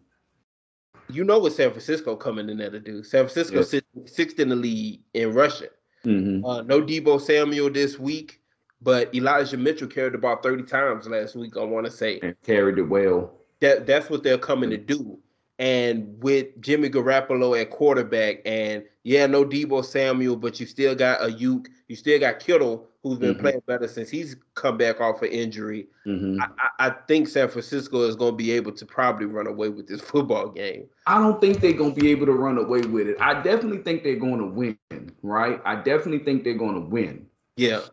You 1.13 1.23
know 1.23 1.39
what 1.39 1.53
San 1.53 1.69
Francisco 1.69 2.15
coming 2.15 2.49
in 2.49 2.57
there 2.57 2.71
to 2.71 2.79
do? 2.79 3.03
San 3.03 3.27
Francisco 3.27 3.57
yes. 3.57 3.83
sixth 4.11 4.39
in 4.39 4.49
the 4.49 4.55
league 4.55 5.01
in 5.13 5.33
rushing. 5.33 5.67
Mm-hmm. 6.05 6.45
Uh, 6.45 6.61
no 6.63 6.81
Deebo 6.81 7.21
Samuel 7.21 7.69
this 7.69 7.99
week, 7.99 8.41
but 8.81 9.13
Elijah 9.13 9.57
Mitchell 9.57 9.87
carried 9.87 10.15
about 10.15 10.43
30 10.43 10.63
times 10.63 11.07
last 11.07 11.35
week, 11.35 11.55
I 11.55 11.63
want 11.63 11.85
to 11.85 11.91
say. 11.91 12.19
And 12.23 12.35
carried 12.43 12.77
it 12.77 12.83
well. 12.83 13.33
That 13.59 13.85
that's 13.85 14.09
what 14.09 14.23
they're 14.23 14.37
coming 14.37 14.69
to 14.71 14.77
do. 14.77 15.19
And 15.63 16.21
with 16.21 16.59
Jimmy 16.59 16.89
Garoppolo 16.89 17.57
at 17.57 17.69
quarterback, 17.69 18.41
and 18.43 18.83
yeah, 19.03 19.25
no 19.27 19.45
Deebo 19.45 19.85
Samuel, 19.85 20.35
but 20.35 20.59
you 20.59 20.65
still 20.65 20.93
got 20.93 21.21
Aiyuk, 21.21 21.67
you 21.87 21.95
still 21.95 22.19
got 22.19 22.41
Kittle, 22.41 22.85
who's 23.01 23.17
been 23.17 23.31
mm-hmm. 23.31 23.41
playing 23.41 23.61
better 23.65 23.87
since 23.87 24.09
he's 24.09 24.35
come 24.55 24.77
back 24.77 24.99
off 24.99 25.21
an 25.21 25.29
injury. 25.29 25.87
Mm-hmm. 26.05 26.41
I, 26.41 26.87
I, 26.87 26.89
think 27.07 27.29
San 27.29 27.47
Francisco 27.47 28.01
is 28.01 28.17
going 28.17 28.33
to 28.33 28.35
be 28.35 28.51
able 28.51 28.73
to 28.73 28.85
probably 28.85 29.25
run 29.25 29.47
away 29.47 29.69
with 29.69 29.87
this 29.87 30.01
football 30.11 30.49
game. 30.49 30.85
I 31.07 31.17
don't 31.17 31.39
think 31.39 31.61
they're 31.61 31.71
going 31.71 31.95
to 31.95 32.01
be 32.01 32.11
able 32.11 32.25
to 32.25 32.33
run 32.33 32.57
away 32.57 32.81
with 32.81 33.07
it. 33.07 33.15
I 33.21 33.41
definitely 33.41 33.83
think 33.83 34.03
they're 34.03 34.17
going 34.17 34.39
to 34.39 34.47
win, 34.47 34.77
right? 35.21 35.61
I 35.63 35.75
definitely 35.77 36.25
think 36.25 36.43
they're 36.43 36.55
going 36.55 36.75
to 36.75 36.89
win. 36.89 37.25
Yeah. 37.55 37.83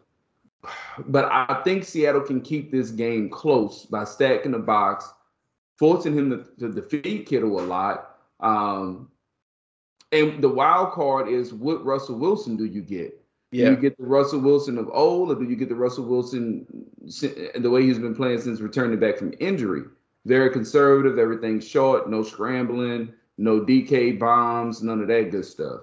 But 1.07 1.27
I 1.31 1.61
think 1.62 1.85
Seattle 1.85 2.23
can 2.23 2.41
keep 2.41 2.73
this 2.73 2.91
game 2.91 3.31
close 3.31 3.87
by 3.87 4.03
stacking 4.03 4.51
the 4.51 4.59
box, 4.59 5.09
forcing 5.81 6.16
him 6.16 6.28
to, 6.28 6.45
to 6.59 6.70
defeat 6.70 7.26
Kittle 7.26 7.59
a 7.59 7.62
lot. 7.62 8.18
Um, 8.39 9.11
and 10.12 10.45
the 10.45 10.49
wild 10.49 10.93
card 10.93 11.28
is 11.28 11.55
what 11.55 11.83
Russell 11.85 12.18
Wilson 12.18 12.57
do 12.59 12.66
you 12.66 12.83
get? 12.83 13.18
Yeah. 13.51 13.64
Do 13.64 13.70
you 13.72 13.76
get 13.78 13.97
the 13.97 14.05
Russell 14.05 14.41
Wilson 14.41 14.76
of 14.76 14.91
old, 14.93 15.33
or 15.33 15.37
do 15.37 15.49
you 15.49 15.57
get 15.57 15.70
the 15.70 15.74
Russell 15.74 16.05
Wilson 16.05 16.66
the 17.59 17.70
way 17.70 17.83
he's 17.83 17.99
been 17.99 18.14
playing 18.14 18.43
since 18.43 18.61
returning 18.61 19.01
back 19.01 19.16
from 19.16 19.33
injury? 19.41 19.85
Very 20.26 20.51
conservative, 20.51 21.18
everything 21.18 21.59
short, 21.61 22.11
no 22.11 22.22
scrambling, 22.22 23.14
no 23.39 23.62
DK 23.62 24.18
bombs, 24.18 24.83
none 24.83 25.01
of 25.01 25.09
that 25.09 25.31
good 25.31 25.47
stuff. 25.47 25.81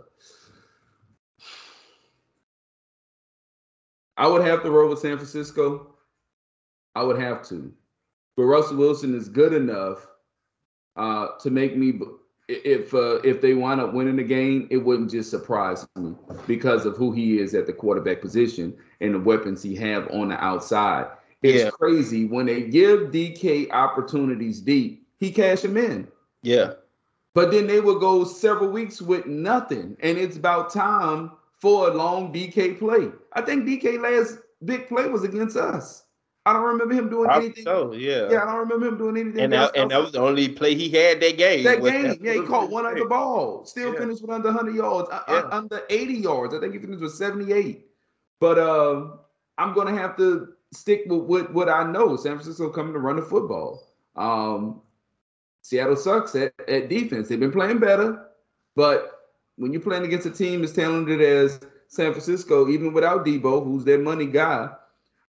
I 4.15 4.27
would 4.27 4.45
have 4.45 4.61
to 4.61 4.69
roll 4.69 4.89
with 4.89 4.99
San 4.99 5.17
Francisco. 5.17 5.95
I 6.93 7.01
would 7.03 7.19
have 7.19 7.47
to. 7.49 7.73
But 8.37 8.43
Russell 8.43 8.77
Wilson 8.77 9.15
is 9.15 9.27
good 9.27 9.51
enough 9.51 10.07
uh, 10.95 11.29
to 11.39 11.49
make 11.49 11.75
me 11.75 11.99
if 12.47 12.93
uh, 12.93 13.15
if 13.23 13.41
they 13.41 13.53
wind 13.55 13.81
up 13.81 13.93
winning 13.93 14.15
the 14.15 14.23
game, 14.23 14.67
it 14.71 14.77
wouldn't 14.77 15.11
just 15.11 15.29
surprise 15.29 15.85
me 15.97 16.15
because 16.45 16.85
of 16.85 16.95
who 16.95 17.11
he 17.11 17.39
is 17.39 17.53
at 17.53 17.65
the 17.65 17.73
quarterback 17.73 18.21
position 18.21 18.77
and 19.01 19.15
the 19.15 19.19
weapons 19.19 19.61
he 19.61 19.75
have 19.75 20.07
on 20.11 20.29
the 20.29 20.41
outside. 20.41 21.07
It's 21.41 21.63
yeah. 21.63 21.69
crazy 21.71 22.25
when 22.25 22.45
they 22.45 22.61
give 22.61 23.11
DK 23.11 23.71
opportunities 23.71 24.61
deep, 24.61 25.05
he 25.19 25.31
cash 25.31 25.61
them 25.61 25.75
in. 25.75 26.07
Yeah. 26.41 26.73
But 27.33 27.51
then 27.51 27.67
they 27.67 27.81
will 27.81 27.99
go 27.99 28.23
several 28.23 28.69
weeks 28.71 29.01
with 29.01 29.25
nothing, 29.25 29.97
and 29.99 30.17
it's 30.17 30.37
about 30.37 30.71
time 30.71 31.31
for 31.59 31.89
a 31.89 31.93
long 31.93 32.31
DK 32.31 32.79
play. 32.79 33.09
I 33.33 33.41
think 33.41 33.65
DK 33.65 33.99
last 33.99 34.39
big 34.63 34.87
play 34.87 35.07
was 35.07 35.23
against 35.23 35.57
us. 35.57 36.03
I 36.47 36.53
don't 36.53 36.63
remember 36.63 36.93
him 36.93 37.09
doing 37.09 37.29
anything. 37.29 37.65
So 37.65 37.91
yeah, 37.91 38.29
yeah, 38.31 38.43
I 38.43 38.45
don't 38.45 38.59
remember 38.59 38.87
him 38.87 38.97
doing 38.97 39.17
anything. 39.17 39.41
And 39.41 39.51
that, 39.51 39.75
and 39.75 39.91
that 39.91 39.99
was 39.99 40.13
the 40.13 40.21
only 40.21 40.47
play 40.47 40.75
he 40.75 40.87
had 40.89 41.19
that 41.19 41.37
game. 41.37 41.65
That 41.65 41.83
game, 41.83 42.17
yeah, 42.23 42.35
he 42.35 42.41
caught 42.43 42.69
one 42.69 42.85
other 42.85 43.05
ball. 43.05 43.65
Still 43.65 43.91
yeah. 43.91 43.99
finished 43.99 44.21
with 44.21 44.31
under 44.31 44.47
100 44.47 44.73
yards, 44.73 45.09
uh, 45.11 45.23
uh, 45.27 45.49
under 45.51 45.81
80 45.89 46.13
yards. 46.13 46.55
I 46.55 46.61
think 46.61 46.71
he 46.71 46.79
finished 46.79 47.01
with 47.01 47.13
78. 47.15 47.85
But 48.39 48.59
uh, 48.59 49.07
I'm 49.57 49.73
gonna 49.73 49.93
have 49.93 50.15
to 50.17 50.53
stick 50.71 51.01
with 51.07 51.23
what, 51.23 51.53
what 51.53 51.67
I 51.67 51.83
know. 51.83 52.15
San 52.15 52.35
Francisco 52.35 52.69
coming 52.69 52.93
to 52.93 52.99
run 52.99 53.17
the 53.17 53.23
football. 53.23 53.83
Um, 54.15 54.81
Seattle 55.63 55.97
sucks 55.97 56.33
at, 56.35 56.53
at 56.69 56.87
defense. 56.87 57.27
They've 57.27 57.37
been 57.37 57.51
playing 57.51 57.79
better, 57.79 58.25
but 58.73 59.33
when 59.57 59.73
you're 59.73 59.81
playing 59.81 60.05
against 60.05 60.27
a 60.27 60.31
team 60.31 60.63
as 60.63 60.71
talented 60.71 61.19
as 61.19 61.59
San 61.89 62.13
Francisco, 62.13 62.69
even 62.69 62.93
without 62.93 63.25
Deebo, 63.25 63.65
who's 63.65 63.83
their 63.83 63.99
money 63.99 64.27
guy 64.27 64.69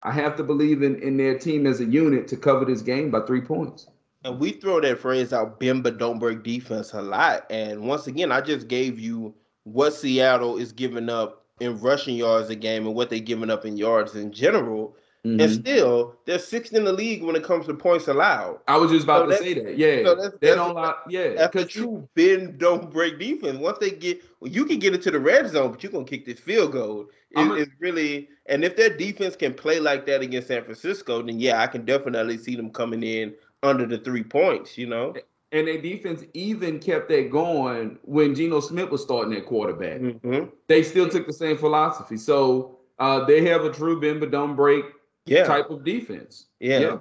I 0.03 0.11
have 0.11 0.35
to 0.37 0.43
believe 0.43 0.83
in, 0.83 1.01
in 1.01 1.17
their 1.17 1.37
team 1.37 1.65
as 1.65 1.79
a 1.79 1.85
unit 1.85 2.27
to 2.29 2.37
cover 2.37 2.65
this 2.65 2.81
game 2.81 3.09
by 3.11 3.21
three 3.21 3.41
points. 3.41 3.87
And 4.23 4.39
we 4.39 4.51
throw 4.51 4.81
that 4.81 4.99
phrase 4.99 5.33
out, 5.33 5.59
but 5.59 5.97
don't 5.97 6.19
break 6.19 6.43
defense 6.43 6.93
a 6.93 7.01
lot. 7.01 7.45
And 7.49 7.81
once 7.81 8.07
again, 8.07 8.31
I 8.31 8.41
just 8.41 8.67
gave 8.67 8.99
you 8.99 9.33
what 9.63 9.93
Seattle 9.93 10.57
is 10.57 10.71
giving 10.71 11.09
up 11.09 11.45
in 11.59 11.79
rushing 11.79 12.15
yards 12.15 12.49
a 12.49 12.55
game 12.55 12.85
and 12.85 12.95
what 12.95 13.09
they're 13.09 13.19
giving 13.19 13.49
up 13.49 13.65
in 13.65 13.77
yards 13.77 14.15
in 14.15 14.31
general. 14.31 14.95
Mm-hmm. 15.27 15.41
And 15.41 15.51
still, 15.51 16.15
they're 16.25 16.39
sixth 16.39 16.73
in 16.73 16.85
the 16.85 16.93
league 16.93 17.21
when 17.21 17.35
it 17.35 17.43
comes 17.43 17.65
to 17.65 17.73
points 17.73 18.07
allowed. 18.07 18.59
I 18.67 18.77
was 18.77 18.91
just 18.91 19.03
about 19.03 19.29
so 19.29 19.35
to 19.35 19.43
say 19.43 19.53
that. 19.55 19.77
Yeah, 19.77 20.03
so 20.05 20.15
that's, 20.15 20.37
they 20.39 20.47
that's, 20.47 20.55
don't 20.55 20.71
allow. 20.71 20.95
Yeah, 21.09 21.47
because 21.47 21.75
you 21.75 22.07
bend 22.15 22.59
don't 22.59 22.89
break 22.89 23.19
defense. 23.19 23.57
Once 23.57 23.77
they 23.79 23.91
get, 23.91 24.23
well, 24.39 24.49
you 24.49 24.63
can 24.63 24.79
get 24.79 24.93
into 24.93 25.11
the 25.11 25.19
red 25.19 25.49
zone, 25.49 25.71
but 25.71 25.83
you're 25.83 25.91
gonna 25.91 26.05
kick 26.05 26.25
this 26.25 26.39
field 26.39 26.71
goal. 26.71 27.07
It, 27.31 27.39
a, 27.39 27.53
it's 27.55 27.71
really, 27.79 28.29
and 28.45 28.63
if 28.63 28.77
their 28.77 28.95
defense 28.95 29.35
can 29.35 29.53
play 29.53 29.81
like 29.81 30.05
that 30.05 30.21
against 30.21 30.47
San 30.47 30.63
Francisco, 30.63 31.21
then 31.21 31.41
yeah, 31.41 31.61
I 31.61 31.67
can 31.67 31.83
definitely 31.83 32.37
see 32.37 32.55
them 32.55 32.69
coming 32.69 33.03
in 33.03 33.33
under 33.63 33.85
the 33.85 33.97
three 33.97 34.23
points. 34.23 34.77
You 34.77 34.87
know. 34.87 35.13
And 35.51 35.67
their 35.67 35.81
defense 35.81 36.23
even 36.33 36.79
kept 36.79 37.09
that 37.09 37.31
going 37.31 37.99
when 38.03 38.33
Geno 38.33 38.61
Smith 38.61 38.91
was 38.91 39.01
starting 39.01 39.33
at 39.33 39.45
quarterback. 39.45 39.99
Mm-hmm. 39.99 40.49
They 40.67 40.83
still 40.83 41.09
took 41.09 41.27
the 41.27 41.33
same 41.33 41.57
philosophy. 41.57 42.17
So 42.17 42.77
uh, 42.99 43.25
they 43.25 43.45
have 43.45 43.63
a 43.63 43.71
true 43.71 43.99
bend 43.99 44.19
but 44.19 44.31
don't 44.31 44.55
break 44.55 44.85
yeah. 45.27 45.43
type 45.43 45.69
of 45.69 45.83
defense. 45.83 46.47
Yeah. 46.59 46.79
yeah. 46.79 46.97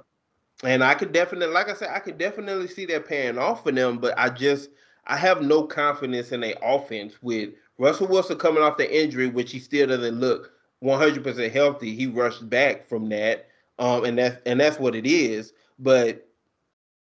And 0.63 0.83
I 0.83 0.95
could 0.95 1.11
definitely, 1.11 1.53
like 1.53 1.69
I 1.69 1.75
said, 1.75 1.89
I 1.93 1.99
could 1.99 2.17
definitely 2.17 2.67
see 2.67 2.85
that 2.87 3.07
paying 3.07 3.37
off 3.37 3.63
for 3.63 3.71
them, 3.71 3.99
but 3.99 4.17
I 4.17 4.29
just 4.29 4.69
I 5.05 5.15
have 5.15 5.41
no 5.41 5.63
confidence 5.63 6.31
in 6.31 6.41
their 6.41 6.55
offense 6.61 7.13
with 7.21 7.51
Russell 7.77 8.07
Wilson 8.07 8.37
coming 8.37 8.63
off 8.63 8.77
the 8.77 9.01
injury, 9.01 9.27
which 9.27 9.51
he 9.51 9.59
still 9.59 9.87
doesn't 9.87 10.19
look 10.19 10.51
100% 10.83 11.51
healthy. 11.51 11.95
He 11.95 12.07
rushed 12.07 12.49
back 12.49 12.87
from 12.87 13.09
that, 13.09 13.47
um, 13.79 14.05
and 14.05 14.17
that's 14.17 14.41
and 14.45 14.59
that's 14.59 14.79
what 14.79 14.95
it 14.95 15.05
is. 15.05 15.53
But 15.79 16.27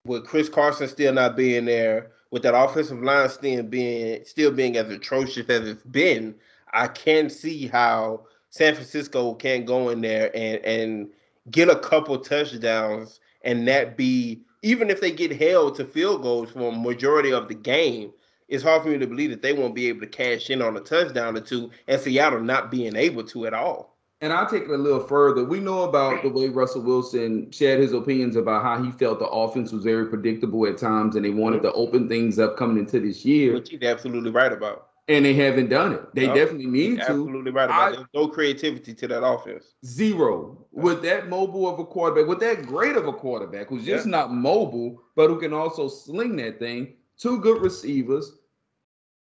with 0.05 0.27
Chris 0.27 0.49
Carson 0.49 0.89
still 0.89 1.13
not 1.13 1.37
being 1.37 1.65
there, 1.65 2.13
with 2.31 2.43
that 2.43 2.57
offensive 2.57 3.03
line 3.03 3.29
still 3.29 3.63
being 3.63 4.25
still 4.25 4.53
being 4.53 4.77
as 4.77 4.89
atrocious 4.89 5.49
as 5.49 5.69
it's 5.69 5.83
been, 5.83 6.35
I 6.73 6.89
can 6.89 7.29
see 7.29 7.67
how 7.67 8.27
San 8.53 8.75
Francisco 8.75 9.33
can't 9.35 9.65
go 9.65 9.89
in 9.89 10.03
there 10.03 10.31
and 10.37 10.63
and 10.65 11.09
get 11.51 11.71
a 11.71 11.77
couple 11.77 12.19
touchdowns 12.19 13.19
and 13.45 13.67
that 13.67 13.97
be 13.97 14.43
even 14.63 14.91
if 14.91 15.01
they 15.01 15.11
get 15.11 15.33
held 15.33 15.75
to 15.77 15.85
field 15.85 16.23
goals 16.23 16.51
for 16.51 16.71
a 16.71 16.77
majority 16.77 17.33
of 17.33 17.49
the 17.49 17.55
game, 17.55 18.13
it's 18.49 18.63
hard 18.63 18.83
for 18.83 18.91
me 18.91 18.99
to 18.99 19.07
believe 19.07 19.31
that 19.31 19.43
they 19.43 19.55
won't 19.55 19.75
be 19.75 19.89
able 19.89 20.01
to 20.01 20.07
cash 20.07 20.51
in 20.51 20.63
on 20.63 20.77
a 20.77 20.81
touchdown 20.81 21.37
or 21.37 21.41
two, 21.41 21.71
and 21.89 22.01
Seattle 22.01 22.41
not 22.41 22.71
being 22.71 22.95
able 22.95 23.25
to 23.25 23.47
at 23.47 23.55
all. 23.55 23.97
And 24.21 24.33
I'll 24.33 24.49
take 24.49 24.65
it 24.65 24.71
a 24.71 24.77
little 24.77 25.01
further. 25.01 25.45
We 25.45 25.59
know 25.59 25.83
about 25.83 26.23
the 26.23 26.29
way 26.29 26.49
Russell 26.49 26.83
Wilson 26.83 27.51
shared 27.51 27.81
his 27.81 27.93
opinions 27.93 28.37
about 28.37 28.63
how 28.63 28.81
he 28.81 28.93
felt 28.93 29.19
the 29.19 29.27
offense 29.27 29.73
was 29.73 29.83
very 29.83 30.07
predictable 30.07 30.65
at 30.67 30.79
times, 30.79 31.17
and 31.17 31.25
they 31.25 31.31
wanted 31.31 31.63
to 31.63 31.73
open 31.73 32.09
things 32.09 32.39
up 32.39 32.57
coming 32.57 32.79
into 32.79 33.01
this 33.01 33.25
year. 33.25 33.55
Which 33.55 33.71
he's 33.71 33.83
absolutely 33.83 34.31
right 34.31 34.53
about 34.53 34.91
and 35.09 35.25
they 35.25 35.35
haven't 35.35 35.69
done 35.69 35.93
it. 35.93 36.15
They 36.15 36.27
no, 36.27 36.35
definitely 36.35 36.67
need 36.67 36.97
to. 36.97 37.03
Absolutely 37.03 37.51
right 37.51 37.65
about 37.65 37.93
I, 37.93 37.97
There's 37.97 38.07
no 38.15 38.29
creativity 38.29 38.95
to 38.95 39.09
that 39.09 39.25
offense. 39.25 39.75
Zero. 39.85 40.67
With 40.71 41.03
that 41.03 41.29
mobile 41.29 41.69
of 41.69 41.79
a 41.79 41.85
quarterback, 41.85 42.29
with 42.29 42.41
that 42.41 42.67
great 42.67 42.97
of 42.97 43.07
a 43.07 43.13
quarterback 43.13 43.69
who's 43.69 43.85
just 43.85 44.07
yeah. 44.07 44.13
not 44.13 44.33
mobile, 44.33 45.03
but 45.17 45.29
who 45.29 45.41
can 45.41 45.53
also 45.53 45.89
sling 45.89 46.37
that 46.37 46.59
thing. 46.59 46.95
Two 47.19 47.41
good 47.41 47.61
receivers, 47.63 48.39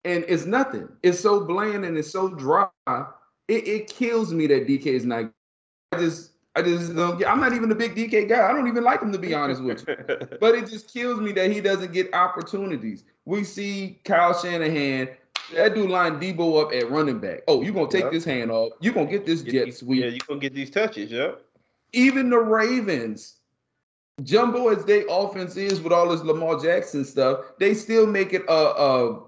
and 0.05 0.23
it's 0.27 0.45
nothing. 0.45 0.87
It's 1.03 1.19
so 1.19 1.45
bland 1.45 1.83
and 1.85 1.97
it's 1.97 2.11
so 2.11 2.29
dry. 2.29 2.67
It, 3.47 3.67
it 3.67 3.89
kills 3.89 4.33
me 4.33 4.47
that 4.47 4.67
DK 4.67 4.85
is 4.85 5.05
not. 5.05 5.31
I 5.91 5.97
just 5.97 6.31
I 6.55 6.61
just 6.61 6.95
don't 6.95 7.17
get, 7.17 7.29
I'm 7.29 7.39
not 7.39 7.53
even 7.53 7.71
a 7.71 7.75
big 7.75 7.95
DK 7.95 8.27
guy. 8.27 8.47
I 8.47 8.53
don't 8.53 8.67
even 8.67 8.83
like 8.83 9.01
him 9.01 9.11
to 9.11 9.17
be 9.17 9.33
honest 9.33 9.63
with 9.63 9.85
you. 9.87 9.95
but 10.41 10.55
it 10.55 10.67
just 10.67 10.91
kills 10.91 11.19
me 11.19 11.31
that 11.33 11.51
he 11.51 11.61
doesn't 11.61 11.93
get 11.93 12.13
opportunities. 12.13 13.05
We 13.25 13.43
see 13.43 13.99
Kyle 14.03 14.39
Shanahan 14.39 15.09
that 15.53 15.73
dude 15.73 15.89
line 15.89 16.19
Deebo 16.19 16.61
up 16.61 16.73
at 16.73 16.89
running 16.89 17.19
back. 17.19 17.41
Oh, 17.47 17.61
you're 17.61 17.73
gonna 17.73 17.89
take 17.89 18.11
this 18.11 18.25
hand 18.25 18.51
off? 18.51 18.73
You 18.81 18.91
gonna 18.91 19.09
get 19.09 19.25
this 19.25 19.41
get 19.41 19.53
jet 19.53 19.65
these, 19.65 19.77
sweep? 19.79 20.03
Yeah, 20.03 20.09
you 20.09 20.19
gonna 20.27 20.39
get 20.39 20.53
these 20.53 20.69
touches. 20.69 21.11
Yep. 21.11 21.41
Even 21.93 22.29
the 22.29 22.37
Ravens, 22.37 23.37
jumbo 24.23 24.69
as 24.69 24.85
their 24.85 25.05
offense 25.09 25.57
is 25.57 25.81
with 25.81 25.93
all 25.93 26.09
this 26.09 26.21
Lamar 26.21 26.59
Jackson 26.59 27.03
stuff, 27.03 27.39
they 27.59 27.73
still 27.73 28.05
make 28.05 28.33
it 28.33 28.43
a 28.47 28.53
a, 28.53 29.23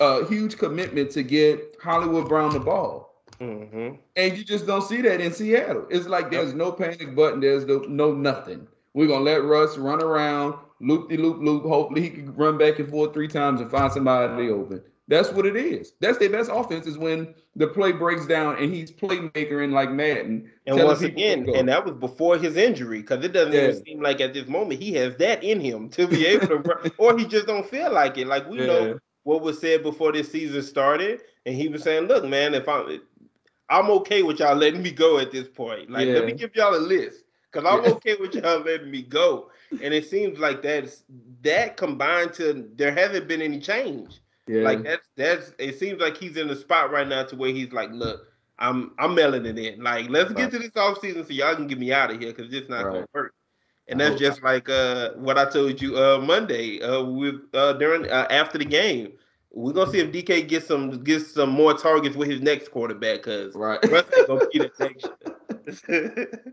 a 0.00 0.26
huge 0.26 0.58
commitment 0.58 1.10
to 1.12 1.22
get 1.22 1.76
Hollywood 1.82 2.28
Brown 2.28 2.52
the 2.52 2.60
ball. 2.60 3.08
Mm-hmm. 3.40 3.96
And 4.16 4.36
you 4.36 4.44
just 4.44 4.66
don't 4.66 4.82
see 4.82 5.00
that 5.02 5.20
in 5.20 5.32
Seattle. 5.32 5.86
It's 5.90 6.06
like 6.06 6.30
there's 6.30 6.54
no 6.54 6.72
panic 6.72 7.14
button. 7.14 7.40
There's 7.40 7.64
no, 7.64 7.78
no 7.80 8.12
nothing. 8.12 8.66
We're 8.94 9.06
gonna 9.06 9.24
let 9.24 9.44
Russ 9.44 9.78
run 9.78 10.02
around, 10.02 10.54
loop 10.80 11.08
de 11.08 11.16
loop 11.16 11.38
loop. 11.40 11.62
Hopefully 11.62 12.02
he 12.02 12.10
can 12.10 12.34
run 12.34 12.58
back 12.58 12.78
and 12.78 12.90
forth 12.90 13.14
three 13.14 13.28
times 13.28 13.60
and 13.60 13.70
find 13.70 13.92
somebody 13.92 14.50
open. 14.50 14.82
That's 15.08 15.32
what 15.32 15.46
it 15.46 15.56
is. 15.56 15.94
That's 16.00 16.18
their 16.18 16.28
best 16.28 16.50
offense 16.52 16.86
is 16.86 16.98
when 16.98 17.34
the 17.56 17.66
play 17.66 17.92
breaks 17.92 18.26
down 18.26 18.62
and 18.62 18.72
he's 18.72 18.92
playmaker 18.92 19.64
in 19.64 19.72
like 19.72 19.90
Madden. 19.90 20.50
And 20.66 20.84
once 20.84 21.00
again, 21.00 21.48
and 21.54 21.66
that 21.68 21.84
was 21.84 21.94
before 21.94 22.36
his 22.36 22.56
injury, 22.56 23.00
because 23.00 23.24
it 23.24 23.32
doesn't 23.32 23.54
yeah. 23.54 23.68
even 23.68 23.84
seem 23.84 24.02
like 24.02 24.20
at 24.20 24.34
this 24.34 24.46
moment 24.46 24.82
he 24.82 24.92
has 24.92 25.16
that 25.16 25.42
in 25.42 25.60
him 25.60 25.88
to 25.90 26.06
be 26.06 26.26
able 26.26 26.46
to 26.48 26.56
run, 26.58 26.90
or 26.98 27.18
he 27.18 27.24
just 27.24 27.46
don't 27.46 27.68
feel 27.68 27.90
like 27.90 28.18
it. 28.18 28.26
Like 28.26 28.48
we 28.50 28.60
yeah. 28.60 28.66
know 28.66 28.98
what 29.22 29.40
was 29.40 29.58
said 29.58 29.82
before 29.82 30.12
this 30.12 30.30
season 30.30 30.62
started, 30.62 31.22
and 31.46 31.54
he 31.54 31.68
was 31.68 31.82
saying, 31.82 32.06
"Look, 32.06 32.26
man, 32.26 32.52
if 32.52 32.68
I'm, 32.68 33.00
I'm 33.70 33.90
okay 33.90 34.22
with 34.22 34.40
y'all 34.40 34.56
letting 34.56 34.82
me 34.82 34.90
go 34.90 35.18
at 35.18 35.32
this 35.32 35.48
point. 35.48 35.90
Like, 35.90 36.06
yeah. 36.06 36.14
let 36.14 36.26
me 36.26 36.32
give 36.32 36.54
y'all 36.54 36.76
a 36.76 36.76
list, 36.76 37.24
because 37.50 37.66
I'm 37.66 37.92
okay 37.94 38.16
with 38.20 38.34
y'all 38.34 38.60
letting 38.60 38.90
me 38.90 39.00
go." 39.02 39.50
And 39.82 39.94
it 39.94 40.06
seems 40.06 40.38
like 40.38 40.62
that's 40.62 41.04
that 41.42 41.78
combined 41.78 42.34
to 42.34 42.68
there 42.76 42.92
hasn't 42.92 43.26
been 43.26 43.40
any 43.40 43.58
change. 43.58 44.20
Yeah. 44.48 44.62
Like 44.62 44.82
that's 44.82 45.08
that's 45.16 45.52
it 45.58 45.78
seems 45.78 46.00
like 46.00 46.16
he's 46.16 46.36
in 46.36 46.48
the 46.48 46.56
spot 46.56 46.90
right 46.90 47.06
now 47.06 47.24
to 47.24 47.36
where 47.36 47.52
he's 47.52 47.72
like, 47.72 47.90
look, 47.92 48.26
I'm 48.58 48.92
I'm 48.98 49.14
mailing 49.14 49.46
it 49.46 49.58
in. 49.58 49.82
Like, 49.82 50.08
let's 50.08 50.32
get 50.32 50.50
to 50.52 50.58
this 50.58 50.76
off 50.76 51.00
season 51.00 51.24
so 51.24 51.32
y'all 51.32 51.54
can 51.54 51.66
get 51.66 51.78
me 51.78 51.92
out 51.92 52.10
of 52.10 52.20
here 52.20 52.32
because 52.32 52.52
it's 52.52 52.68
not 52.68 52.84
right. 52.84 52.92
gonna 52.92 53.06
work. 53.14 53.34
And 53.88 54.00
that's 54.00 54.18
just 54.20 54.42
like 54.42 54.68
uh, 54.68 55.12
what 55.14 55.38
I 55.38 55.48
told 55.48 55.80
you 55.80 55.96
uh, 55.96 56.18
Monday 56.18 56.80
uh, 56.82 57.02
with 57.02 57.36
uh, 57.54 57.74
during 57.74 58.10
uh, 58.10 58.26
after 58.30 58.58
the 58.58 58.64
game. 58.64 59.12
We're 59.50 59.72
gonna 59.72 59.90
see 59.90 60.00
if 60.00 60.12
DK 60.12 60.46
gets 60.46 60.66
some 60.66 61.02
gets 61.04 61.32
some 61.32 61.50
more 61.50 61.72
targets 61.72 62.14
with 62.14 62.28
his 62.28 62.42
next 62.42 62.70
quarterback 62.70 63.22
because 63.22 63.54
right. 63.54 63.82
Russ 63.90 64.04
gonna 64.26 64.46
be 64.52 64.58
the 64.58 64.70
next. 64.78 65.08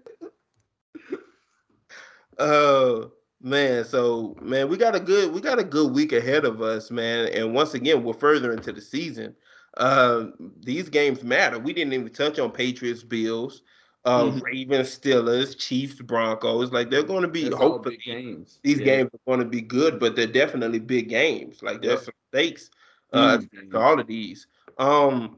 uh 2.39 3.05
Man, 3.45 3.85
so 3.85 4.35
man, 4.41 4.69
we 4.69 4.75
got 4.75 4.95
a 4.95 4.99
good 4.99 5.31
we 5.31 5.39
got 5.39 5.59
a 5.59 5.63
good 5.63 5.93
week 5.93 6.13
ahead 6.13 6.45
of 6.45 6.63
us, 6.63 6.89
man. 6.89 7.27
And 7.27 7.53
once 7.53 7.75
again, 7.75 8.03
we're 8.03 8.13
further 8.13 8.51
into 8.51 8.71
the 8.71 8.81
season. 8.81 9.35
Uh, 9.77 10.29
these 10.61 10.89
games 10.89 11.23
matter. 11.23 11.59
We 11.59 11.71
didn't 11.71 11.93
even 11.93 12.11
touch 12.11 12.39
on 12.39 12.49
Patriots, 12.49 13.03
Bills, 13.03 13.61
uh, 14.03 14.23
mm-hmm. 14.23 14.39
Ravens, 14.39 14.97
Steelers, 14.97 15.55
Chiefs, 15.55 16.01
Broncos. 16.01 16.71
Like 16.71 16.89
they're 16.89 17.03
going 17.03 17.21
to 17.21 17.27
be 17.27 17.43
That's 17.43 17.57
hopefully 17.57 17.99
games. 18.03 18.59
These 18.63 18.79
yeah. 18.79 18.85
games 18.85 19.11
are 19.13 19.27
going 19.27 19.41
to 19.41 19.45
be 19.45 19.61
good, 19.61 19.99
but 19.99 20.15
they're 20.15 20.25
definitely 20.25 20.79
big 20.79 21.07
games. 21.09 21.61
Like 21.61 21.83
there's 21.83 21.99
yep. 21.99 22.05
some 22.05 22.13
stakes 22.33 22.71
uh, 23.13 23.37
mm-hmm. 23.37 23.69
to 23.69 23.77
all 23.79 23.99
of 23.99 24.07
these. 24.07 24.47
Um, 24.79 25.37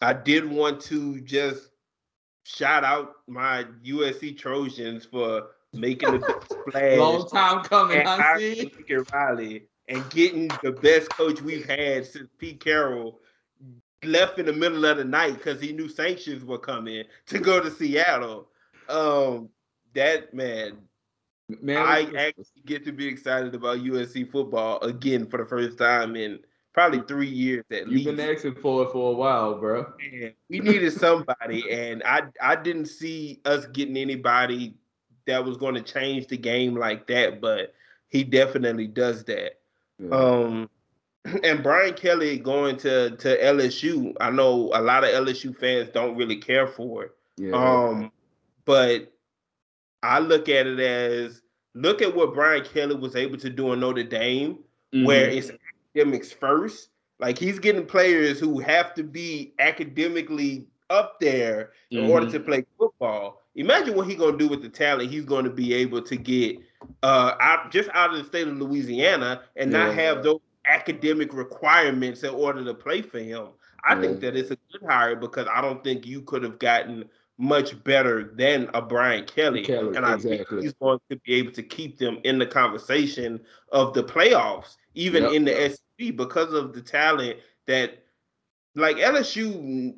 I 0.00 0.14
did 0.14 0.50
want 0.50 0.80
to 0.84 1.20
just 1.20 1.68
shout 2.44 2.82
out 2.82 3.16
my 3.28 3.66
USC 3.84 4.38
Trojans 4.38 5.04
for 5.04 5.48
making 5.72 6.20
the 6.20 6.42
splash. 6.68 6.98
Long 6.98 7.28
time 7.28 7.62
coming, 7.64 8.06
I 8.06 8.38
see. 8.38 8.72
Riley 9.12 9.66
and 9.90 10.08
getting 10.10 10.48
the 10.62 10.72
best 10.72 11.10
coach 11.10 11.42
we've 11.42 11.68
had 11.68 12.06
since 12.06 12.28
Pete 12.38 12.62
Carroll 12.62 13.20
left 14.04 14.38
in 14.38 14.46
the 14.46 14.52
middle 14.52 14.84
of 14.84 14.96
the 14.96 15.04
night 15.04 15.34
because 15.34 15.60
he 15.60 15.72
knew 15.72 15.88
sanctions 15.88 16.44
were 16.44 16.58
coming 16.58 17.04
to 17.26 17.38
go 17.38 17.60
to 17.60 17.70
Seattle. 17.70 18.48
Um, 18.88 19.50
that 19.94 20.32
man, 20.32 20.78
man, 21.60 21.78
I 21.78 22.02
actually 22.16 22.62
get 22.64 22.84
to 22.84 22.92
be 22.92 23.06
excited 23.06 23.54
about 23.54 23.78
USC 23.78 24.30
football 24.30 24.78
again 24.80 25.26
for 25.26 25.38
the 25.38 25.44
first 25.44 25.76
time 25.76 26.14
in 26.14 26.38
probably 26.72 27.00
three 27.08 27.28
years 27.28 27.64
at 27.72 27.80
You've 27.80 27.88
least. 27.88 28.06
You've 28.06 28.16
been 28.16 28.34
asking 28.34 28.54
for 28.56 28.84
it 28.84 28.92
for 28.92 29.12
a 29.12 29.16
while, 29.16 29.58
bro. 29.58 29.92
And 30.12 30.32
we 30.48 30.60
needed 30.60 30.92
somebody, 30.92 31.68
and 31.70 32.02
I 32.04 32.22
I 32.40 32.56
didn't 32.56 32.86
see 32.86 33.40
us 33.44 33.66
getting 33.66 33.96
anybody 33.96 34.76
that 35.30 35.44
was 35.44 35.56
going 35.56 35.74
to 35.74 35.82
change 35.82 36.26
the 36.26 36.36
game 36.36 36.74
like 36.74 37.06
that, 37.06 37.40
but 37.40 37.74
he 38.08 38.24
definitely 38.24 38.86
does 38.86 39.24
that. 39.24 39.60
Yeah. 39.98 40.10
Um, 40.10 40.70
and 41.44 41.62
Brian 41.62 41.94
Kelly 41.94 42.38
going 42.38 42.76
to 42.78 43.16
to 43.16 43.42
LSU, 43.42 44.14
I 44.20 44.30
know 44.30 44.70
a 44.74 44.82
lot 44.82 45.04
of 45.04 45.10
LSU 45.10 45.56
fans 45.56 45.88
don't 45.90 46.16
really 46.16 46.36
care 46.36 46.66
for 46.66 47.04
it. 47.04 47.10
Yeah. 47.36 47.52
Um, 47.52 48.12
but 48.64 49.12
I 50.02 50.18
look 50.18 50.48
at 50.48 50.66
it 50.66 50.80
as 50.80 51.42
look 51.74 52.02
at 52.02 52.14
what 52.14 52.34
Brian 52.34 52.64
Kelly 52.64 52.96
was 52.96 53.16
able 53.16 53.38
to 53.38 53.50
do 53.50 53.72
in 53.72 53.80
Notre 53.80 54.02
Dame, 54.02 54.58
mm-hmm. 54.94 55.04
where 55.04 55.28
it's 55.28 55.50
academics 55.94 56.32
first. 56.32 56.90
Like 57.18 57.38
he's 57.38 57.58
getting 57.58 57.86
players 57.86 58.40
who 58.40 58.58
have 58.60 58.94
to 58.94 59.02
be 59.02 59.52
academically 59.58 60.66
up 60.88 61.20
there 61.20 61.72
in 61.90 62.02
mm-hmm. 62.02 62.10
order 62.10 62.30
to 62.30 62.40
play 62.40 62.64
football 62.78 63.39
imagine 63.54 63.94
what 63.94 64.06
he's 64.06 64.18
gonna 64.18 64.36
do 64.36 64.48
with 64.48 64.62
the 64.62 64.68
talent 64.68 65.10
he's 65.10 65.24
going 65.24 65.44
to 65.44 65.50
be 65.50 65.74
able 65.74 66.00
to 66.00 66.16
get 66.16 66.56
uh 67.02 67.34
out 67.40 67.70
just 67.70 67.88
out 67.94 68.10
of 68.10 68.18
the 68.18 68.24
state 68.24 68.46
of 68.46 68.58
Louisiana 68.58 69.42
and 69.56 69.72
yeah. 69.72 69.86
not 69.86 69.94
have 69.94 70.22
those 70.22 70.40
academic 70.66 71.32
requirements 71.32 72.22
in 72.22 72.30
order 72.30 72.64
to 72.64 72.74
play 72.74 73.02
for 73.02 73.18
him. 73.18 73.48
I 73.84 73.94
yeah. 73.94 74.00
think 74.00 74.20
that 74.20 74.36
it's 74.36 74.50
a 74.50 74.58
good 74.72 74.88
hire 74.88 75.16
because 75.16 75.46
I 75.52 75.60
don't 75.60 75.82
think 75.82 76.06
you 76.06 76.22
could 76.22 76.42
have 76.42 76.58
gotten 76.58 77.08
much 77.38 77.82
better 77.84 78.34
than 78.34 78.68
a 78.74 78.82
Brian 78.82 79.24
Kelly. 79.24 79.64
Kelly, 79.64 79.96
and 79.96 80.04
I 80.04 80.14
exactly. 80.14 80.46
think 80.46 80.62
he's 80.62 80.74
going 80.74 81.00
to 81.08 81.16
be 81.16 81.34
able 81.34 81.52
to 81.52 81.62
keep 81.62 81.98
them 81.98 82.18
in 82.24 82.38
the 82.38 82.46
conversation 82.46 83.40
of 83.72 83.94
the 83.94 84.04
playoffs, 84.04 84.76
even 84.94 85.24
Yep. 85.24 85.32
in 85.32 85.44
the 85.46 85.70
SEC, 85.70 86.16
because 86.16 86.52
of 86.52 86.74
the 86.74 86.82
talent 86.82 87.38
that 87.66 88.04
like 88.74 88.98
LSU 88.98 89.94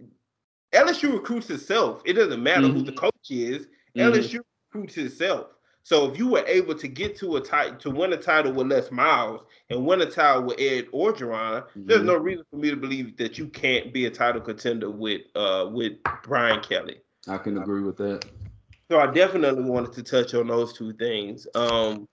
LSU 0.73 1.12
recruits 1.12 1.51
itself. 1.51 2.03
It 2.05 2.15
doesn't 2.15 2.43
matter 2.43 2.69
who 2.69 2.82
Mhm. 2.82 2.86
the 2.86 2.93
coach 2.93 3.31
is. 3.31 3.66
Mhm. 3.97 4.12
LSU 4.12 4.40
recruits 4.73 4.97
itself. 4.97 5.49
So 5.85 6.11
if 6.11 6.16
you 6.16 6.28
were 6.28 6.44
able 6.47 6.74
to 6.77 6.86
get 6.86 7.16
to 7.16 7.36
a 7.36 7.40
title 7.40 7.77
to 7.78 7.90
win 7.90 8.12
a 8.12 8.16
title 8.16 8.53
with 8.53 8.69
Les 8.69 8.90
Miles 8.93 9.40
and 9.69 9.85
win 9.85 10.01
a 10.01 10.07
title 10.07 10.44
with 10.44 10.61
Ed 10.61 10.86
Orgeron, 10.93 11.65
there's 11.74 12.03
Mhm. 12.03 12.07
no 12.07 12.16
reason 12.16 12.44
for 12.51 12.57
me 12.57 12.70
to 12.70 12.77
believe 12.77 13.16
that 13.16 13.36
you 13.36 13.49
can't 13.49 13.93
be 13.93 14.07
a 14.07 14.11
title 14.11 14.40
contender 14.40 14.90
with 14.90 15.23
uh 15.35 15.69
with 15.73 15.94
Brian 16.23 16.61
Kelly. 16.61 17.01
I 17.28 17.39
can 17.39 17.59
agree 17.59 17.82
with 17.82 17.97
that. 17.97 18.24
So 18.90 19.01
I 19.01 19.09
definitely 19.09 19.65
wanted 19.65 19.93
to 19.94 20.03
touch 20.03 20.35
on 20.35 20.47
those 20.47 20.73
two 20.73 20.93
things. 20.93 21.47
Um 21.55 22.09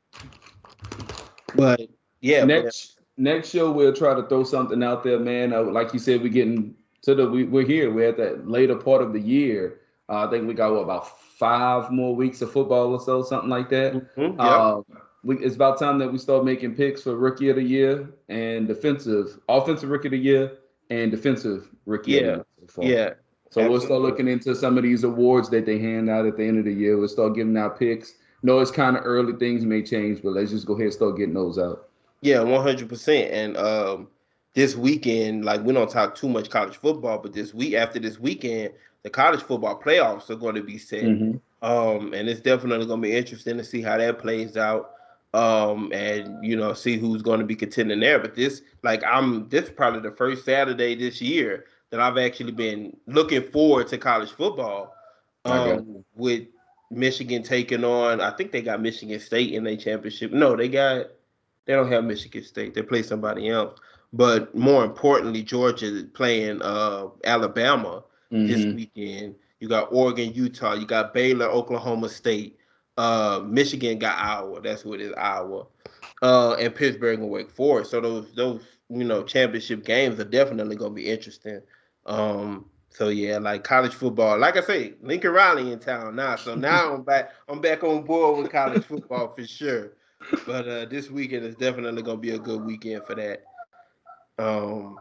but 1.55 1.81
yeah, 2.21 2.43
next 2.43 2.99
next 3.17 3.49
show 3.49 3.71
we'll 3.71 3.93
try 3.93 4.15
to 4.15 4.23
throw 4.23 4.43
something 4.43 4.81
out 4.81 5.03
there, 5.03 5.19
man. 5.19 5.53
Uh, 5.53 5.63
like 5.63 5.93
you 5.93 5.99
said, 5.99 6.21
we're 6.21 6.29
getting 6.29 6.75
to 7.15 7.23
the 7.23 7.29
we, 7.29 7.43
we're 7.43 7.65
here. 7.65 7.91
We're 7.91 8.09
at 8.09 8.17
that 8.17 8.47
later 8.47 8.75
part 8.75 9.01
of 9.01 9.13
the 9.13 9.19
year. 9.19 9.79
Uh, 10.07 10.25
I 10.25 10.29
think 10.29 10.47
we 10.47 10.53
got 10.53 10.71
what 10.71 10.79
about 10.79 11.19
five 11.37 11.91
more 11.91 12.15
weeks 12.15 12.41
of 12.41 12.51
football 12.51 12.93
or 12.93 12.99
so, 12.99 13.23
something 13.23 13.49
like 13.49 13.69
that. 13.69 13.93
Mhm, 14.15 14.37
yeah. 14.37 14.43
Uh, 14.43 14.81
we, 15.23 15.37
it's 15.39 15.55
about 15.55 15.79
time 15.79 15.99
that 15.99 16.11
we 16.11 16.17
start 16.17 16.45
making 16.45 16.75
picks 16.75 17.03
for 17.03 17.15
rookie 17.15 17.49
of 17.49 17.57
the 17.57 17.63
year 17.63 18.09
and 18.29 18.67
defensive, 18.67 19.39
offensive 19.49 19.89
rookie 19.89 20.07
of 20.07 20.11
the 20.11 20.17
year 20.17 20.57
and 20.89 21.11
defensive 21.11 21.67
rookie. 21.85 22.13
Yeah, 22.13 22.19
of 22.19 22.25
the 22.25 22.31
year 22.31 22.45
so 22.69 22.81
yeah. 22.83 23.09
So 23.51 23.67
we'll 23.67 23.81
start 23.81 24.01
looking 24.01 24.27
into 24.27 24.55
some 24.55 24.77
of 24.77 24.83
these 24.83 25.03
awards 25.03 25.49
that 25.49 25.65
they 25.65 25.79
hand 25.79 26.07
out 26.09 26.27
at 26.27 26.37
the 26.37 26.43
end 26.43 26.59
of 26.59 26.65
the 26.65 26.73
year. 26.73 26.97
We'll 26.97 27.07
start 27.07 27.33
giving 27.35 27.57
out 27.57 27.79
picks. 27.79 28.13
No, 28.43 28.59
it's 28.59 28.69
kind 28.71 28.95
of 28.95 29.03
early. 29.05 29.33
Things 29.33 29.65
may 29.65 29.81
change, 29.81 30.21
but 30.21 30.33
let's 30.33 30.51
just 30.51 30.67
go 30.67 30.73
ahead 30.73 30.85
and 30.85 30.93
start 30.93 31.17
getting 31.17 31.33
those 31.33 31.57
out. 31.57 31.89
Yeah, 32.21 32.41
one 32.41 32.61
hundred 32.61 32.89
percent. 32.89 33.31
And 33.31 33.57
um, 33.57 34.07
this 34.53 34.75
weekend, 34.75 35.45
like 35.45 35.63
we 35.63 35.73
don't 35.73 35.89
talk 35.89 36.15
too 36.15 36.29
much 36.29 36.49
college 36.49 36.77
football, 36.77 37.19
but 37.19 37.33
this 37.33 37.53
week 37.53 37.75
after 37.75 37.99
this 37.99 38.19
weekend, 38.19 38.73
the 39.03 39.09
college 39.09 39.41
football 39.41 39.79
playoffs 39.79 40.29
are 40.29 40.35
going 40.35 40.55
to 40.55 40.63
be 40.63 40.77
set. 40.77 41.03
Mhm. 41.03 41.39
Um, 41.61 42.13
and 42.13 42.29
it's 42.29 42.39
definitely 42.39 42.85
going 42.85 43.01
to 43.01 43.07
be 43.07 43.15
interesting 43.15 43.57
to 43.57 43.63
see 43.63 43.81
how 43.81 43.97
that 43.97 44.19
plays 44.19 44.57
out. 44.57 44.91
Um, 45.33 45.91
and 45.93 46.43
you 46.43 46.55
know, 46.55 46.73
see 46.73 46.97
who's 46.97 47.21
going 47.21 47.39
to 47.39 47.45
be 47.45 47.55
contending 47.55 47.99
there. 47.99 48.17
But 48.17 48.35
this, 48.35 48.63
like, 48.81 49.03
I'm 49.03 49.47
this 49.49 49.65
is 49.65 49.69
probably 49.69 50.01
the 50.01 50.15
first 50.15 50.43
Saturday 50.43 50.95
this 50.95 51.21
year 51.21 51.65
that 51.91 51.99
I've 51.99 52.17
actually 52.17 52.51
been 52.51 52.97
looking 53.05 53.43
forward 53.43 53.87
to 53.89 53.97
college 53.97 54.31
football. 54.31 54.95
Um, 55.45 56.03
with 56.15 56.47
Michigan 56.91 57.43
taking 57.43 57.83
on, 57.83 58.21
I 58.21 58.31
think 58.31 58.51
they 58.51 58.61
got 58.61 58.81
Michigan 58.81 59.19
State 59.19 59.53
in 59.53 59.63
their 59.63 59.77
championship. 59.77 60.31
No, 60.31 60.55
they 60.55 60.67
got 60.67 61.07
they 61.65 61.73
don't 61.73 61.91
have 61.91 62.03
Michigan 62.03 62.43
State. 62.43 62.73
They 62.73 62.81
play 62.81 63.03
somebody 63.03 63.49
else. 63.49 63.79
But 64.11 64.55
more 64.55 64.83
importantly, 64.83 65.43
Georgia 65.43 65.85
is 65.85 66.03
playing 66.13 66.61
uh, 66.61 67.07
Alabama 67.23 68.03
this 68.31 68.65
Mhm. 68.65 68.75
weekend. 68.75 69.35
You 69.59 69.67
got 69.67 69.89
Oregon, 69.91 70.33
Utah. 70.33 70.73
You 70.73 70.85
got 70.85 71.13
Baylor, 71.13 71.47
Oklahoma 71.47 72.09
State. 72.09 72.57
Uh, 72.97 73.41
Michigan 73.45 73.99
got 73.99 74.17
Iowa. 74.17 74.61
That's 74.61 74.83
what 74.83 74.99
it 74.99 75.05
is, 75.07 75.13
Iowa. 75.17 75.65
Uh, 76.21 76.53
and 76.59 76.73
Pittsburgh 76.75 77.19
and 77.19 77.29
Wake 77.29 77.49
Forest. 77.51 77.91
So 77.91 78.01
those 78.01 78.33
those 78.33 78.61
you 78.89 79.03
know 79.03 79.23
championship 79.23 79.85
games 79.85 80.19
are 80.19 80.25
definitely 80.25 80.75
going 80.75 80.91
to 80.91 80.95
be 80.95 81.09
interesting. 81.09 81.61
Um, 82.05 82.65
so 82.89 83.09
yeah, 83.09 83.37
like 83.37 83.63
college 83.63 83.93
football. 83.93 84.37
Like 84.39 84.57
I 84.57 84.61
say, 84.61 84.95
Lincoln 85.01 85.31
Riley 85.31 85.71
in 85.71 85.79
town 85.79 86.15
now. 86.15 86.35
So 86.35 86.55
now 86.69 86.93
I'm 86.93 87.03
back. 87.03 87.31
I'm 87.47 87.61
back 87.61 87.83
on 87.83 88.03
board 88.03 88.39
with 88.41 88.51
college 88.51 88.83
football 88.83 89.33
for 89.35 89.45
sure. 89.45 89.91
But 90.45 90.67
uh, 90.67 90.85
this 90.85 91.09
weekend 91.09 91.45
is 91.45 91.55
definitely 91.55 92.01
going 92.01 92.17
to 92.17 92.21
be 92.21 92.31
a 92.31 92.39
good 92.39 92.65
weekend 92.65 93.05
for 93.05 93.15
that. 93.15 93.43
Um, 94.39 94.99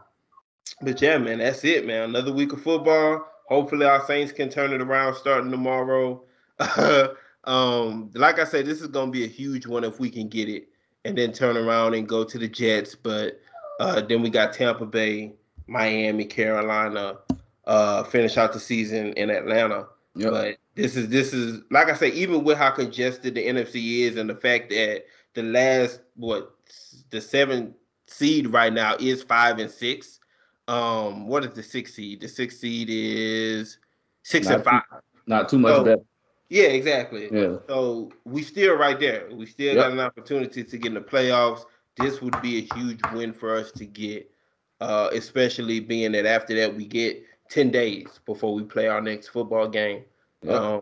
but 0.81 1.01
yeah, 1.01 1.17
man, 1.17 1.39
that's 1.39 1.63
it, 1.63 1.87
man. 1.87 2.09
Another 2.09 2.33
week 2.33 2.53
of 2.53 2.61
football. 2.61 3.25
Hopefully, 3.47 3.85
our 3.85 4.05
Saints 4.05 4.31
can 4.31 4.49
turn 4.49 4.73
it 4.73 4.81
around 4.81 5.15
starting 5.15 5.49
tomorrow. 5.49 6.21
um, 7.45 8.11
like 8.13 8.37
I 8.37 8.43
said, 8.43 8.65
this 8.65 8.81
is 8.81 8.87
gonna 8.87 9.11
be 9.11 9.23
a 9.23 9.27
huge 9.27 9.65
one 9.65 9.83
if 9.83 9.99
we 9.99 10.09
can 10.09 10.27
get 10.27 10.49
it, 10.49 10.67
and 11.05 11.17
then 11.17 11.31
turn 11.31 11.57
around 11.57 11.95
and 11.95 12.07
go 12.07 12.23
to 12.23 12.37
the 12.37 12.47
Jets. 12.47 12.95
But 12.95 13.39
uh, 13.79 14.01
then 14.01 14.21
we 14.21 14.29
got 14.29 14.53
Tampa 14.53 14.85
Bay, 14.85 15.33
Miami, 15.67 16.25
Carolina. 16.25 17.17
Uh, 17.65 18.03
finish 18.03 18.37
out 18.37 18.53
the 18.53 18.59
season 18.59 19.13
in 19.13 19.29
Atlanta. 19.29 19.87
Yep. 20.15 20.31
But 20.31 20.57
this 20.75 20.95
is 20.95 21.09
this 21.09 21.33
is 21.33 21.61
like 21.71 21.89
I 21.89 21.93
say, 21.93 22.09
even 22.11 22.43
with 22.43 22.57
how 22.57 22.71
congested 22.71 23.35
the 23.35 23.45
NFC 23.45 24.01
is, 24.01 24.17
and 24.17 24.29
the 24.29 24.35
fact 24.35 24.69
that 24.69 25.05
the 25.33 25.43
last 25.43 26.01
what 26.15 26.55
the 27.09 27.21
seven 27.21 27.73
seed 28.09 28.47
right 28.47 28.73
now 28.73 28.95
is 28.99 29.23
five 29.23 29.59
and 29.59 29.69
six. 29.71 30.19
Um, 30.67 31.27
what 31.27 31.43
is 31.45 31.53
the 31.53 31.63
six 31.63 31.93
seed? 31.93 32.21
The 32.21 32.27
six 32.27 32.59
seed 32.59 32.87
is 32.89 33.77
six 34.23 34.47
and 34.47 34.63
Not 34.63 34.65
five. 34.65 35.01
Not 35.27 35.49
too 35.49 35.59
much 35.59 35.75
So- 35.75 35.83
better. 35.83 36.01
Yeah, 36.51 36.63
exactly. 36.69 37.29
Yeah. 37.31 37.57
So 37.67 38.11
we 38.25 38.41
still 38.41 38.75
right 38.75 38.99
there. 38.99 39.27
We 39.31 39.45
still 39.45 39.67
Yep. 39.67 39.75
got 39.75 39.91
an 39.91 39.99
opportunity 39.99 40.63
to 40.63 40.77
get 40.79 40.87
in 40.87 40.93
the 40.95 41.01
playoffs. 41.01 41.65
This 41.95 42.21
would 42.23 42.41
be 42.41 42.57
a 42.57 42.75
huge 42.75 42.99
win 43.13 43.33
for 43.33 43.55
us 43.55 43.71
to 43.73 43.85
get, 43.85 44.31
uh, 44.81 45.09
especially 45.13 45.79
being 45.79 46.11
that 46.13 46.25
after 46.25 46.55
that 46.55 46.75
we 46.75 46.85
get 46.85 47.23
ten 47.49 47.69
days 47.69 48.19
before 48.25 48.55
we 48.55 48.63
play 48.63 48.87
our 48.87 48.99
next 48.99 49.27
football 49.27 49.67
game. 49.67 50.03
Yep. 50.41 50.55
Um, 50.55 50.81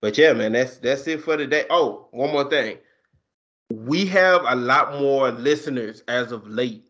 but 0.00 0.16
yeah, 0.16 0.32
man, 0.32 0.52
that's 0.52 0.76
that's 0.76 1.08
it 1.08 1.22
for 1.22 1.36
today. 1.36 1.64
Oh, 1.70 2.06
one 2.12 2.30
more 2.30 2.48
thing. 2.48 2.78
We 3.74 4.06
have 4.06 4.42
a 4.46 4.54
lot 4.54 5.00
more 5.00 5.30
listeners 5.30 6.02
as 6.08 6.32
of 6.32 6.46
late 6.46 6.86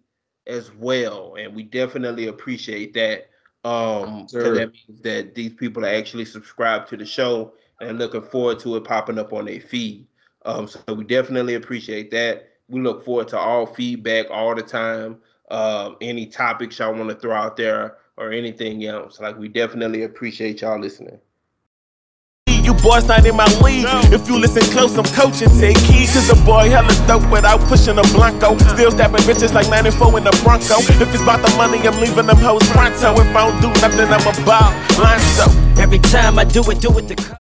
as 0.46 0.72
well, 0.74 1.36
and 1.38 1.54
we 1.54 1.62
definitely 1.62 2.26
appreciate 2.28 2.94
that. 2.94 3.30
Um, 3.64 4.28
Sure. 4.28 4.54
that 4.54 4.72
means 4.72 5.00
that 5.02 5.34
these 5.34 5.54
people 5.54 5.84
are 5.84 5.94
actually 5.94 6.26
subscribed 6.26 6.88
to 6.90 6.96
the 6.96 7.06
show 7.06 7.54
and 7.80 7.98
looking 7.98 8.22
forward 8.22 8.58
to 8.60 8.76
it 8.76 8.84
popping 8.84 9.18
up 9.18 9.32
on 9.32 9.46
their 9.46 9.60
feed. 9.60 10.06
Um, 10.44 10.68
so 10.68 10.80
we 10.94 11.04
definitely 11.04 11.54
appreciate 11.54 12.10
that. 12.10 12.50
We 12.68 12.80
look 12.80 13.04
forward 13.04 13.28
to 13.28 13.38
all 13.38 13.66
feedback 13.66 14.26
all 14.30 14.54
the 14.54 14.62
time. 14.62 15.18
Um, 15.50 15.96
any 16.00 16.26
topics 16.26 16.78
y'all 16.78 16.94
want 16.94 17.08
to 17.08 17.14
throw 17.16 17.34
out 17.34 17.56
there 17.56 17.98
or 18.16 18.32
anything 18.32 18.84
else. 18.84 19.20
Like 19.20 19.38
we 19.38 19.48
definitely 19.48 20.02
appreciate 20.02 20.60
y'all 20.60 20.78
listening. 20.78 21.18
You 22.84 22.90
boys 22.90 23.08
not 23.08 23.24
in 23.24 23.34
my 23.34 23.48
league. 23.64 23.88
If 24.12 24.28
you 24.28 24.38
listen 24.38 24.60
close, 24.70 24.94
I'm 24.98 25.08
coaching. 25.16 25.48
Take 25.58 25.78
heed, 25.88 26.04
cause 26.12 26.28
the 26.28 26.36
boy 26.44 26.68
hella 26.68 26.92
dope 27.08 27.24
without 27.32 27.60
pushing 27.60 27.96
a 27.96 28.02
Blanco. 28.12 28.58
Still 28.76 28.90
stabbing 28.90 29.24
bitches 29.24 29.54
like 29.54 29.70
94 29.70 30.18
in 30.18 30.24
the 30.24 30.30
Bronco. 30.44 30.84
If 31.00 31.00
it's 31.00 31.22
about 31.22 31.40
the 31.40 31.48
money, 31.56 31.80
I'm 31.80 31.98
leaving 31.98 32.26
them 32.26 32.36
hoes 32.36 32.68
pronto. 32.68 33.16
If 33.16 33.34
I 33.34 33.48
don't 33.48 33.60
do 33.62 33.68
nothing, 33.80 34.12
I'm 34.12 34.20
about 34.20 34.76
line 35.00 35.24
so. 35.32 35.48
Every 35.80 35.98
time 35.98 36.38
I 36.38 36.44
do 36.44 36.60
it, 36.70 36.82
do 36.82 36.92
it 36.98 37.08
the 37.08 37.16